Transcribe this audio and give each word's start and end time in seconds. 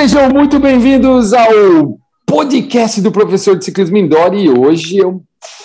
Sejam 0.00 0.30
muito 0.30 0.58
bem-vindos 0.58 1.34
ao 1.34 1.98
podcast 2.24 3.02
do 3.02 3.12
professor 3.12 3.54
de 3.54 3.66
ciclismo 3.66 3.98
indoor 3.98 4.32
e 4.32 4.48
hoje 4.48 4.96
eu 4.96 5.22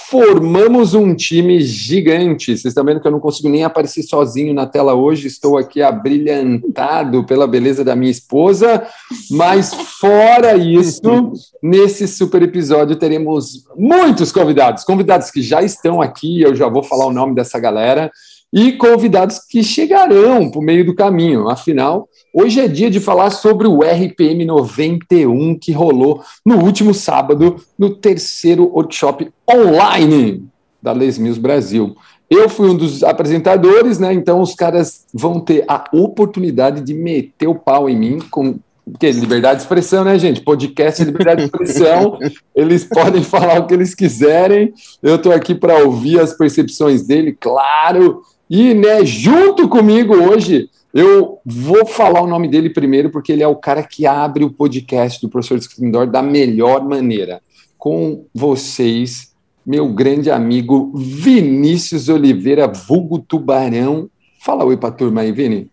formamos 0.09 0.93
um 0.93 1.15
time 1.15 1.61
gigante. 1.61 2.47
Vocês 2.47 2.65
estão 2.65 2.83
vendo 2.83 2.99
que 2.99 3.07
eu 3.07 3.13
não 3.13 3.21
consigo 3.21 3.47
nem 3.47 3.63
aparecer 3.63 4.03
sozinho 4.03 4.53
na 4.53 4.65
tela 4.65 4.93
hoje, 4.93 5.27
estou 5.27 5.57
aqui 5.57 5.81
abrilhantado 5.81 7.23
pela 7.23 7.47
beleza 7.47 7.81
da 7.81 7.95
minha 7.95 8.11
esposa, 8.11 8.85
mas 9.31 9.73
fora 9.73 10.57
isso, 10.57 11.31
nesse 11.63 12.05
super 12.05 12.43
episódio 12.43 12.97
teremos 12.97 13.63
muitos 13.77 14.33
convidados, 14.33 14.83
convidados 14.83 15.31
que 15.31 15.41
já 15.41 15.63
estão 15.63 16.01
aqui, 16.01 16.41
eu 16.41 16.53
já 16.53 16.67
vou 16.67 16.83
falar 16.83 17.05
o 17.05 17.13
nome 17.13 17.33
dessa 17.35 17.57
galera, 17.57 18.11
e 18.53 18.71
convidados 18.73 19.39
que 19.39 19.63
chegarão 19.63 20.49
por 20.49 20.61
meio 20.61 20.85
do 20.85 20.95
caminho. 20.95 21.49
Afinal, 21.49 22.07
hoje 22.33 22.61
é 22.61 22.67
dia 22.67 22.89
de 22.89 22.99
falar 22.99 23.29
sobre 23.29 23.67
o 23.67 23.79
RPM 23.81 24.45
91 24.45 25.57
que 25.59 25.71
rolou 25.71 26.23
no 26.45 26.63
último 26.63 26.93
sábado 26.93 27.57
no 27.77 27.95
terceiro 27.95 28.71
workshop 28.73 29.31
online 29.49 30.45
da 30.81 30.91
Les 30.91 31.17
Mills 31.17 31.39
Brasil. 31.39 31.95
Eu 32.29 32.49
fui 32.49 32.69
um 32.69 32.75
dos 32.75 33.03
apresentadores, 33.03 33.99
né? 33.99 34.13
Então 34.13 34.41
os 34.41 34.55
caras 34.55 35.05
vão 35.13 35.39
ter 35.39 35.63
a 35.67 35.85
oportunidade 35.93 36.81
de 36.81 36.93
meter 36.93 37.47
o 37.47 37.55
pau 37.55 37.89
em 37.89 37.97
mim 37.97 38.19
com 38.31 38.59
porque 38.85 39.11
liberdade 39.11 39.57
de 39.57 39.63
expressão, 39.63 40.03
né, 40.03 40.17
gente? 40.19 40.41
Podcast 40.41 41.01
é 41.01 41.05
liberdade 41.05 41.41
de 41.41 41.45
expressão, 41.47 42.19
eles 42.55 42.83
podem 42.83 43.23
falar 43.23 43.59
o 43.59 43.65
que 43.65 43.73
eles 43.73 43.95
quiserem. 43.95 44.73
Eu 45.01 45.15
estou 45.15 45.31
aqui 45.31 45.55
para 45.55 45.83
ouvir 45.83 46.19
as 46.19 46.33
percepções 46.33 47.07
dele, 47.07 47.35
claro, 47.39 48.21
e, 48.49 48.73
né, 48.73 49.03
junto 49.03 49.67
comigo 49.67 50.13
hoje, 50.13 50.69
eu 50.93 51.39
vou 51.45 51.85
falar 51.85 52.21
o 52.21 52.27
nome 52.27 52.47
dele 52.47 52.69
primeiro, 52.69 53.09
porque 53.09 53.31
ele 53.31 53.43
é 53.43 53.47
o 53.47 53.55
cara 53.55 53.83
que 53.83 54.05
abre 54.05 54.43
o 54.43 54.51
podcast 54.51 55.21
do 55.21 55.29
professor 55.29 55.57
Escrindor 55.57 56.07
da 56.07 56.21
melhor 56.21 56.83
maneira. 56.83 57.41
Com 57.77 58.25
vocês, 58.33 59.35
meu 59.65 59.91
grande 59.91 60.31
amigo 60.31 60.91
Vinícius 60.95 62.07
Oliveira, 62.07 62.67
vulgo 62.67 63.19
Tubarão. 63.19 64.09
Fala 64.39 64.63
oi 64.63 64.77
para 64.77 64.89
a 64.89 64.93
turma 64.93 65.21
aí, 65.21 65.31
Vini. 65.31 65.69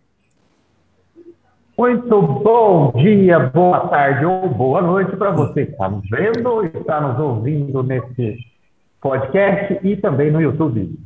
Muito 1.77 2.21
bom 2.21 2.91
dia, 2.95 3.39
boa 3.39 3.87
tarde 3.87 4.25
ou 4.25 4.49
boa 4.49 4.81
noite 4.81 5.15
para 5.15 5.31
você 5.31 5.65
que 5.65 5.71
está 5.71 5.89
nos 5.89 6.07
vendo, 6.09 6.65
está 6.65 6.99
nos 7.01 7.19
ouvindo 7.19 7.81
nesse 7.81 8.37
podcast 8.99 9.79
e 9.83 9.95
também 9.95 10.31
no 10.31 10.41
YouTube. 10.41 10.99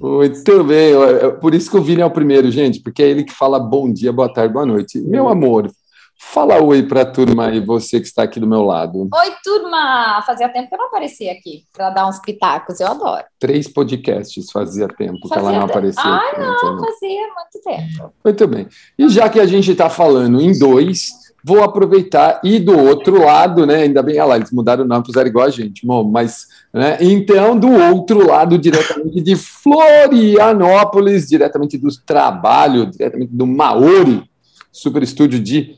Muito 0.00 0.64
bem, 0.64 0.92
por 1.40 1.54
isso 1.54 1.70
que 1.70 1.76
o 1.76 1.82
Vini 1.82 2.02
é 2.02 2.06
o 2.06 2.10
primeiro, 2.10 2.50
gente, 2.50 2.80
porque 2.80 3.02
é 3.02 3.08
ele 3.08 3.24
que 3.24 3.32
fala 3.32 3.58
bom 3.58 3.92
dia, 3.92 4.12
boa 4.12 4.32
tarde, 4.32 4.52
boa 4.52 4.66
noite. 4.66 5.00
Meu 5.00 5.28
amor, 5.28 5.70
fala 6.18 6.62
oi 6.62 6.82
para 6.82 7.02
a 7.02 7.06
turma 7.06 7.48
aí, 7.48 7.60
você 7.60 8.00
que 8.00 8.06
está 8.06 8.22
aqui 8.22 8.38
do 8.38 8.46
meu 8.46 8.62
lado. 8.62 9.08
Oi, 9.12 9.32
turma! 9.44 10.22
Fazia 10.24 10.48
tempo 10.48 10.68
que 10.68 10.74
eu 10.74 10.78
não 10.78 10.86
aparecia 10.86 11.32
aqui 11.32 11.64
para 11.72 11.90
dar 11.90 12.08
uns 12.08 12.20
pitacos, 12.20 12.80
eu 12.80 12.86
adoro. 12.86 13.24
Três 13.38 13.68
podcasts 13.68 14.50
fazia 14.50 14.88
tempo 14.88 15.28
fazia 15.28 15.34
que 15.34 15.38
ela 15.38 15.52
não 15.52 15.66
aparecia. 15.66 16.02
Ah, 16.02 16.28
aqui, 16.28 16.40
não, 16.40 16.54
então... 16.54 16.78
fazia 16.78 17.20
muito 17.34 17.64
tempo. 17.64 18.14
Muito 18.24 18.46
bem. 18.48 18.68
E 18.98 19.08
já 19.08 19.28
que 19.28 19.40
a 19.40 19.46
gente 19.46 19.72
está 19.72 19.90
falando 19.90 20.40
em 20.40 20.56
dois, 20.58 21.10
vou 21.44 21.62
aproveitar 21.62 22.40
e 22.44 22.58
do 22.58 22.78
outro 22.78 23.24
lado, 23.24 23.66
né? 23.66 23.82
Ainda 23.82 24.02
bem, 24.02 24.16
olha 24.16 24.24
lá, 24.24 24.36
eles 24.36 24.52
mudaram 24.52 24.84
o 24.84 24.86
nome, 24.86 25.04
puseram 25.04 25.28
igual 25.28 25.46
a 25.46 25.50
gente, 25.50 25.86
bom, 25.86 26.04
mas, 26.04 26.46
né? 26.72 26.98
Então, 27.00 27.58
do 27.58 27.70
outro 27.70 28.26
lado, 28.26 28.56
diretamente 28.58 29.20
de 29.20 29.36
Florianópolis, 29.36 31.28
diretamente 31.28 31.76
do 31.76 31.88
trabalho, 32.06 32.86
diretamente 32.86 33.32
do 33.32 33.46
Maori, 33.46 34.22
super 34.70 35.02
estúdio 35.02 35.40
de 35.40 35.76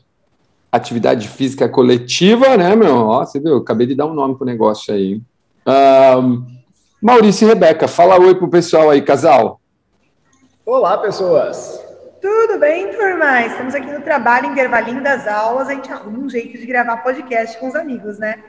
atividade 0.71 1.27
física 1.27 1.69
coletiva, 1.69 2.57
né, 2.57 2.75
meu? 2.75 2.95
Ó, 2.95 3.25
você 3.25 3.39
viu, 3.39 3.57
acabei 3.57 3.87
de 3.87 3.95
dar 3.95 4.05
um 4.05 4.13
nome 4.13 4.35
pro 4.35 4.45
negócio 4.45 4.93
aí. 4.93 5.21
Um, 5.67 6.45
Maurício 7.01 7.45
e 7.45 7.49
Rebeca, 7.49 7.87
fala 7.87 8.19
oi 8.19 8.35
pro 8.35 8.47
pessoal 8.47 8.89
aí, 8.89 9.01
casal. 9.01 9.59
Olá, 10.65 10.97
pessoas. 10.97 11.84
Tudo 12.25 12.57
bem, 12.59 12.87
turma? 12.91 13.45
Estamos 13.45 13.75
aqui 13.75 13.85
no 13.85 14.01
trabalho, 14.01 14.47
intervalinho 14.47 15.03
das 15.03 15.27
aulas, 15.27 15.67
a 15.67 15.75
gente 15.75 15.91
arruma 15.91 16.17
um 16.17 16.27
jeito 16.27 16.57
de 16.57 16.65
gravar 16.65 16.97
podcast 16.97 17.55
com 17.59 17.67
os 17.67 17.75
amigos, 17.75 18.17
né? 18.17 18.39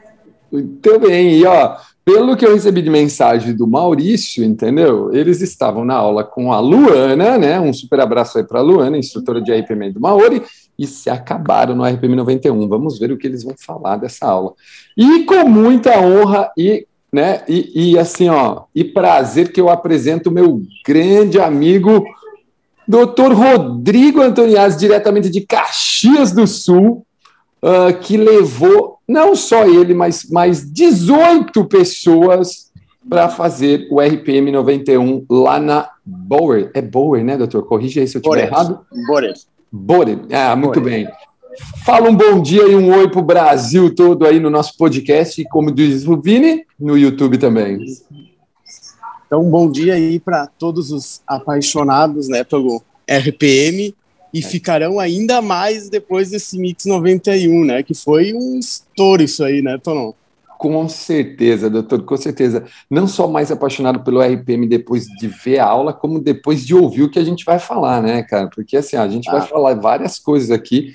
Muito 0.51 0.99
bem, 0.99 1.37
e 1.37 1.45
ó, 1.45 1.77
pelo 2.03 2.35
que 2.39 2.47
eu 2.47 2.55
recebi 2.55 2.81
de 2.81 2.89
mensagem 2.89 3.55
do 3.55 3.67
Maurício, 3.67 4.43
entendeu? 4.43 5.13
Eles 5.13 5.43
estavam 5.43 5.85
na 5.85 5.93
aula 5.93 6.25
com 6.25 6.55
a 6.55 6.59
Luana, 6.59 7.37
né? 7.37 7.61
Um 7.61 7.71
super 7.71 8.01
abraço 8.01 8.39
aí 8.39 8.45
para 8.45 8.61
a 8.61 8.63
Luana, 8.63 8.97
instrutora 8.97 9.43
de 9.43 9.53
RPM 9.53 9.93
do 9.93 10.01
Maori, 10.01 10.43
e 10.79 10.87
se 10.87 11.11
acabaram 11.11 11.75
no 11.77 11.85
RPM 11.85 12.17
91. 12.17 12.67
Vamos 12.67 12.99
ver 12.99 13.13
o 13.13 13.19
que 13.19 13.27
eles 13.27 13.45
vão 13.45 13.55
falar 13.59 13.99
dessa 13.99 14.25
aula. 14.25 14.55
E 14.97 15.25
com 15.25 15.47
muita 15.47 16.01
honra 16.01 16.51
e 16.57 16.87
né? 17.13 17.43
E, 17.49 17.93
e 17.93 17.99
assim, 17.99 18.29
ó, 18.29 18.65
e 18.75 18.85
prazer 18.85 19.53
que 19.53 19.61
eu 19.61 19.71
apresento 19.71 20.29
o 20.29 20.33
meu 20.33 20.61
grande 20.85 21.41
amigo 21.41 22.05
Doutor 22.87 23.33
Rodrigo 23.33 24.21
Antoniazzi, 24.21 24.79
diretamente 24.79 25.29
de 25.29 25.41
Caxias 25.41 26.33
do 26.33 26.47
Sul, 26.47 27.05
uh, 27.63 27.99
que 28.01 28.17
levou 28.17 28.99
não 29.09 29.35
só 29.35 29.67
ele, 29.67 29.95
mas 29.95 30.29
mais 30.31 30.71
18 30.71 31.65
pessoas 31.65 32.67
para 33.09 33.29
fazer 33.29 33.87
o 33.91 34.01
RPM 34.01 34.51
91 34.51 35.25
lá 35.31 35.61
na 35.61 35.89
Bower. 36.05 36.71
É 36.75 36.83
Bower, 36.83 37.25
né, 37.25 37.37
doutor? 37.37 37.65
Corrija 37.65 38.01
aí 38.01 38.09
se 38.09 38.17
eu 38.17 38.21
estiver 38.21 38.47
errado. 38.47 38.81
Borer. 39.07 39.35
Borer. 39.71 40.19
Ah, 40.33 40.57
muito 40.57 40.81
Borer. 40.81 41.07
bem. 41.07 41.09
Fala 41.85 42.09
um 42.09 42.15
bom 42.15 42.43
dia 42.43 42.65
e 42.65 42.75
um 42.75 42.95
oi 42.95 43.09
para 43.09 43.21
o 43.21 43.25
Brasil 43.25 43.95
todo 43.95 44.27
aí 44.27 44.39
no 44.39 44.51
nosso 44.51 44.77
podcast, 44.77 45.43
como 45.49 45.71
diz 45.71 46.07
o 46.07 46.21
Vini, 46.21 46.65
no 46.79 46.99
YouTube 46.99 47.39
também. 47.39 47.79
Então, 49.27 49.43
um 49.43 49.51
bom 49.51 49.71
dia 49.71 49.95
aí 49.95 50.21
para 50.21 50.47
todos 50.47 50.93
os 50.93 51.21
apaixonados 51.27 52.29
né, 52.29 52.45
pelo 52.45 52.83
RPM 53.09 53.95
e 54.33 54.39
é. 54.39 54.43
ficarão 54.43 55.01
ainda 55.01 55.43
mais 55.43 55.89
depois 55.89 56.31
desse 56.31 56.59
Mix 56.59 56.85
91, 56.85 57.65
né? 57.65 57.83
Que 57.83 57.95
foi 57.95 58.33
um 58.35 58.59
estouro 58.59 59.23
isso 59.23 59.43
aí, 59.43 59.63
né, 59.63 59.79
Tonon? 59.83 60.13
Com 60.59 60.89
certeza, 60.89 61.69
doutor, 61.69 62.03
com 62.05 62.17
certeza. 62.17 62.65
Não 62.91 63.07
só 63.07 63.29
mais 63.29 63.51
apaixonado 63.51 64.01
pelo 64.01 64.23
RPM 64.23 64.67
depois 64.67 65.07
de 65.07 65.29
ver 65.29 65.59
a 65.59 65.67
aula, 65.67 65.93
como 65.93 66.19
depois 66.19 66.65
de 66.65 66.75
ouvir 66.75 67.03
o 67.03 67.11
que 67.11 67.19
a 67.19 67.25
gente 67.25 67.45
vai 67.45 67.59
falar, 67.59 68.03
né, 68.03 68.23
cara? 68.23 68.49
Porque 68.49 68.77
assim, 68.77 68.97
a 68.97 69.07
gente 69.09 69.29
ah. 69.29 69.33
vai 69.33 69.47
falar 69.47 69.75
várias 69.75 70.19
coisas 70.19 70.51
aqui 70.51 70.95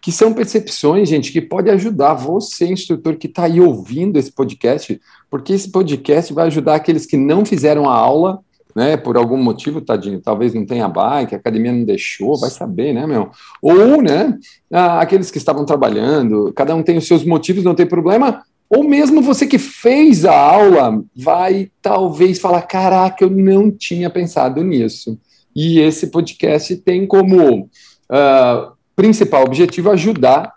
que 0.00 0.10
são 0.10 0.32
percepções, 0.32 1.08
gente, 1.08 1.32
que 1.32 1.40
pode 1.40 1.70
ajudar 1.70 2.14
você, 2.14 2.66
instrutor, 2.66 3.16
que 3.16 3.26
está 3.26 3.44
aí 3.44 3.60
ouvindo 3.60 4.18
esse 4.18 4.32
podcast, 4.32 5.00
porque 5.30 5.52
esse 5.52 5.70
podcast 5.70 6.32
vai 6.32 6.46
ajudar 6.46 6.76
aqueles 6.76 7.06
que 7.06 7.16
não 7.16 7.44
fizeram 7.44 7.88
a 7.88 7.94
aula, 7.94 8.40
né, 8.74 8.96
por 8.96 9.16
algum 9.16 9.36
motivo, 9.36 9.80
tadinho, 9.80 10.20
talvez 10.20 10.54
não 10.54 10.64
tenha 10.64 10.88
bike, 10.88 11.34
a 11.34 11.38
academia 11.38 11.72
não 11.72 11.84
deixou, 11.84 12.38
vai 12.38 12.50
saber, 12.50 12.92
né, 12.92 13.06
meu? 13.06 13.30
Ou, 13.60 14.00
né, 14.00 14.38
aqueles 14.70 15.30
que 15.30 15.38
estavam 15.38 15.64
trabalhando, 15.64 16.52
cada 16.54 16.74
um 16.74 16.82
tem 16.82 16.96
os 16.96 17.06
seus 17.06 17.24
motivos, 17.24 17.64
não 17.64 17.74
tem 17.74 17.86
problema, 17.86 18.44
ou 18.70 18.84
mesmo 18.84 19.20
você 19.20 19.48
que 19.48 19.58
fez 19.58 20.24
a 20.24 20.32
aula 20.32 21.02
vai 21.14 21.72
talvez 21.82 22.38
falar: 22.38 22.62
caraca, 22.62 23.24
eu 23.24 23.30
não 23.30 23.68
tinha 23.68 24.08
pensado 24.08 24.62
nisso. 24.62 25.18
E 25.54 25.80
esse 25.80 26.06
podcast 26.06 26.76
tem 26.76 27.04
como 27.04 27.62
uh, 27.62 28.72
principal 29.00 29.44
objetivo 29.44 29.90
ajudar 29.90 30.52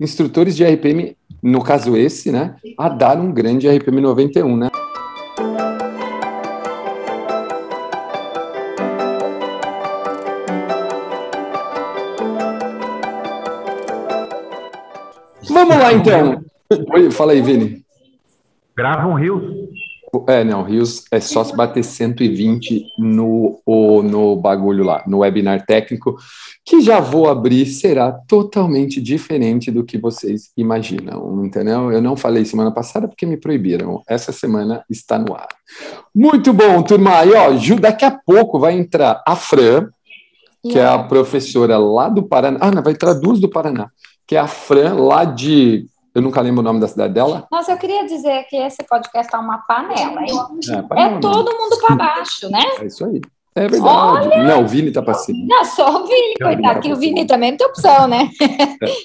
instrutores 0.00 0.56
de 0.56 0.64
RPM, 0.64 1.16
no 1.40 1.62
caso 1.62 1.96
esse, 1.96 2.32
né, 2.32 2.56
a 2.76 2.88
dar 2.88 3.16
um 3.16 3.30
grande 3.30 3.68
RPM 3.68 4.00
91, 4.00 4.56
né? 4.56 4.68
Vamos 15.48 15.76
lá, 15.76 15.92
então. 15.92 16.44
Oi, 16.92 17.10
fala 17.12 17.30
aí, 17.30 17.40
Vini. 17.40 17.84
Grava 18.76 19.06
um 19.06 19.14
Rios. 19.14 19.44
É, 20.28 20.44
não, 20.44 20.62
Rios 20.62 21.04
é 21.10 21.20
só 21.20 21.44
se 21.44 21.54
bater 21.54 21.82
120 21.82 22.86
no, 22.98 23.60
no 24.04 24.36
bagulho 24.36 24.84
lá, 24.84 25.02
no 25.06 25.18
webinar 25.18 25.64
técnico, 25.66 26.16
que 26.64 26.80
já 26.80 27.00
vou 27.00 27.28
abrir, 27.28 27.66
será 27.66 28.12
totalmente 28.12 29.00
diferente 29.00 29.70
do 29.70 29.84
que 29.84 29.98
vocês 29.98 30.50
imaginam, 30.56 31.44
entendeu? 31.44 31.92
Eu 31.92 32.00
não 32.00 32.16
falei 32.16 32.44
semana 32.44 32.70
passada 32.70 33.06
porque 33.06 33.26
me 33.26 33.36
proibiram. 33.36 34.02
Essa 34.08 34.32
semana 34.32 34.84
está 34.88 35.18
no 35.18 35.34
ar. 35.34 35.48
Muito 36.14 36.52
bom, 36.52 36.82
turma. 36.82 37.24
E, 37.24 37.32
ó, 37.32 37.56
Ju, 37.56 37.78
daqui 37.80 38.04
a 38.04 38.10
pouco 38.10 38.58
vai 38.58 38.78
entrar 38.78 39.22
a 39.26 39.36
Fran, 39.36 39.88
que 40.62 40.78
é 40.78 40.86
a 40.86 40.98
professora 40.98 41.78
lá 41.78 42.08
do 42.08 42.22
Paraná. 42.22 42.58
Ah, 42.60 42.70
não, 42.70 42.82
vai 42.82 42.92
entrar 42.92 43.14
duas 43.14 43.38
do 43.38 43.48
Paraná 43.48 43.90
que 44.26 44.34
é 44.34 44.38
a 44.38 44.48
Fran, 44.48 44.94
lá 44.94 45.24
de. 45.24 45.86
Eu 46.16 46.22
nunca 46.22 46.40
lembro 46.40 46.60
o 46.60 46.64
nome 46.64 46.80
da 46.80 46.88
cidade 46.88 47.12
dela. 47.12 47.46
Nossa, 47.52 47.72
eu 47.72 47.76
queria 47.76 48.06
dizer 48.06 48.44
que 48.44 48.56
esse 48.56 48.82
podcast 48.84 49.34
é 49.34 49.38
uma 49.38 49.58
panela, 49.58 50.22
hein? 50.22 50.34
É, 50.70 50.80
panela, 50.80 51.16
é 51.18 51.20
todo 51.20 51.54
mundo 51.54 51.78
para 51.78 51.94
baixo, 51.94 52.48
né? 52.48 52.62
É 52.80 52.86
isso 52.86 53.04
aí. 53.04 53.20
É 53.54 53.68
verdade. 53.68 54.28
Olha! 54.28 54.44
Não, 54.44 54.64
o 54.64 54.66
Vini 54.66 54.90
tá 54.90 55.02
passivo. 55.02 55.38
Não, 55.46 55.62
só 55.66 56.02
o 56.02 56.06
Vini, 56.06 56.34
coitado, 56.42 56.62
tá 56.62 56.80
que 56.80 56.90
o. 56.90 56.96
Vini 56.96 57.26
também 57.26 57.50
não 57.50 57.58
tem 57.58 57.66
opção, 57.66 58.08
né? 58.08 58.30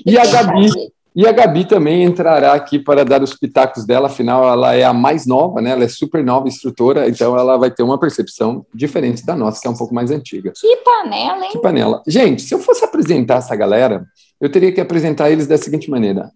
E 0.05 0.17
a 0.17 0.25
Gabi, 0.25 0.69
e 1.13 1.27
a 1.27 1.33
Gabi 1.33 1.65
também 1.65 2.03
entrará 2.05 2.53
aqui 2.53 2.79
para 2.79 3.03
dar 3.03 3.21
os 3.21 3.33
pitacos 3.33 3.85
dela, 3.85 4.07
afinal 4.07 4.47
ela 4.49 4.73
é 4.73 4.85
a 4.85 4.93
mais 4.93 5.25
nova, 5.25 5.61
né? 5.61 5.71
Ela 5.71 5.83
é 5.83 5.89
super 5.89 6.23
nova 6.23 6.47
instrutora, 6.47 7.09
então 7.09 7.37
ela 7.37 7.57
vai 7.57 7.69
ter 7.69 7.83
uma 7.83 7.99
percepção 7.99 8.65
diferente 8.73 9.25
da 9.25 9.35
nossa, 9.35 9.59
que 9.59 9.67
é 9.67 9.69
um 9.69 9.75
pouco 9.75 9.93
mais 9.93 10.11
antiga. 10.11 10.53
Que 10.55 10.77
panela, 10.77 11.43
hein? 11.43 11.51
Que 11.51 11.59
panela. 11.59 12.01
Gente, 12.07 12.41
se 12.41 12.55
eu 12.55 12.59
fosse 12.59 12.85
apresentar 12.85 13.39
essa 13.39 13.53
galera, 13.53 14.05
eu 14.41 14.49
teria 14.49 14.71
que 14.71 14.81
apresentar 14.81 15.29
eles 15.29 15.47
da 15.47 15.57
seguinte 15.57 15.89
maneira: 15.89 16.31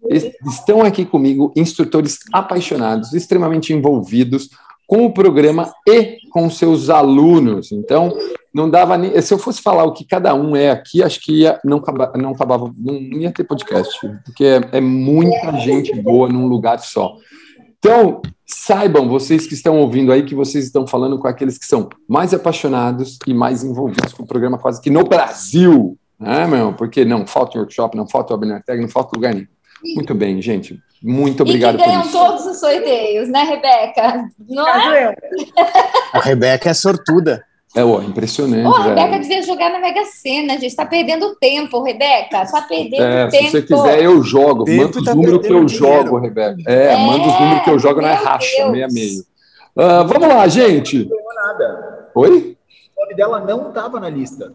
estão 0.46 0.82
aqui 0.82 1.04
comigo 1.04 1.52
instrutores 1.56 2.20
apaixonados, 2.32 3.12
extremamente 3.12 3.72
envolvidos 3.72 4.48
com 4.86 5.04
o 5.04 5.12
programa 5.12 5.72
e 5.86 6.18
com 6.30 6.48
seus 6.48 6.88
alunos. 6.88 7.72
Então, 7.72 8.16
não 8.54 8.70
dava 8.70 8.96
nem. 8.96 9.20
Se 9.20 9.34
eu 9.34 9.38
fosse 9.38 9.60
falar 9.60 9.84
o 9.84 9.92
que 9.92 10.04
cada 10.06 10.32
um 10.34 10.54
é 10.54 10.70
aqui, 10.70 11.02
acho 11.02 11.20
que 11.20 11.40
ia, 11.40 11.60
não, 11.64 11.78
acaba- 11.78 12.12
não 12.16 12.30
acabava, 12.30 12.72
não 12.78 12.94
ia 12.94 13.32
ter 13.32 13.42
podcast, 13.44 13.98
porque 14.24 14.44
é, 14.44 14.60
é 14.78 14.80
muita 14.80 15.52
gente 15.58 15.92
boa 16.00 16.28
num 16.28 16.46
lugar 16.46 16.78
só. 16.78 17.16
Então, 17.78 18.22
saibam, 18.46 19.08
vocês 19.08 19.46
que 19.46 19.54
estão 19.54 19.78
ouvindo 19.78 20.12
aí, 20.12 20.22
que 20.24 20.34
vocês 20.34 20.64
estão 20.64 20.86
falando 20.86 21.18
com 21.18 21.26
aqueles 21.28 21.58
que 21.58 21.66
são 21.66 21.88
mais 22.08 22.32
apaixonados 22.32 23.18
e 23.26 23.34
mais 23.34 23.62
envolvidos 23.64 24.12
com 24.12 24.22
o 24.22 24.26
programa 24.26 24.56
quase 24.56 24.80
que 24.80 24.90
no 24.90 25.04
Brasil, 25.04 25.98
né, 26.18 26.46
meu? 26.46 26.72
Porque 26.72 27.04
não 27.04 27.26
falta 27.26 27.58
workshop, 27.58 27.96
não 27.96 28.06
falta 28.06 28.34
webinar 28.34 28.62
tag, 28.64 28.80
não 28.80 28.88
falta 28.88 29.10
lugar 29.16 29.34
nenhum. 29.34 29.46
Muito 29.94 30.14
bem, 30.14 30.40
gente. 30.40 30.78
Muito 31.02 31.42
obrigado 31.42 31.74
e 31.74 31.78
que 31.78 31.84
por 31.84 31.88
ganham 31.90 32.02
isso. 32.02 32.12
todos 32.12 32.46
os 32.46 32.58
sorteios, 32.58 33.28
né, 33.28 33.42
Rebeca? 33.42 34.28
Não 34.48 34.66
é? 34.66 35.14
A 36.12 36.18
Rebeca 36.20 36.70
é 36.70 36.74
sortuda. 36.74 37.44
É, 37.76 37.84
ó, 37.84 38.00
impressionante. 38.00 38.66
Ô, 38.66 38.74
a. 38.74 38.82
Rebeca 38.84 39.18
devia 39.18 39.42
jogar 39.42 39.70
na 39.70 39.78
Mega 39.78 40.02
Sena, 40.06 40.58
gente. 40.58 40.74
Tá 40.74 40.86
perdendo 40.86 41.36
tempo, 41.36 41.82
Rebeca. 41.82 42.46
Tá 42.50 42.62
perdendo 42.62 43.02
É, 43.02 43.28
tempo. 43.28 43.44
se 43.44 43.50
você 43.50 43.62
quiser, 43.62 44.02
eu 44.02 44.22
jogo. 44.22 44.64
Tempo 44.64 44.84
Manda 44.84 44.98
os 44.98 45.04
tá 45.04 45.14
números 45.14 45.46
que 45.46 45.52
eu 45.52 45.64
dinheiro. 45.66 45.68
jogo, 46.04 46.18
Rebeca. 46.18 46.56
É, 46.66 46.94
É, 46.94 46.96
manda 46.96 47.26
os 47.28 47.38
números 47.40 47.62
que 47.64 47.70
eu 47.70 47.78
jogo, 47.78 48.00
não 48.00 48.08
é 48.08 48.14
racha, 48.14 48.56
Deus. 48.56 48.72
meio 48.72 48.84
a 48.86 48.88
meio. 48.88 49.22
Ah, 49.78 50.02
vamos 50.04 50.26
lá, 50.28 50.48
gente. 50.48 51.04
Não 51.04 51.34
nada. 51.34 52.08
Oi? 52.14 52.56
O 52.96 53.00
nome 53.02 53.14
dela 53.14 53.40
não 53.40 53.68
estava 53.68 54.00
na 54.00 54.08
lista. 54.08 54.50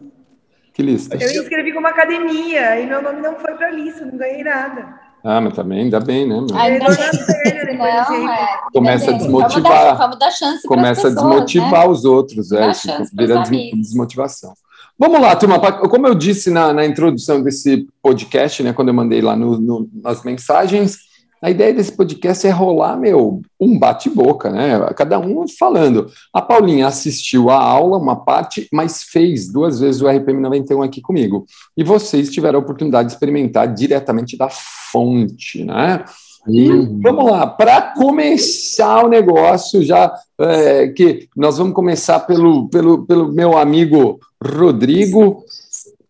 Que 0.72 0.82
lista? 0.82 1.16
Eu 1.16 1.42
inscrevi 1.42 1.72
como 1.72 1.86
academia 1.86 2.80
e 2.80 2.86
meu 2.86 3.02
nome 3.02 3.20
não 3.20 3.36
foi 3.36 3.52
pra 3.54 3.70
lista, 3.70 4.04
não 4.06 4.16
ganhei 4.16 4.42
nada. 4.42 5.00
Ah, 5.24 5.40
mas 5.40 5.54
também 5.54 5.82
ainda 5.82 6.00
bem, 6.00 6.26
né? 6.26 6.40
meu? 6.40 6.56
Ainda 6.58 6.84
Eu 6.86 7.66
bem. 7.66 7.76
Não, 7.78 7.86
é. 8.32 8.58
Começa 8.72 9.04
a 9.04 9.12
Vamos 9.12 9.22
desmotivar. 9.24 9.72
dar, 9.72 9.94
vamos 9.94 10.18
dar 10.18 10.30
chance 10.30 10.62
pras 10.62 10.64
Começa 10.64 11.00
a 11.08 11.10
pessoas, 11.10 11.14
desmotivar 11.30 11.88
os 11.90 12.04
outros, 12.04 12.50
é, 12.52 12.72
tipo, 12.72 12.96
pros 12.96 13.10
vira 13.12 13.38
des- 13.38 13.48
amigos. 13.48 13.78
desmotivação. 13.80 14.52
Vamos 14.98 15.20
lá, 15.20 15.34
turma. 15.36 15.58
Como 15.60 16.06
eu 16.06 16.14
disse 16.14 16.50
na, 16.50 16.72
na 16.72 16.84
introdução 16.84 17.42
desse 17.42 17.86
podcast, 18.02 18.62
né, 18.62 18.72
quando 18.72 18.88
eu 18.88 18.94
mandei 18.94 19.20
lá 19.20 19.36
no- 19.36 19.58
no- 19.60 19.88
nas 20.02 20.22
mensagens, 20.24 20.98
a 21.42 21.50
ideia 21.50 21.74
desse 21.74 21.90
podcast 21.90 22.46
é 22.46 22.50
rolar, 22.50 22.96
meu, 22.96 23.42
um 23.60 23.76
bate-boca, 23.76 24.48
né? 24.48 24.78
Cada 24.94 25.18
um 25.18 25.44
falando. 25.48 26.08
A 26.32 26.40
Paulinha 26.40 26.86
assistiu 26.86 27.50
a 27.50 27.56
aula, 27.56 27.98
uma 27.98 28.14
parte, 28.14 28.68
mas 28.72 29.02
fez 29.02 29.52
duas 29.52 29.80
vezes 29.80 30.00
o 30.00 30.08
RPM 30.08 30.40
91 30.40 30.82
aqui 30.82 31.00
comigo. 31.00 31.44
E 31.76 31.82
vocês 31.82 32.30
tiveram 32.30 32.60
a 32.60 32.62
oportunidade 32.62 33.08
de 33.08 33.14
experimentar 33.14 33.74
diretamente 33.74 34.36
da 34.36 34.48
fonte, 34.48 35.64
né? 35.64 36.04
E 36.48 36.68
vamos 37.02 37.24
lá, 37.28 37.44
para 37.44 37.92
começar 37.92 39.04
o 39.04 39.08
negócio, 39.08 39.82
já 39.82 40.14
é, 40.40 40.88
que 40.88 41.28
nós 41.36 41.58
vamos 41.58 41.74
começar 41.74 42.20
pelo, 42.20 42.68
pelo, 42.68 43.04
pelo 43.04 43.32
meu 43.32 43.58
amigo 43.58 44.20
Rodrigo. 44.40 45.44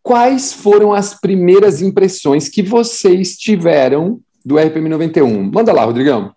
Quais 0.02 0.52
foram 0.52 0.92
as 0.92 1.18
primeiras 1.18 1.80
impressões 1.80 2.50
que 2.50 2.62
vocês 2.62 3.36
tiveram 3.36 4.20
do 4.44 4.58
RPM 4.58 4.88
91? 4.88 5.50
Manda 5.50 5.72
lá, 5.72 5.84
Rodrigão. 5.84 6.34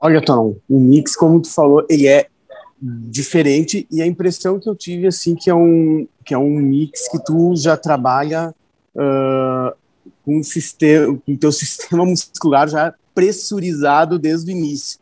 Olha, 0.00 0.20
Tom, 0.20 0.56
o 0.68 0.80
mix, 0.80 1.14
como 1.14 1.40
tu 1.40 1.48
falou, 1.48 1.86
ele 1.88 2.06
é 2.06 2.26
diferente 2.80 3.86
e 3.90 4.02
a 4.02 4.06
impressão 4.06 4.58
que 4.58 4.68
eu 4.68 4.74
tive 4.74 5.06
assim 5.06 5.36
que 5.36 5.48
é 5.48 5.54
um 5.54 6.08
que 6.24 6.34
é 6.34 6.38
um 6.38 6.50
mix 6.50 7.08
que 7.08 7.24
tu 7.24 7.54
já 7.54 7.76
trabalha 7.76 8.52
ah, 8.98 9.72
com 10.24 10.38
o 10.38 10.44
sistema, 10.44 11.18
com 11.24 11.36
teu 11.36 11.52
sistema 11.52 12.04
muscular 12.06 12.68
já 12.68 12.92
pressurizado 13.14 14.18
desde 14.18 14.50
o 14.50 14.56
início, 14.56 14.98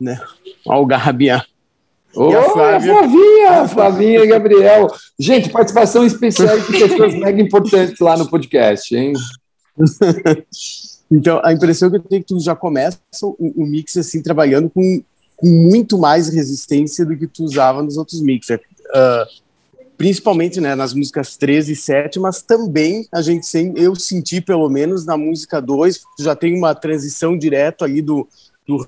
né? 0.00 0.20
Olha 0.66 0.80
o. 0.82 0.86
Ô, 2.14 2.30
Flávia? 2.50 2.94
Flavinha, 2.94 3.68
Flavinha 3.68 4.24
e 4.24 4.26
Gabriel. 4.26 4.88
Gente, 5.18 5.50
participação 5.50 6.04
especial 6.04 6.58
de 6.58 6.66
pessoas 6.66 7.14
mega 7.14 7.40
importantes 7.40 7.98
lá 8.00 8.16
no 8.16 8.28
podcast, 8.28 8.94
hein? 8.96 9.12
Então, 11.10 11.40
a 11.42 11.54
impressão 11.54 11.88
que 11.88 11.96
eu 11.96 12.02
tenho 12.02 12.20
é 12.20 12.22
que 12.22 12.28
tu 12.28 12.38
já 12.38 12.54
começa 12.54 12.98
o, 13.22 13.62
o 13.62 13.66
mix 13.66 13.96
assim 13.96 14.22
trabalhando 14.22 14.68
com, 14.68 15.02
com 15.38 15.46
muito 15.46 15.96
mais 15.96 16.28
resistência 16.28 17.02
do 17.02 17.16
que 17.16 17.26
tu 17.26 17.44
usava 17.44 17.82
nos 17.82 17.96
outros 17.96 18.20
mixers. 18.20 18.60
Ah, 18.92 19.26
principalmente 19.98 20.60
né, 20.60 20.76
nas 20.76 20.94
músicas 20.94 21.36
13 21.36 21.72
e 21.72 21.76
7, 21.76 22.20
mas 22.20 22.40
também 22.40 23.06
a 23.12 23.20
gente 23.20 23.44
sem, 23.46 23.72
eu 23.76 23.96
senti 23.96 24.40
pelo 24.40 24.68
menos 24.68 25.04
na 25.04 25.16
música 25.16 25.60
2, 25.60 25.98
tu 25.98 26.22
já 26.22 26.36
tem 26.36 26.56
uma 26.56 26.72
transição 26.72 27.36
direto 27.36 27.84
ali 27.84 28.00
do, 28.00 28.26
do 28.64 28.86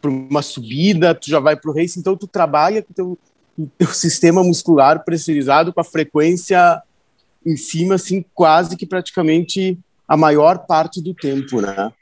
para 0.00 0.10
uma 0.10 0.40
subida, 0.40 1.14
tu 1.14 1.28
já 1.28 1.38
vai 1.38 1.54
para 1.54 1.70
o 1.70 1.74
race, 1.74 2.00
então 2.00 2.16
tu 2.16 2.26
trabalha 2.26 2.82
com 2.82 2.90
o 2.90 2.94
teu, 2.94 3.18
o 3.58 3.66
teu 3.76 3.88
sistema 3.88 4.42
muscular 4.42 5.04
pressurizado 5.04 5.74
com 5.74 5.80
a 5.80 5.84
frequência 5.84 6.82
em 7.44 7.58
cima, 7.58 7.96
assim, 7.96 8.24
quase 8.32 8.78
que 8.78 8.86
praticamente 8.86 9.78
a 10.06 10.16
maior 10.16 10.66
parte 10.66 11.02
do 11.02 11.14
tempo, 11.14 11.60
né? 11.60 11.92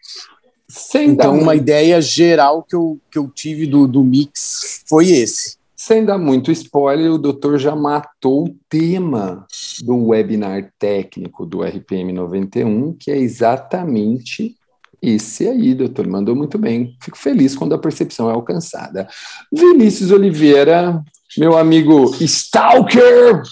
Sem 0.69 1.11
Então, 1.11 1.39
uma 1.39 1.55
ideia 1.55 2.01
geral 2.01 2.63
que 2.63 2.75
eu, 2.75 2.99
que 3.11 3.19
eu 3.19 3.29
tive 3.29 3.67
do, 3.67 3.87
do 3.87 4.03
mix 4.03 4.83
foi 4.87 5.11
esse. 5.11 5.57
Sem 5.77 6.05
dar 6.05 6.17
muito 6.17 6.53
spoiler, 6.53 7.13
o 7.13 7.19
doutor 7.19 7.59
já 7.59 7.75
matou 7.75 8.45
o 8.45 8.57
tema 8.69 9.47
do 9.83 10.09
webinar 10.09 10.73
técnico 10.79 11.45
do 11.45 11.63
RPM 11.63 12.13
91, 12.13 12.93
que 12.93 13.11
é 13.11 13.19
exatamente 13.19 14.57
esse 15.03 15.49
aí, 15.49 15.75
doutor. 15.75 16.07
Mandou 16.07 16.37
muito 16.37 16.57
bem. 16.57 16.97
Fico 17.03 17.19
feliz 17.19 17.57
quando 17.57 17.75
a 17.75 17.79
percepção 17.79 18.31
é 18.31 18.33
alcançada. 18.33 19.09
Vinícius 19.53 20.13
Oliveira, 20.13 21.03
meu 21.37 21.59
amigo 21.59 22.15
Stalker, 22.21 23.43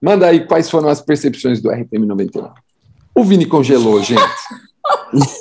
manda 0.00 0.28
aí 0.28 0.46
quais 0.46 0.70
foram 0.70 0.88
as 0.88 1.00
percepções 1.00 1.60
do 1.60 1.70
RPM 1.70 2.06
91. 2.06 2.48
O 3.16 3.24
Vini 3.24 3.46
congelou, 3.46 4.02
gente. 4.02 4.20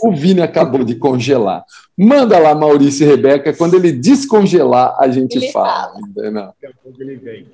O 0.01 0.11
Vini 0.15 0.41
acabou 0.41 0.83
de 0.83 0.95
congelar. 0.95 1.63
Manda 1.97 2.37
lá, 2.39 2.55
Maurício 2.55 3.05
e 3.05 3.09
Rebeca. 3.09 3.53
Quando 3.53 3.75
ele 3.75 3.91
descongelar, 3.91 4.95
a 4.99 5.07
gente 5.09 5.37
Ele 5.37 5.51
fala. 5.51 5.99
entendeu? 5.99 6.33
Daqui 6.33 6.65
a 6.67 6.71
pouco 6.81 7.01
ele 7.01 7.15
vem. 7.17 7.47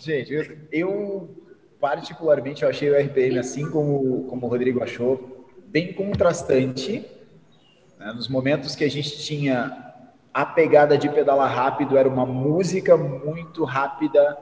Gente, 0.00 0.32
eu, 0.32 0.46
eu, 0.72 1.28
particularmente 1.80 2.62
eu 2.62 2.68
achei 2.68 2.90
o 2.90 2.98
RPM, 2.98 3.38
assim 3.38 3.68
como, 3.70 4.24
como 4.24 4.46
o 4.46 4.48
Rodrigo 4.48 4.82
achou, 4.82 5.46
bem 5.66 5.92
contrastante. 5.92 7.04
né? 7.98 8.12
Nos 8.14 8.28
momentos 8.28 8.74
que 8.74 8.84
a 8.84 8.90
gente 8.90 9.18
tinha 9.18 9.84
a 10.32 10.44
pegada 10.46 10.96
de 10.96 11.08
pedalar 11.08 11.52
rápido, 11.54 11.96
era 11.98 12.08
uma 12.08 12.24
música 12.26 12.96
muito 12.96 13.64
rápida, 13.64 14.36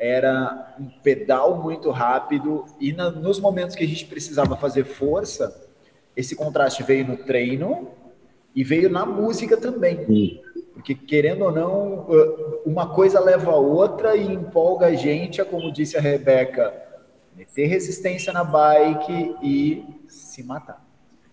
era 0.00 0.74
um 0.80 0.86
pedal 1.02 1.62
muito 1.62 1.90
rápido, 1.90 2.64
e 2.80 2.92
na- 2.92 3.10
nos 3.10 3.38
momentos 3.38 3.76
que 3.76 3.84
a 3.84 3.86
gente 3.86 4.06
precisava 4.06 4.56
fazer 4.56 4.84
força, 4.84 5.68
esse 6.16 6.34
contraste 6.34 6.82
veio 6.82 7.06
no 7.06 7.18
treino 7.18 7.90
e 8.54 8.64
veio 8.64 8.88
na 8.90 9.04
música 9.04 9.56
também. 9.58 10.40
Porque, 10.72 10.94
querendo 10.94 11.44
ou 11.44 11.52
não, 11.52 12.06
uma 12.64 12.94
coisa 12.94 13.20
leva 13.20 13.50
a 13.52 13.56
outra 13.56 14.16
e 14.16 14.26
empolga 14.26 14.86
a 14.86 14.94
gente, 14.94 15.40
a, 15.40 15.44
como 15.44 15.70
disse 15.70 15.98
a 15.98 16.00
Rebeca, 16.00 16.72
meter 17.36 17.66
resistência 17.66 18.32
na 18.32 18.42
bike 18.42 19.36
e 19.42 19.84
se 20.08 20.42
matar. 20.42 20.82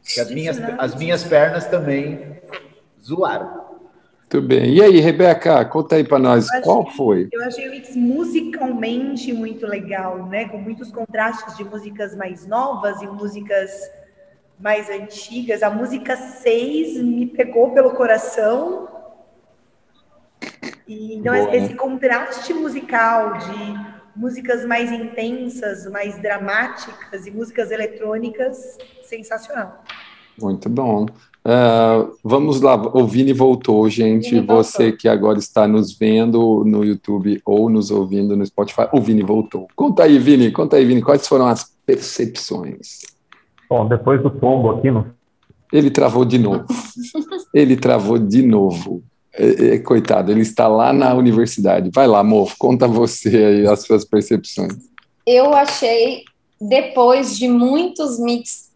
Porque 0.04 0.20
as 0.20 0.30
minhas, 0.30 0.58
as 0.78 0.96
minhas 0.96 1.24
pernas 1.24 1.66
também 1.68 2.42
zoaram. 3.02 3.67
Muito 4.30 4.46
bem. 4.46 4.74
E 4.74 4.82
aí, 4.82 5.00
Rebeca, 5.00 5.64
conta 5.64 5.96
aí 5.96 6.04
para 6.04 6.20
nós, 6.20 6.48
Eu 6.54 6.62
qual 6.62 6.82
achei- 6.82 6.94
foi? 6.98 7.30
Eu 7.32 7.44
achei 7.46 7.68
o 7.70 7.72
mix 7.72 7.96
musicalmente 7.96 9.32
muito 9.32 9.66
legal, 9.66 10.26
né? 10.26 10.50
Com 10.50 10.58
muitos 10.58 10.92
contrastes 10.92 11.56
de 11.56 11.64
músicas 11.64 12.14
mais 12.14 12.46
novas 12.46 13.02
e 13.02 13.08
músicas 13.08 13.72
mais 14.60 14.90
antigas. 14.90 15.64
A 15.64 15.70
música 15.70 16.18
6 16.18 17.02
me 17.02 17.26
pegou 17.28 17.72
pelo 17.72 17.92
coração. 17.92 18.90
E, 20.86 21.16
então, 21.16 21.34
Boa. 21.34 21.56
esse 21.56 21.74
contraste 21.76 22.54
musical 22.54 23.38
de 23.38 23.98
músicas 24.14 24.66
mais 24.66 24.92
intensas, 24.92 25.90
mais 25.90 26.22
dramáticas 26.22 27.26
e 27.26 27.32
músicas 27.32 27.72
eletrônicas, 27.72 28.78
sensacional. 29.04 29.86
Muito 30.38 30.68
bom. 30.68 31.06
Uh, 31.48 32.12
vamos 32.22 32.60
lá, 32.60 32.76
o 32.76 33.08
Vini 33.08 33.32
voltou, 33.32 33.90
gente. 33.90 34.32
Vini 34.32 34.46
Você 34.46 34.84
voltou. 34.84 34.98
que 34.98 35.08
agora 35.08 35.40
está 35.40 35.66
nos 35.66 35.98
vendo 35.98 36.66
no 36.66 36.84
YouTube 36.84 37.42
ou 37.46 37.70
nos 37.70 37.90
ouvindo 37.90 38.36
no 38.36 38.46
Spotify, 38.46 38.90
o 38.92 39.00
Vini 39.00 39.24
voltou. 39.24 39.66
Conta 39.74 40.04
aí, 40.04 40.20
Vini, 40.20 40.52
conta 40.52 40.76
aí, 40.76 40.84
Vini, 40.84 41.02
quais 41.02 41.26
foram 41.26 41.48
as 41.48 41.74
percepções? 41.86 43.04
Bom, 43.70 43.88
depois 43.88 44.22
do 44.22 44.30
tombo 44.30 44.72
aqui 44.72 44.92
no. 44.92 45.08
Ele 45.72 45.90
travou 45.90 46.26
de 46.26 46.38
novo. 46.38 46.66
ele 47.54 47.78
travou 47.78 48.18
de 48.20 48.42
novo. 48.42 49.02
É, 49.34 49.76
é, 49.76 49.80
coitado, 49.80 50.34
ele 50.34 50.42
está 50.42 50.68
lá 50.68 50.92
na 50.92 51.14
universidade. 51.14 51.92
Vai 51.94 52.08
lá, 52.08 52.22
Mofo, 52.26 52.56
conta 52.60 52.90
você 52.90 53.30
aí 53.30 53.68
as 53.68 53.84
suas 53.84 54.04
percepções. 54.04 54.76
Eu 55.26 55.54
achei, 55.54 56.24
depois 56.60 57.38
de 57.38 57.48
muitos 57.48 58.20
mix 58.20 58.67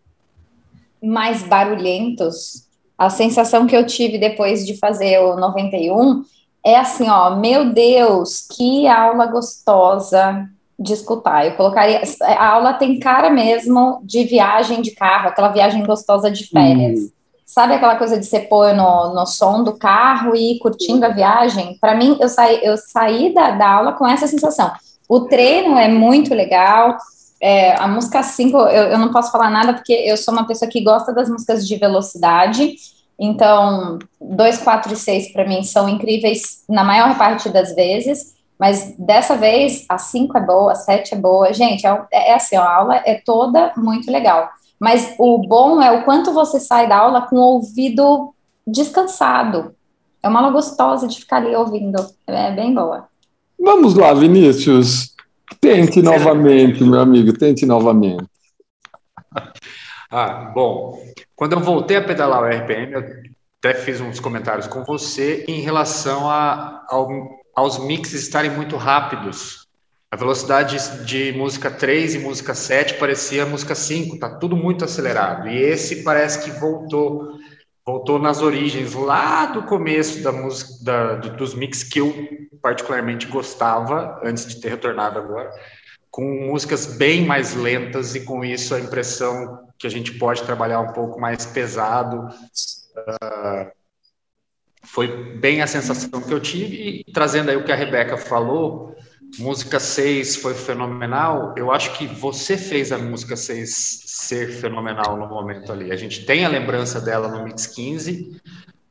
mais 1.02 1.44
barulhentos, 1.44 2.68
a 2.98 3.10
sensação 3.10 3.66
que 3.66 3.76
eu 3.76 3.86
tive 3.86 4.18
depois 4.18 4.66
de 4.66 4.78
fazer 4.78 5.20
o 5.20 5.36
91 5.36 6.24
é 6.64 6.78
assim, 6.78 7.10
ó, 7.10 7.36
meu 7.36 7.74
Deus, 7.74 8.46
que 8.56 8.88
aula 8.88 9.26
gostosa 9.26 10.48
de 10.80 10.94
escutar. 10.94 11.46
Eu 11.46 11.56
colocaria, 11.56 12.02
a 12.22 12.48
aula 12.48 12.74
tem 12.74 13.00
cara 13.00 13.30
mesmo 13.30 14.02
de 14.04 14.24
viagem 14.24 14.82
de 14.82 14.92
carro, 14.92 15.30
aquela 15.30 15.50
viagem 15.50 15.84
gostosa 15.84 16.30
de 16.30 16.48
férias. 16.48 17.00
Hum. 17.00 17.10
Sabe 17.46 17.74
aquela 17.74 17.98
coisa 17.98 18.18
de 18.18 18.26
você 18.26 18.40
pôr 18.40 18.74
no, 18.74 19.14
no 19.14 19.26
som 19.26 19.64
do 19.64 19.78
carro 19.78 20.36
e 20.36 20.54
ir 20.54 20.60
curtindo 20.60 21.06
a 21.06 21.10
viagem? 21.10 21.78
Para 21.82 21.96
mim, 21.96 22.18
eu 22.20 22.30
saí, 22.30 22.60
eu 22.64 22.78
saí 22.78 23.34
da, 23.34 23.52
da 23.52 23.70
aula 23.70 23.94
com 23.94 24.08
essa 24.08 24.26
sensação. 24.26 24.72
O 25.10 25.22
treino 25.22 25.78
é 25.78 25.90
muito 25.90 26.34
legal, 26.34 26.96
é, 27.42 27.76
a 27.82 27.88
música 27.88 28.22
5, 28.22 28.56
eu, 28.56 28.84
eu 28.92 29.00
não 29.00 29.12
posso 29.12 29.32
falar 29.32 29.50
nada 29.50 29.74
porque 29.74 29.94
eu 29.94 30.16
sou 30.16 30.32
uma 30.32 30.46
pessoa 30.46 30.70
que 30.70 30.84
gosta 30.84 31.12
das 31.12 31.28
músicas 31.28 31.68
de 31.68 31.76
velocidade. 31.76 32.76
Então, 33.20 33.98
2, 34.22 34.60
4 34.60 34.94
e 34.94 34.96
6 34.96 35.34
para 35.34 35.48
mim 35.48 35.64
são 35.64 35.90
incríveis 35.90 36.64
na 36.70 36.84
maior 36.84 37.18
parte 37.18 37.50
das 37.50 37.74
vezes, 37.74 38.36
mas 38.60 38.96
dessa 38.98 39.36
vez 39.36 39.86
a 39.90 39.98
5 39.98 40.38
é 40.38 40.42
boa, 40.42 40.72
a 40.74 40.76
7 40.76 41.16
é 41.16 41.18
boa. 41.18 41.52
Gente, 41.52 41.86
é, 41.86 42.06
é 42.12 42.34
assim, 42.36 42.56
a 42.56 42.70
aula 42.70 42.98
é 42.98 43.16
toda 43.26 43.74
muito 43.76 44.12
legal. 44.12 44.48
Mas 44.80 45.16
o 45.18 45.40
bom 45.40 45.82
é 45.82 45.92
o 45.92 46.04
quanto 46.04 46.32
você 46.32 46.60
sai 46.60 46.88
da 46.88 46.98
aula 46.98 47.24
com 47.24 47.36
o 47.36 47.56
ouvido 47.56 48.34
descansado. 48.66 49.76
É 50.22 50.30
uma 50.30 50.40
aula 50.40 50.52
gostosa 50.52 51.08
de 51.08 51.20
ficar 51.20 51.38
ali 51.38 51.56
ouvindo. 51.56 52.04
É 52.28 52.52
bem 52.52 52.74
boa. 52.74 53.08
Vamos 53.60 53.96
lá, 53.96 54.14
Vinícius. 54.14 55.16
Tente 55.60 56.02
novamente, 56.02 56.84
meu 56.84 57.00
amigo, 57.00 57.34
tente 57.34 57.66
novamente. 57.66 58.26
Ah, 60.14 60.52
bom, 60.54 61.02
quando 61.34 61.54
eu 61.54 61.62
voltei 61.62 61.96
a 61.96 62.04
pedalar 62.04 62.44
o 62.44 62.46
RPM, 62.46 62.92
eu 62.92 63.00
até 63.60 63.74
fiz 63.74 64.02
uns 64.02 64.20
comentários 64.20 64.68
com 64.68 64.84
você 64.84 65.46
em 65.48 65.62
relação 65.62 66.30
a, 66.30 66.86
ao, 66.90 67.08
aos 67.56 67.78
mixes 67.80 68.24
estarem 68.24 68.52
muito 68.52 68.76
rápidos. 68.76 69.68
A 70.12 70.18
velocidade 70.18 71.06
de 71.06 71.32
música 71.32 71.72
3 71.72 72.16
e 72.16 72.20
música 72.20 72.54
7 72.54 72.96
parecia 72.96 73.46
música 73.46 73.74
5, 73.74 74.20
tá 74.20 74.30
tudo 74.30 74.58
muito 74.58 74.84
acelerado. 74.84 75.48
E 75.48 75.58
esse 75.58 76.04
parece 76.04 76.44
que 76.44 76.60
voltou 76.60 77.40
voltou 77.92 78.18
nas 78.18 78.42
origens 78.42 78.94
lá 78.94 79.48
do 79.48 79.64
começo 79.64 80.24
da 80.24 80.32
música 80.32 80.72
da, 80.82 81.16
dos 81.16 81.54
mix 81.54 81.84
que 81.84 82.00
eu 82.00 82.14
particularmente 82.62 83.28
gostava 83.28 84.22
antes 84.24 84.46
de 84.46 84.62
ter 84.62 84.70
retornado 84.70 85.20
agora 85.20 85.52
com 86.10 86.24
músicas 86.46 86.86
bem 86.98 87.26
mais 87.26 87.54
lentas 87.54 88.16
e 88.16 88.22
com 88.22 88.46
isso 88.46 88.74
a 88.76 88.80
impressão 88.80 89.68
que 89.78 89.88
a 89.88 89.90
gente 89.90 90.14
pode 90.14 90.44
trabalhar 90.44 90.82
um 90.82 90.94
pouco 90.94 91.20
mais 91.20 91.46
pesado. 91.46 92.28
Uh, 92.98 93.72
foi 94.84 95.38
bem 95.38 95.62
a 95.62 95.68
sensação 95.68 96.22
que 96.22 96.34
eu 96.34 96.40
tive 96.40 96.76
e 96.76 97.12
trazendo 97.14 97.50
aí 97.50 97.56
o 97.56 97.64
que 97.64 97.72
a 97.72 97.76
Rebeca 97.76 98.18
falou 98.18 98.94
música 99.40 99.80
6 99.80 100.38
foi 100.38 100.54
fenomenal 100.54 101.54
eu 101.58 101.72
acho 101.72 101.94
que 101.94 102.06
você 102.06 102.58
fez 102.58 102.92
a 102.92 102.98
música 102.98 103.36
6 103.36 104.02
ser 104.32 104.50
fenomenal 104.50 105.18
no 105.18 105.28
momento 105.28 105.72
ali. 105.72 105.92
A 105.92 105.96
gente 105.96 106.26
tem 106.26 106.46
a 106.46 106.50
lembrança 106.50 107.02
dela 107.02 107.28
no 107.28 107.44
Mix 107.44 107.68
15. 107.68 108.40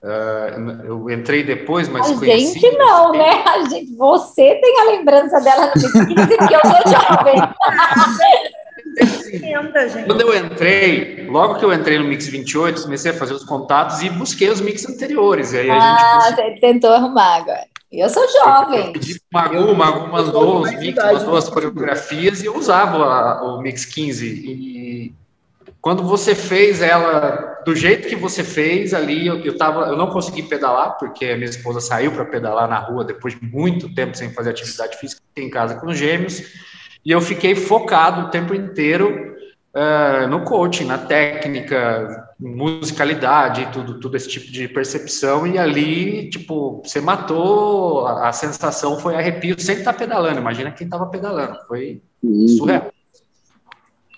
Uh, 0.02 0.06
ah, 0.06 0.85
eu 0.85 1.11
entrei 1.11 1.42
depois, 1.44 1.88
mas 1.88 2.11
a 2.11 2.14
conheci. 2.14 2.59
gente 2.59 2.76
não, 2.76 3.12
né? 3.12 3.42
A 3.47 3.68
gente, 3.68 3.94
você 3.97 4.54
tem 4.56 4.80
a 4.80 4.85
lembrança 4.85 5.40
dela 5.40 5.73
no 5.75 5.80
Mix 5.80 5.92
15, 5.92 6.37
porque 6.37 6.54
eu 6.54 6.61
sou 6.61 6.92
jovem. 6.92 7.37
Quando 10.06 10.20
eu 10.23 10.37
entrei, 10.37 11.26
logo 11.28 11.56
que 11.56 11.64
eu 11.64 11.73
entrei 11.73 11.99
no 11.99 12.04
Mix 12.04 12.26
28, 12.26 12.82
comecei 12.82 13.12
a 13.12 13.14
fazer 13.14 13.35
os 13.35 13.44
contatos 13.44 14.02
e 14.02 14.11
busquei 14.11 14.49
os 14.49 14.61
mix 14.61 14.88
anteriores. 14.88 15.52
E 15.52 15.59
aí 15.59 15.70
a 15.70 15.76
ah, 15.76 16.20
gente 16.20 16.37
você 16.37 16.61
tentou 16.61 16.92
arrumar 16.92 17.37
agora. 17.37 17.66
Eu 17.92 18.09
sou 18.09 18.25
jovem. 18.28 18.87
Eu 18.87 18.92
pedi 18.92 19.14
pro 19.14 19.25
Magu, 19.32 19.73
o 19.73 19.76
Magu 19.76 20.09
mandou 20.09 20.61
os 20.62 20.73
mix, 20.75 20.97
mandou 20.97 21.37
as 21.37 21.49
coreografias 21.49 22.42
e 22.42 22.47
eu 22.47 22.56
usava 22.56 23.42
o 23.44 23.61
Mix 23.61 23.85
15. 23.85 24.26
E 24.26 25.14
quando 25.80 26.02
você 26.02 26.35
fez 26.35 26.82
ela 26.82 27.62
do 27.64 27.75
jeito 27.75 28.09
que 28.09 28.16
você 28.16 28.44
fez 28.44 28.94
ali, 28.94 29.26
eu, 29.26 29.40
eu, 29.40 29.56
tava, 29.56 29.87
eu 29.87 29.97
não 29.97 30.09
consegui 30.09 30.42
pedalar, 30.42 30.99
porque 30.99 31.25
a 31.26 31.37
minha 31.37 31.49
esposa 31.49 31.80
saiu 31.80 32.12
para 32.12 32.25
pedalar 32.25 32.68
na 32.68 32.78
rua 32.78 33.04
depois 33.04 33.38
de 33.38 33.44
muito 33.44 33.92
tempo 33.94 34.16
sem 34.16 34.32
fazer 34.32 34.50
atividade 34.50 34.97
física 34.99 35.20
em 35.37 35.50
casa 35.50 35.75
com 35.75 35.87
os 35.87 35.99
gêmeos, 35.99 36.42
e 37.04 37.11
eu 37.11 37.21
fiquei 37.21 37.54
focado 37.54 38.23
o 38.23 38.30
tempo 38.30 38.54
inteiro 38.54 39.37
uh, 39.75 40.28
no 40.28 40.42
coaching, 40.45 40.85
na 40.85 40.99
técnica, 40.99 42.28
musicalidade, 42.38 43.69
tudo, 43.73 44.00
tudo 44.00 44.16
esse 44.16 44.28
tipo 44.28 44.50
de 44.50 44.69
percepção, 44.69 45.47
e 45.47 45.59
ali, 45.59 46.30
tipo, 46.30 46.83
você 46.85 47.00
matou, 47.00 48.07
a, 48.07 48.28
a 48.28 48.33
sensação 48.33 48.99
foi 48.99 49.14
arrepio 49.14 49.61
sem 49.61 49.78
estar 49.78 49.92
pedalando, 49.92 50.40
imagina 50.40 50.71
quem 50.71 50.87
estava 50.87 51.07
pedalando, 51.07 51.59
foi 51.66 52.02
uhum. 52.23 52.49
surreal. 52.49 52.90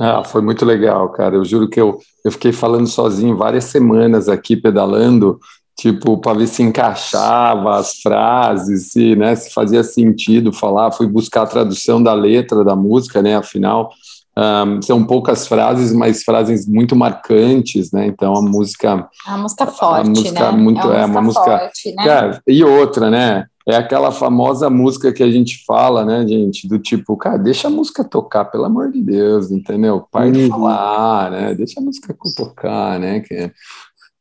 Ah, 0.01 0.25
foi 0.25 0.43
muito 0.43 0.65
legal, 0.65 1.09
cara. 1.11 1.37
Eu 1.37 1.45
juro 1.45 1.69
que 1.69 1.81
eu, 1.81 2.01
eu 2.25 2.33
fiquei 2.33 2.51
falando 2.51 2.89
sozinho 2.89 3.37
várias 3.37 3.65
semanas 3.65 4.29
aqui 4.29 4.57
pedalando, 4.57 5.39
tipo, 5.83 6.17
para 6.17 6.39
ver 6.39 6.47
se 6.47 6.63
encaixava 6.63 7.77
as 7.77 8.01
frases, 8.01 8.93
se, 8.93 9.17
né, 9.17 9.35
se 9.35 9.53
fazia 9.53 9.83
sentido 9.83 10.53
falar. 10.53 10.93
Fui 10.93 11.09
buscar 11.09 11.43
a 11.43 11.47
tradução 11.47 12.01
da 12.01 12.15
letra 12.15 12.63
da 12.63 12.77
música, 12.77 13.21
né? 13.21 13.35
Afinal, 13.35 13.91
um, 14.39 14.81
são 14.81 15.05
poucas 15.05 15.45
frases, 15.49 15.93
mas 15.93 16.23
frases 16.23 16.69
muito 16.69 16.95
marcantes, 16.95 17.91
né? 17.91 18.07
Então 18.07 18.37
a 18.37 18.43
música. 18.43 19.09
A 19.27 19.37
música 19.37 19.67
forte, 19.67 20.07
a 20.07 20.11
música 20.11 20.53
né? 20.53 20.59
Muito, 20.59 20.81
é 20.83 20.85
uma, 20.85 20.95
é, 20.95 21.01
música, 21.01 21.11
uma 21.11 21.23
música. 21.23 21.59
Forte, 21.59 21.95
né? 21.97 22.09
É, 22.09 22.41
e 22.53 22.63
outra, 22.63 23.11
né? 23.11 23.47
É 23.69 23.77
aquela 23.77 24.13
famosa 24.13 24.71
música 24.71 25.13
que 25.13 25.23
a 25.23 25.31
gente 25.31 25.65
fala, 25.65 26.05
né, 26.05 26.27
gente? 26.27 26.69
Do 26.69 26.79
tipo, 26.79 27.17
cara, 27.17 27.39
deixa 27.39 27.67
a 27.67 27.71
música 27.71 28.05
tocar, 28.05 28.45
pelo 28.45 28.65
amor 28.65 28.91
de 28.91 29.01
Deus, 29.01 29.51
entendeu? 29.51 30.05
De 30.33 30.43
uhum. 30.43 30.49
falar, 30.49 31.31
né? 31.31 31.55
Deixa 31.55 31.81
a 31.81 31.83
música 31.83 32.17
tocar, 32.37 33.01
né? 33.01 33.21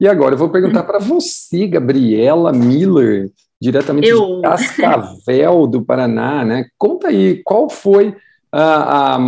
E 0.02 0.08
agora 0.08 0.34
eu 0.34 0.38
vou 0.40 0.50
perguntar 0.50 0.82
para 0.82 0.98
você, 0.98 1.68
Gabriela 1.68 2.52
Miller, 2.52 3.30
diretamente 3.62 4.08
eu... 4.08 4.38
de 4.38 4.42
Cascavel, 4.42 5.68
do 5.68 5.86
Paraná, 5.86 6.44
né? 6.44 6.66
Conta 6.76 7.10
aí, 7.10 7.44
qual 7.44 7.70
foi 7.70 8.18
a, 8.52 9.16
a, 9.16 9.20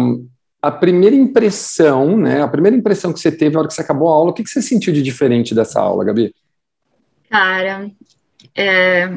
a, 0.64 0.72
primeira 0.72 1.16
impressão, 1.16 2.18
né? 2.18 2.42
A 2.42 2.48
primeira 2.48 2.76
impressão 2.76 3.14
que 3.14 3.20
você 3.20 3.32
teve 3.32 3.54
na 3.54 3.60
hora 3.60 3.68
que 3.68 3.76
você 3.76 3.82
acabou 3.82 4.10
a 4.10 4.14
aula, 4.14 4.32
o 4.32 4.34
que, 4.34 4.42
que 4.42 4.50
você 4.50 4.64
sentiu 4.64 4.92
de 4.92 5.04
diferente 5.04 5.54
dessa 5.54 5.80
aula, 5.80 6.06
Gabi? 6.06 6.34
Cara, 7.30 7.92
é, 8.56 9.12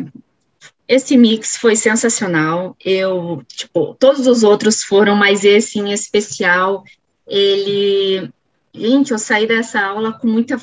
esse 0.86 1.16
mix 1.16 1.56
foi 1.56 1.74
sensacional. 1.74 2.76
Eu, 2.84 3.42
tipo, 3.48 3.96
todos 3.98 4.26
os 4.26 4.42
outros 4.42 4.82
foram, 4.82 5.16
mas 5.16 5.42
esse 5.42 5.78
em 5.78 5.90
especial, 5.90 6.84
ele. 7.26 8.28
Gente, 8.74 9.12
eu 9.12 9.18
saí 9.18 9.46
dessa 9.46 9.80
aula 9.80 10.12
com 10.12 10.26
muita 10.26 10.60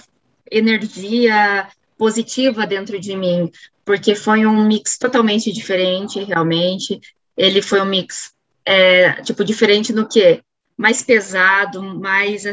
energia 0.52 1.68
positiva 1.98 2.66
dentro 2.68 3.00
de 3.00 3.16
mim, 3.16 3.52
porque 3.86 4.16
foi 4.16 4.46
um 4.46 4.66
mix 4.66 4.98
totalmente 4.98 5.52
diferente, 5.52 6.24
realmente. 6.24 7.00
Ele 7.36 7.62
foi 7.62 7.82
um 7.82 7.86
mix, 7.86 8.34
é, 8.66 9.22
tipo, 9.22 9.44
diferente 9.44 9.94
no 9.94 10.08
que? 10.08 10.42
Mais 10.78 11.02
pesado, 11.02 11.82
mais 11.82 12.46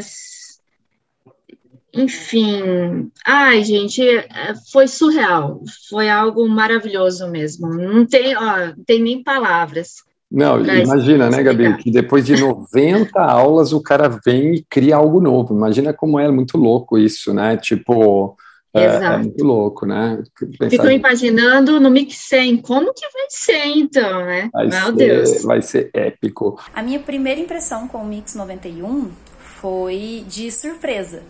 enfim, 1.93 3.11
ai, 3.25 3.63
gente, 3.63 4.01
é, 4.01 4.53
foi 4.71 4.87
surreal, 4.87 5.61
foi 5.89 6.09
algo 6.09 6.47
maravilhoso 6.47 7.27
mesmo. 7.29 7.67
Não 7.67 8.05
tem, 8.05 8.35
ó, 8.35 8.67
não 8.67 8.83
tem 8.85 9.01
nem 9.01 9.21
palavras. 9.21 10.03
Não, 10.31 10.63
imagina, 10.63 11.29
né, 11.29 11.43
Gabi, 11.43 11.75
que 11.77 11.91
depois 11.91 12.25
de 12.25 12.39
90 12.39 13.19
aulas 13.19 13.73
o 13.73 13.81
cara 13.81 14.07
vem 14.25 14.55
e 14.55 14.65
cria 14.69 14.95
algo 14.95 15.19
novo. 15.19 15.53
Imagina 15.53 15.91
como 15.91 16.17
é 16.17 16.31
muito 16.31 16.57
louco 16.57 16.97
isso, 16.97 17.33
né? 17.33 17.57
Tipo, 17.57 18.37
é, 18.73 18.85
é, 18.85 19.17
muito 19.17 19.43
louco, 19.43 19.85
né? 19.85 20.23
Pensar 20.57 20.69
Fico 20.69 20.89
imaginando 20.89 21.81
no 21.81 21.89
Mix 21.91 22.15
100, 22.29 22.57
como 22.57 22.93
que 22.93 23.05
vai 23.11 23.25
ser 23.29 23.65
então, 23.65 24.25
né? 24.25 24.49
Vai 24.53 24.67
Meu 24.67 24.85
ser, 24.85 24.93
Deus. 24.93 25.43
Vai 25.43 25.61
ser 25.61 25.89
épico. 25.93 26.57
A 26.73 26.81
minha 26.81 26.99
primeira 26.99 27.41
impressão 27.41 27.87
com 27.89 27.97
o 27.97 28.05
Mix 28.05 28.33
91 28.33 29.09
foi 29.37 30.23
de 30.27 30.49
surpresa 30.49 31.23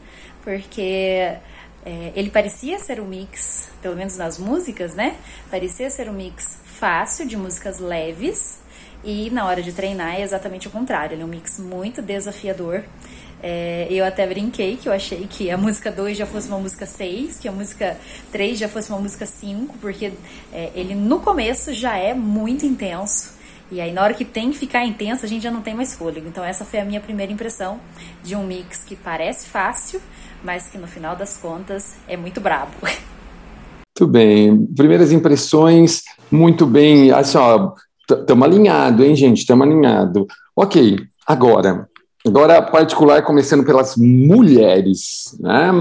porque 0.43 1.37
É, 1.83 2.11
ele 2.15 2.29
parecia 2.29 2.77
ser 2.77 2.99
um 2.99 3.07
mix, 3.07 3.71
pelo 3.81 3.95
menos 3.95 4.15
nas 4.15 4.37
músicas, 4.37 4.93
né? 4.93 5.15
Parecia 5.49 5.89
ser 5.89 6.07
um 6.09 6.13
mix 6.13 6.61
fácil 6.63 7.27
de 7.27 7.35
músicas 7.35 7.79
leves 7.79 8.60
e 9.03 9.29
na 9.29 9.45
hora 9.45 9.61
de 9.61 9.71
treinar 9.71 10.15
é 10.15 10.21
exatamente 10.21 10.67
o 10.67 10.71
contrário. 10.71 11.15
Ele 11.15 11.21
é 11.21 11.25
um 11.25 11.29
mix 11.29 11.59
muito 11.59 12.01
desafiador. 12.01 12.83
É, 13.43 13.87
eu 13.89 14.05
até 14.05 14.27
brinquei 14.27 14.77
que 14.77 14.87
eu 14.87 14.93
achei 14.93 15.25
que 15.27 15.49
a 15.49 15.57
música 15.57 15.91
2 15.91 16.15
já 16.15 16.25
fosse 16.27 16.47
uma 16.47 16.59
música 16.59 16.85
6, 16.85 17.39
que 17.39 17.47
a 17.47 17.51
música 17.51 17.97
3 18.31 18.59
já 18.59 18.69
fosse 18.69 18.89
uma 18.89 18.99
música 18.99 19.25
5, 19.25 19.77
porque 19.79 20.13
é, 20.53 20.71
ele 20.75 20.93
no 20.93 21.19
começo 21.19 21.73
já 21.73 21.97
é 21.97 22.13
muito 22.13 22.65
intenso. 22.65 23.41
E 23.71 23.79
aí, 23.79 23.93
na 23.93 24.03
hora 24.03 24.13
que 24.13 24.25
tem 24.25 24.51
que 24.51 24.57
ficar 24.57 24.85
intenso, 24.85 25.25
a 25.25 25.29
gente 25.29 25.43
já 25.43 25.49
não 25.49 25.61
tem 25.61 25.73
mais 25.73 25.95
fôlego. 25.95 26.27
Então, 26.27 26.43
essa 26.43 26.65
foi 26.65 26.81
a 26.81 26.85
minha 26.85 26.99
primeira 26.99 27.31
impressão 27.31 27.79
de 28.21 28.35
um 28.35 28.45
mix 28.45 28.83
que 28.83 28.97
parece 28.97 29.47
fácil, 29.47 30.01
mas 30.43 30.67
que 30.67 30.77
no 30.77 30.87
final 30.87 31.15
das 31.15 31.37
contas 31.37 31.95
é 32.05 32.17
muito 32.17 32.41
brabo. 32.41 32.73
Muito 33.99 34.09
bem. 34.09 34.65
Primeiras 34.67 35.11
impressões, 35.11 36.01
muito 36.31 36.65
bem. 36.65 37.11
Assim, 37.11 37.37
ó, 37.37 37.73
estamos 38.11 38.47
alinhados, 38.47 39.05
hein, 39.05 39.15
gente? 39.15 39.39
Estamos 39.39 39.67
alinhados. 39.67 40.25
Ok, 40.55 40.99
agora, 41.25 41.87
agora 42.25 42.61
particular, 42.61 43.23
começando 43.23 43.63
pelas 43.65 43.95
mulheres, 43.97 45.37
né? 45.39 45.71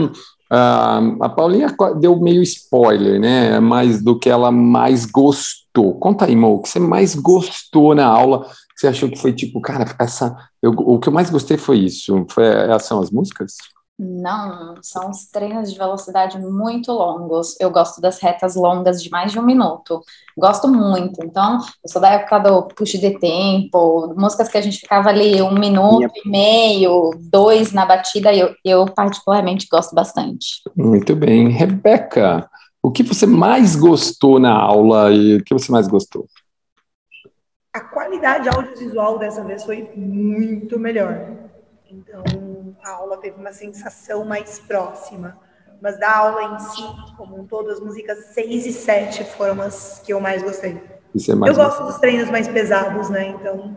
Uh, 0.53 1.23
a 1.23 1.29
Paulinha 1.29 1.73
deu 2.01 2.19
meio 2.19 2.43
spoiler, 2.43 3.21
né? 3.21 3.61
Mais 3.61 4.03
do 4.03 4.19
que 4.19 4.29
ela 4.29 4.51
mais 4.51 5.07
gostou. 5.07 5.95
Conta 5.99 6.25
aí, 6.25 6.35
Mo, 6.35 6.55
o 6.55 6.63
que 6.63 6.69
você 6.69 6.81
mais 6.81 7.15
gostou 7.15 7.95
na 7.95 8.07
aula? 8.07 8.43
Que 8.75 8.81
você 8.81 8.89
achou 8.89 9.09
que 9.09 9.19
foi 9.19 9.33
tipo, 9.33 9.61
cara, 9.61 9.85
essa. 9.99 10.37
Eu, 10.61 10.73
o 10.73 10.99
que 10.99 11.09
eu 11.09 11.13
mais 11.13 11.31
gostei 11.31 11.57
foi 11.57 11.79
isso. 11.79 12.27
Foi, 12.31 12.45
são 12.81 13.01
as 13.01 13.11
músicas? 13.11 13.55
Não, 14.03 14.77
são 14.81 15.11
os 15.11 15.27
treinos 15.27 15.71
de 15.71 15.79
velocidade 15.79 16.39
muito 16.39 16.91
longos. 16.91 17.55
Eu 17.61 17.71
gosto 17.71 18.01
das 18.01 18.19
retas 18.19 18.57
longas 18.57 19.03
de 19.03 19.11
mais 19.11 19.31
de 19.31 19.39
um 19.39 19.43
minuto. 19.43 20.01
Gosto 20.39 20.67
muito. 20.67 21.23
Então, 21.23 21.59
eu 21.85 21.91
sou 21.91 22.01
da 22.01 22.13
época 22.13 22.39
do 22.39 22.63
push 22.63 22.93
de 22.93 23.19
tempo, 23.19 24.15
músicas 24.17 24.49
que 24.49 24.57
a 24.57 24.63
gente 24.63 24.79
ficava 24.79 25.11
ali 25.11 25.43
um 25.43 25.53
minuto 25.53 25.99
Minha... 25.99 26.11
e 26.25 26.29
meio, 26.31 27.11
dois 27.21 27.73
na 27.73 27.85
batida, 27.85 28.35
eu, 28.35 28.55
eu 28.65 28.87
particularmente 28.87 29.69
gosto 29.71 29.95
bastante. 29.95 30.63
Muito 30.75 31.15
bem. 31.15 31.51
Rebeca, 31.51 32.49
o 32.83 32.91
que 32.91 33.03
você 33.03 33.27
mais 33.27 33.77
gostou 33.77 34.41
na 34.41 34.55
aula 34.55 35.11
e 35.13 35.37
o 35.37 35.45
que 35.45 35.53
você 35.53 35.71
mais 35.71 35.87
gostou? 35.87 36.27
A 37.75 37.81
qualidade 37.81 38.49
audiovisual 38.49 39.19
dessa 39.19 39.45
vez 39.45 39.63
foi 39.63 39.91
muito 39.95 40.79
melhor. 40.79 41.51
Então, 41.91 42.50
a 42.83 42.91
aula 42.91 43.17
teve 43.19 43.39
uma 43.39 43.53
sensação 43.53 44.25
mais 44.25 44.59
próxima. 44.59 45.39
Mas 45.81 45.99
da 45.99 46.15
aula 46.15 46.55
em 46.55 46.59
si, 46.59 46.83
como 47.17 47.41
um 47.41 47.47
todo, 47.47 47.71
as 47.71 47.81
músicas 47.81 48.27
6 48.35 48.67
e 48.67 48.73
7 48.73 49.25
foram 49.25 49.63
as 49.63 50.01
que 50.05 50.13
eu 50.13 50.21
mais 50.21 50.43
gostei. 50.43 50.83
É 51.29 51.35
mais 51.35 51.57
eu 51.57 51.65
gosto 51.65 51.85
dos 51.85 51.99
treinos 51.99 52.31
mais 52.31 52.47
pesados, 52.47 53.09
né? 53.09 53.29
Então, 53.29 53.77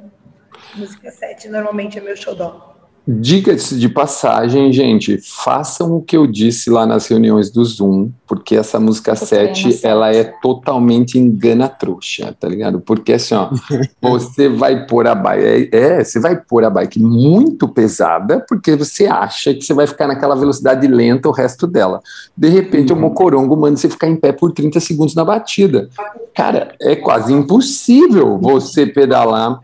música 0.75 1.09
7 1.09 1.47
normalmente 1.49 1.97
é 1.97 2.01
meu 2.01 2.15
xodó. 2.15 2.72
Diga-se 3.05 3.77
de 3.77 3.89
passagem, 3.89 4.71
gente, 4.71 5.17
façam 5.21 5.97
o 5.97 6.01
que 6.01 6.15
eu 6.15 6.25
disse 6.25 6.69
lá 6.69 6.85
nas 6.85 7.05
reuniões 7.05 7.51
do 7.51 7.63
Zoom, 7.65 8.09
porque 8.25 8.55
essa 8.55 8.79
música 8.79 9.13
7, 9.13 9.81
ela 9.83 10.15
é 10.15 10.23
totalmente 10.23 11.19
engana 11.19 11.67
trouxa, 11.67 12.33
tá 12.39 12.47
ligado? 12.47 12.79
Porque 12.79 13.11
assim, 13.11 13.35
ó, 13.35 13.49
você 14.01 14.47
vai 14.47 14.87
pôr 14.87 15.05
a 15.05 15.13
bike, 15.13 15.69
é, 15.73 15.77
é, 15.77 16.03
você 16.03 16.17
vai 16.17 16.37
pôr 16.37 16.63
a 16.63 16.69
bike 16.69 16.97
muito 16.97 17.67
pesada, 17.67 18.39
porque 18.47 18.73
você 18.73 19.05
acha 19.05 19.53
que 19.53 19.63
você 19.63 19.73
vai 19.73 19.85
ficar 19.85 20.07
naquela 20.07 20.35
velocidade 20.35 20.87
lenta 20.87 21.27
o 21.27 21.33
resto 21.33 21.67
dela. 21.67 22.01
De 22.37 22.47
repente, 22.47 22.93
uhum. 22.93 22.99
o 22.99 23.01
Mocorongo 23.01 23.57
manda 23.57 23.75
você 23.75 23.89
ficar 23.89 24.07
em 24.07 24.15
pé 24.15 24.31
por 24.31 24.53
30 24.53 24.79
segundos 24.79 25.13
na 25.13 25.25
batida. 25.25 25.89
Cara, 26.33 26.73
é 26.81 26.95
quase 26.95 27.33
impossível 27.33 28.37
você 28.37 28.85
pedalar 28.85 29.59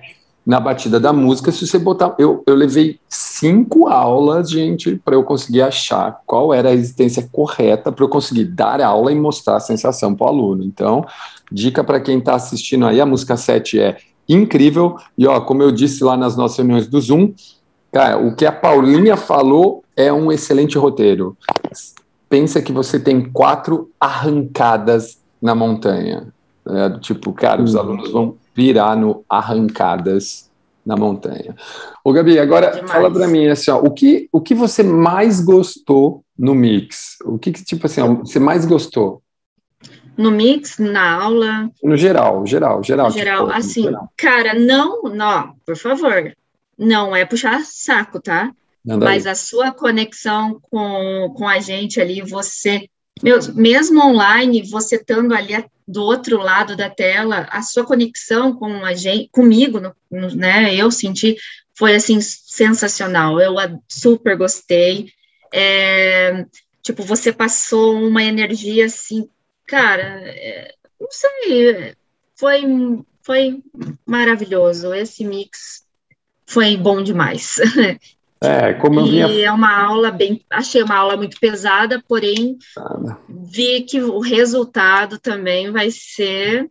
na 0.49 0.59
batida 0.59 0.99
da 0.99 1.13
música, 1.13 1.51
se 1.51 1.67
você 1.67 1.77
botar. 1.77 2.15
Eu, 2.17 2.41
eu 2.47 2.55
levei 2.55 2.99
cinco 3.07 3.87
aulas, 3.87 4.49
gente, 4.49 4.95
para 4.95 5.13
eu 5.13 5.23
conseguir 5.23 5.61
achar 5.61 6.23
qual 6.25 6.51
era 6.51 6.69
a 6.69 6.71
resistência 6.71 7.29
correta 7.31 7.91
para 7.91 8.03
eu 8.03 8.09
conseguir 8.09 8.45
dar 8.45 8.81
aula 8.81 9.11
e 9.11 9.15
mostrar 9.15 9.57
a 9.57 9.59
sensação 9.59 10.15
para 10.15 10.25
o 10.25 10.27
aluno. 10.27 10.63
Então, 10.63 11.05
dica 11.51 11.83
para 11.83 11.99
quem 11.99 12.17
está 12.17 12.33
assistindo 12.33 12.87
aí: 12.87 12.99
a 12.99 13.05
música 13.05 13.37
7 13.37 13.79
é 13.79 13.97
incrível. 14.27 14.97
E, 15.15 15.27
ó, 15.27 15.39
como 15.39 15.61
eu 15.61 15.71
disse 15.71 16.03
lá 16.03 16.17
nas 16.17 16.35
nossas 16.35 16.57
reuniões 16.57 16.87
do 16.87 16.99
Zoom, 16.99 17.31
cara, 17.91 18.17
o 18.17 18.35
que 18.35 18.47
a 18.47 18.51
Paulinha 18.51 19.15
falou 19.15 19.83
é 19.95 20.11
um 20.11 20.31
excelente 20.31 20.79
roteiro. 20.79 21.37
Pensa 22.27 22.59
que 22.59 22.71
você 22.71 22.99
tem 22.99 23.21
quatro 23.21 23.91
arrancadas 23.99 25.19
na 25.39 25.53
montanha. 25.53 26.33
É, 26.67 26.89
tipo, 26.97 27.33
cara, 27.33 27.61
os 27.61 27.75
hum. 27.75 27.79
alunos 27.79 28.11
vão 28.11 28.35
virar 28.59 28.93
no 28.97 29.23
arrancadas 29.29 30.49
na 30.85 30.97
montanha. 30.97 31.55
Ô, 32.03 32.11
Gabi, 32.11 32.37
agora 32.37 32.71
Demais. 32.71 32.91
fala 32.91 33.09
para 33.09 33.25
mim 33.25 33.47
assim, 33.47 33.71
ó, 33.71 33.77
o 33.77 33.91
que 33.91 34.27
o 34.33 34.41
que 34.41 34.53
você 34.53 34.83
mais 34.83 35.39
gostou 35.39 36.25
no 36.37 36.53
mix? 36.53 37.15
O 37.23 37.39
que, 37.39 37.53
que 37.53 37.63
tipo 37.63 37.85
assim, 37.85 38.01
ó, 38.01 38.15
você 38.15 38.37
mais 38.37 38.65
gostou? 38.65 39.21
No 40.17 40.29
mix, 40.29 40.77
na 40.77 41.21
aula? 41.23 41.71
No 41.81 41.95
geral, 41.95 42.45
geral, 42.45 42.83
geral. 42.83 43.07
No 43.07 43.13
geral, 43.13 43.45
tipo, 43.45 43.57
assim, 43.57 43.83
geral. 43.83 44.11
cara, 44.17 44.53
não, 44.53 45.03
não, 45.03 45.55
por 45.65 45.77
favor, 45.77 46.33
não 46.77 47.15
é 47.15 47.23
puxar 47.23 47.61
saco, 47.63 48.21
tá? 48.21 48.51
Mas 48.83 49.25
a 49.25 49.35
sua 49.35 49.71
conexão 49.71 50.59
com, 50.69 51.33
com 51.37 51.47
a 51.47 51.59
gente 51.59 52.01
ali, 52.01 52.21
você, 52.21 52.89
mesmo 53.55 54.01
online, 54.01 54.63
você 54.63 54.95
estando 54.95 55.33
ali 55.33 55.65
do 55.87 56.03
outro 56.03 56.37
lado 56.37 56.75
da 56.75 56.89
tela, 56.89 57.47
a 57.49 57.61
sua 57.61 57.85
conexão 57.85 58.53
com 58.53 58.85
a 58.85 58.93
gente, 58.93 59.29
comigo, 59.31 59.79
no, 59.79 59.95
no, 60.09 60.35
né? 60.35 60.73
Eu 60.75 60.91
senti 60.91 61.35
foi 61.73 61.95
assim 61.95 62.19
sensacional. 62.21 63.39
Eu 63.39 63.55
super 63.87 64.35
gostei. 64.35 65.11
É, 65.51 66.45
tipo, 66.83 67.03
você 67.03 67.31
passou 67.31 67.95
uma 67.95 68.21
energia 68.21 68.85
assim, 68.85 69.29
cara, 69.65 70.21
é, 70.25 70.73
não 70.99 71.07
sei, 71.09 71.95
foi 72.35 72.63
foi 73.21 73.63
maravilhoso. 74.05 74.93
Esse 74.93 75.23
mix 75.23 75.85
foi 76.45 76.75
bom 76.75 77.01
demais. 77.01 77.57
É, 78.41 78.73
como 78.73 79.01
eu 79.01 79.05
vinha... 79.05 79.27
E 79.27 79.41
é 79.41 79.51
uma 79.51 79.83
aula 79.83 80.11
bem, 80.11 80.41
achei 80.49 80.81
uma 80.81 80.95
aula 80.95 81.17
muito 81.17 81.37
pesada, 81.39 82.01
porém 82.07 82.57
vi 83.27 83.81
que 83.81 84.01
o 84.01 84.19
resultado 84.19 85.19
também 85.19 85.71
vai 85.71 85.89
ser 85.91 86.69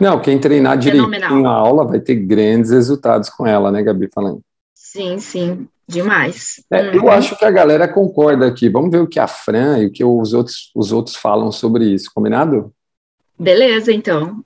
Não, 0.00 0.20
quem 0.20 0.38
treinar 0.38 0.78
direitinho 0.78 1.46
a 1.46 1.52
aula 1.52 1.84
vai 1.86 2.00
ter 2.00 2.14
grandes 2.14 2.70
resultados 2.70 3.28
com 3.28 3.46
ela, 3.46 3.70
né, 3.70 3.82
Gabi, 3.82 4.08
falando. 4.14 4.40
Sim, 4.74 5.18
sim, 5.18 5.68
demais. 5.86 6.62
É, 6.70 6.82
uhum. 6.82 6.94
Eu 6.94 7.10
acho 7.10 7.36
que 7.36 7.44
a 7.44 7.50
galera 7.50 7.88
concorda 7.88 8.46
aqui. 8.46 8.68
Vamos 8.68 8.90
ver 8.90 9.00
o 9.00 9.06
que 9.06 9.18
a 9.18 9.26
Fran 9.26 9.78
e 9.78 9.86
o 9.86 9.92
que 9.92 10.04
os 10.04 10.32
outros, 10.32 10.70
os 10.74 10.92
outros 10.92 11.16
falam 11.16 11.50
sobre 11.52 11.84
isso, 11.86 12.10
combinado? 12.14 12.72
Beleza, 13.38 13.92
então. 13.92 14.42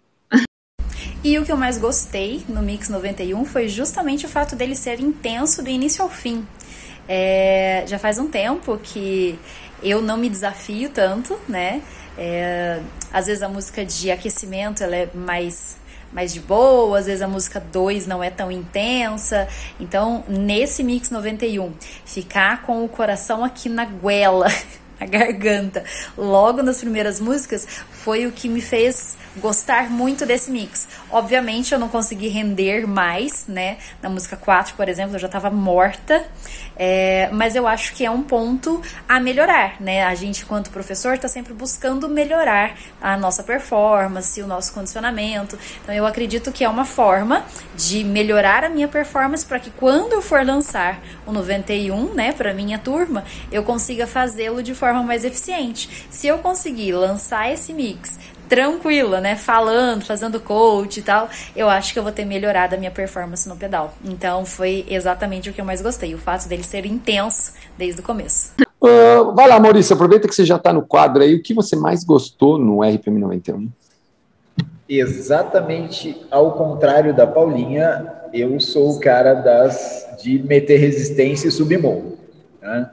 E 1.24 1.37
o 1.38 1.44
que 1.44 1.50
eu 1.50 1.57
mais 1.57 1.79
gostei 1.79 2.44
no 2.48 2.62
Mix 2.62 2.88
91 2.88 3.44
foi 3.44 3.66
justamente 3.66 4.26
o 4.26 4.29
fato 4.29 4.55
dele 4.55 4.76
ser 4.76 5.00
intenso 5.00 5.61
do 5.61 5.68
início 5.68 6.02
ao 6.02 6.09
fim. 6.09 6.46
É, 7.09 7.85
já 7.87 7.99
faz 7.99 8.19
um 8.19 8.29
tempo 8.29 8.79
que 8.83 9.38
eu 9.83 10.03
não 10.03 10.16
me 10.16 10.29
desafio 10.29 10.90
tanto, 10.90 11.38
né? 11.49 11.83
É, 12.19 12.81
às 13.12 13.27
vezes 13.27 13.42
a 13.42 13.49
música 13.49 13.85
de 13.85 14.11
aquecimento 14.11 14.83
ela 14.83 14.97
é 14.97 15.09
mais 15.14 15.77
mais 16.12 16.33
de 16.33 16.40
boa, 16.40 16.99
às 16.99 17.07
vezes 17.07 17.21
a 17.21 17.29
música 17.29 17.61
2 17.61 18.07
não 18.07 18.23
é 18.23 18.31
tão 18.31 18.51
intensa. 18.51 19.47
Então, 19.79 20.25
nesse 20.27 20.83
Mix 20.83 21.11
91, 21.11 21.73
ficar 22.07 22.62
com 22.62 22.85
o 22.85 22.88
coração 22.88 23.45
aqui 23.45 23.69
na 23.69 23.85
goela, 23.85 24.47
a 24.99 25.05
garganta, 25.05 25.85
logo 26.16 26.62
nas 26.62 26.79
primeiras 26.79 27.21
músicas, 27.21 27.66
foi 27.90 28.27
o 28.27 28.33
que 28.33 28.49
me 28.49 28.62
fez 28.62 29.16
gostar 29.37 29.90
muito 29.90 30.25
desse 30.25 30.51
mix. 30.51 30.88
Obviamente 31.11 31.73
eu 31.73 31.79
não 31.79 31.88
consegui 31.88 32.29
render 32.29 32.87
mais, 32.87 33.47
né? 33.47 33.77
Na 34.01 34.09
música 34.09 34.37
4, 34.37 34.75
por 34.75 34.88
exemplo, 34.88 35.16
eu 35.16 35.19
já 35.19 35.29
tava 35.29 35.51
morta. 35.51 36.27
É, 36.79 37.29
mas 37.33 37.57
eu 37.57 37.67
acho 37.67 37.95
que 37.95 38.05
é 38.05 38.11
um 38.11 38.23
ponto 38.23 38.83
a 39.09 39.19
melhorar, 39.19 39.81
né? 39.81 40.05
A 40.05 40.15
gente, 40.15 40.43
enquanto 40.43 40.71
professor, 40.71 41.19
tá 41.19 41.29
sempre 41.29 41.55
buscando 41.55 42.09
melhorar 42.09 42.77
a 43.01 43.17
nossa 43.17 43.43
performance, 43.43 44.41
o 44.43 44.47
nosso 44.47 44.73
condicionamento. 44.75 45.59
Então 45.83 45.95
eu 45.95 46.05
acredito 46.05 46.53
que 46.53 46.65
é 46.65 46.69
uma 46.69 46.85
forma 46.85 47.45
de 47.75 48.05
melhorar 48.05 48.65
a 48.65 48.69
minha 48.69 48.89
performance 48.89 49.45
para 49.45 49.59
que 49.59 49.71
quando 49.71 50.12
eu 50.12 50.23
for 50.23 50.45
lançar 50.45 51.01
o 51.27 51.33
91, 51.33 52.15
né, 52.15 52.33
para 52.33 52.53
minha 52.53 52.79
turma, 52.79 53.25
eu 53.51 53.62
consiga 53.62 54.07
fazê-lo 54.07 54.62
de 54.62 54.75
forma 54.75 55.03
mais 55.03 55.25
eficiente. 55.25 56.07
Se 56.11 56.27
eu 56.27 56.39
conseguir 56.39 56.93
lançar 56.93 57.51
esse 57.51 57.73
mix 57.73 58.19
tranquila, 58.49 59.21
né? 59.21 59.37
Falando, 59.37 60.05
fazendo 60.05 60.41
coach 60.41 61.01
e 61.01 61.03
tal, 61.03 61.29
eu 61.55 61.69
acho 61.69 61.93
que 61.93 61.99
eu 61.99 62.03
vou 62.03 62.13
ter 62.13 62.25
melhorado 62.25 62.75
a 62.75 62.79
minha 62.79 62.91
performance 62.91 63.49
no 63.49 63.57
pedal. 63.57 63.95
Então 64.05 64.45
foi 64.45 64.85
exatamente 64.89 65.51
o 65.51 65.53
que 65.53 65.61
eu 65.61 65.65
mais 65.65 65.83
gostei, 65.83 66.15
o 66.15 66.19
fato 66.19 66.49
dele 66.49 66.63
ser 66.63 66.87
intenso 66.87 67.53
desde 67.77 68.01
o 68.01 68.05
começo. 68.05 68.53
Uh, 68.81 69.35
vai 69.35 69.49
lá, 69.49 69.59
Maurício, 69.59 69.95
aproveita 69.95 70.29
que 70.29 70.35
você 70.35 70.45
já 70.45 70.57
está 70.57 70.73
no 70.73 70.83
quadro 70.83 71.23
aí. 71.23 71.35
O 71.35 71.43
que 71.43 71.55
você 71.55 71.75
mais 71.75 72.05
gostou 72.05 72.59
no 72.59 72.83
RPM 72.83 73.19
91? 73.19 73.69
Exatamente 74.89 76.25
ao 76.31 76.53
contrário 76.53 77.13
da 77.13 77.27
Paulinha, 77.27 78.13
eu 78.33 78.61
sou 78.61 78.91
o 78.91 79.01
cara 79.01 79.35
das 79.35 80.07
de 80.23 80.39
meter 80.39 80.79
resistência 80.79 81.49
e 81.49 81.51
submorro. 81.51 82.17
Né? 82.63 82.89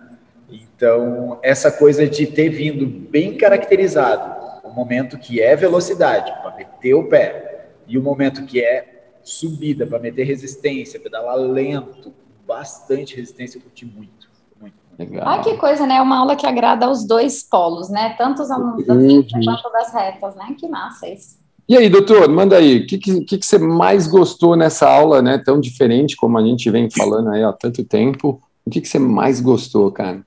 Então, 0.52 1.39
essa 1.44 1.72
coisa 1.72 2.08
de 2.08 2.26
ter 2.26 2.50
vindo 2.50 2.86
bem 2.86 3.38
caracterizado 3.38 4.42
o 4.73 4.75
momento 4.75 5.19
que 5.19 5.39
é 5.39 5.55
velocidade, 5.55 6.31
para 6.41 6.55
meter 6.55 6.95
o 6.95 7.07
pé, 7.07 7.69
e 7.88 7.97
o 7.97 8.01
momento 8.01 8.43
que 8.45 8.59
é 8.59 9.12
subida, 9.23 9.86
para 9.86 9.99
meter 9.99 10.25
resistência, 10.25 10.99
pedalar 10.99 11.38
lento, 11.38 12.12
bastante 12.45 13.15
resistência, 13.15 13.57
eu 13.57 13.62
curti 13.62 13.86
muito. 13.86 14.27
muito, 14.59 14.73
Legal. 14.97 15.27
Ah, 15.27 15.39
que 15.39 15.55
coisa, 15.57 15.86
né? 15.86 15.97
É 15.97 16.01
uma 16.01 16.17
aula 16.17 16.36
que 16.36 16.47
agrada 16.47 16.88
aos 16.88 17.05
dois 17.05 17.43
polos, 17.43 17.89
né? 17.89 18.15
Tanto 18.17 18.41
os 18.41 18.49
alunos 18.49 18.86
da 18.86 18.95
uhum. 18.95 19.23
quanto 19.45 19.71
das 19.71 19.93
retas, 19.93 20.36
né? 20.36 20.55
Que 20.59 20.67
massa 20.67 21.07
isso. 21.07 21.38
E 21.69 21.77
aí, 21.77 21.88
doutor, 21.88 22.27
manda 22.27 22.57
aí, 22.57 22.79
o 22.79 22.88
que, 22.88 22.97
que, 22.97 23.23
que, 23.23 23.45
você 23.45 23.57
mais 23.57 24.07
gostou 24.07 24.55
nessa 24.55 24.89
aula, 24.89 25.21
né? 25.21 25.38
Tão 25.38 25.62
diferente 25.62 26.15
como 26.15 26.38
a 26.38 26.43
gente 26.43 26.69
vem 26.69 26.89
falando 26.89 27.29
aí 27.29 27.43
há 27.43 27.53
tanto 27.53 27.86
tempo. 27.86 28.41
O 28.65 28.69
que, 28.69 28.81
que 28.81 28.88
você 28.88 28.99
mais 28.99 29.39
gostou, 29.39 29.89
cara? 29.91 30.25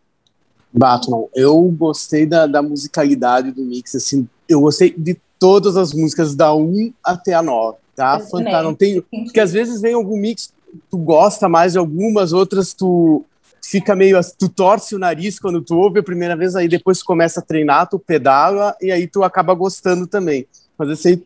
Batman, 0.73 1.25
eu 1.35 1.61
gostei 1.77 2.27
da, 2.27 2.47
da 2.47 2.63
musicalidade 2.63 3.51
do 3.51 3.63
mix, 3.63 3.95
assim, 3.95 4.29
eu 4.49 4.61
gostei 4.61 4.95
de 4.97 5.17
todas 5.39 5.77
as 5.77 5.93
músicas, 5.93 6.35
da 6.35 6.55
1 6.55 6.93
até 7.05 7.35
a 7.35 7.43
9, 7.43 7.79
tá? 7.95 8.19
Fantástico. 8.21 8.63
Não 8.63 8.75
tem, 8.75 9.01
porque 9.01 9.41
às 9.41 9.53
vezes 9.53 9.81
vem 9.81 9.95
algum 9.95 10.17
mix, 10.17 10.53
tu 10.91 10.99
gosta 10.99 11.49
mais 11.49 11.73
de 11.73 11.79
algumas, 11.79 12.33
outras 12.33 12.73
tu 12.73 13.25
fica 13.63 13.97
meio, 13.97 14.19
tu 14.39 14.49
torce 14.49 14.95
o 14.95 14.99
nariz 14.99 15.39
quando 15.39 15.61
tu 15.61 15.77
ouve 15.77 15.99
a 15.99 16.03
primeira 16.03 16.37
vez, 16.37 16.55
aí 16.55 16.69
depois 16.69 17.01
tu 17.01 17.05
começa 17.05 17.41
a 17.41 17.43
treinar, 17.43 17.89
tu 17.89 17.99
pedala, 17.99 18.77
e 18.81 18.93
aí 18.93 19.07
tu 19.07 19.23
acaba 19.25 19.53
gostando 19.55 20.07
também 20.07 20.47
mas 20.79 20.89
eu 20.89 20.97
sei 20.97 21.23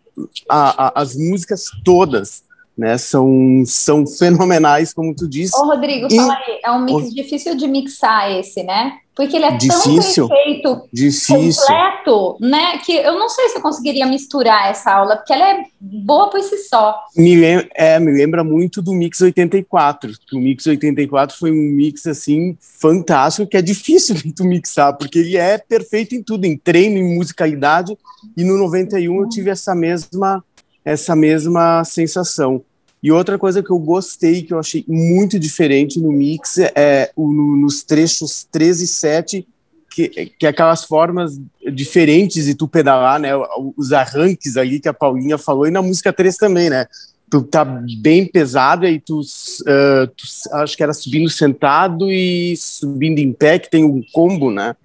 a, 0.49 0.87
a, 0.87 1.03
as 1.03 1.17
músicas 1.17 1.65
todas, 1.85 2.45
né, 2.81 2.97
são, 2.97 3.63
são 3.67 4.07
fenomenais, 4.07 4.95
como 4.95 5.15
tu 5.15 5.29
disse. 5.29 5.55
Ô, 5.55 5.67
Rodrigo, 5.67 6.09
e... 6.11 6.17
fala 6.17 6.33
aí, 6.33 6.61
é 6.65 6.71
um 6.71 6.83
mix 6.83 7.11
o... 7.11 7.15
difícil 7.15 7.55
de 7.55 7.69
mixar 7.69 8.33
esse, 8.33 8.63
né? 8.63 8.95
Porque 9.15 9.37
ele 9.37 9.45
é 9.45 9.55
difícil, 9.55 10.27
tão 10.27 10.35
perfeito, 10.35 10.89
difícil. 10.91 11.61
completo, 11.61 12.39
né? 12.41 12.79
Que 12.79 12.93
eu 12.93 13.19
não 13.19 13.29
sei 13.29 13.51
se 13.51 13.59
eu 13.59 13.61
conseguiria 13.61 14.07
misturar 14.07 14.71
essa 14.71 14.93
aula, 14.93 15.17
porque 15.17 15.35
ela 15.35 15.47
é 15.47 15.63
boa 15.79 16.31
por 16.31 16.41
si 16.41 16.57
só. 16.57 16.99
Me, 17.15 17.37
lembra, 17.37 17.69
é, 17.75 18.01
me 18.01 18.13
lembra 18.13 18.43
muito 18.43 18.81
do 18.81 18.95
Mix 18.95 19.21
84. 19.21 20.11
O 20.33 20.39
Mix 20.39 20.67
84 20.67 21.37
foi 21.37 21.51
um 21.51 21.75
mix, 21.77 22.07
assim, 22.07 22.57
fantástico, 22.61 23.47
que 23.47 23.59
é 23.59 23.63
difícil 23.63 24.15
de 24.15 24.33
tu 24.33 24.43
mixar, 24.43 24.97
porque 24.97 25.19
ele 25.19 25.37
é 25.37 25.59
perfeito 25.59 26.15
em 26.15 26.23
tudo, 26.23 26.47
em 26.47 26.57
treino, 26.57 26.97
em 26.97 27.15
musicalidade, 27.15 27.95
e 28.35 28.43
no 28.43 28.57
91 28.57 29.21
eu 29.21 29.29
tive 29.29 29.51
essa 29.51 29.75
mesma, 29.75 30.43
essa 30.83 31.15
mesma 31.15 31.85
sensação. 31.85 32.65
E 33.03 33.11
outra 33.11 33.39
coisa 33.39 33.63
que 33.63 33.71
eu 33.71 33.79
gostei, 33.79 34.43
que 34.43 34.53
eu 34.53 34.59
achei 34.59 34.85
muito 34.87 35.39
diferente 35.39 35.99
no 35.99 36.13
mix, 36.13 36.59
é 36.59 37.11
o, 37.17 37.33
nos 37.33 37.83
trechos 37.83 38.47
13 38.53 38.85
e 38.85 38.87
7, 38.87 39.49
que, 39.91 40.09
que 40.09 40.47
é 40.47 40.51
aquelas 40.51 40.85
formas 40.85 41.41
diferentes 41.73 42.45
de 42.45 42.55
tu 42.55 42.69
pedalar, 42.69 43.19
né? 43.19 43.31
Os 43.77 43.93
arranques 43.93 44.57
ali 44.57 44.79
que 44.79 44.89
a 44.89 44.95
Paulinha 44.95 45.39
falou, 45.39 45.67
e 45.67 45.71
na 45.71 45.81
música 45.81 46.13
3 46.13 46.37
também, 46.37 46.69
né? 46.69 46.87
Tu 47.31 47.43
tá 47.43 47.65
bem 47.65 48.27
pesado, 48.27 48.87
e 48.87 49.01
tu, 49.01 49.21
uh, 49.21 50.07
tu 50.07 50.25
acho 50.57 50.77
que 50.77 50.83
era 50.83 50.93
subindo 50.93 51.31
sentado 51.31 52.11
e 52.11 52.55
subindo 52.57 53.19
em 53.19 53.33
pé, 53.33 53.59
que 53.59 53.71
tem 53.71 53.85
um 53.85 54.03
combo, 54.13 54.51
né? 54.51 54.77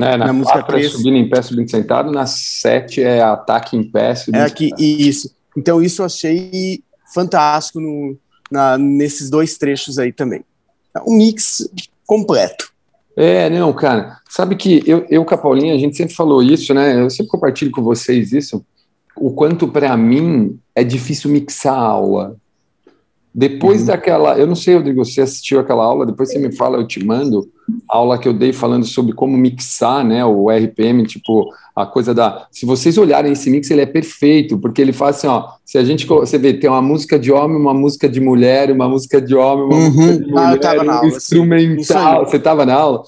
É, 0.00 0.16
na, 0.16 0.26
na 0.26 0.32
música 0.32 0.62
3 0.62 0.86
é 0.86 0.88
subindo 0.88 1.16
em 1.16 1.28
pé, 1.28 1.42
subindo 1.42 1.70
sentado, 1.70 2.10
na 2.10 2.24
7 2.24 3.02
é 3.02 3.20
ataque 3.20 3.76
em 3.76 3.82
pé, 3.82 4.14
subindo 4.14 4.40
É 4.40 4.44
aqui, 4.44 4.70
isso. 4.78 5.36
Então 5.56 5.82
isso 5.82 6.02
eu 6.02 6.06
achei 6.06 6.82
fantástico 7.12 7.80
no, 7.80 8.16
na, 8.50 8.78
nesses 8.78 9.30
dois 9.30 9.56
trechos 9.58 9.98
aí 9.98 10.12
também. 10.12 10.44
Um 11.06 11.16
mix 11.16 11.68
completo. 12.06 12.72
É, 13.16 13.50
não, 13.50 13.72
cara. 13.72 14.18
Sabe 14.28 14.56
que 14.56 14.82
eu, 14.86 15.04
eu 15.10 15.24
com 15.24 15.34
a 15.34 15.38
Paulinha, 15.38 15.74
a 15.74 15.78
gente 15.78 15.96
sempre 15.96 16.14
falou 16.14 16.42
isso, 16.42 16.72
né? 16.72 17.00
Eu 17.00 17.10
sempre 17.10 17.30
compartilho 17.30 17.70
com 17.70 17.82
vocês 17.82 18.32
isso. 18.32 18.64
O 19.16 19.32
quanto 19.32 19.66
para 19.66 19.96
mim 19.96 20.58
é 20.74 20.84
difícil 20.84 21.30
mixar 21.30 21.74
a 21.74 21.78
aula. 21.78 22.36
Depois 23.34 23.82
uhum. 23.82 23.86
daquela, 23.86 24.38
eu 24.38 24.46
não 24.46 24.54
sei, 24.54 24.74
Rodrigo, 24.74 25.04
você 25.04 25.20
assistiu 25.20 25.60
aquela 25.60 25.84
aula, 25.84 26.06
depois 26.06 26.30
você 26.30 26.38
me 26.38 26.50
fala, 26.50 26.78
eu 26.78 26.86
te 26.86 27.04
mando 27.04 27.48
a 27.88 27.96
aula 27.96 28.18
que 28.18 28.26
eu 28.26 28.32
dei 28.32 28.52
falando 28.52 28.84
sobre 28.84 29.12
como 29.12 29.36
mixar, 29.36 30.04
né, 30.04 30.24
o 30.24 30.50
RPM, 30.50 31.04
tipo, 31.04 31.52
a 31.76 31.84
coisa 31.84 32.14
da, 32.14 32.46
se 32.50 32.64
vocês 32.64 32.96
olharem 32.96 33.32
esse 33.32 33.50
mix, 33.50 33.70
ele 33.70 33.82
é 33.82 33.86
perfeito, 33.86 34.58
porque 34.58 34.80
ele 34.80 34.92
faz 34.92 35.16
assim, 35.16 35.26
ó, 35.26 35.50
se 35.64 35.76
a 35.76 35.84
gente, 35.84 36.06
você 36.06 36.38
vê, 36.38 36.54
tem 36.54 36.68
uma 36.70 36.80
música 36.82 37.18
de 37.18 37.30
homem, 37.30 37.56
uma 37.58 37.74
música 37.74 38.08
de 38.08 38.20
mulher, 38.20 38.70
uma 38.70 38.88
música 38.88 39.20
de 39.20 39.34
homem, 39.34 39.64
uma 39.66 39.76
uhum. 39.76 39.90
música 39.90 40.24
de 40.24 40.30
mulher, 40.30 40.46
ah, 40.46 40.52
eu 40.52 40.60
tava 40.60 40.84
na 40.84 40.94
aula, 40.94 41.08
instrumental, 41.08 42.26
você 42.26 42.38
tava 42.38 42.66
na 42.66 42.74
aula? 42.74 43.02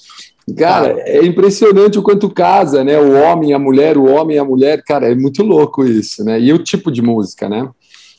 Cara, 0.56 0.94
tá. 0.94 1.02
é 1.06 1.24
impressionante 1.24 1.98
o 1.98 2.02
quanto 2.02 2.28
casa, 2.28 2.84
né, 2.84 3.00
o 3.00 3.12
homem, 3.22 3.52
a 3.52 3.58
mulher, 3.58 3.96
o 3.96 4.04
homem 4.04 4.36
e 4.36 4.38
a 4.38 4.44
mulher, 4.44 4.82
cara, 4.84 5.10
é 5.10 5.14
muito 5.14 5.42
louco 5.42 5.84
isso, 5.84 6.22
né, 6.22 6.38
e 6.38 6.52
o 6.52 6.58
tipo 6.58 6.92
de 6.92 7.00
música, 7.00 7.48
né? 7.48 7.68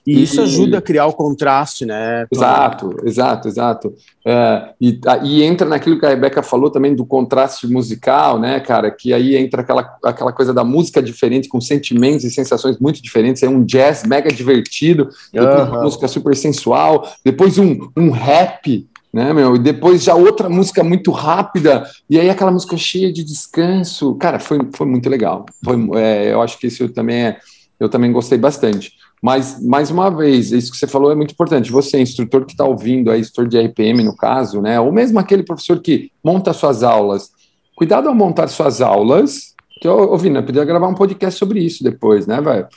E 0.06 0.24
isso 0.24 0.42
ajuda 0.42 0.80
a 0.80 0.82
criar 0.82 1.06
o 1.06 1.14
contraste, 1.14 1.86
né? 1.86 2.26
Exato, 2.32 2.96
exato, 3.06 3.48
exato. 3.48 3.94
É, 4.26 4.70
e, 4.82 5.00
e, 5.24 5.44
entra 5.44 5.68
naquilo 5.68 6.00
que 6.00 6.06
a 6.06 6.10
Rebeca 6.10 6.42
falou 6.42 6.72
também 6.72 6.96
do 6.96 7.06
contraste 7.06 7.68
musical, 7.68 8.40
né, 8.40 8.60
cara? 8.60 8.90
Que 8.90 9.14
aí 9.14 9.36
entra 9.36 9.62
aquela, 9.62 9.96
aquela 10.04 10.34
coisa 10.34 10.54
da 10.54 10.64
música 10.64 11.04
diferente, 11.04 11.48
com 11.48 11.62
sentimentos 11.62 12.26
e 12.26 12.32
sensações 12.32 12.80
muito 12.80 13.02
diferentes. 13.02 13.44
É 13.44 13.50
um 13.50 13.64
jazz 13.64 14.04
mega 14.04 14.32
divertido, 14.32 15.10
depois 15.32 15.56
uhum. 15.56 15.74
uma 15.74 15.84
música 15.84 16.08
super 16.08 16.36
sensual, 16.36 17.08
depois 17.24 17.60
um, 17.60 17.88
um 17.96 18.10
rap, 18.10 18.88
né, 19.14 19.32
meu? 19.34 19.56
E 19.56 19.60
depois 19.60 20.04
já 20.04 20.16
outra 20.16 20.50
música 20.50 20.84
muito 20.84 21.12
rápida, 21.12 21.84
e 22.10 22.20
aí 22.20 22.30
aquela 22.30 22.52
música 22.52 22.76
cheia 22.76 23.14
de 23.14 23.24
descanso. 23.24 24.16
Cara, 24.16 24.40
foi, 24.40 24.60
foi 24.74 24.88
muito 24.88 25.08
legal. 25.08 25.46
Foi, 25.64 25.76
é, 26.00 26.34
eu 26.34 26.42
acho 26.42 26.58
que 26.58 26.66
isso 26.66 26.90
também 26.90 27.26
é. 27.26 27.40
Eu 27.80 27.90
também 27.90 28.12
gostei 28.12 28.38
bastante. 28.38 28.94
Mas, 29.22 29.64
mais 29.64 29.92
uma 29.92 30.10
vez, 30.10 30.52
isso 30.52 30.72
que 30.72 30.78
você 30.78 30.88
falou 30.88 31.12
é 31.12 31.16
muito 31.16 31.34
importante. 31.34 31.72
Você, 31.72 32.02
instrutor 32.02 32.44
que 32.46 32.54
está 32.54 32.66
ouvindo, 32.66 33.12
aí, 33.12 33.20
instrutor 33.22 33.48
de 33.48 33.60
RPM, 33.60 34.04
no 34.04 34.16
caso, 34.16 34.62
né? 34.62 34.80
Ou 34.80 34.92
mesmo 34.92 35.20
aquele 35.20 35.44
professor 35.44 35.80
que 35.80 36.12
monta 36.24 36.54
suas 36.54 36.82
aulas. 36.82 37.30
Cuidado 37.76 38.10
ao 38.10 38.16
montar 38.16 38.48
suas 38.48 38.82
aulas, 38.82 39.54
que 39.80 39.88
eu 39.88 40.12
ouvi, 40.12 40.30
né? 40.30 40.42
Podia 40.42 40.66
gravar 40.66 40.88
um 40.88 40.96
podcast 40.96 41.38
sobre 41.38 41.60
isso 41.60 41.84
depois, 41.84 42.26
né, 42.26 42.42
velho? 42.42 42.68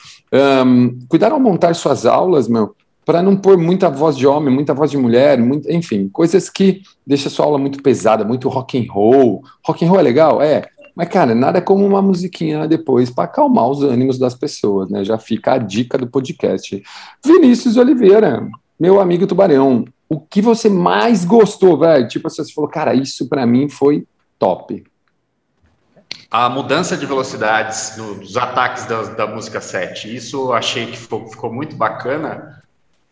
Um, 0.65 0.99
cuidado 1.07 1.33
ao 1.33 1.39
montar 1.39 1.73
suas 1.73 2.05
aulas, 2.05 2.47
meu, 2.47 2.75
para 3.05 3.21
não 3.21 3.35
pôr 3.35 3.57
muita 3.57 3.89
voz 3.89 4.17
de 4.17 4.25
homem, 4.25 4.53
muita 4.53 4.73
voz 4.73 4.89
de 4.89 4.97
mulher, 4.97 5.37
muito, 5.37 5.71
enfim, 5.71 6.09
coisas 6.09 6.49
que 6.49 6.81
deixam 7.05 7.31
sua 7.31 7.45
aula 7.45 7.59
muito 7.59 7.81
pesada, 7.83 8.25
muito 8.25 8.49
rock 8.49 8.77
and 8.79 8.91
roll. 8.91 9.43
Rock 9.63 9.85
and 9.85 9.89
roll 9.89 9.99
é 9.99 10.03
legal? 10.03 10.41
É. 10.41 10.67
Mas, 10.95 11.09
cara, 11.09 11.35
nada 11.35 11.61
como 11.61 11.85
uma 11.85 12.01
musiquinha 12.01 12.67
depois 12.67 13.09
para 13.09 13.25
acalmar 13.25 13.67
os 13.67 13.83
ânimos 13.83 14.17
das 14.17 14.33
pessoas, 14.33 14.89
né? 14.89 15.03
Já 15.03 15.17
fica 15.17 15.53
a 15.53 15.57
dica 15.57 15.97
do 15.97 16.07
podcast. 16.07 16.81
Vinícius 17.23 17.75
Oliveira, 17.75 18.47
meu 18.79 19.01
amigo 19.01 19.27
Tubarão, 19.27 19.83
o 20.07 20.19
que 20.19 20.41
você 20.41 20.69
mais 20.69 21.25
gostou, 21.25 21.77
velho? 21.77 22.07
Tipo, 22.07 22.29
você 22.29 22.45
falou, 22.53 22.69
cara, 22.69 22.93
isso 22.93 23.27
para 23.27 23.45
mim 23.45 23.67
foi 23.67 24.07
top. 24.39 24.83
A 26.31 26.49
mudança 26.49 26.95
de 26.95 27.05
velocidades 27.05 27.97
nos 27.97 28.37
ataques 28.37 28.85
da, 28.85 29.03
da 29.03 29.27
música 29.27 29.59
7, 29.59 30.15
isso 30.15 30.47
eu 30.47 30.53
achei 30.53 30.85
que 30.85 30.97
ficou, 30.97 31.27
ficou 31.27 31.51
muito 31.51 31.75
bacana. 31.75 32.63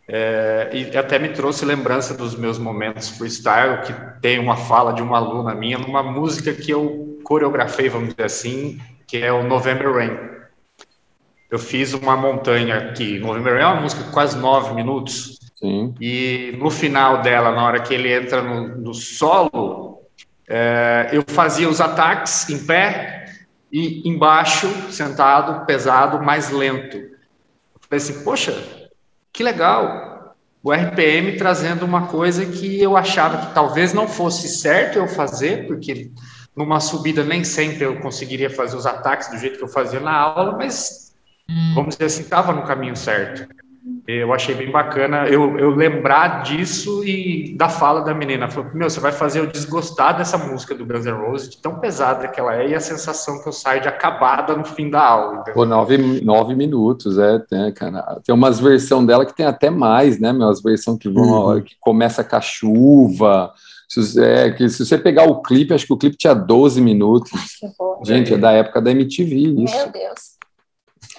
É, 0.07 0.69
e 0.73 0.97
até 0.97 1.17
me 1.17 1.29
trouxe 1.29 1.63
lembrança 1.63 2.13
dos 2.13 2.35
meus 2.35 2.57
momentos 2.57 3.09
freestyle, 3.09 3.81
que 3.83 3.93
tem 4.21 4.39
uma 4.39 4.57
fala 4.57 4.93
de 4.93 5.01
uma 5.01 5.17
aluna 5.17 5.55
minha 5.55 5.77
numa 5.77 6.03
música 6.03 6.53
que 6.53 6.71
eu 6.71 7.12
coreografei, 7.23 7.89
vamos 7.89 8.09
dizer 8.09 8.25
assim, 8.25 8.79
que 9.07 9.17
é 9.17 9.31
o 9.31 9.43
November 9.43 9.91
Rain. 9.91 10.17
Eu 11.49 11.59
fiz 11.59 11.93
uma 11.93 12.15
montanha 12.15 12.77
aqui. 12.77 13.19
November 13.19 13.53
Rain 13.53 13.63
é 13.63 13.67
uma 13.67 13.81
música 13.81 14.03
de 14.03 14.11
quase 14.11 14.37
nove 14.37 14.73
minutos. 14.73 15.39
Sim. 15.55 15.95
E 16.01 16.55
no 16.59 16.69
final 16.69 17.21
dela, 17.21 17.51
na 17.51 17.65
hora 17.65 17.81
que 17.81 17.93
ele 17.93 18.11
entra 18.13 18.41
no, 18.41 18.75
no 18.77 18.93
solo, 18.93 20.01
é, 20.47 21.09
eu 21.11 21.23
fazia 21.25 21.69
os 21.69 21.79
ataques 21.79 22.49
em 22.49 22.65
pé 22.65 23.25
e 23.71 24.07
embaixo, 24.07 24.67
sentado, 24.91 25.65
pesado, 25.65 26.21
mais 26.21 26.49
lento. 26.49 26.97
Eu 26.97 27.79
falei 27.81 27.97
assim, 27.97 28.23
poxa, 28.23 28.55
que 29.31 29.41
legal. 29.43 30.35
O 30.61 30.71
RPM 30.71 31.37
trazendo 31.37 31.85
uma 31.85 32.07
coisa 32.07 32.45
que 32.45 32.81
eu 32.81 32.95
achava 32.95 33.45
que 33.45 33.53
talvez 33.53 33.93
não 33.93 34.07
fosse 34.07 34.47
certo 34.47 34.97
eu 34.97 35.07
fazer, 35.07 35.67
porque 35.67 36.11
numa 36.55 36.79
subida 36.79 37.23
nem 37.23 37.43
sempre 37.43 37.83
eu 37.83 37.99
conseguiria 37.99 38.49
fazer 38.49 38.75
os 38.75 38.85
ataques 38.85 39.29
do 39.29 39.37
jeito 39.37 39.57
que 39.57 39.63
eu 39.63 39.69
fazia 39.69 39.99
na 39.99 40.15
aula, 40.15 40.55
mas 40.57 41.13
hum. 41.49 41.73
vamos 41.75 41.95
dizer 41.95 42.05
assim, 42.05 42.23
estava 42.23 42.53
no 42.53 42.63
caminho 42.63 42.95
certo. 42.95 43.47
Eu 44.07 44.33
achei 44.33 44.55
bem 44.55 44.71
bacana 44.71 45.27
eu, 45.27 45.57
eu 45.57 45.69
lembrar 45.69 46.43
disso 46.43 47.03
e 47.05 47.53
da 47.57 47.67
fala 47.67 48.01
da 48.01 48.13
menina. 48.13 48.49
Falou, 48.49 48.71
meu, 48.73 48.89
você 48.89 48.99
vai 48.99 49.11
fazer 49.11 49.39
eu 49.39 49.47
desgostar 49.47 50.17
dessa 50.17 50.37
música 50.37 50.73
do 50.75 50.85
Guns 50.85 51.05
N' 51.05 51.11
Roses, 51.11 51.49
de 51.49 51.61
tão 51.61 51.79
pesada 51.79 52.27
que 52.27 52.39
ela 52.39 52.55
é, 52.55 52.69
e 52.69 52.75
a 52.75 52.79
sensação 52.79 53.41
que 53.41 53.47
eu 53.47 53.53
saio 53.53 53.81
de 53.81 53.87
acabada 53.87 54.55
no 54.55 54.65
fim 54.65 54.89
da 54.89 55.01
aula. 55.01 55.35
Entendeu? 55.35 55.53
Pô, 55.53 55.65
nove, 55.65 56.21
nove 56.21 56.55
minutos, 56.55 57.17
é, 57.17 57.39
tem, 57.39 57.73
cara. 57.73 58.19
Tem 58.25 58.33
umas 58.33 58.59
versões 58.59 59.05
dela 59.05 59.25
que 59.25 59.35
tem 59.35 59.45
até 59.45 59.69
mais, 59.69 60.19
né, 60.19 60.31
meu? 60.31 60.49
As 60.49 60.61
versões 60.61 60.97
que 60.97 61.09
vão, 61.09 61.47
uhum. 61.47 61.61
que 61.61 61.75
começa 61.79 62.23
com 62.23 62.35
a 62.35 62.41
chuva. 62.41 63.53
Se, 64.01 64.23
é, 64.23 64.51
que 64.51 64.67
se 64.69 64.85
você 64.85 64.97
pegar 64.97 65.29
o 65.29 65.41
clipe, 65.41 65.73
acho 65.73 65.85
que 65.85 65.93
o 65.93 65.97
clipe 65.97 66.17
tinha 66.17 66.33
12 66.33 66.81
minutos. 66.81 67.31
Gente, 68.03 68.33
é 68.33 68.37
da 68.37 68.51
época 68.51 68.81
da 68.81 68.91
MTV, 68.91 69.35
isso. 69.63 69.75
Meu 69.75 69.91
Deus. 69.91 70.33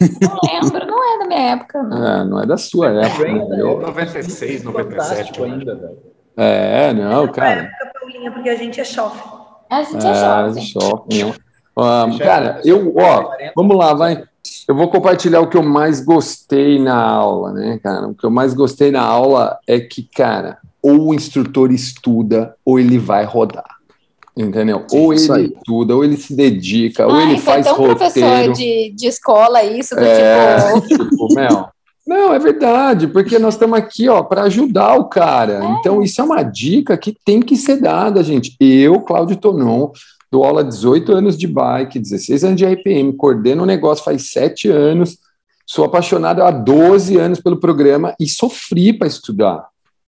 Não 0.01 0.39
lembro, 0.43 0.87
não 0.87 1.15
é 1.15 1.19
da 1.19 1.27
minha 1.27 1.53
época, 1.53 1.83
não. 1.83 2.07
É, 2.07 2.25
não 2.25 2.43
é 2.43 2.47
da 2.47 2.57
sua 2.57 2.91
época. 2.91 3.33
Né? 3.33 3.61
Eu... 3.61 3.81
96, 3.81 4.65
97. 4.65 5.43
ainda, 5.43 5.75
velho. 5.77 5.99
É, 6.37 6.93
não, 6.93 7.29
cara. 7.29 7.63
época, 7.63 7.93
Paulinha, 8.01 8.33
porque 8.33 8.49
a 8.49 8.57
gente 8.57 8.81
é 8.81 8.85
shopping. 8.85 9.45
A 9.71 9.83
gente 9.83 10.05
é, 10.05 10.11
é 10.11 10.61
shopping. 10.61 11.35
Um, 11.77 12.19
cara, 12.19 12.61
eu, 12.65 12.95
ó, 12.97 13.31
vamos 13.57 13.77
lá, 13.77 13.95
vai. 13.95 14.25
Eu 14.69 14.75
vou 14.75 14.89
compartilhar 14.89 15.41
o 15.41 15.49
que 15.49 15.57
eu 15.57 15.63
mais 15.63 16.05
gostei 16.05 16.79
na 16.79 17.01
aula, 17.01 17.53
né, 17.53 17.79
cara? 17.83 18.09
O 18.09 18.15
que 18.15 18.25
eu 18.25 18.31
mais 18.31 18.55
gostei 18.55 18.91
na 18.91 19.03
aula 19.03 19.59
é 19.67 19.81
que, 19.81 20.03
cara, 20.03 20.59
ou 20.85 21.09
o 21.09 21.15
instrutor 21.15 21.73
estuda 21.73 22.55
ou 22.63 22.79
ele 22.79 22.99
vai 22.99 23.25
rodar. 23.25 23.65
Entendeu? 24.37 24.85
Sim, 24.87 24.99
ou 24.99 25.15
ele 25.15 25.55
estuda, 25.57 25.97
ou 25.97 26.05
ele 26.05 26.17
se 26.19 26.35
dedica, 26.35 27.07
ou 27.07 27.19
ele 27.19 27.39
faz 27.39 27.65
tão 27.65 27.75
roteiro. 27.77 27.99
professor 27.99 28.53
de, 28.53 28.91
de 28.91 29.07
escola 29.07 29.63
isso, 29.63 29.95
do 29.95 30.03
é, 30.03 30.81
tipo... 30.81 31.29
tipo 31.29 31.29
não, 32.07 32.35
é 32.35 32.39
verdade, 32.39 33.07
porque 33.07 33.39
nós 33.39 33.55
estamos 33.55 33.79
aqui, 33.79 34.11
ó, 34.11 34.23
para 34.23 34.43
ajudar 34.43 34.97
o 34.97 35.09
cara. 35.09 35.65
É. 35.65 35.67
Então, 35.79 36.03
isso 36.03 36.21
é 36.21 36.25
uma 36.25 36.43
dica 36.43 36.99
que 36.99 37.17
tem 37.25 37.41
que 37.41 37.57
ser 37.57 37.81
dada, 37.81 38.23
gente. 38.23 38.55
Eu, 38.61 39.01
Cláudio 39.01 39.37
Tonon, 39.37 39.91
dou 40.31 40.45
aula 40.45 40.61
há 40.61 40.65
18 40.65 41.13
anos 41.13 41.39
de 41.39 41.47
bike, 41.47 41.99
16 41.99 42.45
anos 42.45 42.57
de 42.59 42.67
RPM, 42.67 43.11
coordeno 43.15 43.63
o 43.63 43.67
negócio 43.67 44.05
faz 44.05 44.31
7 44.33 44.69
anos, 44.69 45.17
sou 45.65 45.87
apaixonado 45.87 46.43
há 46.43 46.51
12 46.51 47.17
anos 47.17 47.41
pelo 47.41 47.57
programa 47.57 48.15
e 48.21 48.29
sofri 48.29 48.93
para 48.93 49.09
estudar 49.09 49.67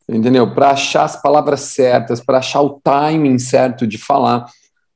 entendeu? 0.08 0.54
Para 0.54 0.70
achar 0.70 1.04
as 1.04 1.20
palavras 1.20 1.60
certas, 1.60 2.20
para 2.20 2.38
achar 2.38 2.60
o 2.62 2.80
timing 2.82 3.38
certo 3.38 3.86
de 3.86 3.98
falar. 3.98 4.46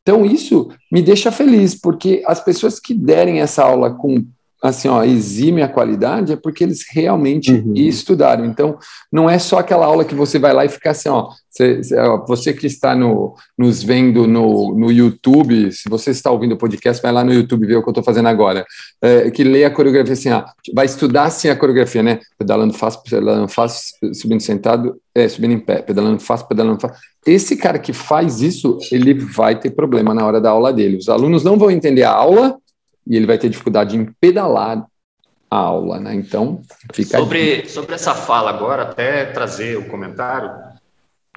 Então, 0.03 0.25
isso 0.25 0.71
me 0.91 1.03
deixa 1.03 1.31
feliz, 1.31 1.75
porque 1.75 2.23
as 2.27 2.41
pessoas 2.41 2.81
que 2.81 2.95
derem 2.95 3.41
essa 3.41 3.63
aula 3.63 3.91
com 3.91 4.25
assim, 4.63 4.89
ó, 4.89 5.03
exime 5.03 5.63
a 5.63 5.69
qualidade, 5.69 6.33
é 6.33 6.37
porque 6.37 6.63
eles 6.63 6.85
realmente 6.91 7.53
uhum. 7.53 7.73
estudaram. 7.75 8.45
Então, 8.45 8.79
não 9.11 9.29
é 9.29 9.39
só 9.39 9.59
aquela 9.59 9.87
aula 9.87 10.05
que 10.05 10.15
você 10.15 10.39
vai 10.39 10.53
lá 10.53 10.65
e 10.65 10.69
fica 10.69 10.91
assim, 10.91 11.09
ó, 11.09 11.31
você, 11.51 11.81
você 12.29 12.53
que 12.53 12.67
está 12.67 12.95
no, 12.95 13.35
nos 13.59 13.83
vendo 13.83 14.27
no, 14.27 14.75
no 14.75 14.93
YouTube, 14.93 15.73
se 15.73 15.89
você 15.89 16.11
está 16.11 16.31
ouvindo 16.31 16.53
o 16.53 16.59
podcast, 16.59 17.03
vai 17.03 17.11
lá 17.11 17.25
no 17.25 17.33
YouTube 17.33 17.67
ver 17.67 17.77
o 17.77 17.83
que 17.83 17.89
eu 17.89 17.93
estou 17.93 18.05
fazendo 18.05 18.29
agora, 18.29 18.65
é, 19.03 19.31
que 19.31 19.43
lê 19.43 19.65
a 19.65 19.71
coreografia 19.71 20.13
assim, 20.13 20.31
ó, 20.31 20.45
vai 20.75 20.87
estudar 20.87 21.25
assim 21.25 21.49
a 21.49 21.57
coreografia, 21.57 22.03
né? 22.03 22.21
Pedalando 22.39 22.75
fácil, 22.75 23.01
pedalando 23.03 23.49
fácil, 23.49 23.97
subindo 24.15 24.41
sentado, 24.41 24.97
é, 25.15 25.27
subindo 25.27 25.53
em 25.53 25.59
pé, 25.59 25.83
pedalando 25.83 26.21
fácil, 26.21 26.47
pedalando 26.47 26.81
fácil. 26.81 26.97
Esse 27.27 27.57
cara 27.57 27.79
que 27.79 27.93
faz 27.93 28.41
isso, 28.41 28.79
ele 28.93 29.15
vai 29.15 29.59
ter 29.59 29.71
problema 29.71 30.15
na 30.15 30.25
hora 30.25 30.41
da 30.41 30.51
aula 30.51 30.73
dele. 30.73 30.97
Os 30.97 31.09
alunos 31.09 31.43
não 31.43 31.59
vão 31.59 31.71
entender 31.71 32.05
a 32.05 32.13
aula, 32.13 32.57
e 33.07 33.17
ele 33.17 33.27
vai 33.27 33.39
ter 33.39 33.49
dificuldade 33.49 33.97
em 33.97 34.05
pedalar 34.21 34.87
a 35.51 35.57
aula, 35.57 35.99
né? 35.99 36.15
Então, 36.15 36.61
fica 36.93 37.19
sobre, 37.19 37.67
sobre 37.69 37.95
essa 37.95 38.15
fala 38.15 38.51
agora, 38.51 38.83
até 38.83 39.27
trazer 39.27 39.77
o 39.77 39.89
comentário, 39.89 40.51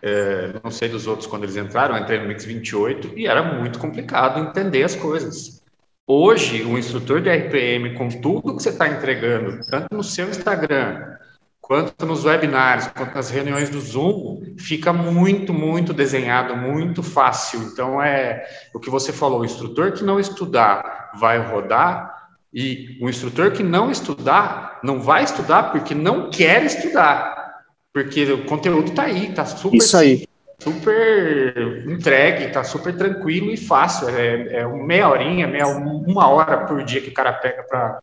é, 0.02 0.54
não 0.64 0.70
sei 0.70 0.90
dos 0.90 1.08
outros 1.08 1.28
quando 1.28 1.44
eles 1.44 1.56
entraram, 1.56 1.96
eu 1.96 2.04
entrei 2.04 2.20
no 2.20 2.28
Mix 2.28 2.46
28 2.46 3.18
e 3.18 3.26
era 3.26 3.42
muito 3.42 3.80
complicado 3.80 4.40
entender 4.40 4.84
as 4.84 4.96
coisas. 4.96 5.64
Hoje, 6.06 6.64
o 6.64 6.78
instrutor 6.78 7.22
de 7.22 7.30
RPM, 7.30 7.96
com 7.96 8.10
tudo 8.10 8.58
que 8.58 8.62
você 8.62 8.70
está 8.70 8.88
entregando, 8.88 9.66
tanto 9.66 9.96
no 9.96 10.04
seu 10.04 10.30
Instagram, 10.30 11.16
quanto 11.62 12.06
nos 12.06 12.26
webinários, 12.26 12.88
quanto 12.88 13.16
nas 13.16 13.30
reuniões 13.30 13.70
do 13.70 13.80
Zoom, 13.80 14.42
fica 14.60 14.92
muito, 14.92 15.54
muito 15.54 15.94
desenhado, 15.94 16.58
muito 16.58 17.02
fácil. 17.02 17.62
Então, 17.64 18.04
é 18.04 18.46
o 18.76 18.80
que 18.82 18.90
você 18.90 19.14
falou: 19.14 19.40
o 19.40 19.46
instrutor 19.46 19.94
que 19.94 20.04
não 20.04 20.20
estudar 20.20 21.03
vai 21.20 21.40
rodar, 21.40 22.14
e 22.54 22.98
o 23.02 23.10
instrutor 23.10 23.52
que 23.52 23.64
não 23.64 23.90
estudar 23.90 24.80
não 24.84 25.02
vai 25.02 25.24
estudar 25.24 25.72
porque 25.72 25.96
não 25.96 26.30
quer 26.30 26.64
estudar. 26.64 27.62
Porque 27.92 28.32
o 28.32 28.46
conteúdo 28.46 28.90
está 28.90 29.04
aí, 29.04 29.30
está 29.30 29.46
super. 29.46 29.78
Isso 29.78 29.98
aí. 29.98 30.28
Super 30.60 31.84
entregue, 31.90 32.46
está 32.46 32.64
super 32.64 32.96
tranquilo 32.96 33.52
e 33.52 33.58
fácil. 33.58 34.10
É, 34.10 34.60
é 34.60 34.68
meia 34.68 35.10
horinha, 35.10 35.48
meia, 35.48 35.68
uma 35.68 36.28
hora 36.28 36.66
por 36.66 36.84
dia 36.84 37.02
que 37.02 37.10
o 37.10 37.14
cara 37.14 37.34
pega 37.34 37.64
para 37.64 38.00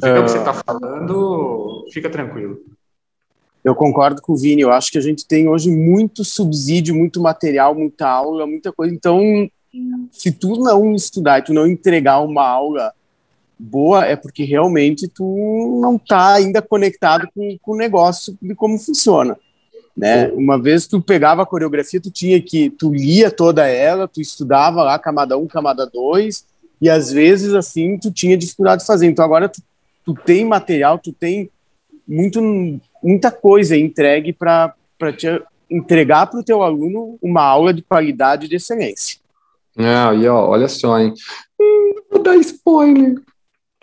ver 0.00 0.16
uh... 0.16 0.20
o 0.20 0.24
que 0.24 0.30
você 0.30 0.38
está 0.38 0.52
falando, 0.52 1.86
fica 1.92 2.10
tranquilo. 2.10 2.60
Eu 3.64 3.74
concordo 3.74 4.22
com 4.22 4.32
o 4.32 4.36
Vini, 4.36 4.62
eu 4.62 4.70
acho 4.70 4.92
que 4.92 4.98
a 4.98 5.00
gente 5.00 5.26
tem 5.26 5.48
hoje 5.48 5.68
muito 5.68 6.22
subsídio, 6.22 6.94
muito 6.94 7.20
material, 7.20 7.74
muita 7.74 8.08
aula, 8.08 8.46
muita 8.46 8.72
coisa. 8.72 8.94
Então, 8.94 9.50
se 10.10 10.32
tu 10.32 10.56
não 10.56 10.94
estudar 10.94 11.42
tu 11.42 11.52
não 11.52 11.66
entregar 11.66 12.20
uma 12.20 12.46
aula 12.46 12.92
boa, 13.58 14.04
é 14.04 14.14
porque 14.16 14.44
realmente 14.44 15.08
tu 15.08 15.78
não 15.80 15.96
está 15.96 16.34
ainda 16.34 16.60
conectado 16.60 17.26
com, 17.34 17.56
com 17.60 17.72
o 17.72 17.76
negócio 17.76 18.36
de 18.40 18.54
como 18.54 18.78
funciona. 18.78 19.36
Né? 19.96 20.28
Uma 20.28 20.60
vez 20.60 20.86
tu 20.86 21.00
pegava 21.00 21.42
a 21.42 21.46
coreografia, 21.46 22.00
tu 22.00 22.10
tinha 22.10 22.40
que, 22.40 22.68
tu 22.68 22.92
lia 22.92 23.30
toda 23.30 23.66
ela, 23.66 24.06
tu 24.06 24.20
estudava 24.20 24.82
lá 24.82 24.98
camada 24.98 25.38
1, 25.38 25.46
camada 25.46 25.86
2, 25.86 26.44
e 26.82 26.90
às 26.90 27.10
vezes 27.10 27.54
assim 27.54 27.98
tu 27.98 28.10
tinha 28.10 28.36
dificuldade 28.36 28.82
de 28.82 28.86
fazer. 28.86 29.06
Então 29.06 29.24
agora 29.24 29.48
tu, 29.48 29.62
tu 30.04 30.14
tem 30.14 30.44
material, 30.44 30.98
tu 30.98 31.12
tem 31.12 31.50
muito 32.06 32.40
muita 33.02 33.30
coisa 33.30 33.76
entregue 33.76 34.32
para 34.32 34.74
te 35.16 35.26
entregar 35.70 36.26
para 36.26 36.40
o 36.40 36.44
teu 36.44 36.62
aluno 36.62 37.18
uma 37.22 37.42
aula 37.42 37.72
de 37.72 37.82
qualidade 37.82 38.48
de 38.48 38.56
excelência. 38.56 39.18
Ah, 39.78 40.14
e 40.14 40.26
ó, 40.26 40.48
olha 40.48 40.68
só, 40.68 40.98
hein? 40.98 41.12
Hum, 41.60 41.94
vou 42.10 42.22
dar 42.22 42.36
spoiler 42.36 43.20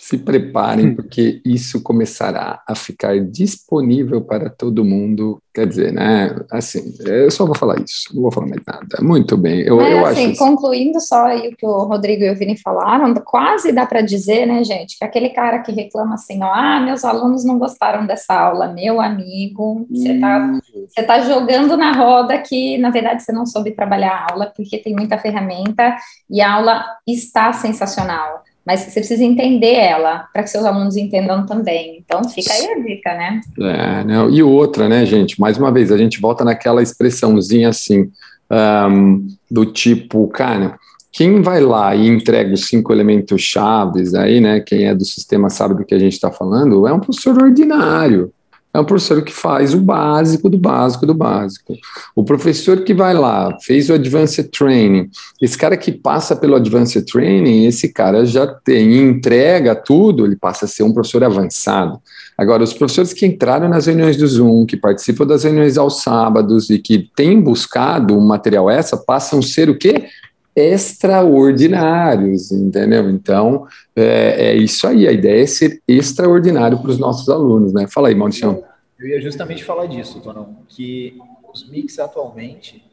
se 0.03 0.17
preparem, 0.17 0.87
hum. 0.87 0.95
porque 0.95 1.41
isso 1.45 1.81
começará 1.81 2.61
a 2.67 2.75
ficar 2.75 3.17
disponível 3.21 4.19
para 4.19 4.49
todo 4.49 4.83
mundo. 4.83 5.41
Quer 5.53 5.65
dizer, 5.65 5.93
né? 5.93 6.35
Assim, 6.51 6.93
eu 7.05 7.31
só 7.31 7.45
vou 7.45 7.55
falar 7.55 7.79
isso, 7.79 8.13
não 8.13 8.23
vou 8.23 8.31
falar 8.31 8.47
mais 8.47 8.61
nada. 8.67 9.01
Muito 9.01 9.37
bem. 9.37 9.61
Eu, 9.61 9.77
Mas, 9.77 9.91
eu 9.91 10.05
assim, 10.05 10.31
acho 10.31 10.39
concluindo 10.39 10.99
só 10.99 11.27
aí 11.27 11.47
o 11.47 11.55
que 11.55 11.65
o 11.65 11.85
Rodrigo 11.85 12.21
e 12.21 12.29
o 12.29 12.35
Vini 12.35 12.57
falaram, 12.57 13.13
quase 13.13 13.71
dá 13.71 13.85
para 13.85 14.01
dizer, 14.01 14.45
né, 14.45 14.61
gente, 14.65 14.97
que 14.97 15.05
aquele 15.05 15.29
cara 15.29 15.59
que 15.59 15.71
reclama 15.71 16.15
assim, 16.15 16.43
ó, 16.43 16.51
ah, 16.53 16.81
meus 16.81 17.05
alunos 17.05 17.45
não 17.45 17.57
gostaram 17.57 18.05
dessa 18.05 18.33
aula, 18.33 18.67
meu 18.67 18.99
amigo, 18.99 19.87
você 19.89 20.19
tá, 20.19 20.59
você 20.89 21.03
tá 21.03 21.21
jogando 21.21 21.77
na 21.77 21.93
roda 21.93 22.37
que, 22.39 22.77
na 22.77 22.89
verdade, 22.89 23.23
você 23.23 23.31
não 23.31 23.45
soube 23.45 23.71
trabalhar 23.71 24.11
a 24.11 24.33
aula, 24.33 24.51
porque 24.53 24.79
tem 24.79 24.93
muita 24.93 25.17
ferramenta 25.17 25.95
e 26.29 26.41
a 26.41 26.51
aula 26.51 26.83
está 27.07 27.53
sensacional 27.53 28.42
mas 28.65 28.81
você 28.81 28.99
precisa 28.99 29.23
entender 29.23 29.73
ela 29.73 30.27
para 30.31 30.43
que 30.43 30.49
seus 30.49 30.63
alunos 30.63 30.95
entendam 30.95 31.45
também. 31.45 31.97
Então, 32.03 32.23
fica 32.29 32.53
aí 32.53 32.65
a 32.65 32.79
dica, 32.79 33.13
né? 33.13 33.41
É, 33.59 34.03
não, 34.05 34.29
e 34.29 34.41
outra, 34.41 34.87
né, 34.87 35.05
gente? 35.05 35.39
Mais 35.39 35.57
uma 35.57 35.71
vez, 35.71 35.91
a 35.91 35.97
gente 35.97 36.21
volta 36.21 36.45
naquela 36.45 36.81
expressãozinha 36.81 37.69
assim, 37.69 38.09
um, 38.89 39.27
do 39.51 39.65
tipo, 39.65 40.27
cara, 40.27 40.77
quem 41.11 41.41
vai 41.41 41.61
lá 41.61 41.93
e 41.95 42.07
entrega 42.07 42.53
os 42.53 42.67
cinco 42.67 42.93
elementos 42.93 43.41
chaves 43.41 44.15
aí, 44.15 44.39
né? 44.39 44.61
Quem 44.61 44.85
é 44.85 44.95
do 44.95 45.05
sistema 45.05 45.49
sabe 45.49 45.75
do 45.75 45.85
que 45.85 45.93
a 45.93 45.99
gente 45.99 46.13
está 46.13 46.31
falando, 46.31 46.87
é 46.87 46.93
um 46.93 46.99
professor 46.99 47.41
ordinário 47.41 48.31
é 48.73 48.79
um 48.79 48.85
professor 48.85 49.21
que 49.21 49.31
faz 49.31 49.73
o 49.73 49.79
básico 49.79 50.49
do 50.49 50.57
básico 50.57 51.05
do 51.05 51.13
básico. 51.13 51.75
O 52.15 52.23
professor 52.23 52.83
que 52.83 52.93
vai 52.93 53.13
lá, 53.13 53.55
fez 53.61 53.89
o 53.89 53.93
Advanced 53.93 54.49
Training, 54.49 55.09
esse 55.39 55.55
cara 55.55 55.77
que 55.77 55.91
passa 55.91 56.35
pelo 56.35 56.55
Advanced 56.55 57.05
Training, 57.05 57.65
esse 57.65 57.93
cara 57.93 58.25
já 58.25 58.47
tem, 58.47 58.97
entrega 58.97 59.75
tudo, 59.75 60.25
ele 60.25 60.35
passa 60.35 60.65
a 60.65 60.67
ser 60.67 60.81
um 60.81 60.91
professor 60.91 61.23
avançado. 61.23 62.01
Agora, 62.35 62.63
os 62.63 62.73
professores 62.73 63.13
que 63.13 63.27
entraram 63.27 63.69
nas 63.69 63.85
reuniões 63.85 64.17
do 64.17 64.27
Zoom, 64.27 64.65
que 64.65 64.75
participam 64.75 65.27
das 65.27 65.43
reuniões 65.43 65.77
aos 65.77 66.01
sábados 66.01 66.71
e 66.71 66.79
que 66.79 67.09
têm 67.15 67.39
buscado 67.39 68.17
um 68.17 68.25
material 68.25 68.71
essa, 68.71 68.97
passam 68.97 69.37
a 69.37 69.43
ser 69.43 69.69
o 69.69 69.77
quê? 69.77 70.07
Extraordinários, 70.55 72.51
entendeu? 72.51 73.09
Então, 73.09 73.67
é, 73.95 74.51
é, 74.51 74.55
isso 74.55 74.87
aí, 74.87 75.07
a 75.07 75.11
ideia 75.11 75.43
é 75.43 75.47
ser 75.47 75.81
extraordinário 75.87 76.77
para 76.79 76.91
os 76.91 76.97
nossos 76.97 77.29
alunos, 77.29 77.73
né? 77.73 77.87
Fala 77.87 78.09
aí, 78.09 78.15
Maurício. 78.15 78.63
Eu 78.99 79.07
ia 79.07 79.21
justamente 79.21 79.63
falar 79.63 79.87
disso, 79.87 80.21
Tonão, 80.21 80.57
que 80.67 81.17
os 81.51 81.69
mix 81.69 81.99
atualmente, 81.99 82.83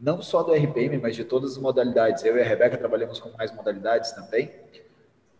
não 0.00 0.22
só 0.22 0.42
do 0.42 0.52
RPM, 0.52 0.98
mas 0.98 1.16
de 1.16 1.24
todas 1.24 1.52
as 1.52 1.58
modalidades, 1.58 2.24
eu 2.24 2.36
e 2.36 2.40
a 2.40 2.44
Rebeca 2.44 2.76
trabalhamos 2.76 3.18
com 3.20 3.30
mais 3.36 3.54
modalidades 3.54 4.12
também, 4.12 4.50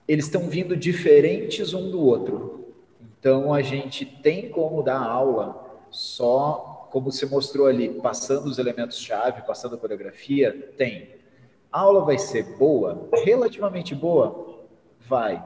eles 0.07 0.27
estão 0.27 0.49
vindo 0.49 0.77
diferentes 0.77 1.73
um 1.73 1.91
do 1.91 2.01
outro. 2.01 2.75
Então 3.19 3.55
a 3.55 3.63
gente 3.63 4.05
tem 4.05 4.49
como 4.49 4.83
dar 4.83 4.99
aula 4.99 5.69
só 5.91 6.89
como 6.91 7.11
você 7.11 7.25
mostrou 7.25 7.67
ali, 7.67 7.89
passando 7.89 8.47
os 8.47 8.59
elementos-chave, 8.59 9.43
passando 9.43 9.77
a 9.77 9.79
coreografia, 9.79 10.73
tem. 10.77 11.20
A 11.73 11.81
aula 11.81 12.05
vai 12.05 12.19
ser 12.19 12.43
boa, 12.59 13.09
relativamente 13.25 13.95
boa, 13.95 14.59
vai. 15.09 15.43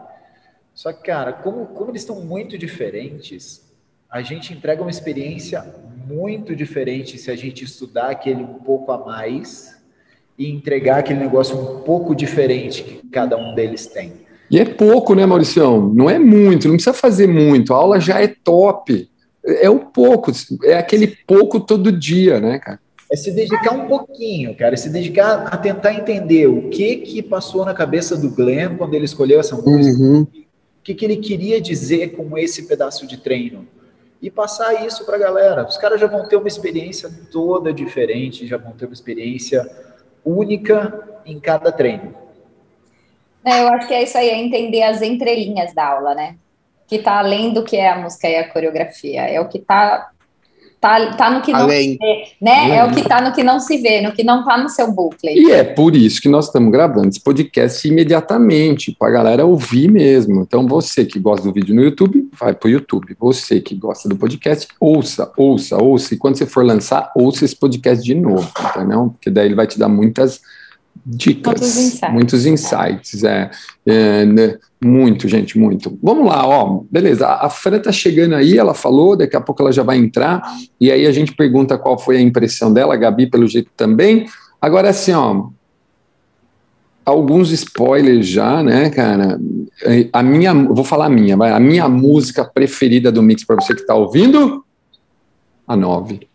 Só 0.73 0.93
que, 0.93 1.03
cara, 1.03 1.33
como, 1.33 1.67
como 1.67 1.91
eles 1.91 2.01
estão 2.01 2.21
muito 2.21 2.57
diferentes, 2.57 3.63
a 4.11 4.23
gente 4.23 4.53
entrega 4.53 4.81
uma 4.81 4.91
experiência 4.91 5.65
muito 6.07 6.57
diferente 6.57 7.19
se 7.19 7.31
a 7.31 7.37
gente 7.37 7.65
estudar 7.65 8.11
aquele 8.11 8.43
um 8.43 8.55
pouco 8.55 8.91
a 8.91 9.05
mais 9.05 9.79
e 10.39 10.51
entregar 10.51 10.99
aquele 10.99 11.21
negócio 11.21 11.59
um 11.59 11.81
pouco 11.83 12.15
diferente 12.15 12.83
que 12.83 13.09
cada 13.09 13.37
um 13.37 13.55
deles 13.55 13.87
tem. 13.87 14.25
E 14.51 14.59
é 14.59 14.65
pouco, 14.65 15.15
né, 15.15 15.27
Mauricião? 15.27 15.93
Não 15.93 16.09
é 16.09 16.19
muito, 16.19 16.69
não 16.69 16.75
precisa 16.77 16.95
fazer 16.95 17.27
muito. 17.27 17.75
A 17.75 17.77
aula 17.77 18.01
já 18.01 18.21
é 18.21 18.29
top. 18.29 19.11
É 19.45 19.69
o 19.69 19.79
pouco, 19.79 20.33
é 20.65 20.79
aquele 20.79 21.07
pouco 21.27 21.61
todo 21.61 21.93
dia, 21.93 22.41
né, 22.41 22.59
cara? 22.59 22.81
É 23.15 23.17
se 23.17 23.31
dedicar 23.31 23.73
um 23.73 23.87
pouquinho, 23.87 24.57
cara, 24.57 24.75
é 24.75 24.77
se 24.77 24.91
dedicar 24.91 25.47
a 25.47 25.57
tentar 25.57 25.95
entender 25.95 26.49
o 26.49 26.69
que 26.69 26.97
que 26.97 27.23
passou 27.23 27.65
na 27.65 27.73
cabeça 27.73 28.17
do 28.17 28.29
Glenn 28.29 28.77
quando 28.77 28.93
ele 28.95 29.05
escolheu 29.05 29.39
essa 29.39 29.55
música. 29.55 30.03
Uhum. 30.03 30.23
O 30.23 30.83
que, 30.83 30.93
que 30.97 31.05
ele 31.05 31.19
queria 31.19 31.61
dizer 31.61 32.17
com 32.17 32.37
esse 32.37 32.67
pedaço 32.67 33.07
de 33.07 33.19
treino. 33.19 33.69
E 34.21 34.33
passar 34.33 34.85
isso 34.85 35.07
para 35.07 35.15
a 35.15 35.21
galera. 35.21 35.65
Os 35.65 35.77
caras 35.77 36.01
já 36.01 36.09
vão 36.09 36.27
ter 36.27 36.35
uma 36.35 36.49
experiência 36.49 37.09
toda 37.31 37.73
diferente, 37.73 38.49
já 38.49 38.57
vão 38.57 38.73
ter 38.73 38.87
uma 38.87 38.95
experiência 38.95 39.65
única 40.25 41.21
em 41.25 41.39
cada 41.39 41.71
treino. 41.71 42.13
É, 43.45 43.63
eu 43.63 43.69
acho 43.69 43.87
que 43.87 43.95
é 43.95 44.03
isso 44.03 44.19
aí, 44.19 44.29
é 44.29 44.39
entender 44.41 44.83
as 44.83 45.03
entrelinhas 45.03 45.73
da 45.73 45.87
aula, 45.87 46.17
né? 46.17 46.35
Que 46.89 46.99
tá 46.99 47.21
além 47.21 47.53
do 47.53 47.63
que 47.63 47.77
é 47.77 47.91
a 47.91 47.97
música 47.97 48.29
e 48.29 48.35
a 48.35 48.49
coreografia. 48.49 49.21
É 49.21 49.41
o 49.41 49.49
que 49.49 49.61
tá 49.61 50.11
Tá, 50.85 51.13
tá 51.15 51.31
no 51.31 51.41
que 51.41 51.51
não 51.51 51.61
Além. 51.61 51.93
se 51.93 51.99
vê, 51.99 52.27
né? 52.43 52.59
Além. 52.59 52.77
É 52.77 52.85
o 52.85 52.91
que 52.93 53.09
tá 53.09 53.19
no 53.23 53.33
que 53.33 53.43
não 53.43 53.59
se 53.59 53.79
vê, 53.79 54.03
no 54.03 54.13
que 54.13 54.23
não 54.23 54.45
tá 54.45 54.59
no 54.59 54.69
seu 54.69 54.93
booklet. 54.93 55.41
E 55.41 55.51
é 55.51 55.65
por 55.65 55.97
isso 55.97 56.21
que 56.21 56.29
nós 56.29 56.45
estamos 56.45 56.71
gravando 56.71 57.09
esse 57.09 57.21
podcast 57.21 57.89
imediatamente, 57.89 58.95
para 58.99 59.09
a 59.09 59.11
galera 59.11 59.47
ouvir 59.47 59.91
mesmo. 59.91 60.43
Então, 60.43 60.67
você 60.69 61.07
que 61.07 61.19
gosta 61.19 61.49
do 61.49 61.55
vídeo 61.55 61.75
no 61.75 61.83
YouTube, 61.83 62.29
vai 62.39 62.53
para 62.53 62.67
o 62.67 62.71
YouTube. 62.71 63.17
Você 63.19 63.63
que 63.63 63.75
gosta 63.75 64.11
do 64.11 64.17
podcast, 64.17 64.69
ouça, 64.79 65.33
ouça, 65.39 65.83
ouça. 65.83 66.13
E 66.13 66.19
quando 66.19 66.37
você 66.37 66.45
for 66.45 66.63
lançar, 66.63 67.11
ouça 67.17 67.47
esse 67.47 67.57
podcast 67.57 68.05
de 68.05 68.15
novo, 68.15 68.47
entendeu? 68.77 69.09
Porque 69.09 69.31
daí 69.31 69.47
ele 69.47 69.55
vai 69.55 69.67
te 69.67 69.79
dar 69.79 69.89
muitas 69.89 70.43
dicas, 71.05 71.61
muitos 71.61 71.77
insights, 71.77 72.13
muitos 72.13 72.47
insights 72.47 73.25
é, 73.25 73.51
é 73.85 74.25
né, 74.25 74.59
muito, 74.83 75.29
gente, 75.29 75.59
muito. 75.59 75.99
Vamos 76.03 76.27
lá, 76.27 76.47
ó, 76.47 76.83
beleza, 76.91 77.27
a, 77.27 77.51
Fran 77.51 77.79
tá 77.79 77.93
chegando 77.93 78.35
aí, 78.35 78.57
ela 78.57 78.75
falou, 78.75 79.17
daqui 79.17 79.37
a 79.37 79.41
pouco 79.41 79.63
ela 79.63 79.73
já 79.73 79.83
vai 79.83 79.99
entrar, 79.99 80.43
e 80.81 80.91
aí 80.91 81.07
a 81.07 81.13
gente 81.13 81.35
pergunta 81.35 81.79
qual 81.79 81.99
foi 81.99 82.17
a 82.17 82.21
impressão 82.21 82.73
dela, 82.73 82.95
a 82.95 82.97
Gabi, 82.97 83.27
pelo 83.27 83.47
jeito 83.47 83.71
também. 83.77 84.27
Agora, 84.61 84.91
assim, 84.91 85.13
ó, 85.13 85.49
alguns 87.05 87.51
spoilers 87.51 88.27
já, 88.27 88.63
né, 88.63 88.89
cara, 88.89 89.39
a 90.13 90.23
minha, 90.23 90.55
vou 90.55 90.85
falar 90.85 91.07
a 91.07 91.11
minha, 91.11 91.37
vai, 91.37 91.51
a 91.51 91.61
minha 91.61 91.89
música 91.89 92.45
preferida 92.45 93.13
do 93.13 93.23
Mix, 93.23 93.45
para 93.45 93.57
você 93.57 93.75
que 93.75 93.87
tá 93.87 93.95
ouvindo, 93.95 94.65
a 95.67 95.77
nove. 95.77 96.29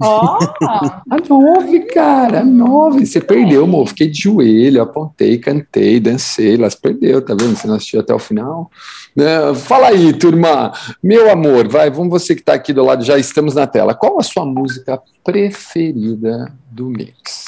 Ó! 0.00 0.38
Oh. 0.38 0.68
a 1.10 1.16
nove, 1.28 1.80
cara, 1.86 2.40
a 2.40 2.44
nove. 2.44 3.04
Você 3.04 3.20
perdeu, 3.20 3.64
amor. 3.64 3.88
Fiquei 3.88 4.08
de 4.08 4.22
joelho, 4.22 4.82
apontei, 4.82 5.38
cantei, 5.38 5.98
dancei. 5.98 6.54
Elas 6.54 6.74
perdeu, 6.74 7.20
tá 7.20 7.34
vendo? 7.34 7.56
Você 7.56 7.66
não 7.66 7.74
assistiu 7.74 8.00
até 8.00 8.14
o 8.14 8.18
final. 8.18 8.70
Uh, 9.16 9.54
fala 9.54 9.88
aí, 9.88 10.12
turma. 10.12 10.72
Meu 11.02 11.30
amor, 11.30 11.68
vai, 11.68 11.90
vamos 11.90 12.10
você 12.10 12.34
que 12.34 12.40
está 12.40 12.54
aqui 12.54 12.72
do 12.72 12.84
lado, 12.84 13.04
já 13.04 13.18
estamos 13.18 13.54
na 13.54 13.66
tela. 13.66 13.94
Qual 13.94 14.18
a 14.18 14.22
sua 14.22 14.44
música 14.44 15.00
preferida 15.24 16.52
do 16.70 16.86
Mix? 16.86 17.47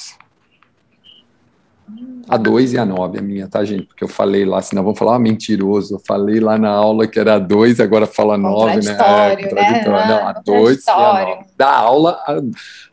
A 2.29 2.37
2 2.37 2.75
e 2.75 2.79
a 2.79 2.87
9, 2.87 3.19
a 3.19 3.23
minha, 3.23 3.49
tá, 3.49 3.65
gente? 3.65 3.87
Porque 3.87 4.05
eu 4.05 4.09
falei 4.09 4.45
lá, 4.45 4.63
senão 4.63 4.85
vão 4.85 4.95
falar, 4.95 5.17
ah, 5.17 5.19
mentiroso. 5.19 5.97
Eu 5.97 6.03
falei 6.07 6.39
lá 6.39 6.57
na 6.57 6.71
aula 6.71 7.09
que 7.09 7.19
era 7.19 7.35
a 7.35 7.39
2, 7.41 7.81
agora 7.81 8.07
fala 8.07 8.39
9, 8.39 8.77
né? 8.87 8.93
É, 8.93 9.37
contraditório. 9.37 9.91
Né? 9.91 10.07
Não, 10.07 10.29
a 10.29 10.33
2 10.35 10.87
e 10.87 10.91
a 10.91 11.25
9. 11.25 11.45
Da 11.57 11.77
aula, 11.77 12.23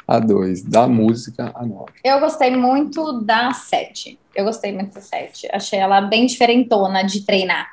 a 0.08 0.20
2. 0.20 0.64
Da 0.64 0.88
música, 0.88 1.52
a 1.54 1.64
9. 1.64 1.86
Eu 2.04 2.20
gostei 2.20 2.50
muito 2.56 3.22
da 3.22 3.54
7. 3.54 4.18
Eu 4.36 4.46
gostei 4.46 4.72
muito 4.72 4.96
da 4.96 5.02
7. 5.02 5.50
Achei 5.54 5.78
ela 5.78 6.02
bem 6.02 6.26
diferentona 6.26 7.04
de 7.04 7.22
treinar. 7.22 7.68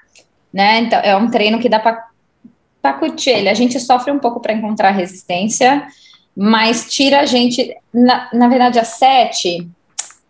Né? 0.53 0.81
Então, 0.81 0.99
é 1.01 1.17
um 1.17 1.31
treino 1.31 1.59
que 1.59 1.69
dá 1.71 1.81
para 1.81 2.93
curtir 2.93 3.31
ele. 3.31 3.49
A 3.49 3.55
gente 3.55 3.81
sofre 3.81 4.13
um 4.13 4.19
pouco 4.19 4.39
para 4.39 4.53
encontrar 4.53 4.91
resistência, 4.91 5.87
mas 6.37 6.93
tira 6.93 7.21
a 7.21 7.27
gente. 7.27 7.75
Na, 7.91 8.29
na 8.35 8.49
verdade, 8.49 8.79
a 8.79 8.85
7 8.85 9.67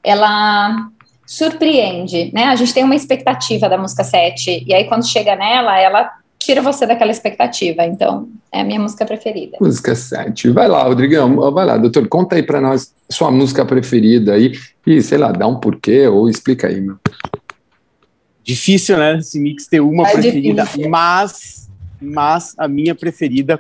ela 0.05 0.88
surpreende, 1.27 2.31
né? 2.33 2.45
A 2.45 2.57
gente 2.57 2.75
tem 2.75 2.85
uma 2.85 2.95
expectativa 2.95 3.69
da 3.69 3.79
música 3.79 4.05
7, 4.05 4.64
e 4.67 4.75
aí 4.75 4.85
quando 4.85 5.09
chega 5.09 5.35
nela, 5.35 5.79
ela 5.79 6.11
tira 6.38 6.61
você 6.61 6.87
daquela 6.87 7.11
expectativa. 7.11 7.85
Então, 7.85 8.29
é 8.53 8.61
a 8.61 8.64
minha 8.64 8.79
música 8.79 9.07
preferida. 9.07 9.57
Música 9.61 9.95
7. 9.95 10.51
Vai 10.51 10.69
lá, 10.69 10.83
Rodrigão, 10.85 11.51
vai 11.51 11.64
lá, 11.64 11.79
doutor, 11.79 12.07
conta 12.09 12.37
aí 12.37 12.43
para 12.43 12.61
nós 12.61 12.93
sua 13.11 13.31
música 13.31 13.64
preferida 13.64 14.35
aí, 14.35 14.53
e 14.87 15.01
sei 15.01 15.19
lá, 15.19 15.33
dá 15.33 15.47
um 15.47 15.59
porquê 15.59 16.07
ou 16.07 16.29
explica 16.29 16.69
aí, 16.69 16.81
meu. 16.81 16.97
Difícil, 18.43 18.99
né, 18.99 19.17
esse 19.17 19.40
mix 19.40 19.67
ter 19.67 19.81
uma 19.81 20.07
é 20.07 20.12
preferida, 20.12 20.64
difícil. 20.64 20.90
mas, 20.90 21.71
mas 21.99 22.55
a 22.59 22.69
minha 22.69 22.95
preferida, 22.95 23.59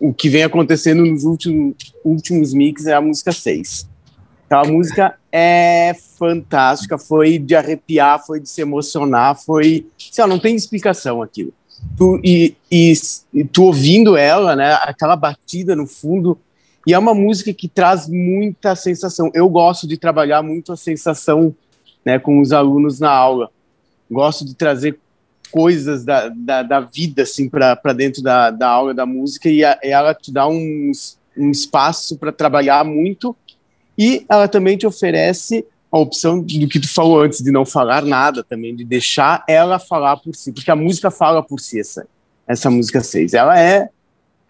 o 0.00 0.12
que 0.12 0.28
vem 0.28 0.42
acontecendo 0.42 1.06
nos 1.06 1.22
últimos, 1.22 1.74
últimos 2.04 2.52
mix 2.52 2.86
é 2.86 2.94
a 2.94 3.00
música 3.00 3.30
6. 3.30 3.88
Então, 4.46 4.60
a 4.60 4.64
música 4.64 5.18
é 5.30 5.92
fantástica, 6.16 6.96
foi 6.96 7.36
de 7.38 7.56
arrepiar, 7.56 8.24
foi 8.24 8.40
de 8.40 8.48
se 8.48 8.60
emocionar, 8.62 9.36
foi. 9.36 9.86
Sei 9.98 10.22
lá, 10.22 10.28
não 10.28 10.38
tem 10.38 10.54
explicação 10.54 11.20
aquilo. 11.20 11.52
Tu, 11.96 12.20
e, 12.22 12.56
e, 12.70 12.92
e, 13.34 13.44
tu 13.44 13.64
ouvindo 13.64 14.16
ela, 14.16 14.54
né, 14.54 14.72
aquela 14.82 15.16
batida 15.16 15.74
no 15.74 15.86
fundo, 15.86 16.38
e 16.86 16.94
é 16.94 16.98
uma 16.98 17.12
música 17.12 17.52
que 17.52 17.68
traz 17.68 18.08
muita 18.08 18.76
sensação. 18.76 19.30
Eu 19.34 19.48
gosto 19.48 19.86
de 19.86 19.98
trabalhar 19.98 20.42
muito 20.42 20.72
a 20.72 20.76
sensação 20.76 21.54
né, 22.04 22.18
com 22.18 22.40
os 22.40 22.52
alunos 22.52 23.00
na 23.00 23.10
aula. 23.10 23.50
Gosto 24.08 24.44
de 24.44 24.54
trazer 24.54 24.96
coisas 25.50 26.04
da, 26.04 26.28
da, 26.28 26.62
da 26.62 26.80
vida 26.80 27.22
assim 27.22 27.48
para 27.48 27.92
dentro 27.92 28.22
da, 28.22 28.50
da 28.50 28.68
aula 28.68 28.94
da 28.94 29.04
música 29.04 29.48
e 29.48 29.64
a, 29.64 29.78
ela 29.82 30.14
te 30.14 30.32
dá 30.32 30.46
um, 30.46 30.92
um 31.36 31.50
espaço 31.50 32.16
para 32.16 32.30
trabalhar 32.30 32.84
muito 32.84 33.34
e 33.98 34.24
ela 34.28 34.48
também 34.48 34.76
te 34.76 34.86
oferece 34.86 35.64
a 35.90 35.98
opção 35.98 36.40
do 36.40 36.68
que 36.68 36.80
tu 36.80 36.92
falou 36.92 37.22
antes, 37.22 37.42
de 37.42 37.50
não 37.50 37.64
falar 37.64 38.02
nada 38.02 38.44
também, 38.44 38.74
de 38.74 38.84
deixar 38.84 39.44
ela 39.48 39.78
falar 39.78 40.16
por 40.16 40.34
si, 40.34 40.52
porque 40.52 40.70
a 40.70 40.76
música 40.76 41.10
fala 41.10 41.42
por 41.42 41.60
si, 41.60 41.80
essa, 41.80 42.06
essa 42.46 42.70
música 42.70 43.00
6. 43.00 43.34
Ela 43.34 43.58
é 43.58 43.88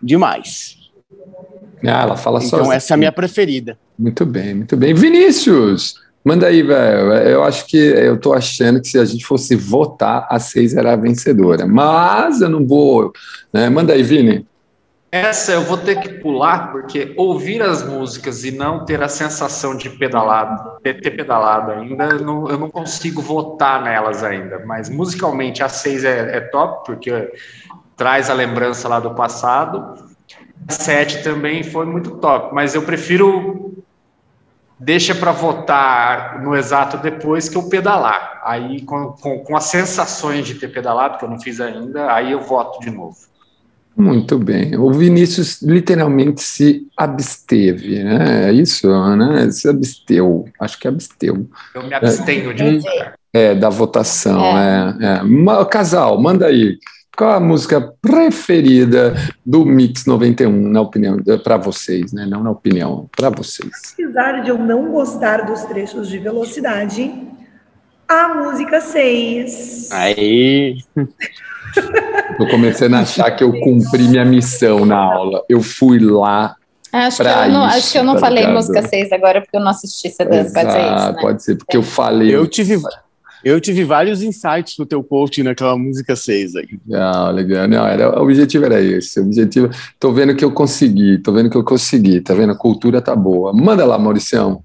demais. 0.02 0.76
Ah, 1.84 2.02
ela 2.02 2.16
fala 2.16 2.40
só. 2.40 2.58
Então, 2.58 2.72
essa 2.72 2.92
é 2.92 2.94
a 2.94 2.98
minha 2.98 3.12
preferida. 3.12 3.78
Muito 3.98 4.24
bem, 4.26 4.54
muito 4.54 4.76
bem. 4.76 4.94
Vinícius, 4.94 5.94
manda 6.24 6.46
aí, 6.46 6.62
velho. 6.62 7.12
Eu 7.12 7.44
acho 7.44 7.66
que 7.66 7.76
eu 7.76 8.18
tô 8.18 8.32
achando 8.32 8.80
que 8.80 8.88
se 8.88 8.98
a 8.98 9.04
gente 9.04 9.24
fosse 9.24 9.54
votar, 9.54 10.26
a 10.30 10.38
6 10.38 10.74
era 10.74 10.92
a 10.94 10.96
vencedora. 10.96 11.66
Mas 11.66 12.40
eu 12.40 12.48
não 12.48 12.66
vou. 12.66 13.12
Né? 13.52 13.68
Manda 13.68 13.92
aí, 13.92 14.02
Vini. 14.02 14.46
Essa 15.10 15.52
eu 15.52 15.62
vou 15.62 15.78
ter 15.78 16.00
que 16.00 16.08
pular, 16.14 16.72
porque 16.72 17.14
ouvir 17.16 17.62
as 17.62 17.82
músicas 17.86 18.44
e 18.44 18.50
não 18.50 18.84
ter 18.84 19.02
a 19.02 19.08
sensação 19.08 19.76
de 19.76 19.88
pedalado, 19.88 20.80
ter, 20.82 21.00
ter 21.00 21.12
pedalado 21.12 21.70
ainda, 21.70 22.18
não, 22.18 22.48
eu 22.48 22.58
não 22.58 22.68
consigo 22.68 23.22
votar 23.22 23.82
nelas 23.82 24.24
ainda. 24.24 24.58
Mas 24.66 24.88
musicalmente 24.88 25.62
a 25.62 25.68
6 25.68 26.04
é, 26.04 26.36
é, 26.36 26.40
top, 26.40 26.84
porque 26.84 27.32
traz 27.96 28.28
a 28.28 28.34
lembrança 28.34 28.88
lá 28.88 28.98
do 28.98 29.14
passado. 29.14 30.04
A 30.68 30.72
7 30.72 31.22
também 31.22 31.62
foi 31.62 31.86
muito 31.86 32.16
top, 32.16 32.52
mas 32.52 32.74
eu 32.74 32.82
prefiro 32.82 33.84
deixa 34.78 35.14
para 35.14 35.32
votar 35.32 36.42
no 36.42 36.54
exato 36.54 36.98
depois 36.98 37.48
que 37.48 37.56
eu 37.56 37.68
pedalar. 37.68 38.42
Aí, 38.44 38.82
com, 38.82 39.12
com, 39.12 39.38
com 39.38 39.56
as 39.56 39.64
sensações 39.64 40.46
de 40.46 40.56
ter 40.56 40.68
pedalado, 40.68 41.18
que 41.18 41.24
eu 41.24 41.30
não 41.30 41.40
fiz 41.40 41.60
ainda, 41.60 42.12
aí 42.12 42.32
eu 42.32 42.40
voto 42.40 42.80
de 42.80 42.90
novo. 42.90 43.16
Muito 43.96 44.38
bem. 44.38 44.76
O 44.76 44.92
Vinícius 44.92 45.62
literalmente 45.62 46.42
se 46.42 46.86
absteve, 46.94 48.04
né? 48.04 48.50
É 48.50 48.52
isso, 48.52 48.88
né? 49.16 49.50
Se 49.50 49.68
absteu. 49.68 50.44
Acho 50.60 50.78
que 50.78 50.86
absteu. 50.86 51.48
Eu 51.74 51.82
me 51.84 51.94
abstenho 51.94 52.50
é, 52.50 52.54
de 52.54 52.78
votar. 52.78 53.14
É, 53.32 53.54
da 53.54 53.70
votação. 53.70 54.44
É. 54.58 54.96
É, 55.00 55.60
é. 55.60 55.64
Casal, 55.64 56.20
manda 56.20 56.46
aí. 56.46 56.78
Qual 57.16 57.30
a 57.30 57.40
música 57.40 57.94
preferida 58.02 59.14
do 59.44 59.64
Mix 59.64 60.04
91, 60.04 60.68
na 60.68 60.82
opinião, 60.82 61.16
para 61.42 61.56
vocês, 61.56 62.12
né? 62.12 62.26
Não 62.26 62.42
na 62.42 62.50
opinião, 62.50 63.08
para 63.16 63.30
vocês. 63.30 63.94
Apesar 63.94 64.42
de 64.42 64.50
eu 64.50 64.58
não 64.58 64.90
gostar 64.92 65.46
dos 65.46 65.62
trechos 65.62 66.08
de 66.08 66.18
velocidade, 66.18 67.10
a 68.06 68.34
música 68.34 68.82
6. 68.82 69.90
Aí! 69.90 70.76
Tô 72.38 72.46
começando 72.48 72.94
a 72.94 73.00
achar 73.00 73.30
que 73.30 73.42
eu 73.42 73.52
cumpri 73.60 74.04
minha 74.04 74.24
missão 74.24 74.84
na 74.84 74.98
aula. 74.98 75.44
Eu 75.48 75.62
fui 75.62 75.98
lá 75.98 76.56
Acho 76.92 77.22
que, 77.22 77.28
eu 77.28 77.48
não, 77.50 77.64
acho 77.64 77.92
que 77.92 77.98
eu 77.98 78.04
não 78.04 78.14
tá 78.14 78.20
falei 78.20 78.44
ligado? 78.44 78.54
música 78.56 78.82
6 78.82 79.12
agora 79.12 79.40
porque 79.40 79.56
eu 79.56 79.60
não 79.60 79.68
assisti 79.68 80.08
você 80.08 80.24
pode 80.24 80.50
ser 80.50 80.60
isso, 80.60 80.64
né? 80.64 81.16
Pode 81.20 81.42
ser, 81.42 81.56
porque 81.56 81.76
eu 81.76 81.82
falei. 81.82 82.34
Eu 82.34 82.46
tive, 82.46 82.80
eu 83.44 83.60
tive 83.60 83.84
vários 83.84 84.22
insights 84.22 84.76
pro 84.76 84.86
teu 84.86 85.02
coaching 85.02 85.42
naquela 85.42 85.76
música 85.76 86.16
6 86.16 86.56
aí. 86.56 86.68
Não, 86.86 87.32
legal. 87.32 87.68
Não, 87.68 87.86
era, 87.86 88.18
o 88.18 88.22
objetivo 88.22 88.64
era 88.64 88.80
esse. 88.80 89.20
O 89.20 89.24
objetivo. 89.24 89.68
Tô 90.00 90.12
vendo 90.12 90.34
que 90.34 90.44
eu 90.44 90.52
consegui, 90.52 91.18
tô 91.18 91.32
vendo 91.32 91.50
que 91.50 91.56
eu 91.56 91.64
consegui, 91.64 92.20
tá 92.20 92.32
vendo? 92.32 92.52
A 92.52 92.56
cultura 92.56 93.02
tá 93.02 93.14
boa. 93.14 93.52
Manda 93.52 93.84
lá, 93.84 93.98
Mauricião. 93.98 94.62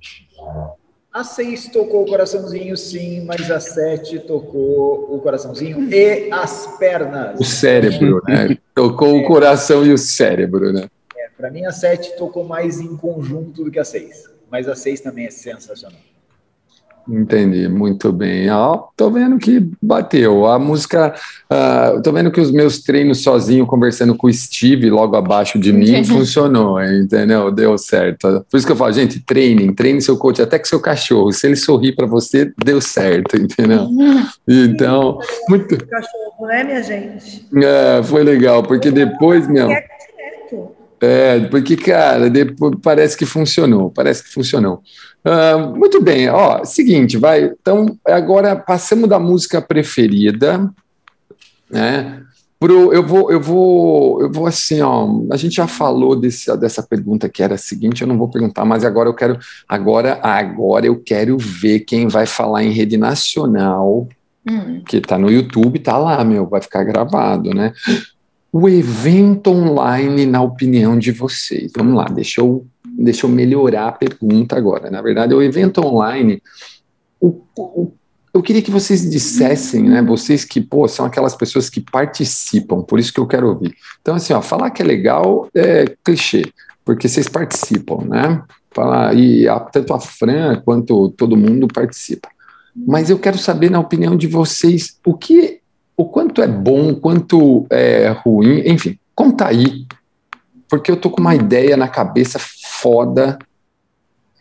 A 1.14 1.26
6 1.26 1.68
tocou 1.68 2.04
o 2.04 2.06
coraçãozinho, 2.06 2.78
sim, 2.78 3.26
mas 3.26 3.52
a 3.52 3.60
7 3.60 4.20
tocou 4.20 5.14
o 5.14 5.20
coraçãozinho 5.20 5.94
e 5.94 6.32
as 6.32 6.78
pernas. 6.78 7.38
O 7.38 7.44
cérebro, 7.44 8.22
né? 8.26 8.58
Tocou 8.74 9.10
é. 9.10 9.22
o 9.22 9.26
coração 9.26 9.86
e 9.86 9.92
o 9.92 9.98
cérebro, 9.98 10.72
né? 10.72 10.88
É, 11.18 11.28
Para 11.36 11.52
mim, 11.52 11.66
a 11.66 11.72
7 11.74 12.16
tocou 12.16 12.46
mais 12.46 12.80
em 12.80 12.96
conjunto 12.96 13.66
do 13.66 13.70
que 13.70 13.78
a 13.78 13.84
6, 13.84 14.30
mas 14.50 14.70
a 14.70 14.76
6 14.76 15.02
também 15.02 15.26
é 15.26 15.32
sensacional. 15.32 16.00
Entendi, 17.08 17.68
muito 17.68 18.12
bem. 18.12 18.50
Ó, 18.50 18.88
tô 18.96 19.10
vendo 19.10 19.38
que 19.38 19.70
bateu. 19.82 20.46
A 20.46 20.60
música, 20.60 21.14
uh, 21.52 22.02
tô 22.02 22.12
vendo 22.12 22.32
que 22.32 22.40
os 22.40 22.52
meus 22.52 22.80
treinos 22.80 23.24
sozinho, 23.24 23.66
conversando 23.66 24.16
com 24.16 24.28
o 24.28 24.34
Steve 24.34 24.90
logo 24.90 25.16
abaixo 25.16 25.58
de 25.58 25.74
mim, 25.74 26.04
funcionou, 26.06 26.82
entendeu? 26.82 27.52
Deu 27.52 27.78
certo. 27.78 28.46
Por 28.50 28.58
isso 28.58 28.66
que 28.66 28.72
eu 28.72 28.78
falo, 28.78 28.94
gente, 28.94 29.20
treinem, 29.20 29.74
treine 29.74 30.02
seu 30.02 30.18
coach, 30.18 30.42
até 30.42 30.60
que 30.60 30.68
seu 30.68 30.80
cachorro, 30.80 31.32
se 31.32 31.48
ele 31.48 31.56
sorrir 31.56 31.96
para 31.96 32.06
você, 32.06 32.52
deu 32.64 32.80
certo, 32.80 33.36
entendeu? 33.36 33.88
Então, 34.48 35.18
muito. 35.48 35.78
Cachorro, 35.86 36.48
né, 36.48 36.64
minha 36.64 36.84
gente? 36.84 37.46
É, 37.56 38.04
foi 38.04 38.24
legal, 38.24 38.64
porque 38.64 38.92
depois, 38.92 39.48
meu. 39.48 39.70
É, 39.72 39.86
porque, 41.50 41.76
cara, 41.76 42.30
depois 42.30 42.76
parece 42.82 43.18
que 43.18 43.26
funcionou, 43.26 43.90
parece 43.90 44.24
que 44.24 44.30
funcionou. 44.30 44.84
Uh, 45.26 45.76
muito 45.76 46.02
bem, 46.02 46.30
ó, 46.30 46.64
seguinte, 46.64 47.18
vai. 47.18 47.52
Então, 47.60 47.98
agora 48.06 48.56
passamos 48.56 49.10
da 49.10 49.20
música 49.20 49.62
preferida, 49.62 50.72
né? 51.70 52.22
Pro, 52.60 52.94
eu 52.94 53.04
vou, 53.04 53.32
eu 53.32 53.42
vou, 53.42 54.22
eu 54.22 54.32
vou 54.32 54.46
assim, 54.46 54.82
ó. 54.82 55.08
A 55.32 55.38
gente 55.38 55.56
já 55.56 55.66
falou 55.66 56.16
desse, 56.16 56.56
dessa 56.58 56.84
pergunta 56.84 57.28
que 57.28 57.42
era 57.42 57.56
a 57.56 57.58
seguinte, 57.58 58.04
eu 58.04 58.08
não 58.08 58.20
vou 58.20 58.30
perguntar, 58.30 58.64
mas 58.66 58.86
agora 58.86 59.10
eu 59.10 59.16
quero, 59.16 59.40
agora, 59.68 60.20
agora 60.22 60.86
eu 60.86 61.02
quero 61.04 61.36
ver 61.40 61.80
quem 61.80 62.08
vai 62.08 62.28
falar 62.28 62.64
em 62.64 62.70
rede 62.70 62.98
nacional, 62.98 64.08
hum. 64.48 64.84
que 64.88 65.02
tá 65.02 65.18
no 65.18 65.32
YouTube, 65.32 65.80
tá 65.80 65.98
lá, 65.98 66.24
meu, 66.24 66.48
vai 66.48 66.62
ficar 66.62 66.84
gravado, 66.84 67.50
né? 67.52 67.74
O 68.52 68.68
evento 68.68 69.50
online, 69.50 70.26
na 70.26 70.42
opinião 70.42 70.98
de 71.00 71.12
vocês. 71.12 71.72
Vamos 71.76 71.96
lá, 71.96 72.06
deixa 72.06 72.42
eu 72.42 72.66
deixa 73.02 73.26
eu 73.26 73.30
melhorar 73.30 73.88
a 73.88 73.92
pergunta 73.92 74.56
agora. 74.56 74.92
Na 74.92 75.02
verdade, 75.02 75.34
o 75.34 75.42
evento 75.42 75.80
online, 75.86 76.42
o, 77.20 77.42
o, 77.58 77.94
eu 78.34 78.42
queria 78.42 78.62
que 78.62 78.72
vocês 78.72 79.10
dissessem, 79.10 79.84
né, 79.84 80.02
vocês 80.02 80.46
que, 80.46 80.62
pô, 80.62 80.88
são 80.88 81.06
aquelas 81.06 81.36
pessoas 81.36 81.70
que 81.70 81.82
participam, 81.82 82.82
por 82.82 83.00
isso 83.00 83.14
que 83.14 83.20
eu 83.20 83.28
quero 83.28 83.48
ouvir. 83.50 83.76
Então, 84.02 84.16
assim, 84.16 84.34
ó, 84.34 84.42
falar 84.42 84.70
que 84.72 84.82
é 84.82 84.86
legal 84.86 85.50
é 85.54 85.86
clichê, 86.04 86.44
porque 86.86 87.08
vocês 87.08 87.28
participam, 87.28 88.06
né? 88.06 88.44
Falar, 88.74 89.14
e 89.16 89.48
a, 89.48 89.60
tanto 89.60 89.94
a 89.94 90.00
Fran 90.00 90.62
quanto 90.64 91.10
todo 91.10 91.36
mundo 91.36 91.68
participa. 91.68 92.30
Mas 92.74 93.10
eu 93.10 93.20
quero 93.20 93.38
saber, 93.38 93.70
na 93.70 93.80
opinião 93.80 94.16
de 94.16 94.28
vocês, 94.28 94.98
o 95.06 95.14
que, 95.14 95.60
o 96.02 96.06
quanto 96.06 96.42
é 96.42 96.48
bom, 96.48 96.92
o 96.92 96.96
quanto 96.96 97.66
é 97.70 98.10
ruim, 98.10 98.64
enfim, 98.66 98.98
conta 99.16 99.48
aí 99.48 99.86
porque 100.72 100.90
eu 100.90 100.96
tô 100.96 101.10
com 101.10 101.20
uma 101.20 101.36
ideia 101.36 101.76
na 101.76 101.90
cabeça 101.90 102.40
foda. 102.40 103.38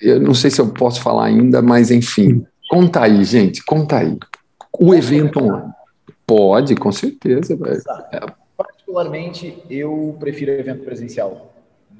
Eu 0.00 0.20
não 0.20 0.32
sei 0.32 0.48
se 0.48 0.61
eu 0.61 0.72
posso 0.72 1.02
falar 1.02 1.24
ainda, 1.24 1.61
mas 1.61 1.90
enfim. 1.90 2.46
Conta 2.70 3.02
aí, 3.02 3.24
gente, 3.24 3.64
conta 3.64 3.98
aí. 3.98 4.16
O 4.78 4.94
evento 4.94 5.42
online. 5.42 5.72
Pode, 6.24 6.76
com 6.76 6.92
certeza. 6.92 7.58
É. 8.12 8.20
Particularmente, 8.56 9.61
eu 9.68 10.16
prefiro 10.20 10.52
evento 10.52 10.84
presencial. 10.84 11.52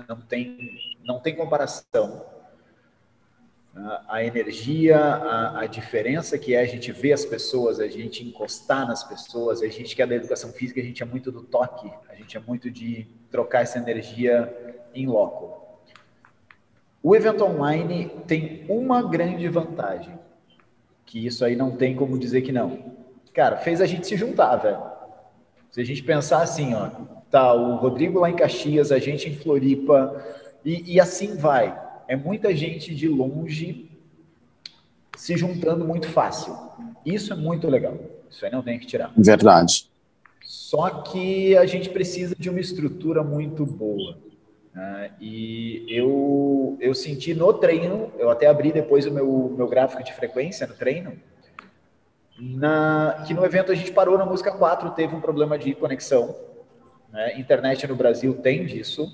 Não 0.09 0.17
tem, 0.21 0.79
não 1.05 1.19
tem 1.19 1.35
comparação. 1.35 2.23
A 4.09 4.25
energia, 4.25 4.99
a, 4.99 5.61
a, 5.61 5.67
diferença 5.67 6.37
que 6.37 6.55
é 6.55 6.61
a 6.61 6.67
gente 6.67 6.91
ver 6.91 7.13
as 7.13 7.25
pessoas, 7.25 7.79
a 7.79 7.87
gente 7.87 8.27
encostar 8.27 8.87
nas 8.87 9.05
pessoas, 9.05 9.63
a 9.63 9.69
gente 9.69 9.95
que 9.95 10.03
é 10.03 10.07
da 10.07 10.17
educação 10.17 10.53
física, 10.53 10.81
a 10.81 10.85
gente 10.85 11.03
é 11.03 11.07
muito 11.07 11.31
do 11.31 11.43
toque, 11.43 11.89
a 12.09 12.15
gente 12.17 12.37
é 12.37 12.41
muito 12.41 12.69
de 12.69 13.07
trocar 13.31 13.63
essa 13.63 13.79
energia 13.79 14.53
em 14.93 15.07
loco. 15.07 15.61
O 17.01 17.15
evento 17.15 17.45
online 17.45 18.11
tem 18.27 18.67
uma 18.69 19.03
grande 19.03 19.47
vantagem, 19.49 20.19
que 21.07 21.25
isso 21.25 21.45
aí 21.45 21.55
não 21.55 21.77
tem 21.77 21.95
como 21.95 22.19
dizer 22.19 22.43
que 22.43 22.51
não. 22.51 22.97
Cara, 23.33 23.57
fez 23.57 23.81
a 23.81 23.87
gente 23.87 24.07
se 24.07 24.17
juntar, 24.17 24.57
velho. 24.57 24.83
Se 25.71 25.81
a 25.81 25.85
gente 25.85 26.03
pensar 26.03 26.43
assim, 26.43 26.75
ó, 26.75 26.91
tá 27.31 27.55
o 27.55 27.77
Rodrigo 27.77 28.19
lá 28.19 28.29
em 28.29 28.35
Caxias, 28.35 28.91
a 28.91 28.99
gente 28.99 29.29
em 29.29 29.37
Floripa, 29.37 30.23
e, 30.65 30.95
e 30.95 31.01
assim 31.01 31.37
vai. 31.37 31.90
É 32.11 32.17
muita 32.17 32.53
gente 32.53 32.93
de 32.93 33.07
longe 33.07 33.89
se 35.17 35.37
juntando 35.37 35.85
muito 35.85 36.09
fácil. 36.09 36.59
Isso 37.07 37.33
é 37.33 37.37
muito 37.37 37.69
legal. 37.69 37.97
Isso 38.29 38.45
aí 38.45 38.51
não 38.51 38.65
tem 38.65 38.81
que 38.81 38.87
tirar. 38.87 39.13
Verdade. 39.17 39.89
Só 40.43 40.91
que 41.03 41.57
a 41.57 41.65
gente 41.67 41.89
precisa 41.89 42.35
de 42.37 42.51
uma 42.51 42.59
estrutura 42.59 43.23
muito 43.23 43.65
boa. 43.65 44.19
Né? 44.75 45.13
E 45.21 45.87
eu, 45.89 46.77
eu 46.81 46.97
senti 46.97 47.33
no 47.33 47.53
treino, 47.53 48.11
eu 48.19 48.29
até 48.29 48.49
abri 48.49 48.73
depois 48.73 49.07
o 49.07 49.13
meu, 49.13 49.55
meu 49.57 49.69
gráfico 49.69 50.03
de 50.03 50.13
frequência 50.13 50.67
no 50.67 50.75
treino, 50.75 51.13
na, 52.37 53.23
que 53.25 53.33
no 53.33 53.45
evento 53.45 53.71
a 53.71 53.75
gente 53.77 53.93
parou 53.93 54.19
na 54.19 54.27
música 54.27 54.51
4, 54.51 54.91
teve 54.91 55.15
um 55.15 55.21
problema 55.21 55.57
de 55.57 55.77
conexão. 55.77 56.35
Né? 57.13 57.39
Internet 57.39 57.87
no 57.87 57.95
Brasil 57.95 58.35
tem 58.35 58.67
disso. 58.67 59.07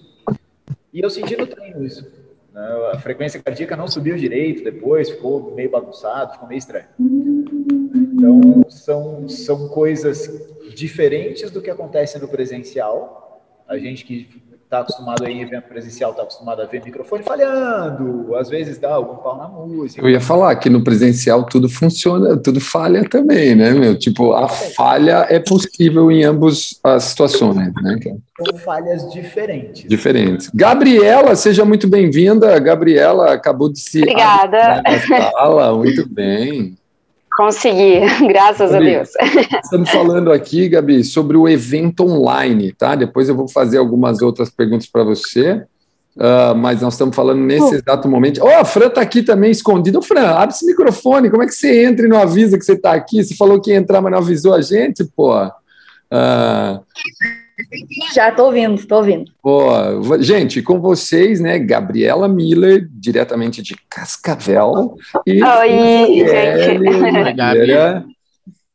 E 0.94 1.01
eu 1.03 1.11
senti 1.11 1.36
no 1.36 1.47
treino 1.47 1.84
isso. 1.84 2.24
Né? 2.57 2.91
A 2.95 2.99
frequência 2.99 3.41
cardíaca 3.41 3.77
não 3.77 3.87
subiu 3.87 4.17
direito 4.17 4.65
depois, 4.65 5.11
ficou 5.11 5.55
meio 5.55 5.71
bagunçado, 5.71 6.33
ficou 6.33 6.49
meio 6.49 6.59
estranho. 6.59 6.87
Então, 6.99 8.65
são, 8.71 9.29
são 9.29 9.69
coisas 9.69 10.27
diferentes 10.75 11.51
do 11.51 11.61
que 11.61 11.69
acontece 11.69 12.19
no 12.19 12.27
presencial. 12.27 13.45
A 13.69 13.77
gente 13.77 14.07
que 14.07 14.43
está 14.67 14.81
acostumado 14.81 15.25
a 15.25 15.31
ir 15.31 15.35
em 15.35 15.43
evento 15.43 15.69
presencial, 15.69 16.11
está 16.11 16.25
acostumado 16.25 16.61
a 16.61 16.67
ver 16.67 16.83
microfone 16.85 17.23
falhando, 17.23 18.35
às 18.35 18.49
vezes 18.49 18.79
dá 18.79 18.95
algum 18.95 19.17
pau 19.17 19.37
na 19.37 19.49
música. 19.49 20.03
Eu 20.03 20.11
ia 20.11 20.21
falar 20.21 20.55
que 20.57 20.69
no 20.69 20.83
presencial 20.83 21.45
tudo 21.45 21.69
funciona, 21.69 22.37
tudo 22.37 22.61
falha 22.61 23.09
também, 23.09 23.55
né, 23.55 23.71
meu? 23.71 23.97
Tipo, 23.97 24.33
a 24.33 24.49
falha 24.49 25.27
é 25.31 25.39
possível 25.39 26.11
em 26.11 26.25
ambas 26.25 26.79
as 26.83 27.05
situações, 27.05 27.73
né? 27.83 27.99
São 28.45 28.59
falhas 28.59 29.11
diferentes. 29.12 29.89
Diferentes. 29.89 30.51
Gabriela, 30.53 31.35
seja 31.37 31.64
muito 31.64 31.89
bem-vinda. 31.89 32.59
Gabriela 32.59 33.33
acabou 33.33 33.73
de 33.73 33.81
se. 33.81 34.01
Obrigada. 34.01 34.83
Fala, 35.33 35.75
muito 35.75 36.07
bem. 36.09 36.77
Consegui, 37.37 38.01
graças 38.28 38.70
Gabi, 38.70 38.87
a 38.87 38.91
Deus. 38.99 39.11
Estamos 39.62 39.91
falando 39.91 40.32
aqui, 40.32 40.70
Gabi, 40.70 41.05
sobre 41.05 41.37
o 41.37 41.47
evento 41.47 42.05
online, 42.05 42.72
tá? 42.72 42.95
Depois 42.95 43.28
eu 43.28 43.37
vou 43.37 43.47
fazer 43.47 43.76
algumas 43.76 44.22
outras 44.22 44.49
perguntas 44.49 44.87
para 44.87 45.05
você, 45.05 45.62
uh, 46.16 46.57
mas 46.57 46.80
nós 46.80 46.95
estamos 46.95 47.14
falando 47.14 47.43
nesse 47.43 47.74
uh. 47.74 47.78
exato 47.78 48.09
momento. 48.09 48.41
Oh, 48.43 48.49
a 48.49 48.64
Fran 48.64 48.87
está 48.87 49.03
aqui 49.03 49.22
também 49.22 49.51
escondida. 49.51 49.99
Ô, 49.99 50.03
Fran, 50.03 50.26
abre 50.30 50.55
esse 50.55 50.64
microfone, 50.64 51.28
como 51.28 51.43
é 51.43 51.47
que 51.47 51.55
você 51.55 51.84
entra 51.84 52.07
e 52.07 52.09
não 52.09 52.18
avisa 52.18 52.59
que 52.59 52.64
você 52.64 52.72
está 52.72 52.93
aqui? 52.93 53.22
Você 53.22 53.37
falou 53.37 53.61
que 53.61 53.70
ia 53.70 53.76
entrar, 53.76 54.01
mas 54.01 54.12
não 54.12 54.18
avisou 54.18 54.55
a 54.55 54.62
gente, 54.62 55.05
pô. 55.05 55.37
Uh, 55.37 56.80
já 58.15 58.29
estou 58.29 58.47
ouvindo, 58.47 58.75
estou 58.75 58.99
ouvindo. 58.99 59.33
Oh, 59.43 60.21
gente, 60.21 60.63
com 60.63 60.81
vocês, 60.81 61.41
né, 61.41 61.59
Gabriela 61.59 62.29
Miller, 62.29 62.89
diretamente 62.91 63.63
de 63.63 63.77
Cascavel. 63.89 64.97
E 65.27 65.43
Oi, 65.43 66.27
gente. 66.27 68.17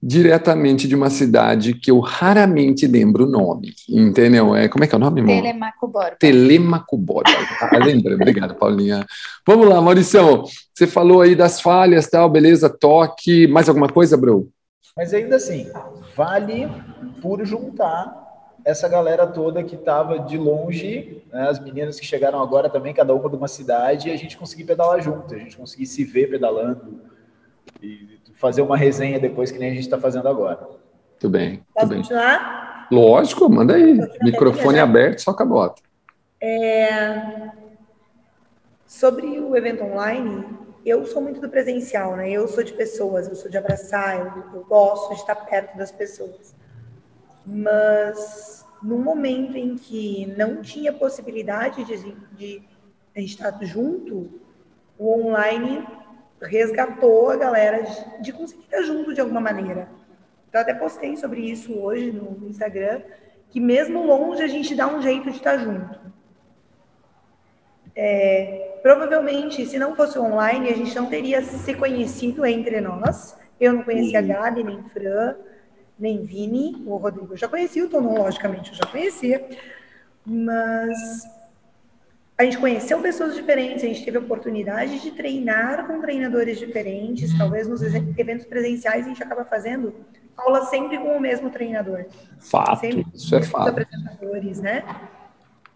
diretamente 0.01 0.87
de 0.87 0.95
uma 0.95 1.11
cidade 1.11 1.75
que 1.75 1.91
eu 1.91 1.99
raramente 1.99 2.87
lembro 2.87 3.25
o 3.25 3.29
nome, 3.29 3.71
entendeu? 3.87 4.55
É, 4.55 4.67
como 4.67 4.83
é 4.83 4.87
que 4.87 4.95
é 4.95 4.97
o 4.97 5.01
nome, 5.01 5.21
irmão? 5.21 5.35
Telemaco 5.35 5.87
Borba. 5.87 6.15
Telemaco 6.19 6.97
Borba. 6.97 7.29
Ah, 7.61 7.77
lembrando, 7.77 8.15
obrigado, 8.15 8.55
Paulinha. 8.55 9.05
Vamos 9.45 9.67
lá, 9.67 9.79
Maurício, 9.79 10.43
você 10.73 10.87
falou 10.87 11.21
aí 11.21 11.35
das 11.35 11.61
falhas, 11.61 12.07
tal, 12.07 12.27
beleza, 12.29 12.67
toque, 12.67 13.47
mais 13.47 13.69
alguma 13.69 13.87
coisa, 13.87 14.17
bro? 14.17 14.49
Mas 14.97 15.13
ainda 15.13 15.35
assim, 15.35 15.67
vale 16.15 16.67
por 17.21 17.45
juntar 17.45 18.20
essa 18.63 18.87
galera 18.87 19.25
toda 19.27 19.63
que 19.63 19.75
estava 19.75 20.19
de 20.19 20.37
longe, 20.37 21.23
né, 21.31 21.47
as 21.49 21.59
meninas 21.59 21.99
que 21.99 22.05
chegaram 22.05 22.41
agora 22.41 22.69
também, 22.69 22.93
cada 22.93 23.13
uma 23.13 23.29
de 23.29 23.35
uma 23.35 23.47
cidade, 23.47 24.09
e 24.09 24.11
a 24.11 24.17
gente 24.17 24.37
conseguir 24.37 24.63
pedalar 24.65 25.01
junto, 25.01 25.33
a 25.33 25.37
gente 25.37 25.57
conseguir 25.57 25.85
se 25.85 26.03
ver 26.03 26.29
pedalando 26.29 27.01
e 27.81 28.19
fazer 28.35 28.61
uma 28.61 28.77
resenha 28.77 29.19
depois 29.19 29.51
que 29.51 29.59
nem 29.59 29.69
a 29.69 29.73
gente 29.73 29.83
está 29.83 29.99
fazendo 29.99 30.27
agora. 30.27 30.59
Muito 30.61 31.29
bem. 31.29 31.63
Posso 31.73 31.93
continuar? 31.93 32.87
Lógico, 32.91 33.49
manda 33.49 33.75
aí. 33.75 33.99
Microfone 34.21 34.79
aberto, 34.79 35.19
só 35.19 35.33
cabota. 35.33 35.81
É... 36.41 37.51
Sobre 38.85 39.39
o 39.39 39.55
evento 39.55 39.83
online, 39.83 40.45
eu 40.85 41.05
sou 41.05 41.21
muito 41.21 41.39
do 41.39 41.49
presencial, 41.49 42.15
né? 42.15 42.29
Eu 42.29 42.47
sou 42.47 42.63
de 42.63 42.73
pessoas, 42.73 43.27
eu 43.27 43.35
sou 43.35 43.49
de 43.49 43.57
abraçar, 43.57 44.19
eu, 44.19 44.43
eu 44.55 44.65
gosto 44.65 45.13
de 45.13 45.21
estar 45.21 45.35
perto 45.35 45.77
das 45.77 45.91
pessoas. 45.91 46.53
Mas 47.45 48.65
no 48.81 48.97
momento 48.97 49.57
em 49.57 49.75
que 49.75 50.33
não 50.37 50.61
tinha 50.61 50.91
possibilidade 50.91 51.83
de, 51.83 52.15
de 52.35 52.63
a 53.15 53.19
gente 53.19 53.31
estar 53.31 53.57
junto, 53.63 54.41
o 54.97 55.13
online 55.13 55.85
resgatou 56.41 57.29
a 57.29 57.35
galera 57.35 57.83
de, 57.83 58.23
de 58.23 58.33
conseguir 58.33 58.63
estar 58.63 58.81
junto 58.81 59.13
de 59.13 59.21
alguma 59.21 59.41
maneira. 59.41 59.89
Eu 60.51 60.59
até 60.59 60.73
postei 60.73 61.15
sobre 61.15 61.41
isso 61.41 61.73
hoje 61.77 62.11
no 62.11 62.49
Instagram, 62.49 63.01
que 63.49 63.59
mesmo 63.59 64.05
longe 64.05 64.41
a 64.41 64.47
gente 64.47 64.75
dá 64.75 64.87
um 64.87 65.01
jeito 65.01 65.29
de 65.29 65.37
estar 65.37 65.57
junto. 65.57 65.99
É, 67.95 68.79
provavelmente, 68.81 69.65
se 69.65 69.77
não 69.77 69.95
fosse 69.95 70.17
online, 70.17 70.69
a 70.69 70.75
gente 70.75 70.95
não 70.95 71.07
teria 71.07 71.41
se 71.41 71.73
conhecido 71.75 72.45
entre 72.45 72.81
nós. 72.81 73.37
Eu 73.59 73.73
não 73.73 73.83
conhecia 73.83 74.19
a 74.19 74.21
Gabi, 74.21 74.63
nem 74.63 74.83
Fran, 74.89 75.35
nem 76.01 76.25
Vini, 76.25 76.83
o 76.85 76.97
Rodrigo. 76.97 77.33
Eu 77.33 77.37
já 77.37 77.47
conhecia 77.47 77.85
o 77.85 77.89
Tonon, 77.89 78.17
logicamente, 78.17 78.71
eu 78.71 78.77
já 78.77 78.85
conhecia. 78.85 79.47
Mas 80.25 81.27
a 82.37 82.43
gente 82.43 82.57
conheceu 82.57 82.99
pessoas 82.99 83.35
diferentes, 83.35 83.83
a 83.83 83.87
gente 83.87 84.03
teve 84.03 84.17
a 84.17 84.19
oportunidade 84.19 84.99
de 84.99 85.11
treinar 85.11 85.85
com 85.85 86.01
treinadores 86.01 86.57
diferentes. 86.57 87.37
Talvez 87.37 87.67
nos 87.67 87.83
eventos 87.83 88.45
presenciais 88.47 89.05
a 89.05 89.09
gente 89.09 89.21
acaba 89.21 89.45
fazendo 89.45 89.93
aula 90.35 90.65
sempre 90.65 90.97
com 90.97 91.15
o 91.15 91.19
mesmo 91.19 91.51
treinador. 91.51 92.05
Fato, 92.39 92.79
sempre 92.79 93.05
isso 93.13 93.35
é 93.35 93.43
fato. 93.43 93.69
apresentadores, 93.69 94.59
né? 94.59 94.83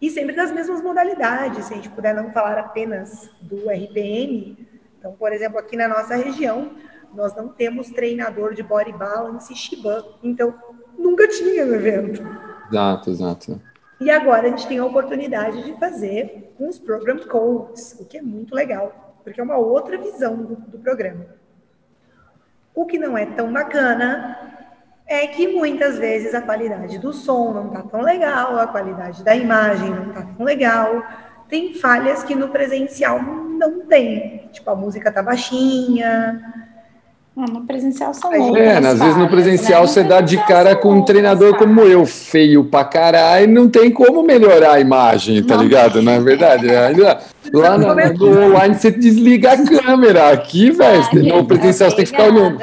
E 0.00 0.10
sempre 0.10 0.34
das 0.34 0.50
mesmas 0.50 0.82
modalidades, 0.82 1.66
se 1.66 1.72
a 1.72 1.76
gente 1.76 1.88
puder 1.88 2.14
não 2.14 2.32
falar 2.32 2.58
apenas 2.58 3.30
do 3.40 3.70
RPM. 3.70 4.58
Então, 4.98 5.12
por 5.12 5.32
exemplo, 5.32 5.58
aqui 5.58 5.76
na 5.76 5.86
nossa 5.86 6.16
região, 6.16 6.72
nós 7.16 7.34
não 7.34 7.48
temos 7.48 7.90
treinador 7.90 8.54
de 8.54 8.62
body 8.62 8.92
balance 8.92 9.54
Shiban. 9.54 10.04
Então, 10.22 10.54
nunca 10.96 11.26
tinha 11.28 11.64
no 11.64 11.74
evento. 11.74 12.22
Exato, 12.70 13.10
exato. 13.10 13.62
E 13.98 14.10
agora 14.10 14.46
a 14.46 14.50
gente 14.50 14.66
tem 14.66 14.78
a 14.78 14.84
oportunidade 14.84 15.62
de 15.62 15.72
fazer 15.78 16.54
uns 16.60 16.78
program 16.78 17.18
codes, 17.20 17.96
o 17.98 18.04
que 18.04 18.18
é 18.18 18.22
muito 18.22 18.54
legal, 18.54 19.16
porque 19.24 19.40
é 19.40 19.44
uma 19.44 19.56
outra 19.56 19.96
visão 19.96 20.36
do, 20.36 20.56
do 20.56 20.78
programa. 20.78 21.26
O 22.74 22.84
que 22.84 22.98
não 22.98 23.16
é 23.16 23.24
tão 23.24 23.50
bacana 23.50 24.36
é 25.06 25.26
que 25.28 25.48
muitas 25.48 25.98
vezes 25.98 26.34
a 26.34 26.42
qualidade 26.42 26.98
do 26.98 27.12
som 27.12 27.52
não 27.52 27.68
está 27.68 27.82
tão 27.82 28.02
legal, 28.02 28.58
a 28.58 28.66
qualidade 28.66 29.24
da 29.24 29.34
imagem 29.34 29.88
não 29.88 30.08
está 30.08 30.22
tão 30.22 30.44
legal. 30.44 31.02
Tem 31.48 31.72
falhas 31.72 32.22
que 32.22 32.34
no 32.34 32.48
presencial 32.48 33.22
não 33.22 33.86
tem. 33.86 34.48
Tipo, 34.52 34.70
a 34.70 34.74
música 34.74 35.10
tá 35.10 35.22
baixinha, 35.22 36.65
no 37.36 37.66
presencial 37.66 38.14
são 38.14 38.32
É, 38.32 38.38
outras 38.38 38.86
às 38.86 38.98
vezes 38.98 39.16
no 39.16 39.28
presencial 39.28 39.82
né? 39.82 39.86
você 39.86 40.02
No 40.02 40.08
dá 40.08 40.20
de 40.22 40.36
presencial 40.36 40.48
cara 40.48 40.70
são 40.72 40.80
com 40.80 40.88
um 40.88 40.96
outras 40.98 41.06
treinador 41.14 41.56
como 41.58 41.80
eu, 41.82 42.06
feio 42.06 42.64
pra 42.64 42.82
caralho, 42.84 43.46
não 43.52 43.68
tem 43.68 43.90
como 43.90 44.22
melhorar 44.22 44.72
a 44.72 44.80
imagem, 44.80 45.42
tá 45.42 45.56
Não. 45.56 45.62
ligado? 45.62 46.00
Não 46.00 46.12
é 46.12 46.20
verdade? 46.20 46.74
Ainda- 46.74 47.18
Lá 47.52 47.78
no, 47.78 47.94
no 47.94 48.46
online 48.46 48.74
você 48.74 48.90
desliga 48.90 49.52
a 49.52 49.64
câmera, 49.64 50.30
aqui, 50.32 50.70
velho, 50.70 51.02
Ah, 51.12 51.14
no 51.36 51.44
presencial 51.44 51.90
você 51.90 51.96
tem 51.96 52.04
que 52.06 52.10
ficar 52.10 52.24
olhando, 52.24 52.58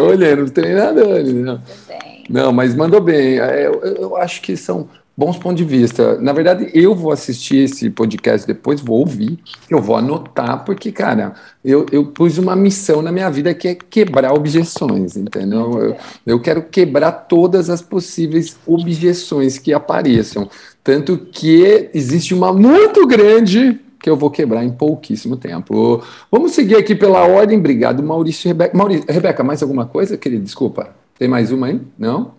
olhando 0.00 0.44
o 0.44 0.50
treinador. 0.50 1.20
entendeu? 1.20 1.58
Bem. 1.88 2.24
Não, 2.30 2.52
mas 2.52 2.74
mandou 2.76 3.00
bem. 3.00 3.40
É, 3.40 3.66
Eu, 3.66 3.80
eu 3.82 4.16
acho 4.16 4.40
que 4.42 4.56
são 4.56 4.86
bons 5.16 5.36
pontos 5.36 5.58
de 5.58 5.64
vista. 5.64 6.18
Na 6.18 6.32
verdade, 6.32 6.70
eu 6.74 6.94
vou 6.94 7.12
assistir 7.12 7.64
esse 7.64 7.90
podcast 7.90 8.46
depois, 8.46 8.80
vou 8.80 9.00
ouvir, 9.00 9.38
eu 9.70 9.80
vou 9.80 9.96
anotar, 9.96 10.64
porque, 10.64 10.90
cara, 10.90 11.34
eu, 11.64 11.86
eu 11.92 12.06
pus 12.06 12.38
uma 12.38 12.56
missão 12.56 13.02
na 13.02 13.12
minha 13.12 13.30
vida 13.30 13.54
que 13.54 13.68
é 13.68 13.74
quebrar 13.74 14.32
objeções, 14.32 15.16
entendeu? 15.16 15.78
Eu, 15.78 15.96
eu 16.26 16.40
quero 16.40 16.62
quebrar 16.62 17.12
todas 17.12 17.68
as 17.68 17.82
possíveis 17.82 18.56
objeções 18.66 19.58
que 19.58 19.72
apareçam. 19.72 20.48
Tanto 20.82 21.16
que 21.16 21.90
existe 21.94 22.34
uma 22.34 22.52
muito 22.52 23.06
grande 23.06 23.78
que 24.02 24.10
eu 24.10 24.16
vou 24.16 24.30
quebrar 24.30 24.64
em 24.64 24.72
pouquíssimo 24.72 25.36
tempo. 25.36 26.02
Vamos 26.30 26.52
seguir 26.52 26.74
aqui 26.74 26.94
pela 26.94 27.24
ordem. 27.24 27.58
Obrigado, 27.58 28.02
Maurício 28.02 28.48
e 28.48 28.48
Rebeca. 28.48 28.76
Maurício, 28.76 29.04
Rebeca, 29.08 29.44
mais 29.44 29.62
alguma 29.62 29.86
coisa, 29.86 30.16
querido? 30.16 30.42
Desculpa. 30.42 30.90
Tem 31.16 31.28
mais 31.28 31.52
uma 31.52 31.68
aí? 31.68 31.80
Não? 31.96 32.32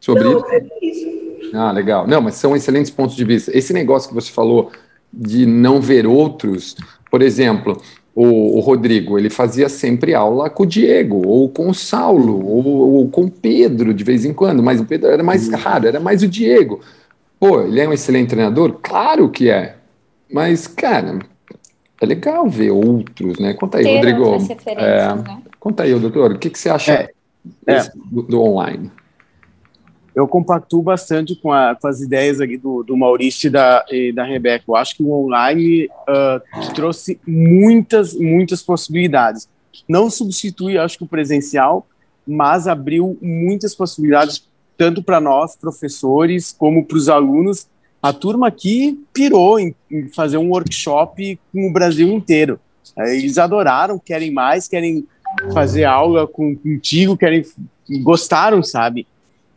Sobre 0.00 0.26
isso? 0.26 0.40
Não, 0.40 0.50
é 0.50 0.62
isso. 0.80 1.11
Ah, 1.52 1.70
legal. 1.70 2.06
Não, 2.06 2.20
mas 2.20 2.34
são 2.34 2.56
excelentes 2.56 2.90
pontos 2.90 3.14
de 3.14 3.24
vista. 3.24 3.56
Esse 3.56 3.72
negócio 3.72 4.08
que 4.08 4.14
você 4.14 4.32
falou 4.32 4.70
de 5.12 5.44
não 5.44 5.80
ver 5.80 6.06
outros, 6.06 6.76
por 7.10 7.20
exemplo, 7.20 7.80
o, 8.14 8.56
o 8.56 8.60
Rodrigo, 8.60 9.18
ele 9.18 9.30
fazia 9.30 9.68
sempre 9.68 10.14
aula 10.14 10.48
com 10.48 10.62
o 10.62 10.66
Diego, 10.66 11.26
ou 11.26 11.48
com 11.48 11.68
o 11.68 11.74
Saulo, 11.74 12.46
ou, 12.46 12.66
ou 12.66 13.08
com 13.08 13.24
o 13.24 13.30
Pedro 13.30 13.92
de 13.92 14.04
vez 14.04 14.24
em 14.24 14.32
quando, 14.32 14.62
mas 14.62 14.80
o 14.80 14.84
Pedro 14.84 15.08
era 15.08 15.22
mais 15.22 15.48
raro, 15.50 15.86
era 15.86 16.00
mais 16.00 16.22
o 16.22 16.28
Diego. 16.28 16.80
Pô, 17.38 17.60
ele 17.60 17.80
é 17.80 17.88
um 17.88 17.92
excelente 17.92 18.30
treinador? 18.30 18.78
Claro 18.82 19.28
que 19.28 19.50
é. 19.50 19.76
Mas, 20.30 20.66
cara, 20.66 21.18
é 22.00 22.06
legal 22.06 22.48
ver 22.48 22.70
outros, 22.70 23.38
né? 23.38 23.54
Conta 23.54 23.78
aí, 23.78 23.84
Ter 23.84 23.96
Rodrigo. 23.96 24.36
É, 24.76 25.14
né? 25.14 25.42
Conta 25.58 25.82
aí, 25.82 25.94
doutor, 25.94 26.32
o 26.32 26.38
que, 26.38 26.50
que 26.50 26.58
você 26.58 26.70
acha 26.70 26.92
É, 26.92 27.10
é. 27.66 27.82
Do, 28.10 28.22
do 28.22 28.40
online? 28.40 28.90
Eu 30.14 30.28
compactuo 30.28 30.82
bastante 30.82 31.34
com, 31.34 31.52
a- 31.52 31.74
com 31.74 31.88
as 31.88 32.00
ideias 32.00 32.40
aqui 32.40 32.56
do, 32.56 32.82
do 32.82 32.96
Maurício 32.96 33.46
e 33.46 33.50
da, 33.50 33.84
e 33.90 34.12
da 34.12 34.24
Rebeca. 34.24 34.64
Eu 34.68 34.76
acho 34.76 34.96
que 34.96 35.02
o 35.02 35.12
online 35.12 35.88
ah, 36.08 36.40
trouxe 36.74 37.18
muitas, 37.26 38.14
muitas 38.14 38.62
possibilidades. 38.62 39.48
Não 39.88 40.10
substitui, 40.10 40.76
acho 40.76 40.98
que 40.98 41.04
o 41.04 41.08
presencial, 41.08 41.86
mas 42.26 42.68
abriu 42.68 43.16
muitas 43.22 43.74
possibilidades, 43.74 44.46
tanto 44.76 45.02
para 45.02 45.20
nós, 45.20 45.56
professores, 45.56 46.54
como 46.56 46.84
para 46.84 46.96
os 46.96 47.08
alunos. 47.08 47.66
A 48.02 48.12
turma 48.12 48.48
aqui 48.48 49.00
pirou 49.12 49.58
em, 49.58 49.74
em 49.90 50.08
fazer 50.08 50.36
um 50.36 50.50
workshop 50.50 51.38
com 51.52 51.68
o 51.68 51.72
Brasil 51.72 52.08
inteiro. 52.08 52.60
Eh, 52.98 53.16
Eles 53.16 53.38
adoraram, 53.38 53.98
querem 53.98 54.30
mais, 54.30 54.68
querem 54.68 55.06
fazer 55.54 55.84
aula 55.84 56.26
com, 56.26 56.54
contigo, 56.54 57.16
querem 57.16 57.44
gostaram, 58.02 58.62
sabe? 58.62 59.06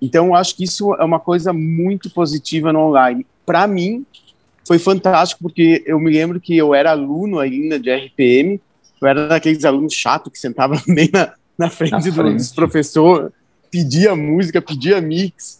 Então, 0.02 0.28
eu 0.28 0.36
acho 0.36 0.56
que 0.56 0.64
isso 0.64 0.94
é 0.96 1.04
uma 1.04 1.20
coisa 1.20 1.52
muito 1.54 2.10
positiva 2.10 2.72
no 2.74 2.80
online. 2.80 3.26
Para 3.46 3.68
mim, 3.68 4.06
foi 4.68 4.78
fantástico, 4.80 5.42
porque 5.44 5.84
eu 5.86 6.00
me 6.00 6.12
lembro 6.12 6.40
que 6.40 6.56
eu 6.56 6.74
era 6.74 6.92
aluno 6.92 7.40
ainda 7.40 7.80
de 7.80 7.90
RPM, 7.90 8.60
eu 9.02 9.08
era 9.08 9.28
daqueles 9.28 9.64
alunos 9.66 9.94
chatos 9.94 10.32
que 10.32 10.40
sentava 10.40 10.82
bem 10.88 11.10
na, 11.12 11.34
na 11.58 11.70
frente, 11.70 11.92
Na 11.92 12.00
do- 12.00 12.12
frente. 12.14 12.36
dos 12.38 12.52
professores, 12.54 13.32
pedia 13.72 14.16
música, 14.16 14.62
pedia 14.62 15.00
mix. 15.02 15.60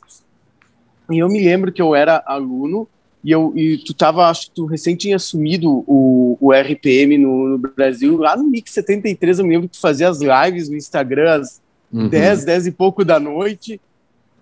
E 1.12 1.20
eu 1.20 1.30
me 1.30 1.44
lembro 1.44 1.72
que 1.72 1.82
eu 1.82 1.94
era 1.96 2.24
aluno 2.26 2.88
e, 3.24 3.32
eu, 3.32 3.54
e 3.56 3.78
tu 3.80 3.94
tava, 3.94 4.28
acho 4.28 4.48
que 4.48 4.56
tu 4.56 4.66
recém 4.66 4.96
tinha 4.96 5.16
assumido 5.16 5.84
o, 5.88 6.38
o 6.40 6.52
RPM 6.54 7.18
no, 7.18 7.50
no 7.50 7.58
Brasil, 7.58 8.18
lá 8.18 8.36
no 8.36 8.44
Mix 8.44 8.72
73, 8.72 9.40
eu 9.40 9.46
me 9.46 9.52
lembro 9.52 9.68
que 9.70 9.76
tu 9.78 9.82
fazia 9.82 10.10
as 10.10 10.20
lives 10.20 10.70
no 10.70 10.76
Instagram 10.76 11.42
às 11.42 11.64
Uhum. 11.94 12.10
10, 12.10 12.44
10 12.44 12.68
e 12.68 12.72
pouco 12.72 13.06
da 13.06 13.20
noite, 13.20 13.80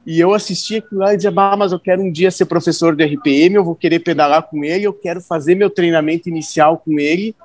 e 0.05 0.19
eu 0.19 0.33
assistia 0.33 0.79
aquilo 0.79 1.01
lá 1.01 1.13
e 1.13 1.15
dizia, 1.15 1.31
bah, 1.31 1.55
mas 1.57 1.71
eu 1.71 1.79
quero 1.79 2.01
um 2.01 2.11
dia 2.11 2.29
ser 2.29 2.45
professor 2.45 2.95
de 2.95 3.05
RPM, 3.05 3.55
eu 3.55 3.63
vou 3.63 3.75
querer 3.75 3.99
pedalar 3.99 4.43
com 4.43 4.63
ele, 4.63 4.85
eu 4.85 4.93
quero 4.93 5.21
fazer 5.21 5.55
meu 5.55 5.69
treinamento 5.69 6.27
inicial 6.27 6.77
com 6.77 6.99
ele, 6.99 7.35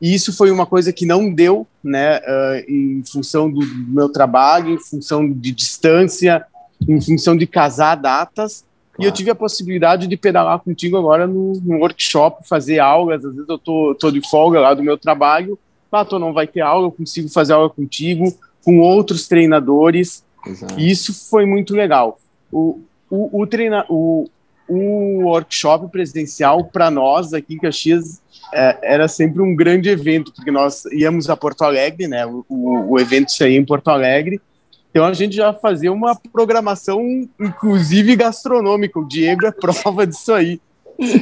e 0.00 0.14
isso 0.14 0.32
foi 0.32 0.50
uma 0.50 0.64
coisa 0.64 0.92
que 0.92 1.04
não 1.04 1.32
deu, 1.32 1.66
né, 1.82 2.16
ah, 2.16 2.62
em 2.66 3.02
função 3.04 3.50
do 3.50 3.60
meu 3.88 4.08
trabalho, 4.08 4.74
em 4.74 4.78
função 4.78 5.30
de 5.30 5.52
distância, 5.52 6.44
em 6.88 7.00
função 7.00 7.36
de 7.36 7.46
casar 7.46 7.96
datas, 7.96 8.64
e 8.98 9.02
eu 9.02 9.10
Claro. 9.10 9.16
tive 9.16 9.30
a 9.30 9.34
possibilidade 9.34 10.06
de 10.06 10.16
pedalar 10.16 10.58
contigo 10.58 10.96
agora 10.96 11.26
no, 11.26 11.52
no 11.60 11.78
workshop, 11.78 12.48
fazer 12.48 12.78
aulas, 12.80 13.24
às 13.24 13.32
vezes 13.32 13.48
eu 13.48 13.58
tô, 13.58 13.94
tô 13.94 14.10
de 14.10 14.26
folga 14.28 14.60
lá 14.60 14.74
do 14.74 14.82
meu 14.82 14.96
trabalho, 14.96 15.58
ah, 15.92 16.04
tô, 16.04 16.18
não 16.18 16.32
vai 16.32 16.46
ter 16.46 16.60
aula, 16.60 16.86
eu 16.86 16.92
consigo 16.92 17.28
fazer 17.28 17.52
aula 17.52 17.70
contigo, 17.70 18.34
com 18.64 18.80
outros 18.80 19.26
treinadores, 19.26 20.22
Exato. 20.46 20.78
isso 20.78 21.28
foi 21.28 21.44
muito 21.44 21.74
legal. 21.74 22.18
O, 22.50 22.80
o, 23.10 23.40
o, 23.42 23.46
treina, 23.46 23.84
o, 23.88 24.28
o 24.68 25.24
workshop 25.24 25.90
presidencial, 25.90 26.64
para 26.64 26.90
nós 26.90 27.32
aqui 27.32 27.54
em 27.54 27.58
Caxias, 27.58 28.20
é, 28.52 28.78
era 28.82 29.08
sempre 29.08 29.42
um 29.42 29.54
grande 29.54 29.88
evento, 29.88 30.32
porque 30.32 30.50
nós 30.50 30.84
íamos 30.86 31.28
a 31.28 31.36
Porto 31.36 31.62
Alegre, 31.62 32.08
né? 32.08 32.24
O, 32.26 32.44
o, 32.48 32.92
o 32.92 33.00
evento 33.00 33.30
saía 33.30 33.58
em 33.58 33.64
Porto 33.64 33.88
Alegre, 33.88 34.40
então 34.90 35.04
a 35.04 35.12
gente 35.12 35.36
já 35.36 35.52
fazia 35.52 35.92
uma 35.92 36.16
programação, 36.32 37.28
inclusive 37.38 38.16
gastronômica. 38.16 38.98
O 38.98 39.06
Diego 39.06 39.46
é 39.46 39.52
prova 39.52 40.06
disso 40.06 40.32
aí. 40.32 40.60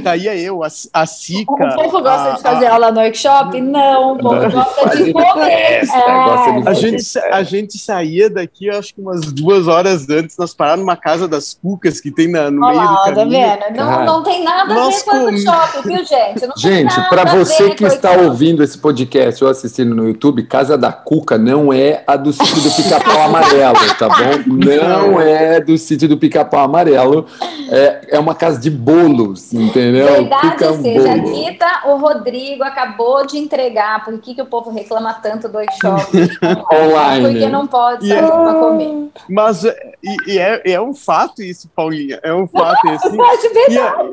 Daí 0.03 0.27
é 0.27 0.41
eu, 0.41 0.65
a, 0.65 0.69
a 0.93 1.07
Sica. 1.07 1.53
O 1.53 1.75
povo 1.75 2.03
gosta 2.03 2.31
a, 2.31 2.33
de 2.33 2.43
fazer 2.43 2.67
a, 2.67 2.73
aula 2.73 2.91
no 2.91 3.01
workshop? 3.01 3.61
Não, 3.61 4.15
o 4.15 4.19
povo 4.19 4.51
gosta 4.51 4.97
de 5.05 5.13
comer. 5.13 5.83
De 5.83 6.69
a, 6.69 6.73
gente, 6.73 7.19
a 7.31 7.43
gente 7.43 7.79
saía 7.79 8.31
daqui, 8.31 8.71
acho 8.71 8.95
que 8.95 9.01
umas 9.03 9.31
duas 9.33 9.69
horas 9.69 10.09
antes, 10.09 10.37
nós 10.39 10.55
parávamos 10.55 10.87
numa 10.87 10.97
casa 10.97 11.29
das 11.29 11.53
cucas 11.53 12.01
que 12.01 12.11
tem 12.11 12.29
na, 12.29 12.51
no 12.51 12.65
Olha 12.65 12.79
meio 12.79 12.89
do 12.89 12.97
tá 12.97 13.15
caminho. 13.15 13.31
vendo? 13.31 13.77
Não, 13.77 14.05
não 14.05 14.23
tem 14.23 14.43
nada 14.43 14.63
a 14.63 14.67
ver 14.67 14.75
Nós 14.75 15.03
com 15.03 15.17
o 15.17 15.23
workshop, 15.25 15.89
viu, 15.89 16.05
gente? 16.05 16.47
Não 16.47 16.57
Gente, 16.57 17.09
para 17.09 17.25
você 17.25 17.71
que 17.75 17.85
está 17.85 18.11
workshop. 18.11 18.31
ouvindo 18.31 18.63
esse 18.63 18.79
podcast 18.79 19.45
ou 19.45 19.51
assistindo 19.51 19.95
no 19.95 20.09
YouTube, 20.09 20.43
Casa 20.45 20.79
da 20.79 20.91
Cuca 20.93 21.37
não 21.37 21.71
é 21.71 22.03
a 22.07 22.17
do 22.17 22.33
sítio 22.33 22.63
do 22.63 22.71
Pica-Pau 22.71 23.23
Amarelo, 23.23 23.95
tá 23.99 24.09
bom? 24.09 24.55
Não 24.57 25.21
é 25.21 25.61
do 25.61 25.77
sítio 25.77 26.09
do 26.09 26.17
Pica-Pau 26.17 26.65
Amarelo. 26.65 27.27
É, 27.71 28.01
é 28.13 28.19
uma 28.19 28.35
casa 28.35 28.59
de 28.59 28.71
bolos, 28.71 29.53
entendeu? 29.67 30.07
Verdade 30.07 30.51
Fica 30.51 30.73
um 30.73 30.83
seja 30.83 31.17
bolo. 31.17 31.33
dita, 31.35 31.67
o 31.87 31.97
Rodrigo 31.97 32.63
acabou 32.65 33.27
de 33.27 33.39
entregar. 33.39 34.05
Por 34.05 34.19
que, 34.21 34.35
que 34.35 34.43
o 34.43 34.47
povo 34.47 34.71
reclama 34.71 35.15
tanto 35.15 35.49
do 35.49 35.59
workshop? 35.59 36.05
Online. 36.73 37.29
Porque 37.33 37.49
não 37.49 37.67
pode 37.67 38.07
sair 38.07 38.19
é- 38.19 38.27
para 38.27 38.55
comer. 38.55 39.09
Mas 39.29 39.65
é, 39.65 39.93
e, 40.03 40.33
e 40.35 40.39
é, 40.39 40.63
é 40.73 40.81
um 40.81 40.95
fato 40.95 41.43
isso, 41.43 41.69
Paulinha. 41.75 42.19
É 42.23 42.33
um 42.35 42.47
fato. 42.47 42.87
é 42.87 42.95
assim. 42.95 43.21
Acho 43.21 43.47
E, 43.71 43.79
a- 43.79 44.05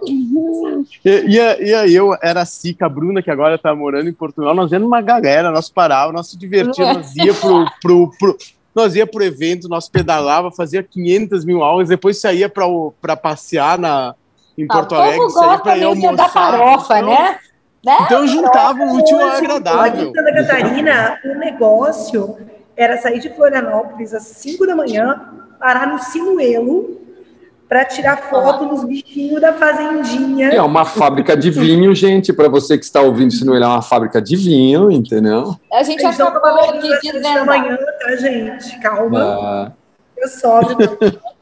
e, 1.05 1.33
e, 1.35 1.39
a- 1.39 1.59
e 1.61 1.73
a 1.73 1.87
eu 1.87 2.15
era 2.21 2.41
a 2.41 2.45
Sica, 2.45 2.85
a 2.85 2.89
Bruna, 2.89 3.21
que 3.21 3.31
agora 3.31 3.57
tá 3.57 3.73
morando 3.75 4.09
em 4.09 4.13
Portugal. 4.13 4.53
Nós 4.55 4.71
íamos 4.71 4.87
uma 4.87 5.01
galera, 5.01 5.51
nós 5.51 5.69
parávamos, 5.69 6.15
nós 6.15 6.27
se 6.27 6.37
divertíamos, 6.37 6.97
nós 6.97 7.15
ia 7.15 7.33
pro, 7.33 7.65
pro, 7.81 8.11
pro- 8.17 8.37
nós 8.73 8.95
ia 8.95 9.05
pro 9.05 9.23
evento, 9.23 9.67
nós 9.69 9.87
pedalava, 9.87 10.49
fazia 10.51 10.81
500 10.81 11.45
mil 11.45 11.61
aulas, 11.63 11.89
depois 11.89 12.19
saía 12.19 12.49
para 12.49 13.15
passear 13.15 13.77
na, 13.77 14.15
em 14.57 14.65
Ah, 14.69 14.73
Porto 14.73 14.85
o 14.91 14.95
povo 14.95 15.01
Alegre, 15.01 15.19
gosta 15.19 15.57
para 15.59 15.77
ir 15.77 15.79
mesmo 15.81 16.05
almoçar. 16.07 16.15
da 16.15 16.29
farofa, 16.29 16.97
Então- 16.99 17.09
né? 17.09 17.35
né? 17.85 17.97
Então 18.01 18.27
juntava 18.27 18.83
o 18.83 18.95
útil 18.97 19.19
ao 19.19 19.29
agradável. 19.31 20.09
em 20.09 20.13
Santa 20.15 20.33
Catarina, 20.33 21.19
o 21.25 21.35
negócio 21.39 22.37
era 22.77 22.97
sair 22.97 23.19
de 23.19 23.29
Florianópolis 23.29 24.13
às 24.13 24.23
5 24.23 24.65
da 24.65 24.75
manhã, 24.75 25.21
parar 25.59 25.87
no 25.87 25.99
Sinuelo 25.99 27.01
para 27.69 27.85
tirar 27.85 28.17
foto 28.29 28.65
nos 28.65 28.83
bichinhos 28.83 29.41
da 29.41 29.51
fazendinha. 29.53 30.49
É 30.49 30.61
uma 30.61 30.85
fábrica 30.85 31.35
de 31.35 31.49
vinho, 31.49 31.93
gente. 31.95 32.31
Para 32.31 32.47
você 32.47 32.77
que 32.77 32.85
está 32.85 33.01
ouvindo 33.01 33.29
isso, 33.31 33.45
não 33.45 33.55
é 33.55 33.59
uma 33.65 33.81
fábrica 33.81 34.21
de 34.21 34.35
vinho, 34.35 34.91
entendeu? 34.91 35.55
A 35.71 35.81
gente 35.81 36.05
acabou 36.05 36.39
trabalhando 36.39 36.81
de 36.81 36.93
às 36.93 37.01
7 37.01 37.13
da 37.13 37.19
desvendar. 37.19 37.45
manhã, 37.45 37.77
tá, 37.99 38.15
gente? 38.17 38.79
Calma. 38.79 39.19
Ah, 39.23 39.71
Eu 40.17 40.27
sobe. 40.29 40.75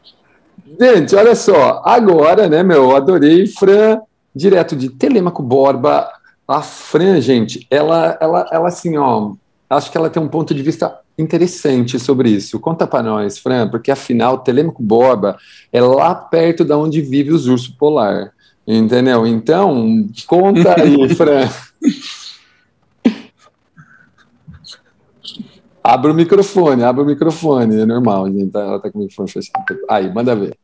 Gente, 0.82 1.16
olha 1.16 1.36
só, 1.36 1.84
agora, 1.86 2.50
né, 2.50 2.64
meu, 2.64 2.90
eu 2.90 2.96
adorei 2.96 3.46
Fran, 3.46 4.00
direto 4.36 4.76
de 4.76 4.90
Telemaco 4.90 5.44
Borba. 5.44 6.10
A 6.48 6.64
Fran, 6.64 7.22
gente, 7.22 7.68
ela, 7.70 8.18
ela, 8.20 8.50
ela 8.52 8.68
assim, 8.68 8.98
ó, 8.98 9.34
acho 9.70 9.92
que 9.92 9.98
ela 9.98 10.10
tem 10.10 10.20
um 10.20 10.28
ponto 10.28 10.56
de 10.56 10.64
vista 10.64 10.98
interessante 11.20 12.00
sobre 12.00 12.32
isso. 12.32 12.60
Conta 12.60 12.88
para 12.88 13.04
nós, 13.04 13.38
Fran, 13.38 13.70
porque 13.70 13.92
afinal, 13.92 14.40
Telemaco 14.40 14.82
Borba 14.82 15.38
é 15.72 15.80
lá 15.80 16.16
perto 16.16 16.66
da 16.66 16.76
onde 16.76 17.00
vive 17.00 17.30
os 17.30 17.46
ursos 17.46 17.68
polar, 17.68 18.32
entendeu? 18.66 19.28
Então, 19.28 20.08
conta 20.26 20.82
aí, 20.82 21.10
Fran. 21.14 21.48
Abre 25.84 26.12
o 26.12 26.14
microfone, 26.14 26.84
abre 26.84 27.02
o 27.02 27.06
microfone, 27.06 27.82
é 27.82 27.86
normal, 27.86 28.28
gente. 28.28 28.56
Ela 28.56 28.80
tá 28.80 28.92
com 28.92 29.00
o 29.00 29.02
microfone 29.02 29.30
fechado. 29.30 29.66
Aí, 29.90 30.14
manda 30.14 30.36
ver. 30.36 30.56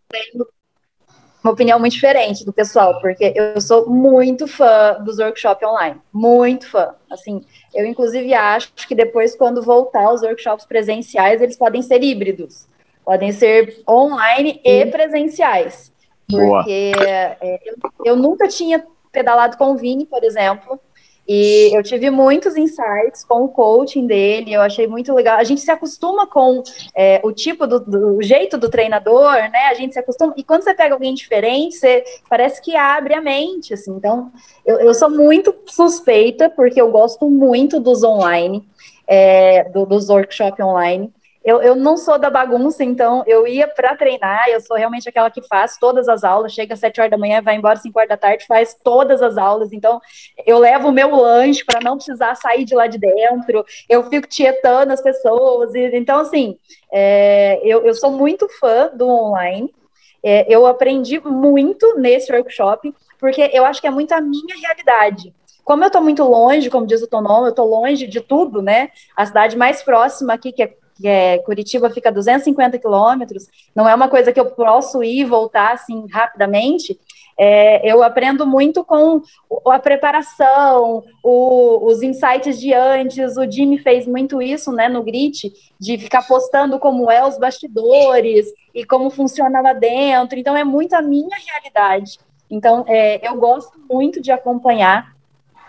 uma 1.44 1.54
opinião 1.54 1.80
muito 1.80 1.94
diferente 1.94 2.46
do 2.46 2.54
pessoal, 2.54 3.00
porque 3.02 3.34
eu 3.36 3.60
sou 3.60 3.90
muito 3.90 4.48
fã 4.48 4.98
dos 5.04 5.18
workshops 5.18 5.68
online, 5.68 6.00
muito 6.14 6.70
fã. 6.70 6.94
Assim, 7.10 7.44
eu 7.74 7.86
inclusive 7.86 8.34
acho 8.34 8.72
que 8.88 8.94
depois, 8.94 9.36
quando 9.36 9.62
voltar 9.64 10.14
os 10.14 10.22
workshops 10.22 10.66
presenciais, 10.66 11.42
eles 11.42 11.58
podem 11.58 11.82
ser 11.82 12.04
híbridos, 12.04 12.68
podem 13.04 13.32
ser 13.32 13.82
online 13.90 14.62
e 14.64 14.86
presenciais. 14.86 15.92
Boa. 16.30 16.60
Porque 16.60 16.92
é, 17.08 17.38
eu, 17.66 17.76
eu 18.06 18.16
nunca 18.16 18.48
tinha 18.48 18.86
pedalado 19.12 19.58
com 19.58 19.72
o 19.72 19.78
Vini, 19.78 20.06
por 20.06 20.24
exemplo, 20.24 20.80
e 21.28 21.76
eu 21.78 21.84
tive 21.84 22.10
muitos 22.10 22.56
insights 22.56 23.24
com 23.26 23.44
o 23.44 23.50
coaching 23.50 24.08
dele, 24.08 24.54
eu 24.54 24.62
achei 24.62 24.88
muito 24.88 25.14
legal. 25.14 25.38
A 25.38 25.44
gente 25.44 25.60
se 25.62 25.70
acostuma 25.70 26.26
com 26.26 26.64
é, 26.96 27.20
o 27.24 27.32
tipo 27.34 27.68
do, 27.68 27.80
do 27.80 28.22
jeito 28.22 28.58
do 28.58 28.70
treinador, 28.70 29.34
né? 29.34 29.68
A 29.70 29.74
gente 29.74 29.94
se 29.94 30.00
acostuma. 30.00 30.34
E 30.38 30.44
quando 30.44 30.64
você 30.64 30.74
pega 30.74 30.94
alguém 30.96 31.14
diferente, 31.14 31.76
você 31.76 32.04
parece 32.30 32.62
que 32.62 32.76
abre 32.76 33.14
a 33.14 33.22
mente, 33.22 33.74
assim. 33.74 33.92
Então, 33.92 34.32
eu, 34.66 34.80
eu 34.80 34.94
sou 34.94 35.10
muito 35.10 35.54
suspeita, 35.66 36.50
porque 36.50 36.80
eu 36.80 36.90
gosto 36.92 37.30
muito 37.30 37.80
dos 37.80 38.04
online, 38.04 38.64
é, 39.06 39.66
do- 39.70 39.86
dos 39.86 40.10
workshops 40.10 40.64
online. 40.66 41.12
Eu, 41.48 41.62
eu 41.62 41.76
não 41.78 41.96
sou 41.96 42.20
da 42.20 42.30
bagunça, 42.30 42.84
então 42.84 43.24
eu 43.26 43.48
ia 43.48 43.70
para 43.70 43.96
treinar, 43.96 44.50
eu 44.50 44.60
sou 44.60 44.76
realmente 44.76 45.08
aquela 45.08 45.32
que 45.32 45.42
faz 45.42 45.78
todas 45.78 46.10
as 46.10 46.26
aulas, 46.26 46.52
chega 46.52 46.74
às 46.74 46.80
7 46.82 47.00
horas 47.00 47.12
da 47.12 47.18
manhã, 47.18 47.42
vai 47.42 47.56
embora 47.56 47.76
às 47.76 47.82
5 47.82 47.98
horas 47.98 48.10
da 48.10 48.18
tarde, 48.18 48.46
faz 48.46 48.76
todas 48.84 49.22
as 49.22 49.38
aulas. 49.38 49.72
Então, 49.72 50.02
eu 50.46 50.60
levo 50.60 50.90
o 50.90 50.92
meu 50.92 51.16
lanche 51.16 51.64
para 51.64 51.80
não 51.80 51.96
precisar 51.96 52.36
sair 52.36 52.66
de 52.66 52.76
lá 52.76 52.86
de 52.88 52.98
dentro, 52.98 53.66
eu 53.88 54.04
fico 54.10 54.28
tietando 54.28 54.92
as 54.92 55.00
pessoas. 55.00 55.74
E, 55.74 55.96
então, 55.96 56.20
assim, 56.20 56.58
é, 56.92 57.62
eu, 57.64 57.86
eu 57.86 57.94
sou 57.94 58.12
muito 58.12 58.50
fã 58.60 58.92
do 58.94 59.08
online. 59.08 59.74
É, 60.22 60.54
eu 60.54 60.66
aprendi 60.66 61.18
muito 61.22 61.98
nesse 61.98 62.30
workshop, 62.30 62.94
porque 63.18 63.52
eu 63.54 63.64
acho 63.64 63.80
que 63.80 63.88
é 63.88 63.92
muito 63.92 64.12
a 64.12 64.20
minha 64.20 64.54
realidade. 64.62 65.34
Como 65.64 65.82
eu 65.82 65.88
estou 65.88 66.02
muito 66.02 66.26
longe, 66.26 66.70
como 66.70 66.86
diz 66.86 67.02
o 67.02 67.08
Tonon, 67.08 67.46
eu 67.46 67.52
estou 67.52 67.66
longe 67.66 68.06
de 68.06 68.20
tudo, 68.20 68.62
né? 68.62 68.90
A 69.16 69.26
cidade 69.26 69.56
mais 69.56 69.82
próxima 69.82 70.34
aqui, 70.34 70.52
que 70.52 70.64
é, 70.64 70.74
é 71.06 71.38
Curitiba, 71.40 71.90
fica 71.90 72.10
a 72.10 72.12
250 72.12 72.80
quilômetros, 72.80 73.48
não 73.76 73.88
é 73.88 73.94
uma 73.94 74.08
coisa 74.08 74.32
que 74.32 74.40
eu 74.40 74.46
posso 74.46 75.04
ir 75.04 75.20
e 75.22 75.26
voltar 75.26 75.74
assim 75.74 76.06
rapidamente. 76.10 76.98
É, 77.40 77.88
eu 77.88 78.02
aprendo 78.02 78.48
muito 78.48 78.84
com 78.84 79.22
a 79.68 79.78
preparação, 79.78 81.04
o- 81.24 81.86
os 81.86 82.02
insights 82.02 82.60
de 82.60 82.74
antes. 82.74 83.38
O 83.38 83.50
Jimmy 83.50 83.78
fez 83.78 84.08
muito 84.08 84.42
isso, 84.42 84.72
né, 84.72 84.90
no 84.90 85.04
Grit, 85.04 85.54
de 85.80 85.98
ficar 86.00 86.26
postando 86.28 86.80
como 86.80 87.12
é 87.12 87.24
os 87.28 87.38
bastidores 87.38 88.48
e 88.74 88.84
como 88.84 89.12
funciona 89.12 89.62
lá 89.62 89.74
dentro. 89.74 90.40
Então, 90.40 90.58
é 90.58 90.64
muito 90.64 90.94
a 90.96 91.02
minha 91.02 91.38
realidade. 91.38 92.20
Então, 92.50 92.84
é, 92.88 93.28
eu 93.28 93.36
gosto 93.36 93.78
muito 93.88 94.20
de 94.20 94.32
acompanhar 94.32 95.14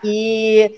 e 0.03 0.71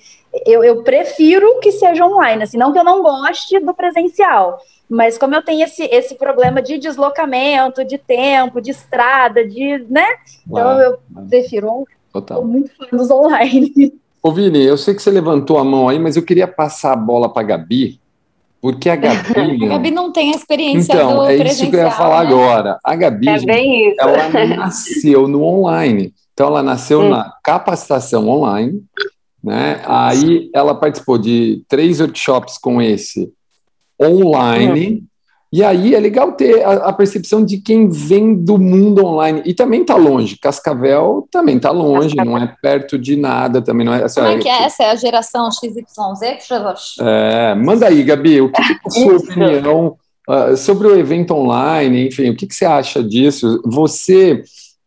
eu, 0.45 0.63
eu 0.63 0.83
prefiro 0.83 1.59
que 1.59 1.71
seja 1.71 2.05
online, 2.05 2.43
assim, 2.43 2.57
não 2.57 2.71
que 2.71 2.79
eu 2.79 2.83
não 2.83 3.01
goste 3.03 3.59
do 3.59 3.73
presencial, 3.73 4.59
mas 4.89 5.17
como 5.17 5.35
eu 5.35 5.43
tenho 5.43 5.63
esse, 5.63 5.83
esse 5.85 6.15
problema 6.15 6.61
de 6.61 6.77
deslocamento, 6.77 7.83
de 7.83 7.97
tempo, 7.97 8.61
de 8.61 8.71
estrada, 8.71 9.45
de, 9.47 9.85
né? 9.89 10.05
Então 10.47 10.69
Ah, 10.69 10.81
eu 10.81 10.97
prefiro, 11.29 11.67
sou 11.67 11.87
Total. 12.13 12.43
muito 12.45 12.71
fã 12.75 12.85
dos 12.97 13.09
online. 13.11 13.93
Ô, 14.23 14.31
Vini, 14.31 14.63
eu 14.63 14.77
sei 14.77 14.93
que 14.93 15.01
você 15.01 15.09
levantou 15.09 15.57
a 15.57 15.63
mão 15.63 15.89
aí, 15.89 15.97
mas 15.97 16.15
eu 16.15 16.23
queria 16.23 16.47
passar 16.47 16.93
a 16.93 16.95
bola 16.95 17.27
para 17.33 17.41
a 17.41 17.45
Gabi, 17.45 17.99
porque 18.61 18.89
a 18.89 18.95
Gabi. 18.95 19.65
A 19.65 19.69
Gabi 19.69 19.89
não 19.91 20.11
tem 20.11 20.31
a 20.31 20.35
experiência 20.35 20.93
então, 20.93 21.15
do 21.17 21.23
é 21.23 21.37
presencial. 21.37 21.53
isso 21.53 21.69
que 21.71 21.75
eu 21.75 21.79
ia 21.81 21.91
falar 21.91 22.23
né? 22.23 22.29
agora. 22.29 22.77
A 22.83 22.95
Gabi, 22.95 23.29
É 23.29 23.37
gente, 23.39 23.45
bem 23.47 23.89
isso. 23.89 23.97
ela 23.99 24.29
nasceu 24.57 25.27
no 25.27 25.43
online. 25.43 26.13
Então, 26.33 26.47
ela 26.47 26.61
nasceu 26.61 27.01
Hum. 27.01 27.09
na 27.09 27.33
capacitação 27.43 28.29
online, 28.29 28.83
né? 29.43 29.81
Aí 29.85 30.49
ela 30.53 30.75
participou 30.75 31.17
de 31.17 31.63
três 31.67 31.99
workshops 31.99 32.57
com 32.57 32.81
esse 32.81 33.31
online. 34.01 35.03
E 35.53 35.61
aí 35.61 35.93
é 35.93 35.99
legal 35.99 36.31
ter 36.31 36.63
a, 36.63 36.71
a 36.87 36.93
percepção 36.93 37.43
de 37.43 37.57
quem 37.57 37.89
vem 37.89 38.33
do 38.33 38.57
mundo 38.57 39.05
online. 39.05 39.41
E 39.45 39.53
também 39.53 39.83
tá 39.83 39.95
longe. 39.95 40.37
Cascavel 40.37 41.27
também 41.29 41.59
tá 41.59 41.71
longe, 41.71 42.15
não 42.15 42.37
é 42.37 42.55
perto 42.61 42.97
de 42.97 43.17
nada, 43.17 43.61
também 43.61 43.85
não 43.85 43.93
é. 43.93 44.03
assim, 44.03 44.21
Como 44.21 44.31
é 44.31 44.37
que 44.37 44.47
é 44.47 44.63
essa? 44.63 44.83
É 44.83 44.91
a 44.91 44.95
geração 44.95 45.49
XYZ? 45.51 45.83
é, 47.01 47.53
manda 47.55 47.87
aí, 47.87 48.01
Gabi, 48.01 48.39
o 48.39 48.49
que, 48.49 48.63
que 48.63 48.71
é 48.71 48.77
a 48.85 48.89
sua 48.89 49.17
opinião 49.17 49.97
ah, 50.29 50.55
sobre 50.55 50.87
o 50.87 50.97
evento 50.97 51.33
online? 51.33 52.07
Enfim, 52.07 52.29
o 52.29 52.35
que, 52.35 52.47
que 52.47 52.55
você 52.55 52.65
acha 52.65 53.03
disso? 53.03 53.61
Você 53.65 54.41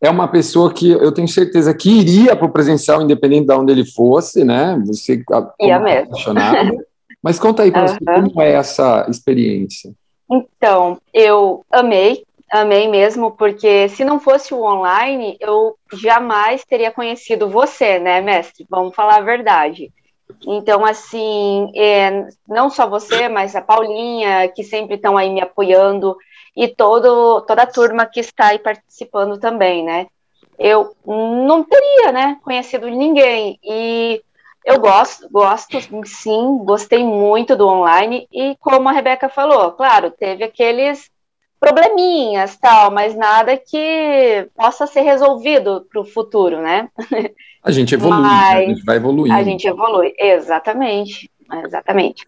é 0.05 0.09
uma 0.09 0.27
pessoa 0.27 0.73
que 0.73 0.91
eu 0.91 1.11
tenho 1.11 1.27
certeza 1.27 1.73
que 1.73 1.89
iria 1.89 2.35
para 2.35 2.45
o 2.45 2.51
presencial, 2.51 3.01
independente 3.01 3.47
de 3.47 3.53
onde 3.53 3.71
ele 3.71 3.85
fosse, 3.85 4.43
né? 4.43 4.81
Você 4.85 5.23
Ia 5.59 5.79
mesmo. 5.79 6.05
apaixonado. 6.05 6.77
Mas 7.21 7.39
conta 7.39 7.63
aí 7.63 7.71
para 7.71 7.87
você 7.87 7.97
Aham. 8.07 8.29
como 8.29 8.41
é 8.41 8.51
essa 8.53 9.05
experiência. 9.09 9.91
Então, 10.29 10.99
eu 11.13 11.65
amei, 11.71 12.23
amei 12.51 12.87
mesmo, 12.87 13.31
porque 13.31 13.89
se 13.89 14.03
não 14.03 14.19
fosse 14.19 14.53
o 14.53 14.63
online, 14.63 15.37
eu 15.39 15.75
jamais 15.93 16.63
teria 16.65 16.91
conhecido 16.91 17.49
você, 17.49 17.99
né, 17.99 18.21
mestre? 18.21 18.65
Vamos 18.69 18.95
falar 18.95 19.17
a 19.17 19.21
verdade. 19.21 19.91
Então, 20.47 20.85
assim, 20.85 21.71
é, 21.75 22.27
não 22.47 22.69
só 22.69 22.87
você, 22.87 23.29
mas 23.29 23.55
a 23.55 23.61
Paulinha, 23.61 24.47
que 24.49 24.63
sempre 24.63 24.95
estão 24.95 25.17
aí 25.17 25.31
me 25.31 25.41
apoiando, 25.41 26.15
e 26.55 26.67
todo, 26.67 27.41
toda 27.41 27.63
a 27.63 27.67
turma 27.67 28.05
que 28.05 28.19
está 28.19 28.47
aí 28.47 28.59
participando 28.59 29.37
também, 29.39 29.83
né? 29.83 30.07
eu 30.57 30.95
não 31.05 31.63
teria, 31.63 32.11
né, 32.11 32.37
conhecido 32.43 32.87
ninguém. 32.89 33.59
E 33.63 34.21
eu 34.65 34.79
gosto, 34.79 35.29
gosto, 35.29 35.77
sim, 36.05 36.57
gostei 36.63 37.03
muito 37.03 37.55
do 37.55 37.67
online. 37.67 38.27
E 38.31 38.55
como 38.59 38.89
a 38.89 38.91
Rebeca 38.91 39.29
falou, 39.29 39.71
claro, 39.73 40.11
teve 40.11 40.43
aqueles 40.43 41.09
probleminhas, 41.59 42.57
tal, 42.57 42.91
mas 42.91 43.15
nada 43.15 43.57
que 43.57 44.47
possa 44.55 44.85
ser 44.85 45.01
resolvido 45.01 45.85
para 45.91 46.01
o 46.01 46.05
futuro, 46.05 46.61
né? 46.61 46.89
A 47.63 47.71
gente 47.71 47.95
evolui, 47.95 48.21
né? 48.21 48.27
a 48.29 48.61
gente 48.61 48.85
vai 48.85 48.97
evoluindo. 48.97 49.35
A 49.35 49.41
gente 49.41 49.67
evolui, 49.67 50.13
exatamente, 50.19 51.31
exatamente. 51.65 52.23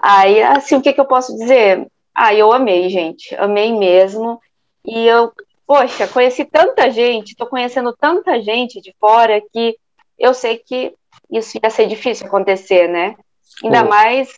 Aí, 0.00 0.40
assim, 0.42 0.76
o 0.76 0.80
que, 0.80 0.92
que 0.92 1.00
eu 1.00 1.06
posso 1.06 1.36
dizer? 1.36 1.88
Ah, 2.18 2.34
eu 2.34 2.50
amei, 2.50 2.88
gente, 2.88 3.34
amei 3.36 3.72
mesmo. 3.72 4.40
E 4.86 5.06
eu, 5.06 5.30
poxa, 5.66 6.08
conheci 6.08 6.46
tanta 6.46 6.90
gente, 6.90 7.32
estou 7.32 7.46
conhecendo 7.46 7.94
tanta 7.94 8.40
gente 8.40 8.80
de 8.80 8.94
fora 8.98 9.42
que 9.52 9.76
eu 10.18 10.32
sei 10.32 10.56
que 10.56 10.94
isso 11.30 11.58
ia 11.62 11.68
ser 11.68 11.86
difícil 11.86 12.26
acontecer, 12.26 12.88
né? 12.88 13.14
Ainda 13.62 13.84
oh. 13.84 13.88
mais, 13.88 14.32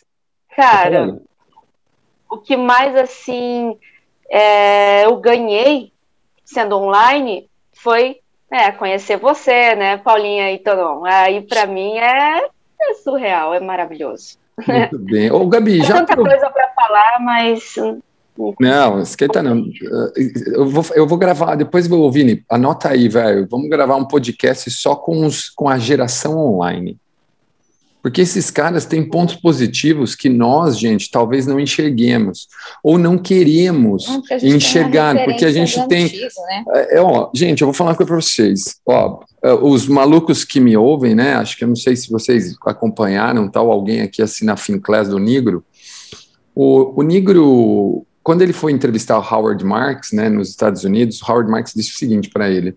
cara, 0.57 1.13
tá 1.13 1.19
o 2.31 2.39
que 2.39 2.57
mais 2.57 2.95
assim 2.97 3.79
é, 4.29 5.07
eu 5.07 5.17
ganhei 5.17 5.93
sendo 6.45 6.77
online 6.77 7.49
foi 7.75 8.21
é, 8.51 8.73
conhecer 8.73 9.17
você, 9.19 9.75
né, 9.75 9.99
Paulinha 9.99 10.53
e 10.53 10.59
Tonon. 10.59 11.05
Aí 11.05 11.43
para 11.43 11.67
mim 11.67 11.97
é, 11.97 12.41
é, 12.81 12.95
surreal, 12.95 13.55
é 13.55 13.61
maravilhoso. 13.61 14.39
Muito 14.67 14.99
bem. 15.05 15.31
Ô, 15.31 15.47
Gabi, 15.47 15.79
já. 15.79 16.05
Tanta 16.05 16.17
coisa 16.17 16.51
para 16.51 16.69
falar, 16.69 17.19
mas. 17.21 17.75
Não, 18.61 19.03
esquenta 19.03 19.43
não. 19.43 19.65
Eu 20.53 20.69
vou, 20.69 20.85
eu 20.95 21.07
vou 21.07 21.19
gravar, 21.19 21.57
depois, 21.57 21.89
Vini, 22.13 22.45
anota 22.49 22.91
aí, 22.91 23.09
velho. 23.09 23.49
Vamos 23.51 23.69
gravar 23.69 23.97
um 23.97 24.07
podcast 24.07 24.71
só 24.71 24.95
com, 24.95 25.27
os, 25.27 25.51
com 25.51 25.69
a 25.69 25.77
geração 25.77 26.39
online. 26.39 26.97
Porque 28.09 28.23
esses 28.23 28.51
caras 28.51 28.87
têm 28.87 29.07
pontos 29.07 29.35
positivos 29.35 30.15
que 30.15 30.31
nós, 30.31 30.79
gente, 30.79 31.11
talvez 31.11 31.47
não 31.47 31.61
enxerguemos 31.61 32.49
ou 32.83 32.97
não 32.97 33.19
queremos 33.19 34.07
não, 34.09 34.23
enxergar, 34.43 35.27
porque 35.27 35.45
a 35.45 35.53
gente 35.53 35.87
tem. 35.89 36.07
Antigo, 36.07 36.27
né? 36.49 36.65
é, 36.75 36.97
é, 36.97 37.03
ó, 37.03 37.29
gente, 37.35 37.61
eu 37.61 37.67
vou 37.67 37.75
falar 37.75 37.91
uma 37.91 37.97
coisa 37.97 38.09
para 38.09 38.19
vocês. 38.19 38.77
Ó, 38.87 39.21
é, 39.43 39.53
os 39.53 39.87
malucos 39.87 40.43
que 40.43 40.59
me 40.59 40.75
ouvem, 40.75 41.15
né? 41.15 41.35
Acho 41.35 41.59
que 41.59 41.65
eu 41.65 41.69
não 41.69 41.77
sei 41.77 41.97
se 41.97 42.11
vocês 42.11 42.57
acompanharam, 42.65 43.47
tal, 43.47 43.71
alguém 43.71 44.01
aqui 44.01 44.23
assina 44.23 44.55
a 44.55 44.57
Finclass 44.57 45.09
do 45.09 45.19
Negro. 45.19 45.63
O, 46.55 46.99
o 46.99 47.03
Negro, 47.03 48.07
quando 48.23 48.41
ele 48.41 48.55
foi 48.55 48.73
entrevistar 48.73 49.19
o 49.19 49.35
Howard 49.35 49.63
Marks, 49.63 50.13
né, 50.13 50.31
nos 50.31 50.49
Estados 50.49 50.83
Unidos, 50.83 51.21
o 51.21 51.31
Howard 51.31 51.51
Marks 51.51 51.75
disse 51.77 51.91
o 51.91 51.99
seguinte 51.99 52.31
para 52.31 52.49
ele: 52.49 52.75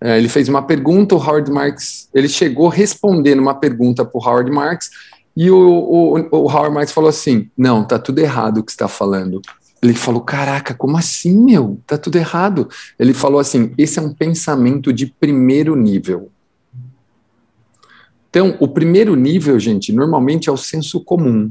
ele 0.00 0.28
fez 0.28 0.48
uma 0.48 0.62
pergunta, 0.62 1.14
o 1.14 1.18
Howard 1.18 1.50
Marks, 1.50 2.08
ele 2.14 2.28
chegou 2.28 2.68
respondendo 2.68 3.40
uma 3.40 3.54
pergunta 3.54 4.04
para 4.04 4.18
o 4.18 4.24
Howard 4.24 4.50
Marks, 4.50 4.90
e 5.36 5.50
o, 5.50 5.58
o, 5.58 6.18
o, 6.30 6.50
Howard 6.50 6.74
Marks 6.74 6.92
falou 6.92 7.10
assim: 7.10 7.50
Não, 7.56 7.84
tá 7.84 7.98
tudo 7.98 8.18
errado 8.18 8.58
o 8.58 8.62
que 8.62 8.70
está 8.70 8.88
falando. 8.88 9.40
Ele 9.82 9.94
falou: 9.94 10.20
Caraca, 10.22 10.74
como 10.74 10.96
assim, 10.96 11.36
meu? 11.36 11.80
Tá 11.86 11.96
tudo 11.96 12.16
errado. 12.16 12.68
Ele 12.98 13.14
falou 13.14 13.38
assim: 13.38 13.72
Esse 13.78 13.98
é 13.98 14.02
um 14.02 14.12
pensamento 14.12 14.92
de 14.92 15.06
primeiro 15.06 15.76
nível. 15.76 16.30
Então, 18.28 18.56
o 18.60 18.68
primeiro 18.68 19.16
nível, 19.16 19.58
gente, 19.58 19.92
normalmente 19.92 20.48
é 20.48 20.52
o 20.52 20.56
senso 20.56 21.00
comum. 21.00 21.50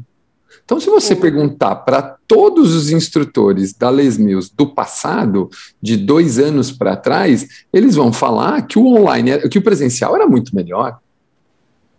Então, 0.64 0.80
se 0.80 0.90
você 0.90 1.16
perguntar 1.16 1.76
para 1.78 2.02
todos 2.28 2.76
os 2.76 2.92
instrutores 2.92 3.74
da 3.74 3.90
Les 3.90 4.18
Mills 4.18 4.52
do 4.56 4.68
passado, 4.68 5.50
de 5.82 5.98
dois 5.98 6.38
anos 6.38 6.72
para 6.72 6.96
trás, 6.96 7.48
eles 7.74 7.96
vão 7.96 8.14
falar 8.14 8.62
que 8.68 8.78
o 8.78 8.86
online, 8.86 9.50
que 9.50 9.58
o 9.58 9.64
presencial 9.64 10.16
era 10.16 10.28
muito 10.28 10.56
melhor. 10.56 11.00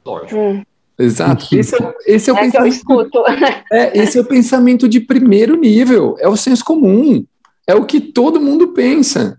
Lógico. 0.05 0.39
Hum. 0.39 0.63
Exato. 1.01 1.47
Esse 1.57 1.83
é, 1.83 1.95
esse 2.07 2.31
é 2.31 2.33
o 2.33 2.37
é 2.37 2.41
pensamento. 2.43 3.25
É, 3.73 3.99
esse 3.99 4.19
é 4.19 4.21
o 4.21 4.25
pensamento 4.25 4.89
de 4.89 5.01
primeiro 5.01 5.57
nível. 5.57 6.17
É 6.19 6.29
o 6.29 6.37
senso 6.37 6.65
comum. 6.65 7.25
É 7.67 7.75
o 7.75 7.87
que 7.87 8.01
todo 8.01 8.41
mundo 8.41 8.69
pensa. 8.69 9.39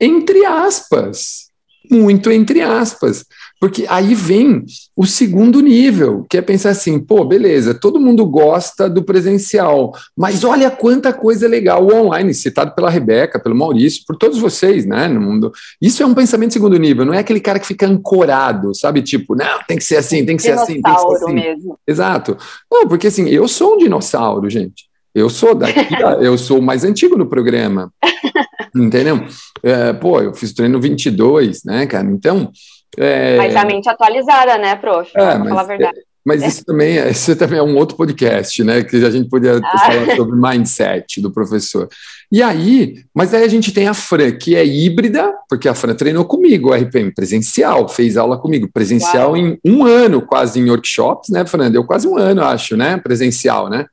Entre 0.00 0.46
aspas. 0.46 1.49
Muito 1.90 2.30
entre 2.30 2.60
aspas. 2.60 3.24
Porque 3.60 3.84
aí 3.90 4.14
vem 4.14 4.64
o 4.96 5.04
segundo 5.04 5.60
nível, 5.60 6.24
que 6.30 6.38
é 6.38 6.42
pensar 6.42 6.70
assim, 6.70 6.98
pô, 6.98 7.24
beleza, 7.26 7.74
todo 7.74 8.00
mundo 8.00 8.24
gosta 8.24 8.88
do 8.88 9.02
presencial, 9.02 9.92
mas 10.16 10.44
olha 10.44 10.70
quanta 10.70 11.12
coisa 11.12 11.46
legal 11.46 11.84
o 11.84 11.94
online, 11.94 12.32
citado 12.32 12.74
pela 12.74 12.88
Rebeca, 12.88 13.38
pelo 13.38 13.54
Maurício, 13.54 14.02
por 14.06 14.16
todos 14.16 14.38
vocês, 14.38 14.86
né, 14.86 15.08
no 15.08 15.20
mundo. 15.20 15.52
Isso 15.80 16.02
é 16.02 16.06
um 16.06 16.14
pensamento 16.14 16.54
segundo 16.54 16.78
nível, 16.78 17.04
não 17.04 17.12
é 17.12 17.18
aquele 17.18 17.40
cara 17.40 17.58
que 17.58 17.66
fica 17.66 17.86
ancorado, 17.86 18.74
sabe, 18.74 19.02
tipo, 19.02 19.34
não, 19.34 19.60
tem 19.68 19.76
que 19.76 19.84
ser 19.84 19.96
assim, 19.96 20.24
tem 20.24 20.36
que 20.36 20.42
ser 20.42 20.52
assim, 20.52 20.80
tem 20.80 20.94
que 20.94 21.00
ser 21.00 21.14
assim. 21.16 21.34
Mesmo. 21.34 21.78
Exato. 21.86 22.38
Não, 22.70 22.88
porque 22.88 23.08
assim, 23.08 23.28
eu 23.28 23.46
sou 23.46 23.74
um 23.74 23.78
dinossauro, 23.78 24.48
gente. 24.48 24.89
Eu 25.14 25.28
sou 25.28 25.54
daqui, 25.54 25.80
eu 26.20 26.38
sou 26.38 26.58
o 26.58 26.62
mais 26.62 26.84
antigo 26.84 27.16
no 27.16 27.26
programa. 27.26 27.92
Entendeu? 28.74 29.26
É, 29.62 29.92
pô, 29.92 30.20
eu 30.20 30.32
fiz 30.32 30.52
treino 30.52 30.80
22, 30.80 31.64
né, 31.64 31.86
cara? 31.86 32.06
Então, 32.06 32.50
é... 32.96 33.36
Mas 33.36 33.56
a 33.56 33.64
mente 33.64 33.88
atualizada, 33.88 34.58
né, 34.58 34.76
prof? 34.76 35.10
É, 35.16 35.38
mas, 35.38 35.48
falar 35.48 35.60
a 35.62 35.64
verdade. 35.64 35.98
É, 35.98 36.02
mas 36.24 36.42
isso 36.42 36.64
também, 36.64 36.98
é, 36.98 37.10
isso 37.10 37.34
também 37.34 37.58
é 37.58 37.62
um 37.62 37.76
outro 37.76 37.96
podcast, 37.96 38.62
né? 38.62 38.84
Que 38.84 38.96
a 39.04 39.10
gente 39.10 39.28
poderia 39.28 39.60
ah. 39.64 39.78
falar 39.78 40.16
sobre 40.16 40.36
mindset 40.36 41.20
do 41.20 41.30
professor. 41.30 41.88
E 42.30 42.42
aí, 42.42 43.02
mas 43.14 43.34
aí 43.34 43.42
a 43.42 43.48
gente 43.48 43.72
tem 43.72 43.88
a 43.88 43.94
Fran, 43.94 44.32
que 44.32 44.54
é 44.54 44.64
híbrida, 44.64 45.32
porque 45.48 45.68
a 45.68 45.74
Fran 45.74 45.94
treinou 45.94 46.24
comigo, 46.24 46.70
o 46.70 46.74
RPM 46.74 47.12
presencial, 47.12 47.88
fez 47.88 48.16
aula 48.16 48.38
comigo, 48.38 48.70
presencial 48.72 49.30
Uau. 49.30 49.36
em 49.36 49.58
um 49.64 49.84
ano, 49.84 50.22
quase 50.22 50.60
em 50.60 50.70
workshops, 50.70 51.30
né, 51.30 51.44
Fran? 51.44 51.70
Deu 51.70 51.84
quase 51.84 52.06
um 52.06 52.16
ano, 52.16 52.44
acho, 52.44 52.76
né? 52.76 52.98
Presencial, 52.98 53.68
né? 53.68 53.86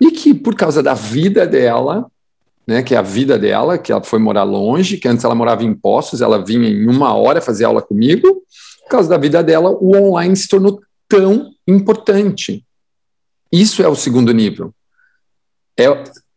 E 0.00 0.10
que 0.10 0.32
por 0.32 0.54
causa 0.54 0.82
da 0.82 0.94
vida 0.94 1.46
dela, 1.46 2.10
né, 2.66 2.82
que 2.82 2.94
é 2.94 2.98
a 2.98 3.02
vida 3.02 3.38
dela, 3.38 3.76
que 3.76 3.92
ela 3.92 4.02
foi 4.02 4.18
morar 4.18 4.44
longe, 4.44 4.96
que 4.96 5.08
antes 5.08 5.24
ela 5.24 5.34
morava 5.34 5.64
em 5.64 5.74
Poços, 5.74 6.20
ela 6.20 6.42
vinha 6.42 6.68
em 6.68 6.88
uma 6.88 7.14
hora 7.14 7.40
fazer 7.40 7.64
aula 7.64 7.82
comigo. 7.82 8.42
Por 8.82 8.90
causa 8.90 9.08
da 9.08 9.18
vida 9.18 9.42
dela, 9.42 9.70
o 9.70 9.94
online 9.94 10.36
se 10.36 10.48
tornou 10.48 10.80
tão 11.08 11.50
importante. 11.66 12.64
Isso 13.52 13.82
é 13.82 13.88
o 13.88 13.96
segundo 13.96 14.32
nível. 14.32 14.72
É 15.78 15.86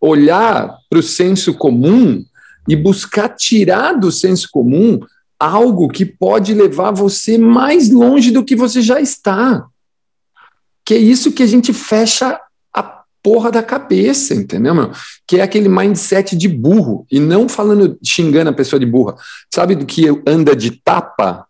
olhar 0.02 0.78
para 0.90 1.00
o 1.00 1.04
senso 1.04 1.54
comum 1.54 2.24
e 2.68 2.76
buscar 2.76 3.30
tirar 3.30 3.94
do 3.94 4.12
senso 4.12 4.50
comum 4.52 5.00
algo 5.40 5.90
que 5.90 6.06
pode 6.06 6.54
levar 6.54 6.92
você 6.92 7.38
mais 7.38 7.90
longe 7.90 8.32
do 8.32 8.44
que 8.44 8.56
você 8.56 8.82
já 8.82 9.00
está. 9.00 9.66
Que 10.86 10.96
é 10.96 10.98
isso 10.98 11.32
que 11.32 11.44
a 11.44 11.48
gente 11.48 11.74
fecha 11.74 12.40
porra 13.24 13.50
da 13.50 13.64
cabeça, 13.64 14.36
entendeu, 14.36 14.76
meu? 14.76 14.92
Que 15.26 15.40
é 15.40 15.42
aquele 15.42 15.70
mindset 15.70 16.36
de 16.36 16.50
burro, 16.50 17.08
e 17.10 17.20
não 17.20 17.48
falando, 17.48 17.98
xingando 18.04 18.50
a 18.50 18.54
pessoa 18.54 18.80
de 18.80 18.86
burra, 18.86 19.16
sabe 19.52 19.76
do 19.76 19.86
que 19.86 20.06
anda 20.28 20.54
de 20.54 20.72
tapa, 20.72 21.48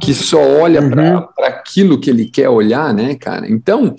que 0.00 0.12
só 0.12 0.40
olha 0.40 0.80
uhum. 0.80 0.90
para 0.90 1.48
aquilo 1.48 2.00
que 2.00 2.10
ele 2.10 2.28
quer 2.28 2.48
olhar, 2.48 2.92
né, 2.92 3.14
cara? 3.14 3.50
Então, 3.50 3.94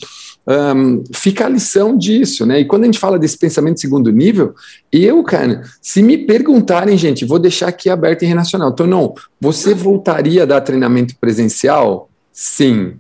um, 0.47 1.03
fica 1.13 1.45
a 1.45 1.49
lição 1.49 1.97
disso, 1.97 2.45
né? 2.45 2.59
E 2.59 2.65
quando 2.65 2.83
a 2.83 2.85
gente 2.85 2.99
fala 2.99 3.19
desse 3.19 3.37
pensamento 3.37 3.79
segundo 3.79 4.11
nível, 4.11 4.53
eu, 4.91 5.21
cara, 5.23 5.63
se 5.81 6.01
me 6.01 6.17
perguntarem, 6.17 6.97
gente, 6.97 7.25
vou 7.25 7.39
deixar 7.39 7.67
aqui 7.67 7.89
aberto 7.89 8.23
em 8.23 8.27
Renacional, 8.27 8.69
então, 8.69 8.87
não, 8.87 9.13
você 9.39 9.73
voltaria 9.73 10.43
a 10.43 10.45
dar 10.45 10.61
treinamento 10.61 11.15
presencial? 11.19 12.09
Sim 12.31 12.93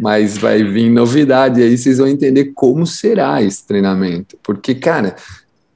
mas 0.00 0.38
vai 0.38 0.64
vir 0.64 0.88
novidade 0.88 1.60
aí, 1.60 1.76
vocês 1.76 1.98
vão 1.98 2.08
entender 2.08 2.52
como 2.54 2.86
será 2.86 3.42
esse 3.42 3.66
treinamento. 3.66 4.38
Porque, 4.42 4.74
cara, 4.74 5.14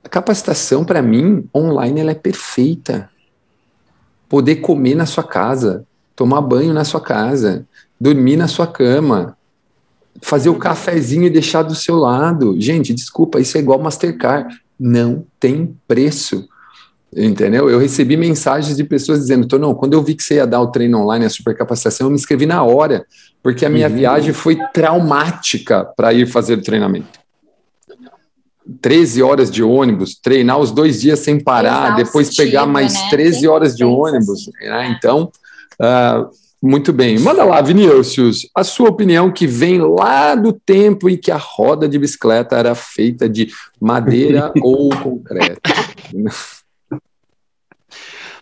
a 0.02 0.08
capacitação, 0.08 0.82
para 0.82 1.02
mim, 1.02 1.46
online, 1.54 2.00
ela 2.00 2.12
é 2.12 2.14
perfeita. 2.14 3.10
Poder 4.26 4.56
comer 4.56 4.94
na 4.94 5.04
sua 5.04 5.22
casa, 5.22 5.84
tomar 6.16 6.40
banho 6.40 6.72
na 6.72 6.84
sua 6.84 7.02
casa, 7.02 7.66
dormir 8.00 8.38
na 8.38 8.48
sua 8.48 8.66
cama, 8.66 9.36
fazer 10.22 10.48
o 10.48 10.58
cafezinho 10.58 11.24
e 11.24 11.30
deixar 11.30 11.62
do 11.62 11.74
seu 11.74 11.96
lado. 11.96 12.58
Gente, 12.58 12.94
desculpa, 12.94 13.38
isso 13.38 13.58
é 13.58 13.60
igual 13.60 13.78
Mastercard. 13.78 14.58
Não 14.80 15.26
tem 15.38 15.76
preço. 15.86 16.48
Entendeu? 17.16 17.70
Eu 17.70 17.78
recebi 17.78 18.16
mensagens 18.16 18.76
de 18.76 18.82
pessoas 18.82 19.20
dizendo: 19.20 19.46
Tô, 19.46 19.58
não, 19.58 19.74
quando 19.74 19.92
eu 19.92 20.02
vi 20.02 20.14
que 20.14 20.22
você 20.22 20.36
ia 20.36 20.46
dar 20.46 20.60
o 20.60 20.68
treino 20.68 20.98
online, 20.98 21.24
a 21.24 21.30
supercapacitação, 21.30 22.06
eu 22.06 22.10
me 22.10 22.16
inscrevi 22.16 22.44
na 22.44 22.62
hora, 22.64 23.06
porque 23.42 23.64
a 23.64 23.70
minha 23.70 23.88
uhum. 23.88 23.94
viagem 23.94 24.32
foi 24.32 24.58
traumática 24.72 25.84
para 25.96 26.12
ir 26.12 26.26
fazer 26.26 26.58
o 26.58 26.62
treinamento. 26.62 27.24
13 28.80 29.22
horas 29.22 29.50
de 29.50 29.62
ônibus, 29.62 30.18
treinar 30.20 30.58
os 30.58 30.72
dois 30.72 31.02
dias 31.02 31.20
sem 31.20 31.38
parar, 31.38 31.94
depois 31.96 32.34
pegar 32.34 32.66
mais 32.66 32.94
né? 32.94 33.08
13 33.10 33.46
horas 33.46 33.76
de 33.76 33.84
ônibus. 33.84 34.48
Assim. 34.48 34.66
Né? 34.66 34.96
Então, 34.96 35.30
uh, 35.80 36.30
muito 36.62 36.92
bem. 36.92 37.18
Manda 37.18 37.44
lá, 37.44 37.60
Vinícius, 37.60 38.48
a 38.56 38.64
sua 38.64 38.88
opinião 38.88 39.30
que 39.30 39.46
vem 39.46 39.78
lá 39.78 40.34
do 40.34 40.50
tempo 40.52 41.10
em 41.10 41.16
que 41.16 41.30
a 41.30 41.36
roda 41.36 41.86
de 41.86 41.98
bicicleta 41.98 42.56
era 42.56 42.74
feita 42.74 43.28
de 43.28 43.52
madeira 43.78 44.50
ou 44.62 44.88
concreto. 44.96 45.60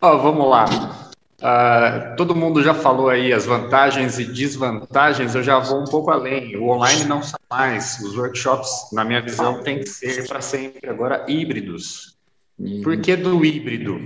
Oh, 0.05 0.19
vamos 0.19 0.49
lá. 0.49 0.65
Uh, 1.39 2.17
todo 2.17 2.35
mundo 2.35 2.61
já 2.61 2.75
falou 2.75 3.09
aí 3.09 3.33
as 3.33 3.47
vantagens 3.47 4.19
e 4.19 4.25
desvantagens, 4.25 5.37
eu 5.37 5.45
já 5.45 5.61
vou 5.61 5.81
um 5.81 5.85
pouco 5.85 6.11
além. 6.11 6.57
O 6.57 6.71
online 6.71 7.05
não 7.05 7.23
sai 7.23 7.39
mais. 7.49 8.01
Os 8.01 8.17
workshops, 8.19 8.89
na 8.93 9.05
minha 9.05 9.23
visão, 9.23 9.63
tem 9.63 9.79
que 9.79 9.87
ser 9.87 10.27
para 10.27 10.41
sempre 10.41 10.91
agora 10.91 11.25
híbridos. 11.29 12.17
Uhum. 12.59 12.83
Por 12.83 12.97
que 12.97 13.15
do 13.15 13.45
híbrido? 13.45 14.01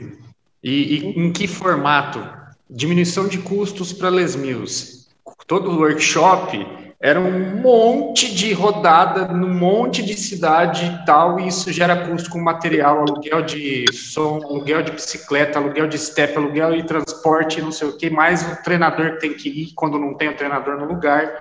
E, 0.63 0.99
e, 0.99 1.19
em 1.19 1.33
que 1.33 1.49
formato? 1.49 2.23
Diminuição 2.69 3.27
de 3.27 3.39
custos 3.39 3.91
para 3.91 4.11
Les 4.11 4.37
Mills. 4.37 5.07
Todo 5.47 5.79
workshop 5.79 6.86
era 6.99 7.21
um 7.21 7.57
monte 7.57 8.35
de 8.35 8.53
rodada 8.53 9.29
num 9.29 9.53
monte 9.53 10.03
de 10.03 10.15
cidade 10.15 10.87
e 10.87 11.05
tal, 11.05 11.39
e 11.39 11.49
isso 11.49 11.71
gera 11.71 12.09
custo 12.09 12.31
com 12.31 12.41
material, 12.41 13.01
aluguel 13.01 13.43
de 13.43 13.85
som, 13.93 14.41
aluguel 14.43 14.83
de 14.83 14.93
bicicleta, 14.93 15.59
aluguel 15.59 15.87
de 15.87 15.99
step, 15.99 16.37
aluguel 16.37 16.75
de 16.75 16.85
transporte, 16.85 17.61
não 17.61 17.71
sei 17.71 17.89
o 17.89 17.97
que, 17.97 18.09
mais 18.09 18.43
o 18.51 18.63
treinador 18.63 19.13
que 19.13 19.21
tem 19.21 19.35
que 19.35 19.49
ir 19.49 19.73
quando 19.75 19.99
não 19.99 20.15
tem 20.15 20.31
o 20.31 20.37
treinador 20.37 20.79
no 20.79 20.87
lugar. 20.87 21.39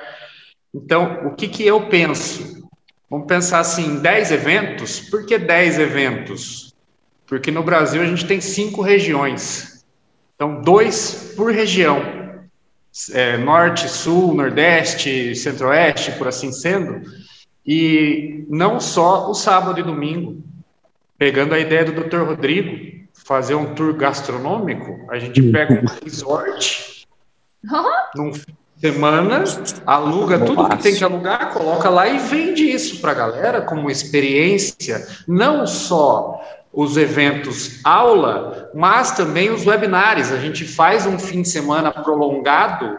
Então, 0.73 1.25
o 1.25 1.35
que, 1.35 1.47
que 1.47 1.65
eu 1.65 1.87
penso? 1.87 2.67
Vamos 3.09 3.27
pensar 3.27 3.59
assim, 3.59 3.99
10 3.99 4.31
eventos? 4.31 4.99
Por 4.99 5.25
que 5.25 5.37
10 5.37 5.79
eventos? 5.79 6.75
Porque 7.25 7.49
no 7.49 7.63
Brasil 7.63 8.01
a 8.01 8.05
gente 8.05 8.25
tem 8.27 8.41
cinco 8.41 8.81
regiões. 8.81 9.85
Então, 10.35 10.61
dois 10.61 11.33
por 11.37 11.49
região 11.49 12.24
é, 13.13 13.37
norte, 13.37 13.89
sul, 13.89 14.33
nordeste, 14.33 15.35
centro-oeste, 15.35 16.11
por 16.13 16.27
assim 16.27 16.51
sendo, 16.51 17.01
e 17.65 18.45
não 18.49 18.79
só 18.79 19.29
o 19.29 19.33
sábado 19.33 19.79
e 19.79 19.83
domingo. 19.83 20.43
Pegando 21.17 21.55
a 21.55 21.59
ideia 21.59 21.85
do 21.85 21.93
Dr. 21.93 22.23
Rodrigo, 22.23 23.07
fazer 23.13 23.55
um 23.55 23.73
tour 23.73 23.93
gastronômico, 23.93 25.09
a 25.09 25.17
gente 25.17 25.41
pega 25.51 25.73
um 25.73 26.03
resort 26.03 27.07
num 28.15 28.33
fim 28.33 28.55
de 28.75 28.91
semana, 28.91 29.43
aluga 29.85 30.39
tudo 30.39 30.69
que 30.69 30.77
tem 30.77 30.95
que 30.95 31.03
alugar, 31.03 31.53
coloca 31.53 31.89
lá 31.89 32.07
e 32.07 32.19
vende 32.19 32.69
isso 32.69 32.99
para 32.99 33.11
a 33.11 33.15
galera 33.15 33.61
como 33.61 33.89
experiência, 33.89 35.07
não 35.27 35.65
só 35.65 36.39
os 36.75 36.97
eventos 36.97 37.79
aula, 37.83 38.69
mas 38.73 39.11
também 39.11 39.49
os 39.49 39.65
webinários. 39.65 40.31
A 40.31 40.37
gente 40.37 40.65
faz 40.65 41.05
um 41.05 41.17
fim 41.17 41.41
de 41.41 41.49
semana 41.49 41.91
prolongado, 41.91 42.97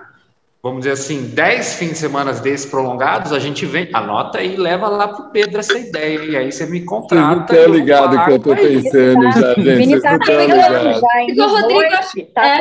vamos 0.66 0.80
dizer 0.80 0.92
assim, 0.92 1.28
10 1.28 1.74
fins 1.74 1.90
de 1.90 1.98
semana 1.98 2.32
desses 2.32 2.66
prolongados, 2.66 3.32
a 3.32 3.38
gente 3.38 3.64
vem, 3.64 3.88
anota 3.92 4.42
e 4.42 4.56
leva 4.56 4.88
lá 4.88 5.06
para 5.08 5.26
o 5.26 5.30
Pedro 5.30 5.60
essa 5.60 5.78
ideia. 5.78 6.18
E 6.24 6.36
aí 6.36 6.50
você 6.50 6.66
me 6.66 6.84
contrata. 6.84 7.54
Vocês 7.54 7.68
não 7.68 7.74
ligado 7.74 8.24
que 8.24 8.30
eu 8.32 8.36
estou 8.36 8.56
pensando 8.56 9.22
já, 9.32 9.54
gente. 9.54 9.94
Estão 9.94 10.16
ligados. 10.16 11.00
Porque 11.26 11.40
o 11.40 11.48
Rodrigo. 11.48 11.96
Tá 12.34 12.46
é, 12.46 12.58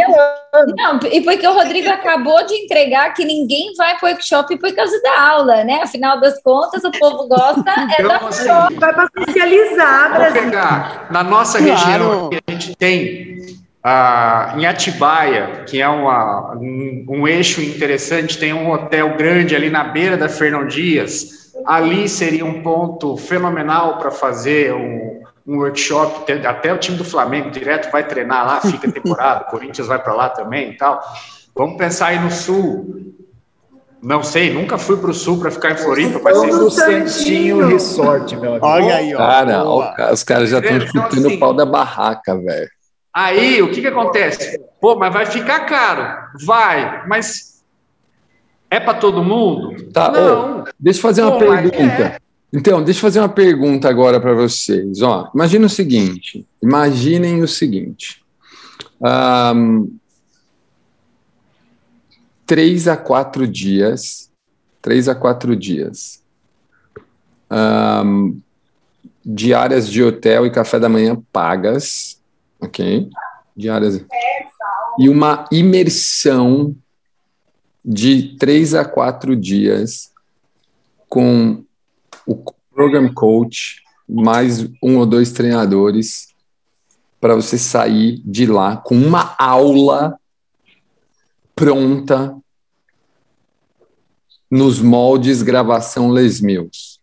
não, 0.77 0.99
e 1.11 1.21
porque 1.21 1.47
o 1.47 1.53
Rodrigo 1.53 1.89
acabou 1.89 2.45
de 2.45 2.53
entregar 2.53 3.13
que 3.13 3.25
ninguém 3.25 3.73
vai 3.75 3.97
para 3.97 4.07
o 4.07 4.11
workshop 4.11 4.57
por 4.57 4.73
causa 4.73 5.01
da 5.01 5.21
aula, 5.21 5.63
né? 5.63 5.81
Afinal 5.83 6.19
das 6.19 6.41
contas, 6.41 6.83
o 6.83 6.91
povo 6.91 7.27
gosta 7.27 7.69
é 7.97 8.01
então, 8.01 8.07
da 8.07 8.27
assim, 8.27 8.75
Vai 8.79 8.93
para 8.93 9.09
socializar, 9.17 10.13
Brasil. 10.13 10.41
Pegar, 10.43 11.07
na 11.09 11.23
nossa 11.23 11.57
claro. 11.57 11.73
região, 11.73 12.29
a 12.47 12.51
gente 12.51 12.75
tem 12.75 13.64
ah, 13.87 14.55
em 14.57 14.65
Atibaia, 14.65 15.63
que 15.67 15.79
é 15.79 15.87
uma, 15.87 16.55
um, 16.55 17.05
um, 17.07 17.27
eixo 17.27 17.61
interessante, 17.61 18.35
tem 18.35 18.51
um 18.51 18.71
hotel 18.71 19.15
grande 19.15 19.55
ali 19.55 19.69
na 19.69 19.83
beira 19.83 20.17
da 20.17 20.27
Fernão 20.27 20.65
Dias. 20.65 21.53
Ali 21.67 22.09
seria 22.09 22.43
um 22.43 22.63
ponto 22.63 23.15
fenomenal 23.15 23.99
para 23.99 24.09
fazer 24.09 24.73
um, 24.73 25.21
um, 25.45 25.59
workshop. 25.59 26.31
Até 26.47 26.73
o 26.73 26.79
time 26.79 26.97
do 26.97 27.03
Flamengo 27.03 27.51
direto 27.51 27.91
vai 27.91 28.03
treinar 28.03 28.47
lá, 28.47 28.59
fica 28.59 28.89
temporada. 28.91 29.45
o 29.47 29.51
Corinthians 29.51 29.87
vai 29.87 30.01
para 30.01 30.15
lá 30.15 30.29
também 30.29 30.71
e 30.71 30.77
tal. 30.77 30.99
Vamos 31.55 31.77
pensar 31.77 32.07
aí 32.07 32.17
no 32.17 32.31
Sul. 32.31 33.13
Não 34.01 34.23
sei, 34.23 34.51
nunca 34.51 34.79
fui 34.79 34.97
para 34.97 35.11
o 35.11 35.13
sul 35.13 35.39
para 35.39 35.51
ficar 35.51 35.71
em 35.71 35.77
Floripa. 35.77 36.19
Mas 36.23 36.37
ser 36.39 36.47
no 36.47 36.71
Santinho 36.71 37.65
Resort, 37.69 38.35
meu 38.35 38.51
amigo. 38.51 38.65
Olha 38.65 38.95
aí, 38.95 39.13
ó. 39.13 39.17
Cara, 39.17 39.63
ó, 39.63 40.11
os 40.11 40.23
caras 40.23 40.49
já 40.49 40.57
estão 40.59 40.79
chutando 40.81 41.17
então, 41.17 41.27
assim, 41.27 41.35
o 41.35 41.39
pau 41.39 41.53
da 41.53 41.65
barraca, 41.65 42.35
velho. 42.35 42.74
Aí, 43.15 43.61
o 43.61 43.71
que, 43.71 43.79
que 43.79 43.87
acontece? 43.87 44.59
Pô, 44.81 44.97
mas 44.97 45.13
vai 45.13 45.25
ficar 45.25 45.61
caro. 45.61 46.27
Vai, 46.45 47.07
mas 47.07 47.63
é 48.69 48.77
para 48.77 48.95
todo 48.95 49.23
mundo? 49.23 49.89
Tá, 49.93 50.11
não. 50.11 50.63
Ô, 50.63 50.63
deixa 50.77 50.99
eu 50.99 51.01
fazer 51.01 51.21
uma 51.21 51.31
Pô, 51.31 51.39
pergunta. 51.39 52.03
É. 52.03 52.17
Então, 52.51 52.83
deixa 52.83 52.97
eu 52.97 53.01
fazer 53.01 53.19
uma 53.19 53.29
pergunta 53.29 53.87
agora 53.87 54.19
para 54.19 54.33
vocês. 54.33 55.01
Ó, 55.01 55.31
imagina 55.33 55.65
o 55.65 55.69
seguinte: 55.69 56.45
imaginem 56.61 57.41
o 57.41 57.47
seguinte. 57.47 58.21
Um, 59.01 59.95
três 62.45 62.85
a 62.89 62.97
quatro 62.97 63.47
dias, 63.47 64.29
três 64.81 65.07
a 65.07 65.15
quatro 65.15 65.55
dias, 65.55 66.21
um, 67.49 68.37
diárias 69.25 69.89
de 69.89 70.03
hotel 70.03 70.45
e 70.45 70.51
café 70.51 70.79
da 70.79 70.89
manhã 70.89 71.17
pagas, 71.31 72.19
ok? 72.65 73.09
Diárias. 73.55 74.05
E 74.99 75.09
uma 75.09 75.47
imersão 75.51 76.75
de 77.83 78.35
três 78.37 78.73
a 78.73 78.83
quatro 78.83 79.35
dias 79.35 80.11
com 81.07 81.63
o 82.25 82.35
program 82.73 83.13
coach, 83.13 83.83
mais 84.07 84.63
um 84.81 84.97
ou 84.97 85.05
dois 85.05 85.31
treinadores, 85.31 86.33
para 87.21 87.35
você 87.35 87.57
sair 87.57 88.21
de 88.25 88.45
lá 88.45 88.77
com 88.77 88.95
uma 88.95 89.35
aula 89.37 90.19
pronta 91.55 92.35
nos 94.49 94.79
moldes 94.81 95.41
gravação 95.41 96.09
Les 96.09 96.41
Mills. 96.41 96.99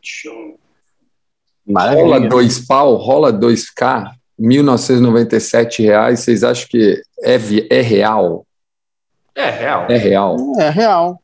Show. 0.00 0.58
Rola 1.68 2.20
dois 2.20 2.64
pau, 2.64 2.94
rola 2.94 3.32
2K, 3.32 4.12
1.997 4.40 5.82
reais, 5.84 6.20
vocês 6.20 6.44
acham 6.44 6.68
que 6.68 7.02
é, 7.22 7.38
é 7.70 7.80
real? 7.80 8.46
É 9.34 9.50
real. 9.50 9.86
É 9.88 9.96
real. 9.96 10.36
É 10.58 10.70
real. 10.70 11.20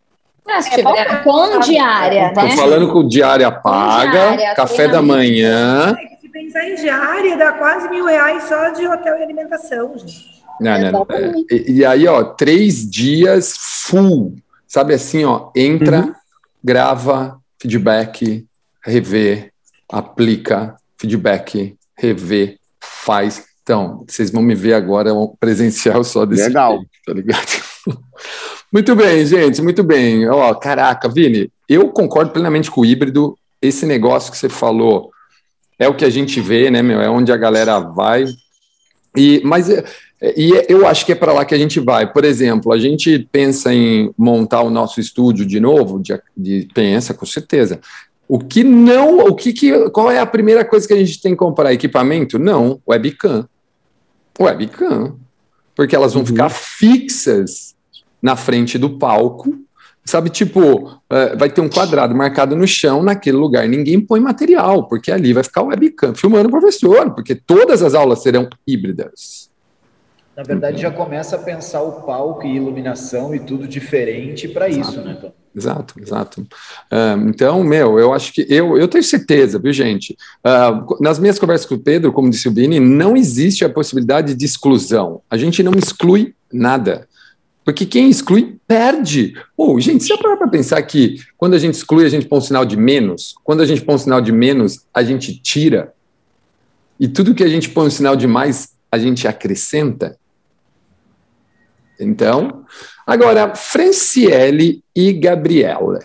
É, 0.49 1.17
com 1.23 1.61
diária, 1.61 2.29
Estou 2.29 2.43
né? 2.43 2.57
falando 2.57 2.93
com 2.93 3.07
diária 3.07 3.51
paga, 3.51 4.37
diária, 4.37 4.55
café 4.55 4.89
da 4.89 5.01
manhã. 5.01 5.97
É, 5.99 6.17
se 6.21 6.29
pensar 6.29 6.69
em 6.69 6.75
diária, 6.75 7.37
dá 7.37 7.53
quase 7.53 7.89
mil 7.89 8.05
reais 8.05 8.43
só 8.45 8.71
de 8.71 8.87
hotel 8.87 9.19
e 9.19 9.23
alimentação, 9.23 9.97
gente. 9.97 10.33
Não, 10.61 10.93
não, 10.93 11.07
é. 11.11 11.33
e, 11.51 11.79
e, 11.79 11.85
aí, 11.85 12.07
ó, 12.07 12.25
três 12.25 12.89
dias 12.89 13.55
full. 13.57 14.35
Sabe 14.67 14.95
assim, 14.95 15.25
ó, 15.25 15.51
entra, 15.57 16.01
uhum. 16.01 16.15
grava, 16.63 17.39
feedback, 17.61 18.45
revê, 18.85 19.51
aplica, 19.91 20.77
feedback, 20.99 21.77
revê, 21.97 22.59
faz. 23.05 23.45
Então, 23.63 24.05
vocês 24.09 24.31
vão 24.31 24.43
me 24.43 24.55
ver 24.55 24.75
agora 24.75 25.15
um 25.15 25.35
presencial 25.39 26.03
só 26.03 26.25
desse 26.25 26.49
Legal. 26.49 26.73
Jeito, 26.73 26.89
tá 27.07 27.13
ligado? 27.13 27.63
muito 28.73 28.97
bem, 28.97 29.25
gente, 29.25 29.63
muito 29.63 29.85
bem. 29.85 30.29
Ó, 30.29 30.55
caraca, 30.55 31.09
Vini, 31.09 31.51
eu 31.69 31.89
concordo 31.91 32.33
plenamente 32.33 32.71
com 32.71 32.81
o 32.81 32.85
híbrido. 32.85 33.39
Esse 33.61 33.87
negócio 33.87 34.33
que 34.33 34.39
você 34.39 34.49
falou 34.49 35.11
é 35.79 35.89
o 35.89 35.95
que 35.95 36.05
a 36.05 36.11
gente 36.11 36.41
vê, 36.41 36.71
né, 36.71 36.83
meu? 36.83 37.01
É 37.01 37.09
onde 37.09 37.33
a 37.33 37.37
galera 37.37 37.79
vai. 37.79 38.25
E, 39.17 39.41
mas 39.45 39.71
é, 39.71 39.85
e 40.37 40.53
eu 40.69 40.87
acho 40.87 41.05
que 41.05 41.13
é 41.13 41.17
para 41.17 41.33
lá 41.33 41.45
que 41.45 41.55
a 41.55 41.59
gente 41.59 41.81
vai. 41.81 42.11
Por 42.11 42.25
exemplo, 42.25 42.73
a 42.73 42.79
gente 42.79 43.29
pensa 43.31 43.75
em 43.75 44.13
montar 44.17 44.63
o 44.63 44.71
nosso 44.71 45.01
estúdio 45.01 45.45
de 45.45 45.59
novo, 45.59 46.01
de, 46.01 46.21
de 46.37 46.69
pensa 46.73 47.13
com 47.13 47.27
certeza. 47.27 47.81
O 48.33 48.39
que 48.39 48.65
não, 48.65 49.27
o 49.27 49.35
que, 49.35 49.53
que 49.53 49.91
qual 49.91 50.11
é 50.11 50.19
a 50.19 50.25
primeira 50.25 50.65
coisa 50.65 50.89
que 50.89 50.95
a 50.95 50.97
gente 50.97 51.21
tem 51.21 51.33
que 51.33 51.39
comprar? 51.39 51.71
Equipamento? 51.71 52.39
Não, 52.39 52.81
webcam. 52.89 53.47
Webcam. 54.41 55.17
Porque 55.77 55.95
elas 55.95 56.15
vão 56.15 56.23
uhum. 56.23 56.27
ficar 56.27 56.49
fixas 56.49 57.75
na 58.23 58.35
frente 58.35 58.79
do 58.79 58.97
palco. 58.99 59.55
Sabe, 60.03 60.31
tipo, 60.31 60.99
é, 61.11 61.37
vai 61.37 61.51
ter 61.51 61.61
um 61.61 61.69
quadrado 61.69 62.15
marcado 62.15 62.57
no 62.57 62.67
chão, 62.67 63.03
naquele 63.03 63.37
lugar. 63.37 63.69
Ninguém 63.69 64.01
põe 64.01 64.19
material, 64.19 64.89
porque 64.89 65.13
ali 65.13 65.35
vai 65.35 65.45
ficar 65.45 65.61
o 65.61 65.67
webcam 65.67 66.15
filmando 66.15 66.49
o 66.49 66.51
professor, 66.51 67.11
porque 67.11 67.35
todas 67.35 67.83
as 67.83 67.93
aulas 67.93 68.23
serão 68.23 68.49
híbridas. 68.67 69.42
Na 70.37 70.43
verdade, 70.43 70.81
já 70.81 70.91
começa 70.91 71.37
a 71.37 71.39
pensar 71.39 71.83
o 71.83 72.03
palco 72.03 72.47
e 72.47 72.57
iluminação 72.57 73.35
e 73.35 73.41
tudo 73.41 73.69
diferente 73.69 74.49
para 74.49 74.69
isso, 74.69 75.03
né, 75.03 75.19
Tom? 75.21 75.33
Exato, 75.55 75.95
exato. 76.01 76.41
Uh, 76.41 77.29
então, 77.29 77.63
meu, 77.63 77.99
eu 77.99 78.15
acho 78.15 78.33
que 78.33 78.47
eu, 78.49 78.79
eu 78.79 78.89
tenho 78.89 79.05
certeza, 79.05 79.59
viu, 79.59 79.73
gente? 79.73 80.17
Uh, 80.43 81.03
nas 81.03 81.19
minhas 81.19 81.39
conversas 81.39 81.67
com 81.67 81.75
o 81.75 81.79
Pedro, 81.79 82.13
como 82.13 82.31
disse 82.31 82.49
o 82.49 82.51
Bini, 82.51 82.81
não 82.81 83.15
existe 83.15 83.63
a 83.63 83.69
possibilidade 83.69 84.35
de 84.35 84.45
exclusão. 84.47 85.21
A 85.29 85.37
gente 85.37 85.63
não 85.63 85.73
exclui 85.73 86.35
nada. 86.51 87.07
Porque 87.65 87.85
quem 87.85 88.09
exclui, 88.09 88.57
perde. 88.67 89.35
Oh, 89.57 89.79
gente, 89.79 90.03
se 90.03 90.17
parar 90.17 90.39
para 90.39 90.49
pensar 90.49 90.83
que 90.83 91.17
quando 91.37 91.55
a 91.55 91.59
gente 91.59 91.75
exclui, 91.75 92.07
a 92.07 92.09
gente 92.09 92.27
põe 92.27 92.39
um 92.39 92.43
sinal 92.43 92.65
de 92.65 92.77
menos, 92.77 93.35
quando 93.45 93.61
a 93.61 93.67
gente 93.67 93.83
põe 93.83 93.95
um 93.95 93.99
sinal 93.99 94.21
de 94.21 94.33
menos, 94.33 94.81
a 94.93 95.03
gente 95.03 95.39
tira, 95.39 95.93
e 96.99 97.07
tudo 97.07 97.35
que 97.35 97.45
a 97.45 97.49
gente 97.49 97.69
põe 97.69 97.87
um 97.87 97.91
sinal 97.91 98.17
de 98.17 98.27
mais, 98.27 98.71
a 98.91 98.99
gente 98.99 99.29
acrescenta. 99.29 100.17
Então, 102.03 102.65
agora, 103.07 103.55
Franciele 103.55 104.83
e 104.95 105.13
Gabriela. 105.13 105.99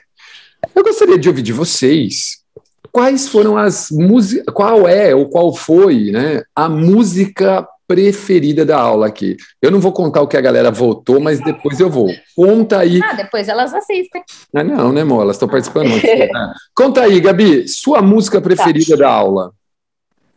Eu 0.76 0.84
gostaria 0.84 1.18
de 1.18 1.28
ouvir 1.28 1.42
de 1.42 1.54
vocês 1.54 2.44
quais 2.92 3.28
foram 3.28 3.58
as 3.58 3.92
músicas, 3.92 4.54
qual 4.54 4.88
é 4.88 5.14
ou 5.14 5.30
qual 5.30 5.54
foi 5.54 6.12
né, 6.12 6.42
a 6.56 6.68
música 6.68 7.68
preferida 7.88 8.66
da 8.66 8.78
aula 8.78 9.08
aqui. 9.08 9.38
Eu 9.62 9.72
não 9.72 9.80
vou 9.80 9.94
contar 9.94 10.22
o 10.22 10.28
que 10.28 10.36
a 10.36 10.42
galera 10.42 10.70
votou, 10.70 11.20
mas 11.20 11.40
depois 11.40 11.80
eu 11.80 11.90
vou. 11.90 12.10
Conta 12.36 12.80
aí. 12.80 13.00
Ah, 13.02 13.14
depois 13.14 13.48
elas 13.48 13.74
assistem. 13.74 14.24
Ah, 14.54 14.64
não, 14.64 14.92
né, 14.92 15.02
amor? 15.02 15.22
Elas 15.22 15.38
estão 15.38 15.48
participando. 15.48 15.94
Ah. 16.36 16.54
Conta 16.76 17.02
aí, 17.02 17.20
Gabi, 17.22 17.68
sua 17.68 18.02
música 18.02 18.42
preferida 18.42 18.98
tá. 18.98 19.04
da 19.04 19.10
aula. 19.10 19.52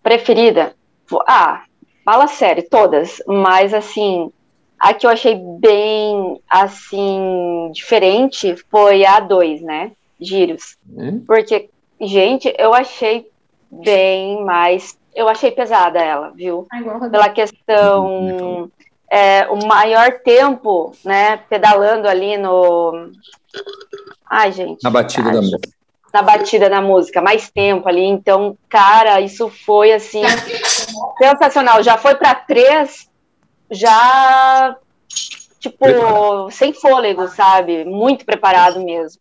Preferida? 0.02 0.74
Ah, 1.26 1.64
fala 2.04 2.28
sério, 2.28 2.64
todas. 2.70 3.20
Mas, 3.26 3.74
assim, 3.74 4.30
a 4.80 4.94
que 4.94 5.06
eu 5.06 5.10
achei 5.10 5.36
bem, 5.60 6.40
assim, 6.48 7.70
diferente 7.72 8.56
foi 8.70 9.04
a 9.04 9.20
2, 9.20 9.62
né? 9.62 9.92
Giros. 10.18 10.76
É? 10.98 11.12
Porque, 11.26 11.68
gente, 12.00 12.52
eu 12.58 12.74
achei 12.74 13.28
bem 13.70 14.42
mais 14.44 14.98
eu 15.14 15.28
achei 15.28 15.50
pesada 15.50 15.98
ela, 15.98 16.30
viu? 16.30 16.66
Pela 17.10 17.28
questão. 17.28 18.70
É, 19.10 19.48
o 19.48 19.66
maior 19.66 20.20
tempo, 20.24 20.92
né, 21.04 21.38
pedalando 21.48 22.08
ali 22.08 22.36
no. 22.36 23.10
Ai, 24.28 24.52
gente. 24.52 24.82
Na 24.84 24.90
batida 24.90 25.32
da 25.32 25.40
música. 25.40 25.68
Na 26.12 26.22
batida 26.22 26.70
da 26.70 26.80
música, 26.80 27.20
mais 27.20 27.50
tempo 27.50 27.88
ali. 27.88 28.04
Então, 28.04 28.56
cara, 28.68 29.20
isso 29.20 29.48
foi 29.48 29.92
assim. 29.92 30.22
sensacional. 31.18 31.82
Já 31.82 31.98
foi 31.98 32.14
para 32.14 32.34
três, 32.36 33.09
já. 33.70 34.76
Tipo, 35.58 35.76
Preparado. 35.78 36.50
sem 36.50 36.72
fôlego, 36.72 37.28
sabe? 37.28 37.84
Muito 37.84 38.24
preparado 38.24 38.82
mesmo. 38.82 39.20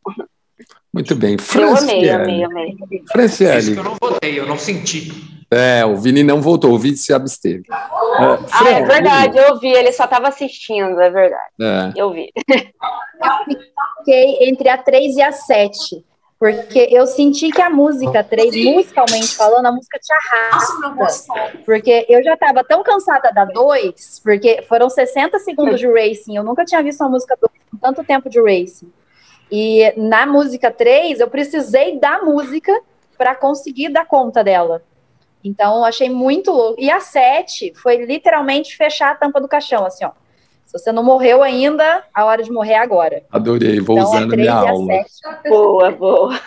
Muito 0.93 1.16
bem. 1.16 1.38
Franciele. 1.38 2.08
Eu 2.08 2.16
amei, 2.16 2.43
amei, 2.43 2.76
amei. 2.82 3.04
Franciele. 3.12 3.58
Isso 3.60 3.74
que 3.74 3.80
eu 3.80 3.84
não 3.84 3.97
votei, 4.00 4.39
eu 4.39 4.45
não 4.47 4.58
senti. 4.58 5.12
É, 5.52 5.84
o 5.84 5.95
Vini 5.97 6.24
não 6.24 6.41
voltou, 6.41 6.74
o 6.74 6.80
Vini 6.80 6.95
se 6.95 7.12
absteve. 7.12 7.64
É, 7.70 8.24
ah, 8.52 8.70
é 8.70 8.84
verdade, 8.84 9.38
eu 9.38 9.60
vi, 9.60 9.70
ele 9.70 9.91
só 9.91 10.04
estava 10.04 10.28
assistindo, 10.28 11.00
é 11.02 11.10
verdade. 11.10 11.52
É. 11.60 11.91
Eu 11.95 12.12
vi. 12.12 12.32
Eu 12.47 13.60
fiquei 13.97 14.47
entre 14.47 14.70
a 14.70 14.78
3 14.78 15.18
e 15.18 15.22
a 15.22 15.32
7, 15.32 16.06
porque 16.39 16.87
eu 16.89 17.05
senti 17.05 17.51
que 17.51 17.61
a 17.61 17.69
música 17.69 18.23
3, 18.23 18.55
musicalmente 18.63 19.35
falando, 19.35 19.65
a 19.65 19.71
música 19.73 19.99
te 19.99 20.13
arrasta. 20.13 21.57
Porque 21.65 22.05
eu 22.07 22.23
já 22.23 22.35
estava 22.35 22.63
tão 22.63 22.81
cansada 22.81 23.29
da 23.31 23.43
2, 23.43 24.21
porque 24.23 24.61
foram 24.61 24.89
60 24.89 25.37
segundos 25.39 25.79
de 25.79 25.87
racing, 25.87 26.37
eu 26.37 26.43
nunca 26.43 26.63
tinha 26.63 26.81
visto 26.81 27.01
uma 27.01 27.09
música 27.09 27.37
2 27.39 27.51
com 27.69 27.77
tanto 27.77 28.03
tempo 28.05 28.29
de 28.29 28.41
racing. 28.41 28.89
E 29.51 29.93
na 29.97 30.25
música 30.25 30.71
3, 30.71 31.19
eu 31.19 31.29
precisei 31.29 31.99
da 31.99 32.21
música 32.21 32.71
para 33.17 33.35
conseguir 33.35 33.89
dar 33.89 34.05
conta 34.05 34.41
dela. 34.41 34.81
Então, 35.43 35.83
achei 35.83 36.09
muito 36.09 36.51
louco. 36.51 36.79
E 36.79 36.89
a 36.89 37.01
sete 37.01 37.73
foi 37.75 38.05
literalmente 38.05 38.77
fechar 38.77 39.11
a 39.11 39.15
tampa 39.15 39.41
do 39.41 39.47
caixão, 39.47 39.85
assim, 39.85 40.05
ó. 40.05 40.11
Se 40.70 40.78
você 40.78 40.91
não 40.91 41.03
morreu 41.03 41.41
ainda, 41.41 42.03
a 42.13 42.26
hora 42.26 42.43
de 42.43 42.51
morrer 42.51 42.74
é 42.74 42.78
agora. 42.78 43.24
Adorei, 43.32 43.80
vou 43.80 43.97
então, 43.97 44.07
usando 44.07 44.34
a 44.34 44.38
minha 44.38 44.53
aula. 44.53 45.03
Boa, 45.47 45.89
boa. 45.89 46.39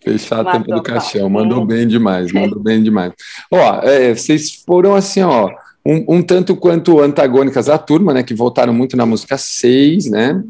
Fechar 0.00 0.42
a 0.42 0.52
tampa 0.52 0.76
do 0.76 0.80
caixão, 0.80 1.28
mandou 1.28 1.64
bem 1.66 1.88
demais, 1.88 2.32
mandou 2.32 2.60
bem 2.60 2.80
demais. 2.80 3.12
Ó, 3.50 3.80
é, 3.82 4.14
vocês 4.14 4.62
foram 4.64 4.94
assim, 4.94 5.22
ó, 5.22 5.50
um, 5.84 6.04
um, 6.16 6.22
tanto 6.22 6.54
quanto 6.54 7.00
antagônicas 7.00 7.68
à 7.68 7.76
turma, 7.76 8.14
né, 8.14 8.22
que 8.22 8.32
voltaram 8.32 8.72
muito 8.72 8.96
na 8.96 9.04
música 9.04 9.36
6, 9.36 10.08
né, 10.08 10.40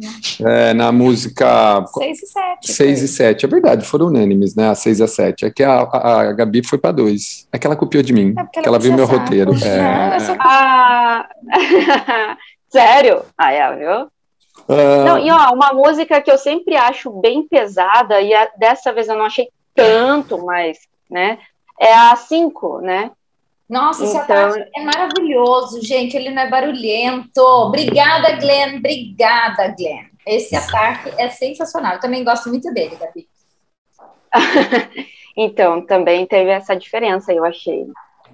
é, 0.44 0.74
na 0.74 0.92
música... 0.92 1.82
6 1.98 2.22
e 2.22 2.26
7. 2.26 2.72
6 2.72 3.02
e 3.02 3.08
7, 3.08 3.46
é 3.46 3.48
verdade, 3.48 3.86
foram 3.86 4.08
unânimes, 4.08 4.54
né, 4.54 4.68
a 4.68 4.74
6 4.74 5.00
e 5.00 5.02
a 5.02 5.08
7, 5.08 5.46
é 5.46 5.50
que 5.50 5.62
a, 5.62 5.80
a, 5.80 6.20
a 6.20 6.32
Gabi 6.34 6.62
foi 6.62 6.76
para 6.76 6.92
2, 6.92 7.48
é 7.50 7.58
que 7.58 7.66
ela 7.66 7.74
copiou 7.74 8.02
de 8.02 8.12
mim, 8.12 8.34
é 8.36 8.44
que 8.44 8.58
ela, 8.58 8.68
ela 8.68 8.78
viu 8.78 8.92
meu 8.92 9.06
sabe. 9.06 9.18
roteiro. 9.18 9.52
É... 9.64 9.80
Ah, 10.40 11.26
sério? 12.74 13.24
Ah, 13.38 13.52
é, 13.52 13.76
viu? 13.76 14.02
Uh... 14.68 15.04
Não, 15.04 15.18
e 15.18 15.30
ó, 15.30 15.52
uma 15.52 15.72
música 15.72 16.20
que 16.20 16.30
eu 16.30 16.38
sempre 16.38 16.76
acho 16.76 17.10
bem 17.10 17.46
pesada, 17.46 18.20
e 18.20 18.34
a, 18.34 18.50
dessa 18.56 18.92
vez 18.92 19.08
eu 19.08 19.16
não 19.16 19.24
achei 19.24 19.48
tanto, 19.74 20.44
mas, 20.44 20.78
né, 21.10 21.38
é 21.78 21.92
a 21.92 22.16
5, 22.16 22.80
né, 22.80 23.10
nossa, 23.68 24.04
esse 24.04 24.16
então... 24.16 24.50
ataque 24.50 24.70
é 24.76 24.84
maravilhoso, 24.84 25.82
gente. 25.82 26.16
Ele 26.16 26.30
não 26.30 26.42
é 26.42 26.50
barulhento. 26.50 27.40
Obrigada, 27.40 28.36
Glenn. 28.36 28.76
Obrigada, 28.76 29.74
Glenn. 29.76 30.04
Esse 30.26 30.54
ataque 30.54 31.10
é 31.18 31.30
sensacional. 31.30 31.94
Eu 31.94 32.00
também 32.00 32.22
gosto 32.22 32.50
muito 32.50 32.72
dele, 32.74 32.96
Gabi. 32.96 33.26
então, 35.36 35.84
também 35.84 36.26
teve 36.26 36.50
essa 36.50 36.76
diferença, 36.76 37.32
eu 37.32 37.44
achei. 37.44 37.86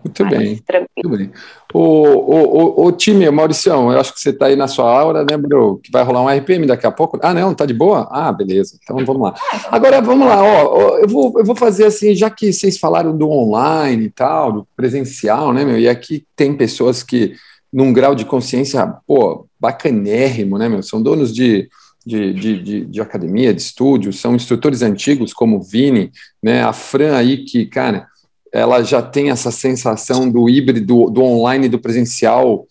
Muito 0.05 0.25
bem. 0.29 0.63
Muito 0.97 1.17
bem. 1.17 1.31
O, 1.73 1.79
o, 1.79 2.83
o, 2.83 2.87
o 2.87 2.93
time, 2.93 3.31
Mauricião, 3.31 3.93
eu 3.93 4.01
acho 4.01 4.15
que 4.15 4.21
você 4.21 4.31
está 4.31 4.47
aí 4.47 4.57
na 4.57 4.67
sua 4.67 4.91
aura, 4.91 5.25
né, 5.25 5.37
bro? 5.37 5.79
Que 5.83 5.93
vai 5.93 6.03
rolar 6.03 6.23
um 6.23 6.29
RPM 6.29 6.67
daqui 6.67 6.87
a 6.87 6.91
pouco. 6.91 7.19
Ah, 7.23 7.35
não, 7.35 7.55
tá 7.55 7.67
de 7.67 7.75
boa? 7.75 8.09
Ah, 8.11 8.33
beleza. 8.33 8.79
Então 8.83 9.05
vamos 9.05 9.23
lá. 9.23 9.35
Agora 9.71 10.01
vamos 10.01 10.27
lá, 10.27 10.43
ó. 10.43 10.99
Eu 10.99 11.09
vou, 11.09 11.35
eu 11.39 11.45
vou 11.45 11.55
fazer 11.55 11.85
assim, 11.85 12.15
já 12.15 12.31
que 12.31 12.53
vocês 12.53 12.79
falaram 12.79 13.17
do 13.17 13.29
online 13.31 14.05
e 14.05 14.11
tal, 14.11 14.53
do 14.53 14.69
presencial, 14.75 15.53
né, 15.53 15.65
meu? 15.65 15.79
E 15.79 15.89
aqui 15.89 16.25
tem 16.35 16.57
pessoas 16.57 17.03
que, 17.03 17.35
num 17.73 17.93
grau 17.93 18.15
de 18.15 18.25
consciência, 18.25 18.95
pô, 19.07 19.47
bacanérrimo, 19.61 20.57
né, 20.59 20.69
meu? 20.69 20.83
São 20.83 21.03
donos 21.03 21.35
de. 21.35 21.69
De, 22.03 22.33
de, 22.33 22.63
de, 22.63 22.85
de 22.87 23.01
academia, 23.03 23.53
de 23.53 23.61
estúdio, 23.61 24.11
são 24.11 24.35
instrutores 24.35 24.81
antigos 24.81 25.35
como 25.35 25.59
o 25.59 25.63
Vini, 25.63 26.11
né, 26.43 26.63
a 26.63 26.73
Fran 26.73 27.15
aí 27.15 27.45
que, 27.45 27.67
cara, 27.67 28.09
ela 28.53 28.83
já 28.83 29.01
tem 29.03 29.31
essa 29.31 29.51
sensação 29.51 30.31
do 30.31 30.49
híbrido, 30.49 31.11
do 31.11 31.23
online 31.23 31.67
e 31.67 31.69
do 31.69 31.79
presencial 31.79 32.67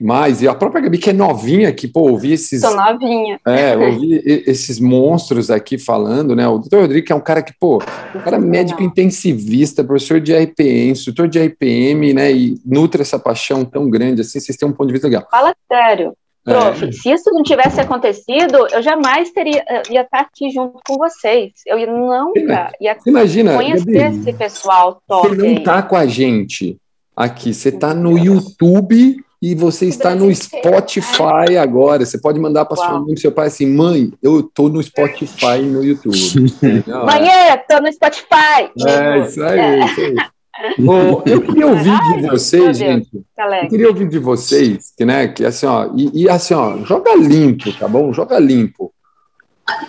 mais, 0.00 0.42
e 0.42 0.48
a 0.48 0.54
própria 0.54 0.82
Gabi, 0.82 0.98
que 0.98 1.10
é 1.10 1.12
novinha, 1.12 1.72
que, 1.72 1.86
pô, 1.86 2.10
ouvi 2.10 2.32
esses... 2.32 2.60
Sou 2.60 2.74
novinha. 2.74 3.38
É, 3.46 3.76
ouvi 3.78 4.20
esses 4.24 4.80
monstros 4.80 5.50
aqui 5.50 5.78
falando, 5.78 6.34
né, 6.34 6.46
o 6.48 6.58
doutor 6.58 6.82
Rodrigo, 6.82 7.06
que 7.06 7.12
é 7.12 7.16
um 7.16 7.20
cara 7.20 7.42
que, 7.42 7.52
pô, 7.58 7.80
um 8.14 8.20
cara 8.20 8.38
médico 8.38 8.82
intensivista, 8.82 9.84
professor 9.84 10.20
de 10.20 10.34
RPM, 10.34 10.90
instrutor 10.90 11.28
de 11.28 11.38
RPM, 11.38 12.12
né, 12.12 12.32
e 12.32 12.60
nutre 12.66 13.02
essa 13.02 13.18
paixão 13.18 13.64
tão 13.64 13.88
grande, 13.88 14.22
assim, 14.22 14.40
vocês 14.40 14.58
têm 14.58 14.68
um 14.68 14.72
ponto 14.72 14.88
de 14.88 14.94
vista 14.94 15.06
legal. 15.06 15.26
Fala 15.30 15.54
sério. 15.70 16.12
Prof, 16.44 16.84
é. 16.84 16.92
se 16.92 17.10
isso 17.10 17.30
não 17.32 17.42
tivesse 17.42 17.80
acontecido, 17.80 18.66
eu 18.70 18.82
jamais 18.82 19.30
teria 19.30 19.64
eh, 19.66 19.82
ia 19.90 20.02
estar 20.02 20.20
aqui 20.20 20.50
junto 20.50 20.78
com 20.86 20.98
vocês. 20.98 21.52
Eu 21.66 21.78
nunca 21.86 22.70
ia 22.78 22.96
imagina, 23.06 23.56
conhecer 23.56 23.90
Gabi, 23.90 24.20
esse 24.20 24.32
pessoal 24.34 25.02
top. 25.08 25.28
Você 25.28 25.36
não 25.36 25.46
está 25.46 25.82
com 25.82 25.96
a 25.96 26.04
gente 26.06 26.76
aqui, 27.16 27.54
você 27.54 27.70
está 27.70 27.94
no 27.94 28.18
YouTube 28.18 29.16
e 29.40 29.54
você 29.54 29.86
está 29.86 30.14
no 30.14 30.34
Spotify 30.34 31.56
agora. 31.58 32.04
Você 32.04 32.18
pode 32.18 32.38
mandar 32.38 32.66
para 32.66 32.76
sua 32.76 33.00
mãe 33.00 33.16
seu 33.16 33.32
pai 33.32 33.46
assim: 33.46 33.66
mãe, 33.66 34.12
eu 34.22 34.40
estou 34.40 34.68
no 34.68 34.82
Spotify 34.82 35.60
e 35.60 35.66
no 35.66 35.82
YouTube. 35.82 36.18
Mãe, 37.06 37.54
estou 37.54 37.80
no 37.80 37.92
Spotify. 37.92 38.70
É, 38.86 39.18
isso 39.20 39.42
aí, 39.42 39.58
é. 39.58 39.84
isso 39.86 40.00
aí. 40.00 40.33
Bom, 40.78 41.22
eu 41.26 41.42
queria 41.42 41.66
ouvir 41.66 41.98
de 42.16 42.28
vocês, 42.28 42.78
gente. 42.78 43.10
Eu 43.14 43.68
queria 43.68 43.88
ouvir 43.88 44.08
de 44.08 44.18
vocês, 44.18 44.92
que, 44.96 45.04
né, 45.04 45.28
que 45.28 45.44
assim, 45.44 45.66
ó, 45.66 45.90
e, 45.96 46.22
e, 46.22 46.28
assim, 46.28 46.54
ó, 46.54 46.78
joga 46.78 47.14
limpo, 47.16 47.72
tá 47.72 47.88
bom? 47.88 48.12
Joga 48.12 48.38
limpo. 48.38 48.92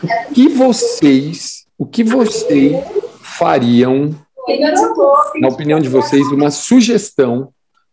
O 0.03 0.34
que 0.34 0.47
vocês, 0.49 1.66
o 1.78 1.86
que 1.86 2.03
vocês 2.03 2.84
fariam, 3.22 4.16
na 5.39 5.47
opinião 5.49 5.80
de 5.80 5.89
vocês, 5.89 6.28
uma 6.28 6.49
sugestão 6.49 7.49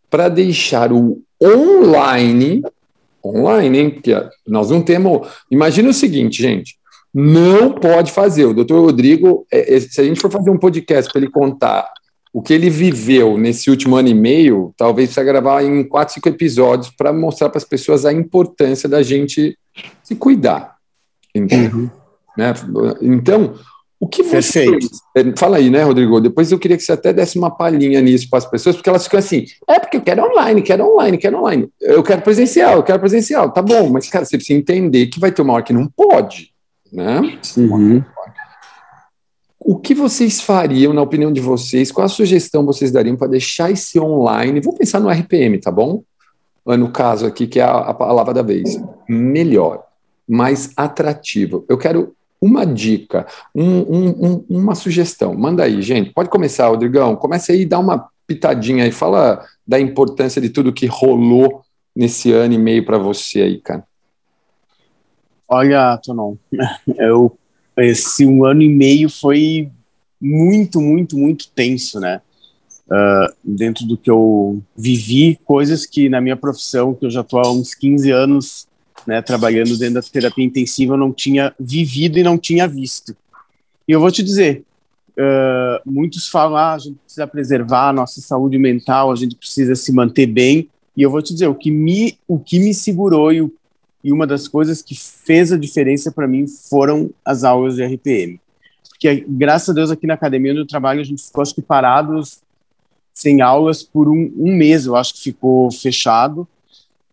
para 0.09 0.29
deixar 0.29 0.91
o 0.91 1.21
online, 1.41 2.63
online, 3.23 3.79
hein? 3.79 3.89
Porque 3.89 4.13
nós 4.47 4.69
não 4.69 4.81
temos. 4.81 5.27
Imagina 5.49 5.89
o 5.89 5.93
seguinte, 5.93 6.41
gente. 6.41 6.77
Não 7.13 7.71
pode 7.71 8.11
fazer. 8.11 8.45
O 8.45 8.53
doutor 8.53 8.81
Rodrigo, 8.81 9.45
é, 9.51 9.75
é, 9.75 9.79
se 9.79 10.01
a 10.01 10.03
gente 10.03 10.19
for 10.19 10.31
fazer 10.31 10.49
um 10.49 10.57
podcast 10.57 11.11
para 11.11 11.21
ele 11.21 11.29
contar 11.29 11.91
o 12.33 12.41
que 12.41 12.51
ele 12.51 12.69
viveu 12.69 13.37
nesse 13.37 13.69
último 13.69 13.95
ano 13.95 14.09
e 14.09 14.13
meio, 14.13 14.73
talvez 14.75 15.09
precisa 15.09 15.23
gravar 15.23 15.63
em 15.63 15.83
quatro, 15.83 16.15
cinco 16.15 16.27
episódios 16.27 16.89
para 16.89 17.13
mostrar 17.13 17.49
para 17.49 17.59
as 17.59 17.63
pessoas 17.63 18.05
a 18.05 18.11
importância 18.11 18.89
da 18.89 19.03
gente 19.03 19.55
se 20.01 20.15
cuidar. 20.15 20.75
Uhum. 21.35 21.89
Né? 22.35 22.53
Então, 23.01 23.53
o 23.99 24.07
que 24.07 24.23
você. 24.23 24.65
É, 25.15 25.23
fala 25.37 25.57
aí, 25.57 25.69
né, 25.69 25.83
Rodrigo? 25.83 26.19
Depois 26.19 26.51
eu 26.51 26.59
queria 26.59 26.75
que 26.75 26.83
você 26.83 26.91
até 26.91 27.13
desse 27.13 27.37
uma 27.37 27.49
palhinha 27.49 28.01
nisso 28.01 28.27
para 28.29 28.39
as 28.39 28.45
pessoas, 28.45 28.75
porque 28.75 28.89
elas 28.89 29.05
ficam 29.05 29.19
assim: 29.19 29.45
é 29.69 29.79
porque 29.79 29.97
eu 29.97 30.01
quero 30.01 30.25
online, 30.25 30.61
quero 30.61 30.91
online, 30.91 31.17
quero 31.17 31.37
online. 31.37 31.69
Eu 31.79 32.03
quero 32.03 32.21
presencial, 32.21 32.77
eu 32.77 32.83
quero 32.83 32.99
presencial. 32.99 33.51
Tá 33.51 33.61
bom, 33.61 33.89
mas, 33.89 34.09
cara, 34.09 34.25
você 34.25 34.37
precisa 34.37 34.59
entender 34.59 35.07
que 35.07 35.19
vai 35.19 35.31
ter 35.31 35.41
uma 35.41 35.53
hora 35.53 35.63
que 35.63 35.71
não 35.71 35.87
pode. 35.87 36.51
Né? 36.91 37.39
Uhum. 37.55 38.03
O 39.65 39.77
que 39.77 39.95
vocês 39.95 40.41
fariam, 40.41 40.93
na 40.93 41.01
opinião 41.01 41.31
de 41.31 41.39
vocês? 41.39 41.91
Qual 41.91 42.03
a 42.03 42.09
sugestão 42.09 42.65
vocês 42.65 42.91
dariam 42.91 43.15
para 43.15 43.29
deixar 43.29 43.71
esse 43.71 43.99
online? 43.99 44.59
Vou 44.59 44.73
pensar 44.75 44.99
no 44.99 45.09
RPM, 45.09 45.57
tá 45.59 45.71
bom? 45.71 46.03
no 46.65 46.91
caso 46.91 47.25
aqui, 47.25 47.45
que 47.45 47.59
é 47.59 47.63
a, 47.63 47.77
a 47.79 47.93
palavra 47.93 48.33
da 48.33 48.41
vez, 48.41 48.81
melhor, 49.07 49.83
mais 50.27 50.71
atrativo. 50.77 51.65
Eu 51.67 51.77
quero 51.77 52.15
uma 52.41 52.65
dica, 52.65 53.25
um, 53.53 53.79
um, 53.79 54.45
uma 54.49 54.75
sugestão. 54.75 55.33
Manda 55.33 55.63
aí, 55.63 55.81
gente. 55.81 56.11
Pode 56.11 56.29
começar, 56.29 56.67
Rodrigão. 56.67 57.15
Comece 57.15 57.51
aí, 57.51 57.65
dá 57.65 57.79
uma 57.79 58.09
pitadinha 58.27 58.83
aí. 58.83 58.91
Fala 58.91 59.45
da 59.67 59.79
importância 59.79 60.41
de 60.41 60.49
tudo 60.49 60.73
que 60.73 60.85
rolou 60.85 61.61
nesse 61.95 62.31
ano 62.31 62.53
e 62.53 62.57
meio 62.57 62.85
para 62.85 62.97
você 62.97 63.41
aí, 63.41 63.61
cara. 63.61 63.83
Olha, 65.47 65.97
Tonon, 66.03 66.35
eu, 66.97 67.37
esse 67.77 68.25
um 68.25 68.45
ano 68.45 68.61
e 68.61 68.69
meio 68.69 69.09
foi 69.09 69.69
muito, 70.21 70.79
muito, 70.79 71.17
muito 71.17 71.49
tenso, 71.49 71.99
né? 71.99 72.21
Uh, 72.85 73.33
dentro 73.43 73.85
do 73.85 73.97
que 73.97 74.09
eu 74.09 74.61
vivi, 74.75 75.39
coisas 75.45 75.85
que 75.85 76.09
na 76.09 76.21
minha 76.21 76.35
profissão, 76.35 76.93
que 76.93 77.05
eu 77.05 77.09
já 77.09 77.21
estou 77.21 77.39
há 77.39 77.51
uns 77.51 77.73
15 77.73 78.11
anos 78.11 78.67
né, 79.07 79.21
trabalhando 79.21 79.77
dentro 79.77 79.95
da 79.95 80.01
terapia 80.01 80.45
intensiva, 80.45 80.93
eu 80.93 80.97
não 80.97 81.11
tinha 81.11 81.53
vivido 81.59 82.19
e 82.19 82.23
não 82.23 82.37
tinha 82.37 82.67
visto. 82.67 83.15
E 83.87 83.91
eu 83.91 83.99
vou 83.99 84.11
te 84.11 84.23
dizer, 84.23 84.63
uh, 85.17 85.89
muitos 85.89 86.27
falam, 86.27 86.57
ah, 86.57 86.73
a 86.73 86.77
gente 86.77 86.97
precisa 86.97 87.27
preservar 87.27 87.89
a 87.89 87.93
nossa 87.93 88.21
saúde 88.21 88.57
mental, 88.57 89.11
a 89.11 89.15
gente 89.15 89.35
precisa 89.35 89.75
se 89.75 89.91
manter 89.91 90.27
bem, 90.27 90.69
e 90.95 91.01
eu 91.01 91.09
vou 91.09 91.21
te 91.21 91.33
dizer, 91.33 91.47
o 91.47 91.55
que 91.55 91.71
me, 91.71 92.17
o 92.27 92.39
que 92.39 92.59
me 92.59 92.73
segurou 92.73 93.31
e, 93.31 93.41
o, 93.41 93.51
e 94.03 94.11
uma 94.11 94.27
das 94.27 94.47
coisas 94.47 94.81
que 94.81 94.95
fez 94.95 95.51
a 95.51 95.57
diferença 95.57 96.11
para 96.11 96.27
mim 96.27 96.45
foram 96.47 97.11
as 97.23 97.43
aulas 97.43 97.75
de 97.75 97.83
RPM. 97.83 98.39
Porque, 98.89 99.25
graças 99.27 99.69
a 99.69 99.73
Deus, 99.73 99.91
aqui 99.91 100.05
na 100.05 100.13
academia 100.13 100.51
onde 100.51 100.61
eu 100.61 100.67
trabalho, 100.67 101.01
a 101.01 101.03
gente 101.03 101.23
ficou, 101.23 101.41
acho 101.41 101.55
que, 101.55 101.61
parados 101.61 102.41
sem 103.13 103.41
aulas 103.41 103.83
por 103.83 104.09
um, 104.09 104.33
um 104.35 104.55
mês, 104.55 104.85
eu 104.85 104.95
acho 104.95 105.13
que 105.13 105.21
ficou 105.21 105.71
fechado, 105.71 106.47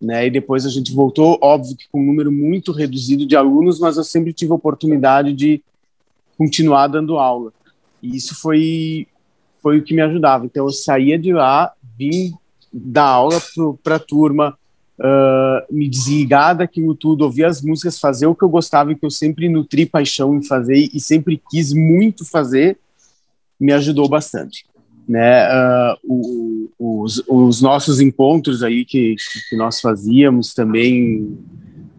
né? 0.01 0.26
E 0.26 0.30
depois 0.30 0.64
a 0.64 0.70
gente 0.70 0.93
voltou, 0.93 1.38
óbvio 1.43 1.76
que 1.76 1.86
com 1.93 2.01
um 2.01 2.07
número 2.07 2.32
muito 2.32 2.72
reduzido 2.72 3.26
de 3.26 3.36
alunos, 3.36 3.78
mas 3.78 3.99
eu 3.99 4.05
sempre 4.05 4.32
tive 4.32 4.53
a 4.53 4.55
oportunidade 4.55 5.34
de 5.34 5.62
continuar 6.38 6.86
dando 6.86 7.18
aula. 7.18 7.53
E 8.03 8.16
isso 8.16 8.34
foi 8.34 9.07
foi 9.62 9.78
o 9.78 9.84
que 9.84 9.95
me 9.95 10.01
ajudava. 10.01 10.47
Então 10.47 10.64
eu 10.64 10.72
saía 10.72 11.18
de 11.18 11.34
lá, 11.34 11.72
vim 11.99 12.32
dar 12.72 13.05
aula 13.05 13.43
para 13.82 13.97
a 13.97 13.99
turma, 13.99 14.59
uh, 15.01 15.74
me 15.74 15.88
desligar 15.88 16.57
daquilo 16.57 16.94
tudo, 16.94 17.24
ouvir 17.24 17.44
as 17.44 17.61
músicas, 17.61 17.98
fazer 17.98 18.26
o 18.26 18.34
que 18.34 18.44
eu 18.44 18.48
gostava 18.48 18.92
e 18.92 18.96
que 18.96 19.05
eu 19.05 19.11
sempre 19.11 19.48
nutri 19.48 19.86
paixão 19.86 20.34
em 20.34 20.42
fazer 20.42 20.88
e 20.92 21.01
sempre 21.01 21.42
quis 21.51 21.72
muito 21.72 22.24
fazer, 22.24 22.78
me 23.59 23.72
ajudou 23.72 24.09
bastante 24.09 24.64
né, 25.11 25.48
uh, 25.48 25.96
o, 26.05 26.70
os, 26.78 27.20
os, 27.26 27.61
nossos 27.61 28.01
encontros 28.01 28.62
aí 28.62 28.84
que, 28.84 29.16
que 29.48 29.57
nós 29.57 29.80
fazíamos 29.80 30.55
também 30.55 31.36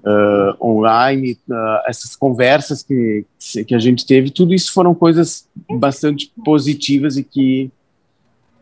uh, 0.06 0.66
online, 0.66 1.38
uh, 1.50 1.90
essas 1.90 2.16
conversas 2.16 2.82
que, 2.82 3.26
que 3.68 3.76
a 3.76 3.80
gente 3.80 4.06
teve, 4.06 4.30
tudo 4.30 4.54
isso 4.54 4.72
foram 4.72 4.96
coisas 4.96 5.46
bastante 5.70 6.32
positivas 6.46 7.18
e 7.18 7.24
que, 7.24 7.70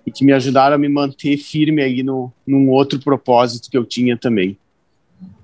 e 0.10 0.12
que 0.12 0.26
me 0.26 0.34
ajudaram 0.34 0.76
a 0.76 0.80
me 0.80 0.89
manter 0.89 1.38
firme 1.38 1.84
aí 1.84 2.01
no, 2.01 2.34
num 2.45 2.72
outro 2.72 2.99
propósito 2.99 3.70
que 3.70 3.78
eu 3.78 3.86
tinha 3.86 4.18
também. 4.18 4.57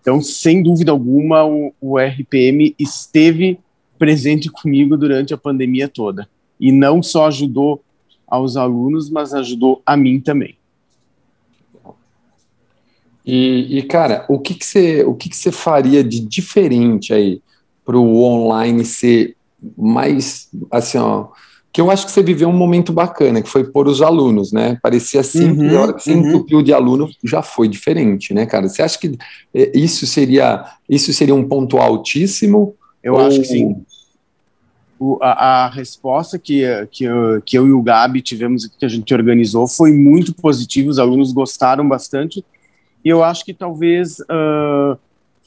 Então, 0.01 0.19
sem 0.21 0.63
dúvida 0.63 0.91
alguma, 0.91 1.45
o, 1.45 1.71
o 1.79 1.99
RPM 1.99 2.75
esteve 2.79 3.59
presente 3.99 4.49
comigo 4.49 4.97
durante 4.97 5.35
a 5.35 5.37
pandemia 5.37 5.87
toda. 5.87 6.27
E 6.59 6.71
não 6.71 7.03
só 7.03 7.27
ajudou 7.27 7.83
aos 8.27 8.57
alunos, 8.57 9.07
mas 9.07 9.35
ajudou 9.35 9.83
a 9.85 9.95
mim 9.95 10.19
também. 10.19 10.57
E, 13.23 13.77
e 13.77 13.83
cara, 13.83 14.25
o 14.27 14.39
que 14.39 14.55
que 14.55 14.65
você 14.65 15.03
o 15.03 15.15
que 15.15 15.29
que 15.29 15.37
você 15.37 15.51
faria 15.51 16.03
de 16.03 16.19
diferente 16.19 17.13
aí 17.13 17.41
para 17.83 17.97
o 17.97 18.23
online 18.23 18.85
ser 18.85 19.35
mais 19.75 20.49
assim, 20.71 20.97
ó, 20.97 21.29
que 21.75 21.81
eu 21.81 21.91
acho 21.91 22.05
que 22.05 22.11
você 22.13 22.23
viveu 22.23 22.47
um 22.47 22.53
momento 22.53 22.93
bacana, 22.93 23.41
que 23.41 23.49
foi 23.49 23.65
por 23.65 23.85
os 23.85 24.01
alunos, 24.01 24.53
né? 24.53 24.79
Parecia 24.81 25.21
simples, 25.21 25.73
uhum, 25.73 25.77
a 25.77 25.81
hora 25.81 25.93
que 25.93 26.01
você 26.01 26.13
uhum. 26.13 26.29
entupiu 26.29 26.61
de 26.63 26.71
aluno 26.71 27.09
já 27.21 27.41
foi 27.41 27.67
diferente, 27.67 28.33
né, 28.33 28.45
cara? 28.45 28.69
Você 28.69 28.81
acha 28.81 28.97
que 28.97 29.17
é, 29.53 29.77
isso 29.77 30.07
seria 30.07 30.63
isso 30.87 31.11
seria 31.11 31.35
um 31.35 31.45
ponto 31.45 31.75
altíssimo? 31.75 32.75
Eu 33.03 33.15
ou... 33.15 33.19
acho 33.19 33.41
que 33.41 33.47
sim 33.47 33.75
o, 34.97 35.19
a, 35.21 35.65
a, 35.65 35.69
resposta 35.69 36.39
que, 36.39 36.63
que, 36.89 37.03
eu, 37.03 37.41
que 37.41 37.57
eu 37.57 37.67
e 37.67 37.73
o 37.73 37.81
Gabi 37.81 38.21
tivemos 38.21 38.65
que 38.67 38.85
a 38.85 38.87
gente 38.87 39.13
organizou, 39.13 39.67
foi 39.67 39.91
muito 39.91 40.33
positiva, 40.33 40.89
os 40.89 40.97
alunos 40.97 41.33
gostaram 41.33 41.85
bastante, 41.85 42.41
e 43.03 43.09
eu 43.09 43.21
acho 43.21 43.43
que 43.43 43.53
talvez 43.53 44.21
uh, 44.21 44.97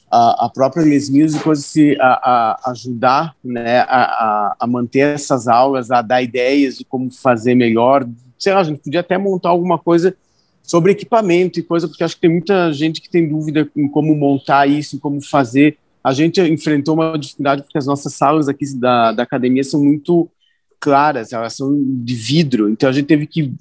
a, 0.09 0.45
a, 0.45 0.49
própria 0.49 0.83
Les 0.83 1.09
Music 1.09 1.43
fosse 1.43 1.95
a, 1.99 2.07
a, 2.07 2.71
ajudar 2.71 3.35
né, 3.43 3.81
a, 3.81 4.55
a, 4.59 4.67
manter 4.67 5.15
essas 5.15 5.47
aulas, 5.47 5.91
a 5.91 6.01
dar 6.01 6.21
ideias 6.21 6.77
de 6.77 6.85
como 6.85 7.11
fazer 7.11 7.55
melhor, 7.55 8.07
sei 8.37 8.53
lá, 8.53 8.61
a 8.61 8.63
gente 8.63 8.81
podia 8.81 9.01
até 9.01 9.17
montar 9.17 9.49
alguma 9.49 9.77
coisa 9.77 10.15
sobre 10.63 10.91
equipamento 10.91 11.59
e 11.59 11.63
coisa, 11.63 11.87
porque 11.87 12.03
acho 12.03 12.15
que 12.15 12.21
tem 12.21 12.31
muita 12.31 12.71
gente 12.73 13.01
que 13.01 13.09
tem 13.09 13.27
dúvida 13.27 13.69
em 13.75 13.87
como 13.87 14.15
montar 14.15 14.67
isso, 14.67 14.95
em 14.95 14.99
como 14.99 15.21
fazer, 15.21 15.77
a 16.03 16.13
gente 16.13 16.41
enfrentou 16.41 16.95
uma 16.95 17.17
dificuldade 17.17 17.63
porque 17.63 17.77
as 17.77 17.85
nossas 17.85 18.13
salas 18.13 18.47
aqui 18.47 18.65
da, 18.75 19.11
da 19.11 19.23
academia 19.23 19.63
são 19.63 19.83
muito 19.83 20.29
claras, 20.79 21.33
elas 21.33 21.55
são 21.55 21.75
de 22.03 22.15
vidro, 22.15 22.69
então 22.69 22.89
a 22.89 22.91
gente 22.91 23.05
teve 23.05 23.27
que 23.27 23.53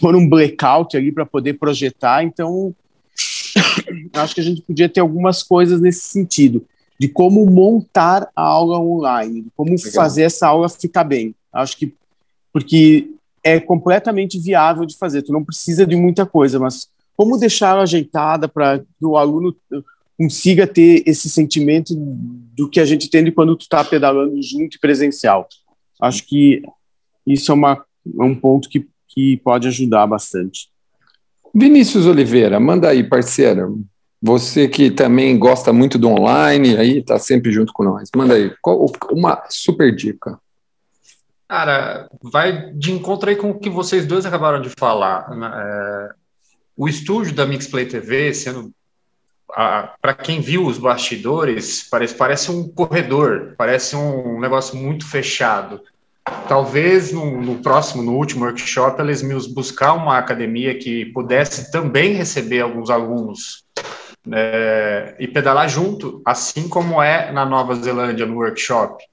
pôr 0.00 0.14
um 0.14 0.28
blackout 0.28 0.96
ali 0.96 1.10
para 1.10 1.26
poder 1.26 1.54
projetar, 1.54 2.22
então 2.22 2.74
acho 4.16 4.34
que 4.34 4.40
a 4.40 4.44
gente 4.44 4.62
podia 4.62 4.88
ter 4.88 5.00
algumas 5.00 5.42
coisas 5.42 5.80
nesse 5.80 6.08
sentido, 6.08 6.64
de 6.98 7.08
como 7.08 7.44
montar 7.46 8.30
a 8.34 8.42
aula 8.42 8.78
online, 8.78 9.42
de 9.42 9.50
como 9.56 9.70
Legal. 9.70 9.92
fazer 9.92 10.22
essa 10.22 10.48
aula 10.48 10.68
ficar 10.68 11.04
bem. 11.04 11.34
Acho 11.52 11.76
que 11.76 11.94
porque 12.52 13.10
é 13.44 13.60
completamente 13.60 14.38
viável 14.38 14.86
de 14.86 14.96
fazer, 14.96 15.22
tu 15.22 15.32
não 15.32 15.44
precisa 15.44 15.86
de 15.86 15.94
muita 15.94 16.24
coisa, 16.24 16.58
mas 16.58 16.88
como 17.16 17.38
deixar 17.38 17.78
ajeitada 17.78 18.48
para 18.48 18.78
que 18.78 19.04
o 19.04 19.16
aluno 19.16 19.54
consiga 20.18 20.66
ter 20.66 21.02
esse 21.06 21.28
sentimento 21.28 21.94
do 21.94 22.68
que 22.68 22.80
a 22.80 22.84
gente 22.84 23.10
tem 23.10 23.30
quando 23.30 23.54
tu 23.54 23.62
está 23.62 23.84
pedalando 23.84 24.42
junto 24.42 24.76
e 24.76 24.80
presencial. 24.80 25.48
Acho 26.00 26.26
que 26.26 26.62
isso 27.26 27.50
é, 27.52 27.54
uma, 27.54 27.84
é 28.18 28.22
um 28.22 28.34
ponto 28.34 28.68
que, 28.68 28.86
que 29.08 29.36
pode 29.38 29.68
ajudar 29.68 30.06
bastante. 30.06 30.68
Vinícius 31.54 32.06
Oliveira, 32.06 32.58
manda 32.58 32.88
aí, 32.88 33.04
parceiro. 33.04 33.84
Você 34.22 34.66
que 34.66 34.90
também 34.90 35.38
gosta 35.38 35.72
muito 35.72 35.98
do 35.98 36.08
online, 36.08 36.76
aí 36.76 36.98
está 36.98 37.18
sempre 37.18 37.52
junto 37.52 37.72
com 37.72 37.84
nós. 37.84 38.08
Manda 38.16 38.34
aí, 38.34 38.52
qual, 38.62 38.86
uma 39.10 39.42
super 39.48 39.94
dica. 39.94 40.38
Cara, 41.48 42.08
vai 42.22 42.72
de 42.72 42.92
encontro 42.92 43.28
aí 43.28 43.36
com 43.36 43.50
o 43.50 43.58
que 43.58 43.70
vocês 43.70 44.06
dois 44.06 44.26
acabaram 44.26 44.60
de 44.60 44.70
falar. 44.76 45.30
Né? 45.30 45.50
É, 45.54 46.08
o 46.76 46.88
estúdio 46.88 47.34
da 47.34 47.46
Mixplay 47.46 47.86
TV, 47.86 48.34
sendo 48.34 48.72
para 50.02 50.12
quem 50.14 50.40
viu 50.40 50.66
os 50.66 50.76
bastidores, 50.76 51.88
parece, 51.88 52.14
parece 52.14 52.50
um 52.50 52.68
corredor, 52.68 53.54
parece 53.56 53.94
um 53.96 54.40
negócio 54.40 54.76
muito 54.76 55.06
fechado. 55.06 55.80
Talvez 56.48 57.12
no, 57.12 57.40
no 57.40 57.56
próximo, 57.62 58.02
no 58.02 58.16
último 58.16 58.44
workshop, 58.44 59.00
eles 59.00 59.22
me 59.22 59.34
buscar 59.54 59.92
uma 59.92 60.18
academia 60.18 60.76
que 60.76 61.06
pudesse 61.06 61.70
também 61.70 62.12
receber 62.12 62.60
alguns 62.60 62.90
alunos 62.90 63.64
é, 64.32 65.14
e 65.18 65.28
pedalar 65.28 65.68
junto, 65.68 66.20
assim 66.24 66.68
como 66.68 67.02
é 67.02 67.30
na 67.32 67.44
Nova 67.44 67.74
Zelândia 67.74 68.26
no 68.26 68.36
workshop, 68.36 69.04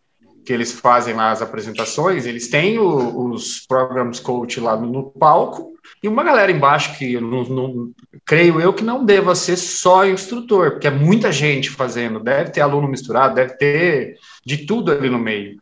que 0.45 0.51
eles 0.51 0.71
fazem 0.71 1.13
lá 1.13 1.31
as 1.31 1.41
apresentações, 1.41 2.25
eles 2.25 2.49
têm 2.49 2.79
o, 2.79 3.31
os 3.31 3.65
programs 3.67 4.19
coach 4.19 4.59
lá 4.59 4.75
no, 4.75 4.87
no 4.87 5.03
palco 5.03 5.73
e 6.01 6.07
uma 6.07 6.23
galera 6.23 6.51
embaixo 6.51 6.97
que 6.97 7.19
não, 7.19 7.43
não, 7.43 7.91
creio 8.25 8.59
eu 8.59 8.73
que 8.73 8.83
não 8.83 9.05
deva 9.05 9.35
ser 9.35 9.55
só 9.55 10.05
instrutor, 10.05 10.71
porque 10.71 10.87
é 10.87 10.91
muita 10.91 11.31
gente 11.31 11.69
fazendo, 11.69 12.19
deve 12.19 12.51
ter 12.51 12.61
aluno 12.61 12.87
misturado, 12.87 13.35
deve 13.35 13.55
ter 13.55 14.17
de 14.45 14.65
tudo 14.65 14.91
ali 14.91 15.09
no 15.09 15.19
meio. 15.19 15.61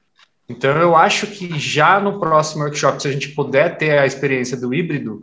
Então 0.50 0.72
eu 0.78 0.96
acho 0.96 1.28
que 1.28 1.58
já 1.58 2.00
no 2.00 2.20
próximo 2.20 2.64
workshop, 2.64 3.02
se 3.02 3.08
a 3.08 3.12
gente 3.12 3.30
puder 3.30 3.78
ter 3.78 4.00
a 4.00 4.06
experiência 4.06 4.58
do 4.58 4.74
híbrido, 4.74 5.22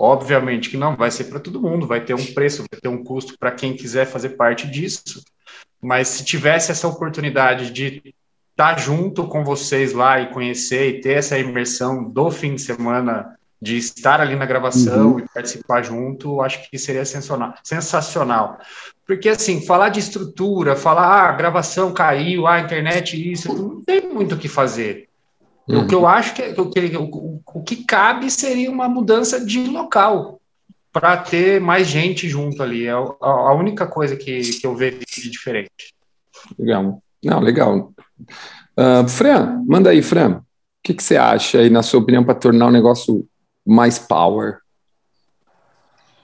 obviamente 0.00 0.70
que 0.70 0.78
não 0.78 0.96
vai 0.96 1.10
ser 1.10 1.24
para 1.24 1.38
todo 1.38 1.60
mundo, 1.60 1.86
vai 1.86 2.00
ter 2.00 2.14
um 2.14 2.32
preço, 2.32 2.64
vai 2.70 2.80
ter 2.80 2.88
um 2.88 3.04
custo 3.04 3.38
para 3.38 3.52
quem 3.52 3.76
quiser 3.76 4.06
fazer 4.06 4.30
parte 4.30 4.66
disso. 4.66 5.22
Mas 5.80 6.08
se 6.08 6.24
tivesse 6.24 6.72
essa 6.72 6.88
oportunidade 6.88 7.70
de 7.70 8.14
estar 8.50 8.78
junto 8.78 9.26
com 9.28 9.44
vocês 9.44 9.92
lá 9.92 10.18
e 10.18 10.32
conhecer 10.32 10.88
e 10.88 11.00
ter 11.00 11.18
essa 11.18 11.38
imersão 11.38 12.02
do 12.02 12.30
fim 12.30 12.54
de 12.54 12.62
semana 12.62 13.36
de 13.60 13.76
estar 13.76 14.22
ali 14.22 14.34
na 14.34 14.46
gravação 14.46 15.12
uhum. 15.12 15.18
e 15.18 15.28
participar 15.28 15.82
junto, 15.82 16.40
acho 16.40 16.70
que 16.70 16.78
seria 16.78 17.04
sensacional. 17.04 17.54
sensacional. 17.62 18.58
Porque, 19.06 19.28
assim, 19.28 19.66
falar 19.66 19.90
de 19.90 20.00
estrutura, 20.00 20.76
falar, 20.76 21.06
ah, 21.06 21.28
a 21.28 21.32
gravação 21.32 21.92
caiu, 21.92 22.46
ah, 22.46 22.54
a 22.54 22.60
internet, 22.60 23.30
isso, 23.30 23.52
não 23.52 23.82
tem 23.82 24.00
muito 24.00 24.34
o 24.34 24.38
que 24.38 24.48
fazer. 24.48 25.09
Uhum. 25.70 25.84
O 25.84 25.86
que 25.86 25.94
eu 25.94 26.06
acho 26.06 26.34
que, 26.34 26.42
o, 26.42 26.70
que, 26.70 26.96
o, 26.96 27.40
o 27.54 27.62
que 27.62 27.84
cabe 27.84 28.30
seria 28.30 28.70
uma 28.70 28.88
mudança 28.88 29.44
de 29.44 29.64
local. 29.68 30.40
para 30.92 31.16
ter 31.16 31.60
mais 31.60 31.86
gente 31.86 32.28
junto 32.28 32.62
ali. 32.62 32.86
É 32.86 32.90
a, 32.92 32.96
a 33.20 33.54
única 33.54 33.86
coisa 33.86 34.16
que, 34.16 34.40
que 34.40 34.66
eu 34.66 34.74
vejo 34.74 34.98
de 34.98 35.30
diferente. 35.30 35.94
Legal. 36.58 37.00
Não, 37.22 37.40
legal. 37.40 37.92
Uh, 38.76 39.08
Fran, 39.08 39.62
manda 39.66 39.90
aí, 39.90 40.02
Fran. 40.02 40.38
O 40.38 40.42
que, 40.82 40.94
que 40.94 41.02
você 41.02 41.16
acha 41.16 41.58
aí, 41.58 41.70
na 41.70 41.82
sua 41.82 42.00
opinião, 42.00 42.24
para 42.24 42.34
tornar 42.34 42.66
o 42.66 42.72
negócio 42.72 43.28
mais 43.64 43.98
power? 43.98 44.58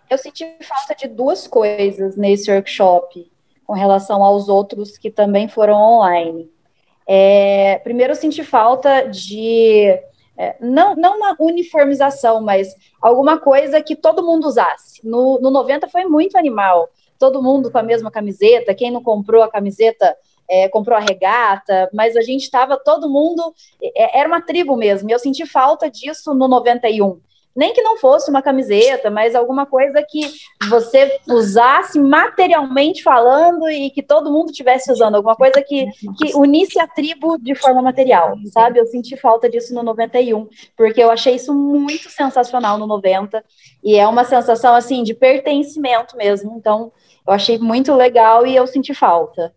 Eu 0.08 0.18
senti 0.18 0.44
falta 0.62 0.94
de 0.94 1.08
duas 1.08 1.46
coisas 1.46 2.16
nesse 2.16 2.50
workshop 2.50 3.30
com 3.64 3.74
relação 3.74 4.22
aos 4.22 4.48
outros 4.48 4.96
que 4.96 5.10
também 5.10 5.48
foram 5.48 5.74
online. 5.74 6.50
É, 7.06 7.78
primeiro, 7.84 8.12
eu 8.12 8.16
senti 8.16 8.42
falta 8.42 9.02
de 9.02 9.86
é, 10.36 10.56
não, 10.60 10.94
não 10.94 11.16
uma 11.16 11.36
uniformização, 11.38 12.40
mas 12.42 12.74
alguma 13.00 13.38
coisa 13.38 13.80
que 13.80 13.96
todo 13.96 14.24
mundo 14.24 14.46
usasse. 14.46 15.00
No, 15.06 15.38
no 15.40 15.50
90 15.50 15.88
foi 15.88 16.04
muito 16.04 16.36
animal, 16.36 16.88
todo 17.18 17.42
mundo 17.42 17.70
com 17.70 17.78
a 17.78 17.82
mesma 17.82 18.10
camiseta, 18.10 18.74
quem 18.74 18.90
não 18.90 19.02
comprou 19.02 19.42
a 19.42 19.50
camiseta 19.50 20.16
é, 20.48 20.68
comprou 20.68 20.96
a 20.96 21.00
regata, 21.00 21.90
mas 21.92 22.16
a 22.16 22.20
gente 22.20 22.42
estava 22.42 22.76
todo 22.76 23.08
mundo, 23.08 23.54
é, 23.82 24.18
era 24.18 24.28
uma 24.28 24.40
tribo 24.40 24.76
mesmo, 24.76 25.10
eu 25.10 25.18
senti 25.18 25.46
falta 25.46 25.90
disso 25.90 26.34
no 26.34 26.46
91 26.46 27.20
nem 27.56 27.72
que 27.72 27.80
não 27.80 27.96
fosse 27.96 28.28
uma 28.28 28.42
camiseta, 28.42 29.10
mas 29.10 29.34
alguma 29.34 29.64
coisa 29.64 30.04
que 30.06 30.20
você 30.68 31.18
usasse 31.26 31.98
materialmente 31.98 33.02
falando 33.02 33.68
e 33.70 33.90
que 33.90 34.02
todo 34.02 34.30
mundo 34.30 34.50
estivesse 34.50 34.92
usando, 34.92 35.14
alguma 35.14 35.34
coisa 35.34 35.62
que, 35.62 35.86
que 36.18 36.36
unisse 36.36 36.78
a 36.78 36.86
tribo 36.86 37.38
de 37.38 37.54
forma 37.54 37.80
material, 37.80 38.34
sabe? 38.52 38.78
Eu 38.78 38.86
senti 38.86 39.16
falta 39.16 39.48
disso 39.48 39.74
no 39.74 39.82
91, 39.82 40.48
porque 40.76 41.02
eu 41.02 41.10
achei 41.10 41.36
isso 41.36 41.54
muito 41.54 42.10
sensacional 42.10 42.76
no 42.76 42.86
90, 42.86 43.42
e 43.82 43.96
é 43.96 44.06
uma 44.06 44.24
sensação, 44.24 44.74
assim, 44.74 45.02
de 45.02 45.14
pertencimento 45.14 46.16
mesmo, 46.16 46.54
então 46.56 46.92
eu 47.26 47.32
achei 47.32 47.58
muito 47.58 47.94
legal 47.94 48.46
e 48.46 48.54
eu 48.54 48.66
senti 48.66 48.92
falta. 48.92 49.54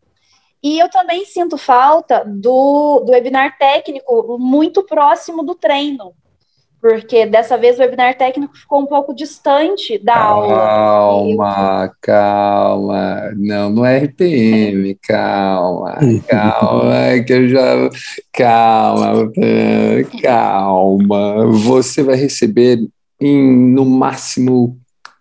E 0.62 0.78
eu 0.78 0.90
também 0.90 1.26
sinto 1.26 1.58
falta 1.58 2.24
do, 2.26 3.02
do 3.06 3.12
webinar 3.12 3.58
técnico 3.58 4.38
muito 4.38 4.84
próximo 4.84 5.44
do 5.44 5.56
treino, 5.56 6.14
porque 6.81 7.26
dessa 7.26 7.57
vez 7.57 7.77
o 7.77 7.81
webinar 7.81 8.18
técnico 8.18 8.56
ficou 8.57 8.81
um 8.81 8.85
pouco 8.85 9.14
distante 9.14 9.97
da 9.97 10.14
calma, 10.14 10.56
aula. 10.56 11.38
Calma, 11.38 11.95
calma. 12.01 13.31
Não, 13.35 13.69
no 13.69 13.85
RPM, 13.85 14.97
calma, 15.06 15.97
calma, 16.27 17.23
que 17.26 17.34
eu 17.34 17.49
já. 17.49 17.89
Calma, 18.34 19.31
calma. 20.22 21.45
Você 21.47 22.03
vai 22.03 22.15
receber 22.15 22.80
em 23.19 23.73
no 23.73 23.85
máximo 23.85 24.80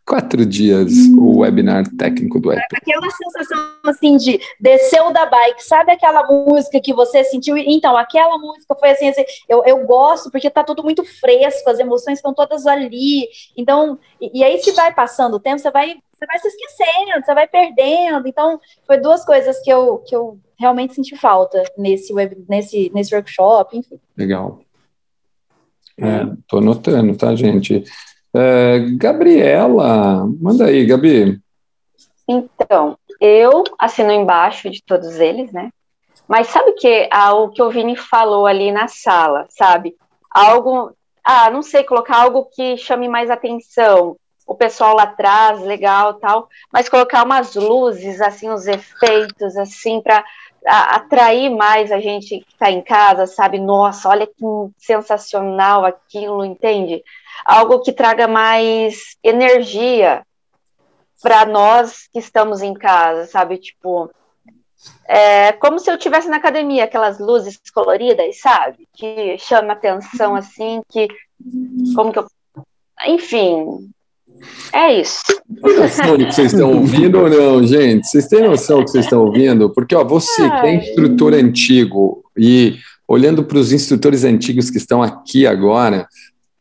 quatro 0.09 0.47
dias 0.47 0.91
o 1.17 1.41
webinar 1.41 1.85
técnico 1.97 2.41
do 2.41 2.51
app. 2.51 2.65
Aquela 2.75 3.11
sensação 3.11 3.59
assim 3.85 4.17
de 4.17 4.41
desceu 4.59 5.13
da 5.13 5.27
bike, 5.27 5.63
sabe 5.63 5.93
aquela 5.93 6.27
música 6.27 6.81
que 6.81 6.95
você 6.95 7.23
sentiu? 7.25 7.59
Então, 7.59 7.95
aquela 7.95 8.39
música 8.39 8.75
foi 8.75 8.91
assim, 8.91 9.09
assim 9.09 9.25
eu, 9.47 9.63
eu 9.67 9.85
gosto 9.85 10.31
porque 10.31 10.49
tá 10.49 10.65
tudo 10.65 10.83
muito 10.83 11.05
fresco, 11.05 11.69
as 11.69 11.79
emoções 11.79 12.19
estão 12.19 12.33
todas 12.33 12.67
ali. 12.67 13.29
Então, 13.55 13.99
e, 14.19 14.41
e, 14.41 14.43
aí 14.43 14.59
se 14.59 14.73
vai 14.73 14.95
passando 14.95 15.35
o 15.35 15.41
tempo, 15.41 15.59
você 15.59 15.71
vai, 15.71 15.97
você 16.13 16.27
vai 16.27 16.39
se 16.39 16.49
esquecendo, 16.49 17.25
você 17.25 17.35
vai 17.35 17.47
perdendo. 17.47 18.27
Então, 18.27 18.59
foi 18.87 18.99
duas 18.99 19.25
coisas 19.27 19.61
que 19.61 19.71
eu, 19.71 19.99
que 19.99 20.17
eu 20.17 20.39
realmente 20.59 20.95
senti 20.95 21.17
falta 21.17 21.63
nesse, 21.77 22.15
web, 22.15 22.35
nesse, 22.49 22.91
nesse 22.95 23.15
workshop, 23.15 23.77
enfim. 23.77 24.01
Legal. 24.17 24.61
É, 26.01 26.25
tô 26.47 26.59
anotando, 26.59 27.17
tá, 27.17 27.35
gente? 27.35 27.85
É, 28.35 28.81
Gabriela, 28.97 30.27
manda 30.41 30.67
aí, 30.67 30.85
Gabi. 30.85 31.41
Então, 32.29 32.99
eu 33.21 33.65
assino 33.79 34.13
embaixo 34.13 34.69
de 34.71 34.83
todos 34.83 35.19
eles, 35.19 35.51
né? 35.53 35.71
Mas 36.29 36.49
sabe 36.49 36.73
que 36.73 37.09
o 37.33 37.49
que 37.49 37.63
o 37.63 37.71
Vini 37.71 37.97
falou 37.97 38.47
ali 38.47 38.71
na 38.71 38.87
sala, 38.87 39.47
sabe? 39.49 39.97
Algo, 40.31 40.93
ah, 41.25 41.49
não 41.51 41.63
sei, 41.63 41.85
colocar 41.85 42.19
algo 42.19 42.51
que 42.55 42.77
chame 42.77 43.09
mais 43.09 43.31
atenção. 43.31 44.17
O 44.47 44.55
pessoal 44.55 44.95
lá 44.95 45.05
atrás, 45.05 45.61
legal, 45.63 46.15
tal, 46.15 46.49
mas 46.73 46.89
colocar 46.89 47.25
umas 47.25 47.55
luzes, 47.55 48.21
assim, 48.21 48.51
os 48.51 48.67
efeitos, 48.67 49.57
assim, 49.57 50.01
para 50.01 50.25
atrair 50.67 51.51
mais 51.51 51.91
a 51.91 52.01
gente 52.01 52.41
que 52.41 52.53
está 52.53 52.71
em 52.71 52.83
casa, 52.83 53.27
sabe? 53.27 53.59
Nossa, 53.59 54.09
olha 54.09 54.27
que 54.27 54.45
sensacional 54.77 55.85
aquilo, 55.85 56.45
entende? 56.45 57.03
Algo 57.45 57.81
que 57.81 57.93
traga 57.93 58.27
mais 58.29 59.17
energia 59.23 60.23
para 61.23 61.45
nós 61.47 62.09
que 62.13 62.19
estamos 62.19 62.63
em 62.63 62.75
casa, 62.75 63.27
sabe? 63.27 63.59
Tipo, 63.59 64.11
é 65.07 65.53
como 65.53 65.79
se 65.79 65.91
eu 65.91 65.97
estivesse 65.97 66.29
na 66.29 66.37
academia, 66.37 66.85
aquelas 66.85 67.19
luzes 67.19 67.59
coloridas, 67.73 68.41
sabe? 68.41 68.89
Que 68.95 69.37
chama 69.39 69.73
atenção 69.73 70.35
assim, 70.35 70.81
que 70.89 71.09
como 71.95 72.13
que 72.13 72.19
eu 72.19 72.27
enfim, 73.07 73.91
é 74.73 75.01
isso. 75.01 75.23
Que 75.63 76.27
vocês 76.27 76.53
estão 76.53 76.73
ouvindo 76.73 77.21
ou 77.21 77.31
não, 77.31 77.65
gente? 77.67 78.07
Vocês 78.07 78.27
têm 78.27 78.43
noção 78.43 78.79
do 78.79 78.85
que 78.85 78.91
vocês 78.91 79.05
estão 79.05 79.25
ouvindo? 79.25 79.73
Porque, 79.73 79.95
ó, 79.95 80.05
você 80.05 80.49
que 80.49 80.67
é 80.67 80.75
instrutor 80.75 81.35
antigo 81.35 82.25
e 82.37 82.77
olhando 83.07 83.45
para 83.45 83.59
os 83.59 83.73
instrutores 83.73 84.25
antigos 84.25 84.71
que 84.71 84.77
estão 84.77 85.03
aqui 85.03 85.47
agora, 85.47 86.07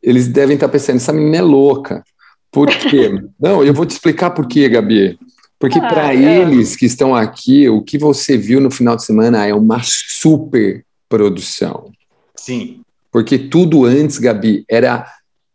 eles 0.02 0.28
devem 0.28 0.56
estar 0.56 0.70
pensando, 0.70 0.98
essa 0.98 1.14
menina 1.14 1.38
é 1.38 1.42
louca. 1.42 2.04
Por 2.52 2.68
quê? 2.68 3.12
Não, 3.40 3.64
eu 3.64 3.74
vou 3.74 3.86
te 3.86 3.92
explicar 3.92 4.32
por 4.32 4.48
quê, 4.48 4.68
Gabi. 4.70 5.18
Porque 5.60 5.80
ah, 5.80 5.88
para 5.88 6.14
é. 6.14 6.42
eles 6.42 6.76
que 6.76 6.86
estão 6.86 7.16
aqui, 7.16 7.68
o 7.68 7.82
que 7.82 7.98
você 7.98 8.38
viu 8.38 8.62
no 8.62 8.70
final 8.70 8.96
de 8.96 9.04
semana 9.04 9.46
é 9.46 9.54
uma 9.54 9.82
super 9.84 10.86
produção. 11.10 11.92
Sim. 12.36 12.82
Porque 13.12 13.40
tudo 13.40 13.86
antes, 13.86 14.20
Gabi, 14.20 14.64
era 14.70 15.12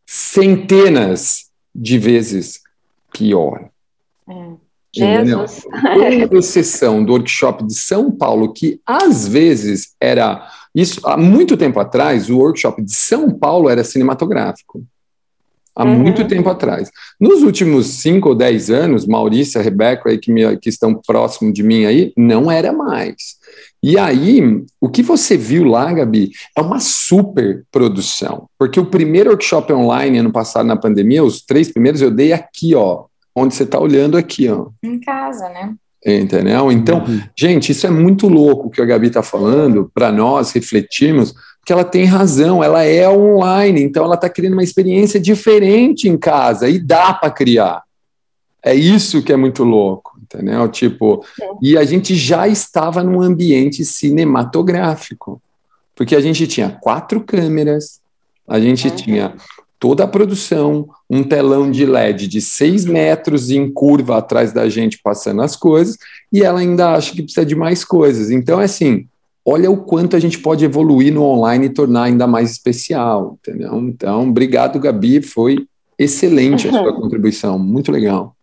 centenas 0.07 1.47
de 1.75 1.99
vezes 1.99 2.61
pior. 3.13 3.69
É. 4.29 4.63
Jesus. 4.95 5.65
Toda 6.29 6.43
sessão 6.43 7.03
do 7.03 7.13
workshop 7.13 7.67
de 7.67 7.75
São 7.75 8.11
Paulo, 8.11 8.53
que 8.53 8.81
às 8.85 9.27
vezes 9.27 9.95
era 9.99 10.47
isso, 10.75 11.01
há 11.05 11.17
muito 11.17 11.57
tempo 11.57 11.79
atrás, 11.79 12.31
o 12.31 12.39
workshop 12.39 12.83
de 12.83 12.95
São 12.95 13.31
Paulo 13.31 13.69
era 13.69 13.85
cinematográfico. 13.85 14.83
Há 15.75 15.85
uhum. 15.85 15.99
muito 16.01 16.27
tempo 16.29 16.51
atrás. 16.51 16.91
Nos 17.19 17.43
últimos 17.43 17.87
cinco 17.87 18.31
ou 18.31 18.35
dez 18.35 18.69
anos, 18.69 19.07
Maurícia, 19.07 19.63
Rebeca, 19.63 20.11
aí, 20.11 20.19
que, 20.19 20.31
me, 20.31 20.57
que 20.59 20.69
estão 20.69 20.95
próximo 20.95 21.51
de 21.51 21.63
mim 21.63 21.87
aí, 21.87 22.13
não 22.17 22.51
era 22.51 22.73
mais. 22.73 23.39
E 23.83 23.99
aí, 23.99 24.43
o 24.81 24.89
que 24.89 25.03
você 25.03 25.37
viu 25.37 25.65
lá, 25.65 25.91
Gabi, 25.93 26.31
é 26.57 26.61
uma 26.61 26.79
super 26.79 27.65
produção. 27.73 28.49
Porque 28.59 28.79
o 28.79 28.87
primeiro 28.87 29.31
workshop 29.31 29.73
online, 29.73 30.19
ano 30.19 30.31
passado, 30.31 30.67
na 30.67 30.77
pandemia, 30.77 31.25
os 31.25 31.43
três 31.43 31.73
primeiros 31.73 32.03
eu 32.03 32.11
dei 32.11 32.35
aqui, 32.35 32.75
ó. 32.75 33.07
Onde 33.35 33.55
você 33.55 33.63
está 33.63 33.79
olhando 33.81 34.19
aqui, 34.19 34.49
ó. 34.51 34.69
Em 34.83 35.01
casa, 35.01 35.49
né? 35.49 35.75
Entendeu? 36.05 36.73
Então, 36.73 37.05
uhum. 37.05 37.21
gente, 37.37 37.71
isso 37.71 37.87
é 37.87 37.91
muito 37.91 38.29
louco 38.29 38.71
que 38.71 38.83
a 38.83 38.85
Gabi 38.85 39.07
está 39.07 39.23
falando, 39.23 39.91
para 39.95 40.11
nós 40.11 40.51
refletirmos, 40.51 41.33
porque 41.61 41.73
ela 41.73 41.85
tem 41.85 42.05
razão, 42.05 42.63
ela 42.63 42.83
é 42.83 43.09
online, 43.09 43.83
então 43.83 44.05
ela 44.05 44.17
está 44.17 44.29
criando 44.29 44.55
uma 44.55 44.65
experiência 44.65 45.21
diferente 45.21 46.09
em 46.09 46.17
casa 46.17 46.69
e 46.69 46.81
dá 46.81 47.15
para 47.15 47.31
criar. 47.31 47.85
É 48.65 48.75
isso 48.75 49.23
que 49.23 49.33
é 49.33 49.37
muito 49.37 49.63
louco, 49.63 50.19
entendeu? 50.21 50.69
Tipo, 50.69 51.25
e 51.63 51.79
a 51.79 51.85
gente 51.85 52.17
já 52.17 52.49
estava 52.49 53.05
num 53.05 53.23
ambiente 53.23 53.85
cinematográfico, 53.85 55.41
porque 55.95 56.17
a 56.17 56.21
gente 56.21 56.49
tinha 56.49 56.69
quatro 56.69 57.21
câmeras, 57.21 58.01
a 58.49 58.59
gente 58.59 58.89
uhum. 58.89 58.97
tinha 58.97 59.35
toda 59.83 60.05
a 60.05 60.07
produção, 60.07 60.89
um 61.11 61.25
telão 61.25 61.69
de 61.69 61.85
LED 61.85 62.29
de 62.29 62.41
6 62.41 62.85
metros 62.85 63.51
em 63.51 63.69
curva 63.69 64.19
atrás 64.19 64.53
da 64.53 64.69
gente 64.69 65.01
passando 65.03 65.43
as 65.43 65.57
coisas, 65.57 65.99
e 66.33 66.41
ela 66.41 66.61
ainda 66.61 66.93
acha 66.93 67.11
que 67.11 67.21
precisa 67.21 67.45
de 67.45 67.57
mais 67.57 67.85
coisas. 67.85 68.31
Então, 68.31 68.61
é 68.61 68.65
assim, 68.67 69.09
olha 69.45 69.69
o 69.69 69.79
quanto 69.79 70.15
a 70.15 70.21
gente 70.21 70.39
pode 70.39 70.65
evoluir 70.65 71.13
no 71.13 71.25
online 71.25 71.67
e 71.67 71.75
tornar 71.75 72.05
ainda 72.05 72.29
mais 72.29 72.53
especial, 72.53 73.37
entendeu? 73.43 73.77
Então, 73.81 74.29
obrigado, 74.29 74.79
Gabi, 74.79 75.21
foi 75.21 75.67
excelente 75.99 76.69
a 76.69 76.71
sua 76.71 76.95
contribuição, 76.95 77.59
muito 77.59 77.91
legal. 77.91 78.37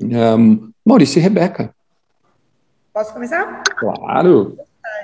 Um, 0.00 0.70
Maurício 0.86 1.18
e 1.18 1.22
Rebeca. 1.22 1.74
Posso 2.94 3.12
começar? 3.12 3.64
Claro 3.76 4.56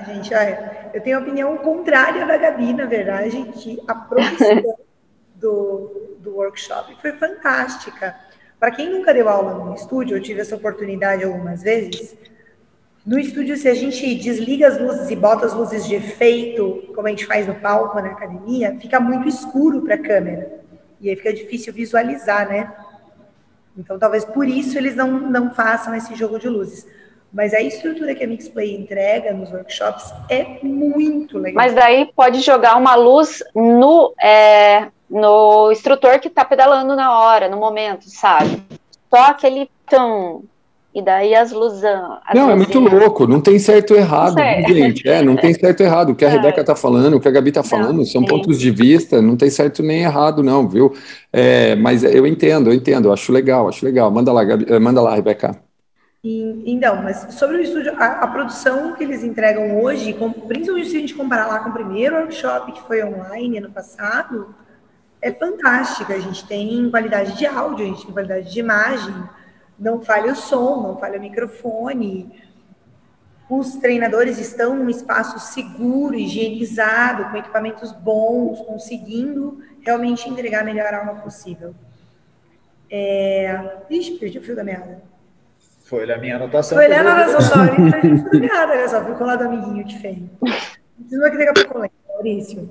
gente, 0.05 0.35
olha, 0.35 0.90
eu 0.93 1.01
tenho 1.01 1.18
a 1.18 1.20
opinião 1.20 1.56
contrária 1.59 2.27
da 2.27 2.36
Gabi, 2.36 2.73
na 2.73 2.86
verdade, 2.86 3.44
que 3.55 3.82
a 3.86 3.94
produção 3.94 4.77
do, 5.36 6.18
do 6.20 6.36
workshop 6.36 6.97
foi 7.01 7.12
fantástica. 7.12 8.14
Para 8.59 8.70
quem 8.70 8.90
nunca 8.90 9.12
deu 9.12 9.28
aula 9.28 9.64
no 9.64 9.74
estúdio, 9.74 10.16
eu 10.16 10.23
tive 10.23 10.40
essa 10.40 10.56
oportunidade 10.56 11.24
algumas 11.24 11.62
vezes. 11.62 12.16
No 13.05 13.18
estúdio, 13.18 13.56
se 13.56 13.68
a 13.68 13.74
gente 13.74 14.14
desliga 14.16 14.66
as 14.66 14.81
luzes 14.81 15.10
e 15.10 15.14
bota 15.14 15.47
as 15.47 15.52
luzes 15.52 15.86
de 15.86 15.94
efeito, 15.94 16.90
como 16.94 17.06
a 17.06 17.10
gente 17.10 17.27
faz 17.27 17.47
no 17.47 17.55
palco, 17.55 18.01
na 18.01 18.09
academia, 18.09 18.77
fica 18.81 18.98
muito 18.98 19.28
escuro 19.28 19.82
para 19.82 19.94
a 19.94 20.02
câmera. 20.02 20.60
E 21.01 21.09
aí 21.09 21.16
fica 21.16 21.32
difícil 21.32 21.73
visualizar, 21.73 22.48
né? 22.48 22.74
Então, 23.77 23.98
talvez 23.98 24.24
por 24.24 24.48
isso 24.48 24.77
eles 24.78 24.97
não, 24.97 25.10
não 25.31 25.55
façam 25.55 25.94
esse 25.94 26.14
jogo 26.14 26.39
de 26.39 26.48
luzes. 26.48 26.86
Mas 27.37 27.53
a 27.53 27.61
estrutura 27.61 28.15
que 28.15 28.25
a 28.25 28.27
Mixplay 28.27 28.75
entrega 28.75 29.31
nos 29.35 29.53
workshops 29.53 30.11
é 30.31 30.57
muito 30.63 31.37
legal. 31.37 31.63
Mas 31.63 31.75
daí 31.75 32.11
pode 32.17 32.41
jogar 32.41 32.77
uma 32.79 32.95
luz 32.95 33.43
no, 33.55 34.15
é, 34.19 34.87
no 35.09 35.71
instrutor 35.71 36.19
que 36.19 36.29
está 36.29 36.47
pedalando 36.47 36.97
na 36.97 37.21
hora, 37.21 37.47
no 37.47 37.59
momento, 37.59 38.09
sabe? 38.09 38.63
Só 39.11 39.21
aquele 39.27 39.69
tão. 39.87 40.45
E 40.95 41.03
daí 41.03 41.35
as 41.35 41.53
luzes. 41.53 41.83
Não, 42.35 42.51
é 42.51 42.55
muito 42.55 42.81
louco, 42.81 43.27
não 43.27 43.39
tem 43.39 43.59
certo 43.59 43.91
ou 43.91 43.99
errado, 43.99 44.33
Certo. 44.33 44.73
gente. 44.73 45.07
É, 45.07 45.21
não 45.21 45.37
tem 45.37 45.53
certo 45.53 45.81
ou 45.81 45.87
errado. 45.87 46.13
O 46.13 46.15
que 46.15 46.25
a 46.25 46.29
É. 46.29 46.33
Rebeca 46.33 46.65
tá 46.65 46.75
falando, 46.75 47.19
o 47.19 47.21
que 47.21 47.29
a 47.29 47.31
Gabi 47.31 47.53
tá 47.53 47.63
falando, 47.63 48.03
são 48.07 48.23
sim. 48.23 48.27
pontos 48.29 48.59
de 48.59 48.71
vista, 48.71 49.21
não 49.21 49.37
tem 49.37 49.51
certo 49.51 49.83
nem 49.83 50.05
errado, 50.05 50.43
não, 50.43 50.67
viu? 50.67 50.95
É, 51.31 51.77
mas 51.77 52.03
eu 52.03 52.27
entendo, 52.27 52.71
eu 52.71 52.75
entendo, 52.75 53.09
eu 53.09 53.13
acho 53.13 53.31
legal, 53.31 53.69
acho 53.69 53.85
legal. 53.85 54.11
Manda 54.11 54.33
lá, 54.33 54.43
Gabi, 54.43 54.65
eh, 54.71 54.79
manda 54.79 55.03
lá, 55.03 55.15
Rebeca. 55.15 55.65
Então, 56.24 57.02
mas 57.02 57.34
sobre 57.34 57.59
o 57.59 57.60
estúdio, 57.60 57.94
a, 57.97 58.06
a 58.22 58.26
produção 58.26 58.94
que 58.94 59.05
eles 59.05 59.22
entregam 59.22 59.80
hoje, 59.80 60.12
com- 60.12 60.32
principalmente 60.32 60.88
se 60.90 60.97
a 60.97 61.01
gente 61.01 61.14
comparar 61.14 61.47
lá 61.47 61.60
com 61.60 61.70
o 61.70 61.72
primeiro 61.72 62.16
workshop 62.16 62.72
que 62.72 62.82
foi 62.82 63.05
online 63.05 63.59
ano 63.59 63.70
passado, 63.70 64.52
é 65.22 65.30
fantástica. 65.32 66.14
A 66.14 66.18
gente 66.18 66.47
tem 66.47 66.90
qualidade 66.90 67.36
de 67.38 67.47
áudio, 67.47 67.86
a 67.86 67.88
gente 67.88 68.05
tem 68.05 68.12
qualidade 68.12 68.51
de 68.52 68.59
imagem, 68.59 69.14
não 69.78 70.01
falha 70.01 70.32
o 70.32 70.36
som, 70.36 70.82
não 70.82 70.98
falha 70.98 71.18
o 71.18 71.22
microfone. 71.22 72.43
Os 73.48 73.76
treinadores 73.76 74.38
estão 74.38 74.74
num 74.74 74.90
espaço 74.90 75.38
seguro, 75.38 76.16
higienizado, 76.16 77.30
com 77.30 77.36
equipamentos 77.36 77.93
bons, 77.93 78.60
conseguindo 78.62 79.62
realmente 79.80 80.28
entregar 80.28 80.62
a 80.62 80.64
melhor 80.64 80.93
aula 80.93 81.20
possível. 81.20 81.72
É... 82.90 83.82
Ixi, 83.88 84.12
perdi 84.18 84.38
o 84.38 84.43
fio 84.43 84.56
da 84.56 84.64
meada. 84.64 85.01
Foi 85.87 86.03
olhar 86.03 86.19
minha 86.19 86.35
anotação. 86.37 86.77
Foi 86.77 86.87
olhando 86.87 87.09
a 87.09 87.15
pegou- 87.17 87.33
nossa 87.33 87.47
história 87.47 87.73
e 87.73 87.93
perdi 87.93 88.09
o 88.15 88.19
fio 88.23 88.33
da 88.33 88.39
meada, 88.41 88.73
olha 88.75 88.89
só, 88.89 89.05
ficou 89.05 89.27
lá 89.27 89.37
do 89.37 89.45
amiguinho 89.45 89.85
de 89.85 89.99
feio. 90.01 90.31
Preciso 90.99 91.25
aqui 91.25 91.39
daqui 91.39 91.49
a 91.51 91.55
pouco 91.65 91.79
lembra, 91.79 91.97
Maurício. 92.09 92.71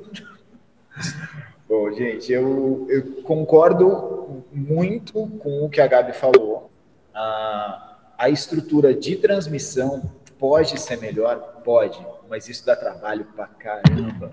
Bom, 1.69 1.91
gente, 1.93 2.31
eu, 2.31 2.85
eu 2.89 3.23
concordo 3.23 4.43
muito 4.51 5.13
com 5.39 5.63
o 5.65 5.69
que 5.69 5.79
a 5.79 5.87
Gabi 5.87 6.11
falou. 6.13 6.69
A, 7.13 7.95
a 8.17 8.29
estrutura 8.29 8.93
de 8.93 9.15
transmissão 9.15 10.11
pode 10.37 10.77
ser 10.79 10.99
melhor? 10.99 11.61
Pode, 11.63 12.05
mas 12.29 12.49
isso 12.49 12.65
dá 12.65 12.75
trabalho 12.75 13.25
pra 13.33 13.47
caramba. 13.47 14.31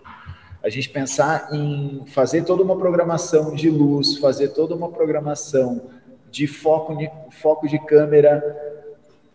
A 0.61 0.69
gente 0.69 0.89
pensar 0.91 1.49
em 1.53 2.05
fazer 2.09 2.43
toda 2.45 2.63
uma 2.65 2.77
programação 2.77 3.55
de 3.55 3.71
luz, 3.71 4.19
fazer 4.19 4.49
toda 4.49 4.75
uma 4.75 4.91
programação 4.91 5.91
de 6.31 6.47
foco 6.47 6.97
de, 6.97 7.11
foco 7.31 7.69
de 7.69 7.79
câmera 7.79 8.72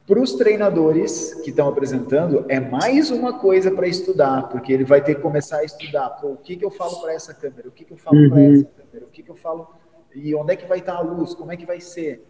para 0.08 0.22
os 0.22 0.34
treinadores 0.36 1.34
que 1.44 1.50
estão 1.50 1.68
apresentando, 1.68 2.46
é 2.48 2.62
mais 2.62 3.12
uma 3.12 3.38
coisa 3.40 3.70
para 3.70 3.86
estudar, 3.90 4.48
porque 4.48 4.72
ele 4.72 4.86
vai 4.86 5.04
ter 5.04 5.16
que 5.16 5.22
começar 5.22 5.58
a 5.58 5.64
estudar. 5.66 6.10
Pô, 6.12 6.30
o 6.30 6.38
que, 6.38 6.56
que 6.56 6.64
eu 6.64 6.72
falo 6.72 7.02
para 7.02 7.14
essa 7.14 7.34
câmera? 7.34 7.68
O 7.68 7.72
que, 7.72 7.84
que 7.84 7.92
eu 7.92 7.98
falo 7.98 8.30
para 8.30 8.40
Uhum. 8.40 8.54
essa 8.54 8.64
câmera? 8.64 9.06
O 9.06 9.10
que, 9.10 9.22
que 9.22 9.30
eu 9.30 9.36
falo? 9.36 9.68
E 10.16 10.34
onde 10.34 10.54
é 10.54 10.56
que 10.56 10.66
vai 10.66 10.80
estar 10.80 10.96
a 10.96 11.02
luz? 11.02 11.34
Como 11.36 11.52
é 11.52 11.58
que 11.58 11.66
vai 11.66 11.82
ser? 11.82 12.26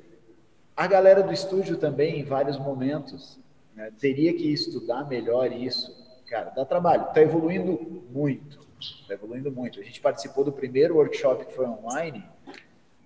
A 0.75 0.87
galera 0.87 1.21
do 1.21 1.31
estúdio 1.31 1.77
também, 1.77 2.19
em 2.19 2.23
vários 2.23 2.57
momentos, 2.57 3.39
né, 3.75 3.91
teria 3.99 4.33
que 4.33 4.51
estudar 4.51 5.07
melhor 5.07 5.51
isso. 5.51 5.95
Cara, 6.27 6.49
dá 6.49 6.65
trabalho. 6.65 7.03
Está 7.03 7.21
evoluindo 7.21 8.03
muito. 8.11 8.59
Está 8.81 9.13
evoluindo 9.13 9.51
muito. 9.51 9.79
A 9.79 9.83
gente 9.83 10.01
participou 10.01 10.43
do 10.43 10.51
primeiro 10.51 10.95
workshop 10.95 11.45
que 11.45 11.53
foi 11.53 11.67
online. 11.67 12.25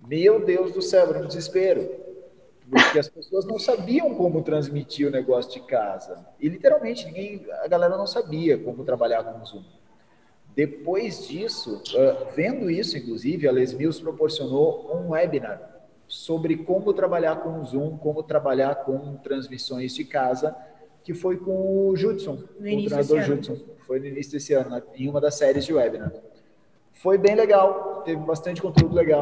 Meu 0.07 0.45
Deus 0.45 0.71
do 0.71 0.81
céu, 0.81 1.09
era 1.09 1.19
um 1.19 1.27
desespero 1.27 2.09
porque 2.71 2.97
as 2.97 3.09
pessoas 3.09 3.45
não 3.45 3.59
sabiam 3.59 4.15
como 4.15 4.41
transmitir 4.41 5.05
o 5.05 5.11
negócio 5.11 5.51
de 5.51 5.59
casa. 5.67 6.25
E 6.39 6.47
literalmente 6.47 7.05
ninguém, 7.05 7.45
a 7.61 7.67
galera 7.67 7.97
não 7.97 8.07
sabia 8.07 8.57
como 8.57 8.85
trabalhar 8.85 9.23
com 9.25 9.41
o 9.41 9.45
Zoom. 9.45 9.63
Depois 10.55 11.27
disso, 11.27 11.81
ah, 11.97 12.31
vendo 12.33 12.71
isso, 12.71 12.97
inclusive, 12.97 13.45
a 13.45 13.51
Les 13.51 13.73
Mills 13.73 14.01
proporcionou 14.01 14.89
um 14.95 15.09
webinar 15.09 15.69
sobre 16.07 16.57
como 16.57 16.93
trabalhar 16.93 17.37
com 17.37 17.59
o 17.59 17.65
Zoom, 17.65 17.97
como 17.97 18.23
trabalhar 18.23 18.75
com 18.75 19.17
transmissões 19.17 19.93
de 19.93 20.05
casa, 20.05 20.55
que 21.03 21.13
foi 21.13 21.37
com 21.37 21.89
o 21.89 21.95
Judson, 21.95 22.35
No 22.35 22.39
o 22.39 22.85
treinador. 22.85 23.21
Judson. 23.21 23.57
Foi 23.85 23.99
no 23.99 24.05
início 24.05 24.31
desse 24.31 24.53
ano, 24.53 24.81
em 24.95 25.09
uma 25.09 25.19
das 25.19 25.35
séries 25.35 25.65
de 25.65 25.73
webinar. 25.73 26.13
Foi 26.93 27.17
bem 27.17 27.35
legal, 27.35 28.01
teve 28.05 28.21
bastante 28.21 28.61
conteúdo 28.61 28.95
legal. 28.95 29.21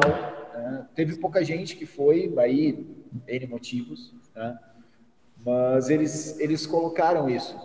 Né? 0.70 0.86
Teve 0.94 1.16
pouca 1.16 1.44
gente 1.44 1.76
que 1.76 1.86
foi, 1.86 2.32
aí 2.38 2.86
N 3.26 3.46
motivos, 3.46 4.14
né? 4.34 4.58
mas 5.44 5.88
eles, 5.88 6.38
eles 6.38 6.66
colocaram 6.66 7.28
isso 7.28 7.56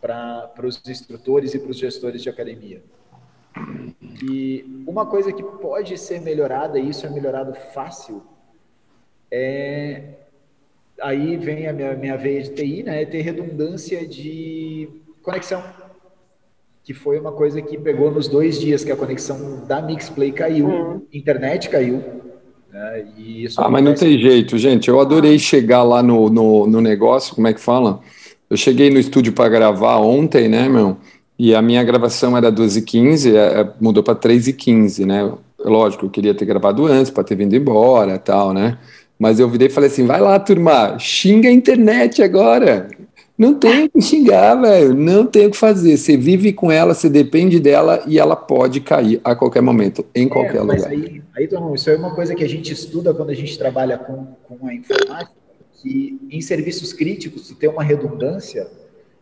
para 0.00 0.52
os 0.62 0.80
instrutores 0.86 1.54
e 1.54 1.58
para 1.58 1.70
os 1.70 1.78
gestores 1.78 2.22
de 2.22 2.28
academia. 2.28 2.82
E 4.22 4.84
uma 4.86 5.06
coisa 5.06 5.32
que 5.32 5.42
pode 5.42 5.96
ser 5.96 6.20
melhorada, 6.20 6.78
e 6.78 6.88
isso 6.88 7.06
é 7.06 7.10
melhorado 7.10 7.54
fácil, 7.54 8.22
é. 9.30 10.02
Aí 11.00 11.36
vem 11.36 11.66
a 11.66 11.72
minha, 11.72 11.94
minha 11.94 12.16
veia 12.16 12.42
de 12.42 12.50
TI, 12.50 12.82
né? 12.84 13.02
É 13.02 13.04
ter 13.04 13.20
redundância 13.20 14.06
de 14.06 14.88
conexão. 15.22 15.62
Que 16.84 16.94
foi 16.94 17.18
uma 17.18 17.32
coisa 17.32 17.60
que 17.60 17.76
pegou 17.78 18.10
nos 18.10 18.28
dois 18.28 18.60
dias 18.60 18.84
que 18.84 18.92
a 18.92 18.96
conexão 18.96 19.66
da 19.66 19.82
Mixplay 19.82 20.30
caiu, 20.30 21.06
internet 21.12 21.68
caiu. 21.68 22.23
Né? 22.74 23.04
E 23.16 23.44
isso 23.44 23.60
Ah, 23.60 23.70
mas 23.70 23.84
não 23.84 23.94
tem 23.94 24.18
jeito, 24.18 24.58
gente. 24.58 24.88
Eu 24.88 25.00
adorei 25.00 25.38
chegar 25.38 25.84
lá 25.84 26.02
no, 26.02 26.28
no, 26.28 26.66
no 26.66 26.80
negócio, 26.80 27.32
como 27.32 27.46
é 27.46 27.54
que 27.54 27.60
fala? 27.60 28.00
Eu 28.50 28.56
cheguei 28.56 28.90
no 28.90 28.98
estúdio 28.98 29.32
para 29.32 29.48
gravar 29.48 29.98
ontem, 29.98 30.48
né, 30.48 30.68
meu? 30.68 30.96
E 31.38 31.54
a 31.54 31.62
minha 31.62 31.84
gravação 31.84 32.36
era 32.36 32.50
12h15, 32.50 33.32
é, 33.32 33.60
é, 33.60 33.72
mudou 33.80 34.02
para 34.02 34.16
3h15, 34.16 35.06
né? 35.06 35.32
Lógico, 35.60 36.06
eu 36.06 36.10
queria 36.10 36.34
ter 36.34 36.44
gravado 36.46 36.84
antes 36.84 37.10
para 37.10 37.22
ter 37.22 37.36
vindo 37.36 37.54
embora 37.54 38.18
tal, 38.18 38.52
né? 38.52 38.76
Mas 39.16 39.38
eu 39.38 39.48
virei 39.48 39.68
e 39.68 39.70
falei 39.70 39.88
assim: 39.88 40.04
vai 40.04 40.20
lá, 40.20 40.38
turma, 40.40 40.98
xinga 40.98 41.48
a 41.48 41.52
internet 41.52 42.22
agora. 42.22 42.88
Não 43.36 43.54
tem 43.54 43.84
o 43.84 43.90
que 43.90 44.00
xingar, 44.00 44.54
velho. 44.54 44.94
Não 44.94 45.26
tem 45.26 45.46
o 45.46 45.50
que 45.50 45.56
fazer. 45.56 45.96
Você 45.96 46.16
vive 46.16 46.52
com 46.52 46.70
ela, 46.70 46.94
você 46.94 47.08
depende 47.08 47.58
dela 47.58 48.02
e 48.06 48.18
ela 48.18 48.36
pode 48.36 48.80
cair 48.80 49.20
a 49.24 49.34
qualquer 49.34 49.60
momento, 49.60 50.06
em 50.14 50.28
qualquer 50.28 50.58
É, 50.58 50.62
mas 50.62 50.82
lugar. 50.84 50.90
Aí, 50.92 51.22
aí, 51.36 51.48
Tom, 51.48 51.74
isso 51.74 51.90
é 51.90 51.96
uma 51.96 52.14
coisa 52.14 52.34
que 52.34 52.44
a 52.44 52.48
gente 52.48 52.72
estuda 52.72 53.12
quando 53.12 53.30
a 53.30 53.34
gente 53.34 53.58
trabalha 53.58 53.98
com, 53.98 54.28
com 54.44 54.66
a 54.68 54.74
informática, 54.74 55.32
que 55.82 56.18
em 56.30 56.40
serviços 56.40 56.92
críticos, 56.92 57.48
se 57.48 57.56
ter 57.56 57.68
uma 57.68 57.82
redundância, 57.82 58.68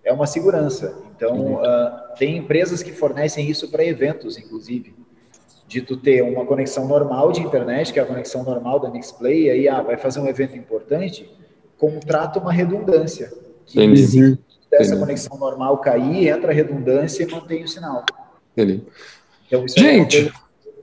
é 0.04 0.12
uma 0.12 0.26
segurança. 0.26 0.94
Então, 1.16 1.60
ah, 1.64 2.14
tem 2.18 2.36
empresas 2.36 2.82
que 2.82 2.92
fornecem 2.92 3.48
isso 3.48 3.70
para 3.70 3.84
eventos, 3.84 4.36
inclusive. 4.36 4.94
De 5.66 5.80
tu 5.80 5.96
ter 5.96 6.22
uma 6.22 6.44
conexão 6.44 6.86
normal 6.86 7.32
de 7.32 7.40
internet, 7.40 7.94
que 7.94 7.98
é 7.98 8.02
a 8.02 8.06
conexão 8.06 8.42
normal 8.42 8.78
da 8.78 8.90
Mixplay, 8.90 9.44
e 9.44 9.50
aí 9.50 9.68
ah, 9.68 9.80
vai 9.80 9.96
fazer 9.96 10.20
um 10.20 10.26
evento 10.26 10.54
importante, 10.54 11.30
contrata 11.78 12.38
uma 12.38 12.52
redundância. 12.52 13.32
Que 13.66 13.82
Entendi. 13.82 14.06
se 14.06 14.38
essa 14.72 14.84
Entendi. 14.84 15.00
conexão 15.00 15.38
normal 15.38 15.78
cair, 15.78 16.28
entra 16.28 16.50
a 16.50 16.54
redundância 16.54 17.22
e 17.24 17.30
mantém 17.30 17.64
o 17.64 17.68
sinal. 17.68 18.04
Entendi. 18.56 18.82
Então, 19.46 19.64
isso 19.64 19.78
é 19.78 19.82
Gente. 19.82 20.32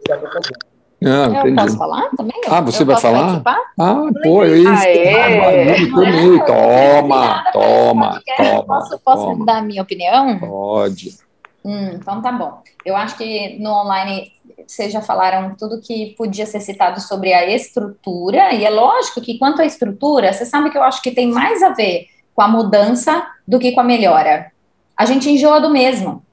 fazer. 0.08 0.56
Ah, 1.02 1.08
Eu 1.28 1.32
entendi. 1.42 1.56
posso 1.56 1.78
falar 1.78 2.10
também? 2.18 2.42
Ah, 2.48 2.60
você 2.62 2.84
Eu 2.84 2.88
vai 2.88 2.98
falar? 3.00 3.22
participar? 3.42 3.58
Ah, 3.80 4.02
pô, 4.22 4.44
eu 4.44 4.58
ia 4.58 4.70
Aê! 4.74 5.88
barulho 5.88 6.46
também. 6.46 6.46
Toma, 6.46 7.44
toma, 7.54 8.22
toma. 8.38 8.64
Posso, 8.66 9.00
posso 9.00 9.24
toma. 9.28 9.46
dar 9.46 9.58
a 9.60 9.62
minha 9.62 9.82
opinião? 9.82 10.38
Pode. 10.40 11.16
Hum, 11.64 11.92
então 11.94 12.22
tá 12.22 12.32
bom. 12.34 12.62
Eu 12.86 12.96
acho 12.98 13.18
que 13.18 13.58
no 13.60 13.70
online 13.72 14.34
vocês 14.68 14.92
já 14.92 15.02
falaram 15.02 15.56
tudo 15.58 15.80
que 15.82 16.14
podia 16.18 16.46
ser 16.46 16.60
citado 16.60 17.00
sobre 17.02 17.34
a 17.34 17.50
estrutura, 17.50 18.54
e 18.54 18.66
é 18.66 18.70
lógico 18.70 19.22
que 19.22 19.38
quanto 19.40 19.62
à 19.62 19.66
estrutura, 19.66 20.34
você 20.34 20.46
sabe 20.46 20.70
que 20.70 20.78
eu 20.78 20.84
acho 20.84 21.02
que 21.02 21.12
tem 21.12 21.32
mais 21.32 21.64
a 21.64 21.70
ver 21.74 22.08
com 22.40 22.44
a 22.44 22.48
mudança 22.48 23.22
do 23.46 23.60
que 23.60 23.74
com 23.74 23.82
a 23.82 23.84
melhora. 23.84 24.50
A 24.96 25.06
gente 25.06 25.30
enjoa 25.30 25.60
do 25.60 25.70
mesmo. 25.70 26.24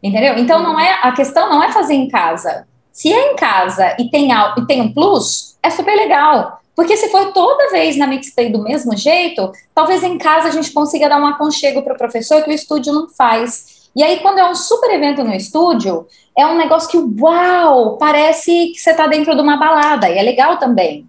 Entendeu? 0.00 0.38
Então 0.38 0.62
não 0.62 0.78
é 0.78 1.00
a 1.02 1.10
questão 1.10 1.50
não 1.50 1.60
é 1.60 1.72
fazer 1.72 1.94
em 1.94 2.06
casa. 2.06 2.64
Se 2.92 3.12
é 3.12 3.32
em 3.32 3.34
casa 3.34 3.96
e 3.98 4.08
tem, 4.08 4.30
e 4.30 4.66
tem 4.68 4.80
um 4.80 4.94
plus, 4.94 5.58
é 5.60 5.68
super 5.68 5.96
legal. 5.96 6.60
Porque 6.76 6.96
se 6.96 7.08
for 7.08 7.32
toda 7.32 7.72
vez 7.72 7.96
na 7.96 8.06
Mixplay 8.06 8.52
do 8.52 8.62
mesmo 8.62 8.96
jeito, 8.96 9.50
talvez 9.74 10.04
em 10.04 10.16
casa 10.16 10.46
a 10.46 10.52
gente 10.52 10.70
consiga 10.70 11.08
dar 11.08 11.20
um 11.20 11.26
aconchego 11.26 11.82
para 11.82 11.94
o 11.94 11.98
professor 11.98 12.40
que 12.44 12.50
o 12.50 12.54
estúdio 12.54 12.92
não 12.92 13.08
faz. 13.08 13.90
E 13.96 14.02
aí, 14.04 14.20
quando 14.20 14.38
é 14.38 14.48
um 14.48 14.54
super 14.54 14.92
evento 14.92 15.24
no 15.24 15.34
estúdio, 15.34 16.06
é 16.36 16.46
um 16.46 16.56
negócio 16.56 16.88
que, 16.88 17.20
uau, 17.20 17.96
parece 17.96 18.68
que 18.68 18.78
você 18.78 18.92
está 18.92 19.08
dentro 19.08 19.34
de 19.34 19.42
uma 19.42 19.56
balada, 19.56 20.08
e 20.08 20.18
é 20.18 20.22
legal 20.22 20.56
também. 20.56 21.04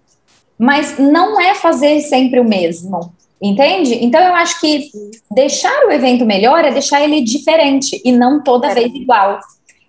Mas 0.58 0.98
não 0.98 1.40
é 1.40 1.54
fazer 1.54 2.00
sempre 2.00 2.40
o 2.40 2.44
mesmo, 2.44 3.12
entende? 3.40 4.04
Então, 4.04 4.20
eu 4.20 4.34
acho 4.34 4.60
que 4.60 4.90
deixar 5.30 5.86
o 5.86 5.92
evento 5.92 6.24
melhor 6.26 6.64
é 6.64 6.70
deixar 6.70 7.02
ele 7.02 7.22
diferente 7.22 8.00
e 8.04 8.12
não 8.12 8.42
toda 8.42 8.74
vez 8.74 8.92
igual. 8.94 9.40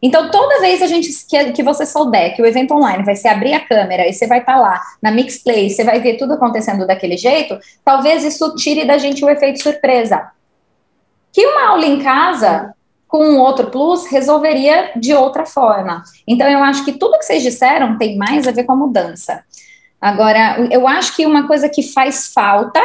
Então, 0.01 0.31
toda 0.31 0.61
vez 0.61 0.81
a 0.81 0.87
gente 0.87 1.09
que, 1.29 1.51
que 1.51 1.61
você 1.61 1.85
souber 1.85 2.35
que 2.35 2.41
o 2.41 2.45
evento 2.45 2.73
online 2.73 3.03
vai 3.03 3.15
ser 3.15 3.27
abrir 3.27 3.53
a 3.53 3.59
câmera 3.59 4.07
e 4.07 4.13
você 4.13 4.25
vai 4.25 4.39
estar 4.39 4.55
tá 4.55 4.59
lá 4.59 4.81
na 5.01 5.11
Mixplay, 5.11 5.69
você 5.69 5.83
vai 5.83 5.99
ver 5.99 6.17
tudo 6.17 6.33
acontecendo 6.33 6.87
daquele 6.87 7.17
jeito, 7.17 7.59
talvez 7.85 8.23
isso 8.23 8.55
tire 8.55 8.85
da 8.85 8.97
gente 8.97 9.23
o 9.23 9.29
efeito 9.29 9.61
surpresa. 9.61 10.31
Que 11.31 11.45
uma 11.45 11.69
aula 11.69 11.85
em 11.85 11.99
casa 11.99 12.73
com 13.07 13.23
um 13.23 13.39
outro 13.39 13.69
plus 13.69 14.07
resolveria 14.07 14.91
de 14.95 15.13
outra 15.13 15.45
forma. 15.45 16.01
Então, 16.25 16.49
eu 16.49 16.63
acho 16.63 16.83
que 16.83 16.93
tudo 16.93 17.19
que 17.19 17.25
vocês 17.25 17.43
disseram 17.43 17.97
tem 17.97 18.17
mais 18.17 18.47
a 18.47 18.51
ver 18.51 18.63
com 18.63 18.71
a 18.71 18.75
mudança. 18.75 19.43
Agora, 19.99 20.57
eu 20.71 20.87
acho 20.87 21.15
que 21.15 21.25
uma 21.27 21.45
coisa 21.45 21.69
que 21.69 21.83
faz 21.83 22.31
falta 22.33 22.81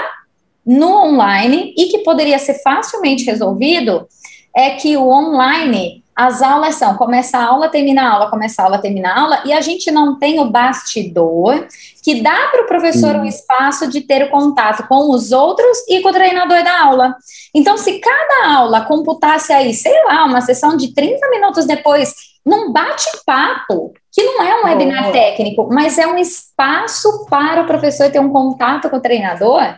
no 0.67 0.89
online 0.89 1.73
e 1.77 1.87
que 1.87 1.99
poderia 1.99 2.39
ser 2.39 2.55
facilmente 2.55 3.25
resolvido 3.25 4.07
é 4.55 4.71
que 4.71 4.97
o 4.97 5.09
online, 5.09 6.03
as 6.17 6.41
aulas 6.41 6.77
são 6.77 6.97
começa 6.97 7.37
a 7.37 7.45
aula, 7.45 7.69
termina 7.69 8.03
a 8.03 8.13
aula, 8.15 8.31
começa 8.31 8.63
a 8.63 8.65
aula, 8.65 8.79
termina 8.79 9.11
a 9.11 9.21
aula, 9.21 9.43
e 9.45 9.53
a 9.53 9.61
gente 9.61 9.91
não 9.91 10.19
tem 10.19 10.41
o 10.41 10.51
bastidor 10.51 11.67
que 12.03 12.23
dá 12.23 12.49
para 12.49 12.63
o 12.63 12.67
professor 12.67 13.17
um 13.17 13.25
espaço 13.25 13.91
de 13.91 14.01
ter 14.01 14.25
o 14.25 14.31
contato 14.31 14.89
com 14.89 15.11
os 15.11 15.31
outros 15.31 15.79
e 15.89 16.01
com 16.01 16.09
o 16.09 16.13
treinador 16.13 16.65
da 16.65 16.85
aula. 16.85 17.15
Então, 17.55 17.77
se 17.77 17.99
cada 17.99 18.55
aula 18.57 18.81
computasse 18.87 19.53
aí, 19.53 19.75
sei 19.75 19.93
lá, 20.05 20.25
uma 20.25 20.41
sessão 20.41 20.77
de 20.77 20.95
30 20.95 21.29
minutos 21.29 21.67
depois, 21.67 22.15
num 22.47 22.73
bate-papo, 22.73 23.93
que 24.11 24.23
não 24.23 24.43
é 24.43 24.63
um 24.63 24.67
webinar 24.67 25.13
técnico, 25.13 25.69
mas 25.71 25.99
é 25.99 26.07
um 26.07 26.17
espaço 26.17 27.27
para 27.29 27.63
o 27.63 27.67
professor 27.67 28.11
ter 28.11 28.21
um 28.21 28.33
contato 28.33 28.89
com 28.89 28.97
o 28.97 29.03
treinador, 29.03 29.75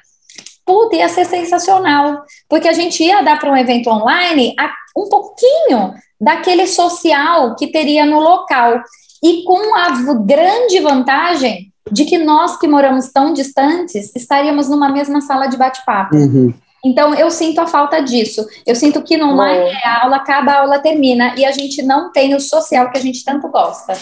puta, 0.69 0.97
ia 0.97 1.09
ser 1.09 1.25
sensacional, 1.25 2.23
porque 2.47 2.69
a 2.69 2.75
gente 2.75 3.03
ia 3.03 3.23
dar 3.23 3.41
para 3.41 3.51
um 3.51 3.57
evento 3.57 3.89
online 3.89 4.55
um 4.95 5.09
pouquinho 5.09 5.95
daquele 6.21 6.67
social 6.67 7.57
que 7.57 7.69
teria 7.69 8.05
no 8.05 8.21
local, 8.21 8.83
e 9.23 9.45
com 9.45 9.75
a 9.75 10.15
grande 10.15 10.79
vantagem 10.81 11.73
de 11.91 12.05
que 12.05 12.19
nós 12.19 12.59
que 12.59 12.69
moramos 12.69 13.11
tão 13.11 13.33
distantes 13.33 14.15
estaríamos 14.15 14.69
numa 14.69 14.91
mesma 14.91 15.23
sala 15.23 15.47
de 15.47 15.57
bate-papo. 15.57 16.15
Uhum. 16.15 16.53
Então, 16.89 17.15
eu 17.15 17.31
sinto 17.31 17.61
a 17.61 17.67
falta 17.67 18.01
disso. 18.01 18.47
Eu 18.67 18.75
sinto 18.75 19.03
que 19.03 19.19
no 19.19 19.33
online 19.33 19.71
é 19.85 19.87
a 19.87 20.05
aula 20.05 20.17
acaba, 20.17 20.53
a 20.53 20.61
aula 20.61 20.79
termina, 20.79 21.35
e 21.37 21.45
a 21.45 21.53
gente 21.53 21.83
não 21.83 22.11
tem 22.11 22.35
o 22.35 22.41
social 22.41 22.91
que 22.91 22.97
a 22.97 23.01
gente 23.01 23.23
tanto 23.23 23.47
gosta. 23.49 23.93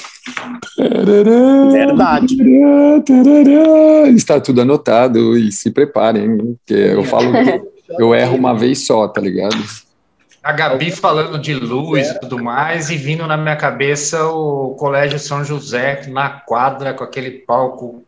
Verdade. 1.72 2.36
Está 4.14 4.40
tudo 4.40 4.60
anotado, 4.60 5.36
e 5.36 5.50
se 5.50 5.72
preparem, 5.72 6.56
que 6.64 6.74
eu 6.74 7.02
falo 7.02 7.32
que 7.32 8.02
eu 8.02 8.14
erro 8.14 8.36
uma 8.36 8.56
vez 8.56 8.86
só, 8.86 9.08
tá 9.08 9.20
ligado? 9.20 9.56
A 10.44 10.52
Gabi 10.52 10.92
falando 10.92 11.40
de 11.40 11.54
luz 11.54 12.08
e 12.08 12.20
tudo 12.20 12.40
mais, 12.40 12.88
e 12.88 12.96
vindo 12.96 13.26
na 13.26 13.36
minha 13.36 13.56
cabeça 13.56 14.28
o 14.28 14.76
Colégio 14.78 15.18
São 15.18 15.44
José 15.44 16.02
na 16.06 16.30
quadra 16.30 16.94
com 16.94 17.02
aquele 17.02 17.32
palco 17.32 18.04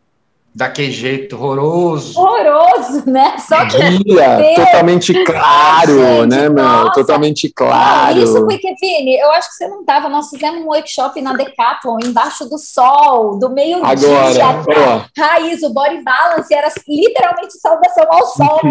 daquele 0.53 0.91
jeito 0.91 1.35
horroroso. 1.35 2.19
Horroroso, 2.19 3.09
né? 3.09 3.37
Só 3.37 3.65
que. 3.67 3.77
Guia, 3.77 4.55
totalmente 4.55 5.23
claro, 5.23 5.99
gente, 5.99 6.27
né, 6.27 6.49
meu? 6.49 6.91
Totalmente 6.91 7.49
claro. 7.49 8.19
Isso 8.19 8.45
porque, 8.45 8.73
Vini, 8.81 9.17
eu 9.17 9.31
acho 9.31 9.49
que 9.49 9.55
você 9.55 9.67
não 9.67 9.81
estava. 9.81 10.09
Nós 10.09 10.29
fizemos 10.29 10.61
um 10.61 10.67
workshop 10.67 11.21
na 11.21 11.33
Decathlon, 11.33 11.99
embaixo 12.03 12.45
do 12.49 12.57
sol, 12.57 13.37
do 13.37 13.49
meio-dia. 13.49 14.45
Agora. 14.45 15.05
Raiz, 15.17 15.61
o 15.63 15.69
body 15.69 16.03
balance 16.03 16.53
era 16.53 16.71
literalmente 16.87 17.53
saudação 17.59 18.05
ao 18.09 18.25
sol. 18.27 18.59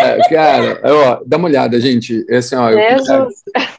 É, 0.00 0.18
cara, 0.28 0.80
ó, 0.84 1.22
dá 1.26 1.36
uma 1.36 1.48
olhada, 1.48 1.80
gente. 1.80 2.24
Assim, 2.30 2.56
ó, 2.56 2.70
eu, 2.70 3.02
queria, 3.02 3.28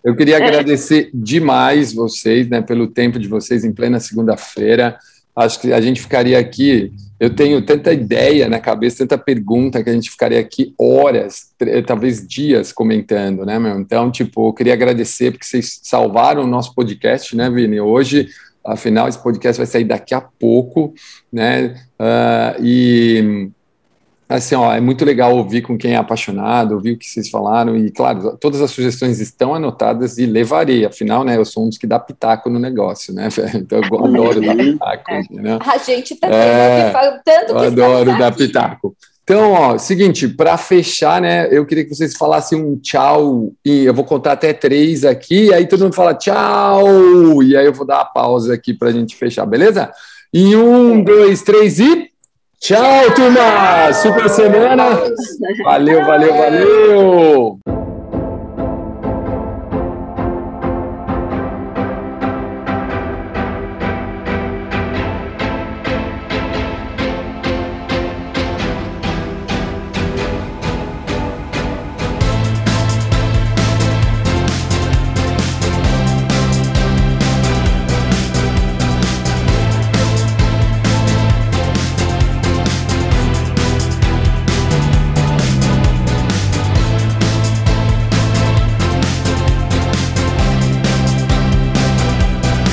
eu 0.04 0.16
queria 0.16 0.38
agradecer 0.38 1.10
demais 1.14 1.94
vocês, 1.94 2.48
né, 2.48 2.62
pelo 2.62 2.88
tempo 2.88 3.18
de 3.18 3.28
vocês 3.28 3.64
em 3.64 3.74
plena 3.74 4.00
segunda-feira. 4.00 4.98
Acho 5.36 5.60
que 5.60 5.74
a 5.74 5.82
gente 5.82 6.02
ficaria 6.02 6.38
aqui 6.38 6.92
eu 7.22 7.30
tenho 7.30 7.62
tanta 7.62 7.94
ideia 7.94 8.50
na 8.50 8.60
cabeça, 8.60 9.06
tanta 9.06 9.16
pergunta 9.16 9.84
que 9.84 9.92
a 9.92 9.94
gente 9.94 10.10
ficaria 10.10 10.40
aqui 10.40 10.74
horas, 10.76 11.52
talvez 11.86 12.28
dias 12.28 12.74
comentando, 12.74 13.46
né, 13.46 13.60
meu? 13.60 13.80
Então, 13.80 14.10
tipo, 14.10 14.50
eu 14.50 14.54
queria 14.54 14.74
agradecer 14.74 15.30
porque 15.30 15.46
vocês 15.46 15.82
salvaram 15.84 16.44
o 16.44 16.48
nosso 16.48 16.74
podcast, 16.74 17.36
né, 17.36 17.48
Vini? 17.48 17.80
Hoje, 17.80 18.28
afinal, 18.66 19.08
esse 19.08 19.22
podcast 19.22 19.60
vai 19.60 19.68
sair 19.68 19.84
daqui 19.84 20.16
a 20.16 20.22
pouco, 20.22 20.96
né? 21.32 21.76
Uh, 22.00 22.64
e 22.64 23.52
assim, 24.32 24.56
ó, 24.56 24.74
é 24.74 24.80
muito 24.80 25.04
legal 25.04 25.36
ouvir 25.36 25.62
com 25.62 25.78
quem 25.78 25.94
é 25.94 25.98
apaixonado, 25.98 26.74
ouvir 26.74 26.94
o 26.94 26.98
que 26.98 27.08
vocês 27.08 27.30
falaram, 27.30 27.78
e 27.78 27.92
claro, 27.92 28.38
todas 28.38 28.62
as 28.62 28.72
sugestões 28.72 29.20
estão 29.20 29.54
anotadas 29.54 30.18
e 30.18 30.26
levarei, 30.26 30.86
afinal, 30.86 31.24
né, 31.24 31.38
eu 31.38 31.46
sou 31.46 31.66
um 31.66 31.70
dos 31.70 31.78
que 31.78 31.88
dá 31.88 32.00
pitaco 32.00 32.50
no 32.50 32.60
negócio, 32.60 33.14
né, 33.14 33.30
então 33.56 33.80
eu 33.80 34.06
adoro 34.06 34.42
dar 34.42 34.56
pitaco, 34.56 35.12
né? 35.32 35.60
A 35.62 35.78
gente 35.78 36.16
também, 36.16 36.38
é, 36.38 36.92
tanto 37.24 37.52
eu 37.52 37.60
adoro 37.60 38.18
dar 38.18 38.36
pitaco. 38.36 38.96
Então, 39.24 39.52
ó, 39.54 39.78
seguinte, 39.78 40.28
para 40.28 40.58
fechar, 40.58 41.22
né, 41.22 41.48
eu 41.52 41.66
queria 41.66 41.84
que 41.84 41.96
vocês 41.96 42.16
falassem 42.16 42.62
um 42.62 42.78
tchau, 42.78 43.52
e 43.64 43.86
eu 43.86 43.94
vou 43.94 44.04
contar 44.04 44.34
até 44.34 44.52
três 44.52 45.06
aqui, 45.06 45.54
aí 45.54 45.68
todo 45.68 45.84
mundo 45.84 45.96
fala 45.96 46.14
tchau, 46.14 47.42
e 47.44 47.56
aí 47.56 47.66
eu 47.66 47.74
vou 47.74 47.86
dar 47.86 48.02
a 48.02 48.06
pausa 48.06 48.54
aqui 48.54 48.74
para 48.74 48.90
a 48.90 48.92
gente 48.92 49.16
fechar, 49.16 49.46
beleza? 49.46 49.92
Em 50.34 50.56
um, 50.56 51.04
dois, 51.04 51.42
três 51.42 51.80
e... 51.80 52.11
Tchau, 52.62 53.10
turma! 53.16 53.92
Super 53.92 54.30
semana! 54.30 54.84
Valeu, 55.64 56.06
valeu, 56.06 56.32
valeu! 56.38 57.81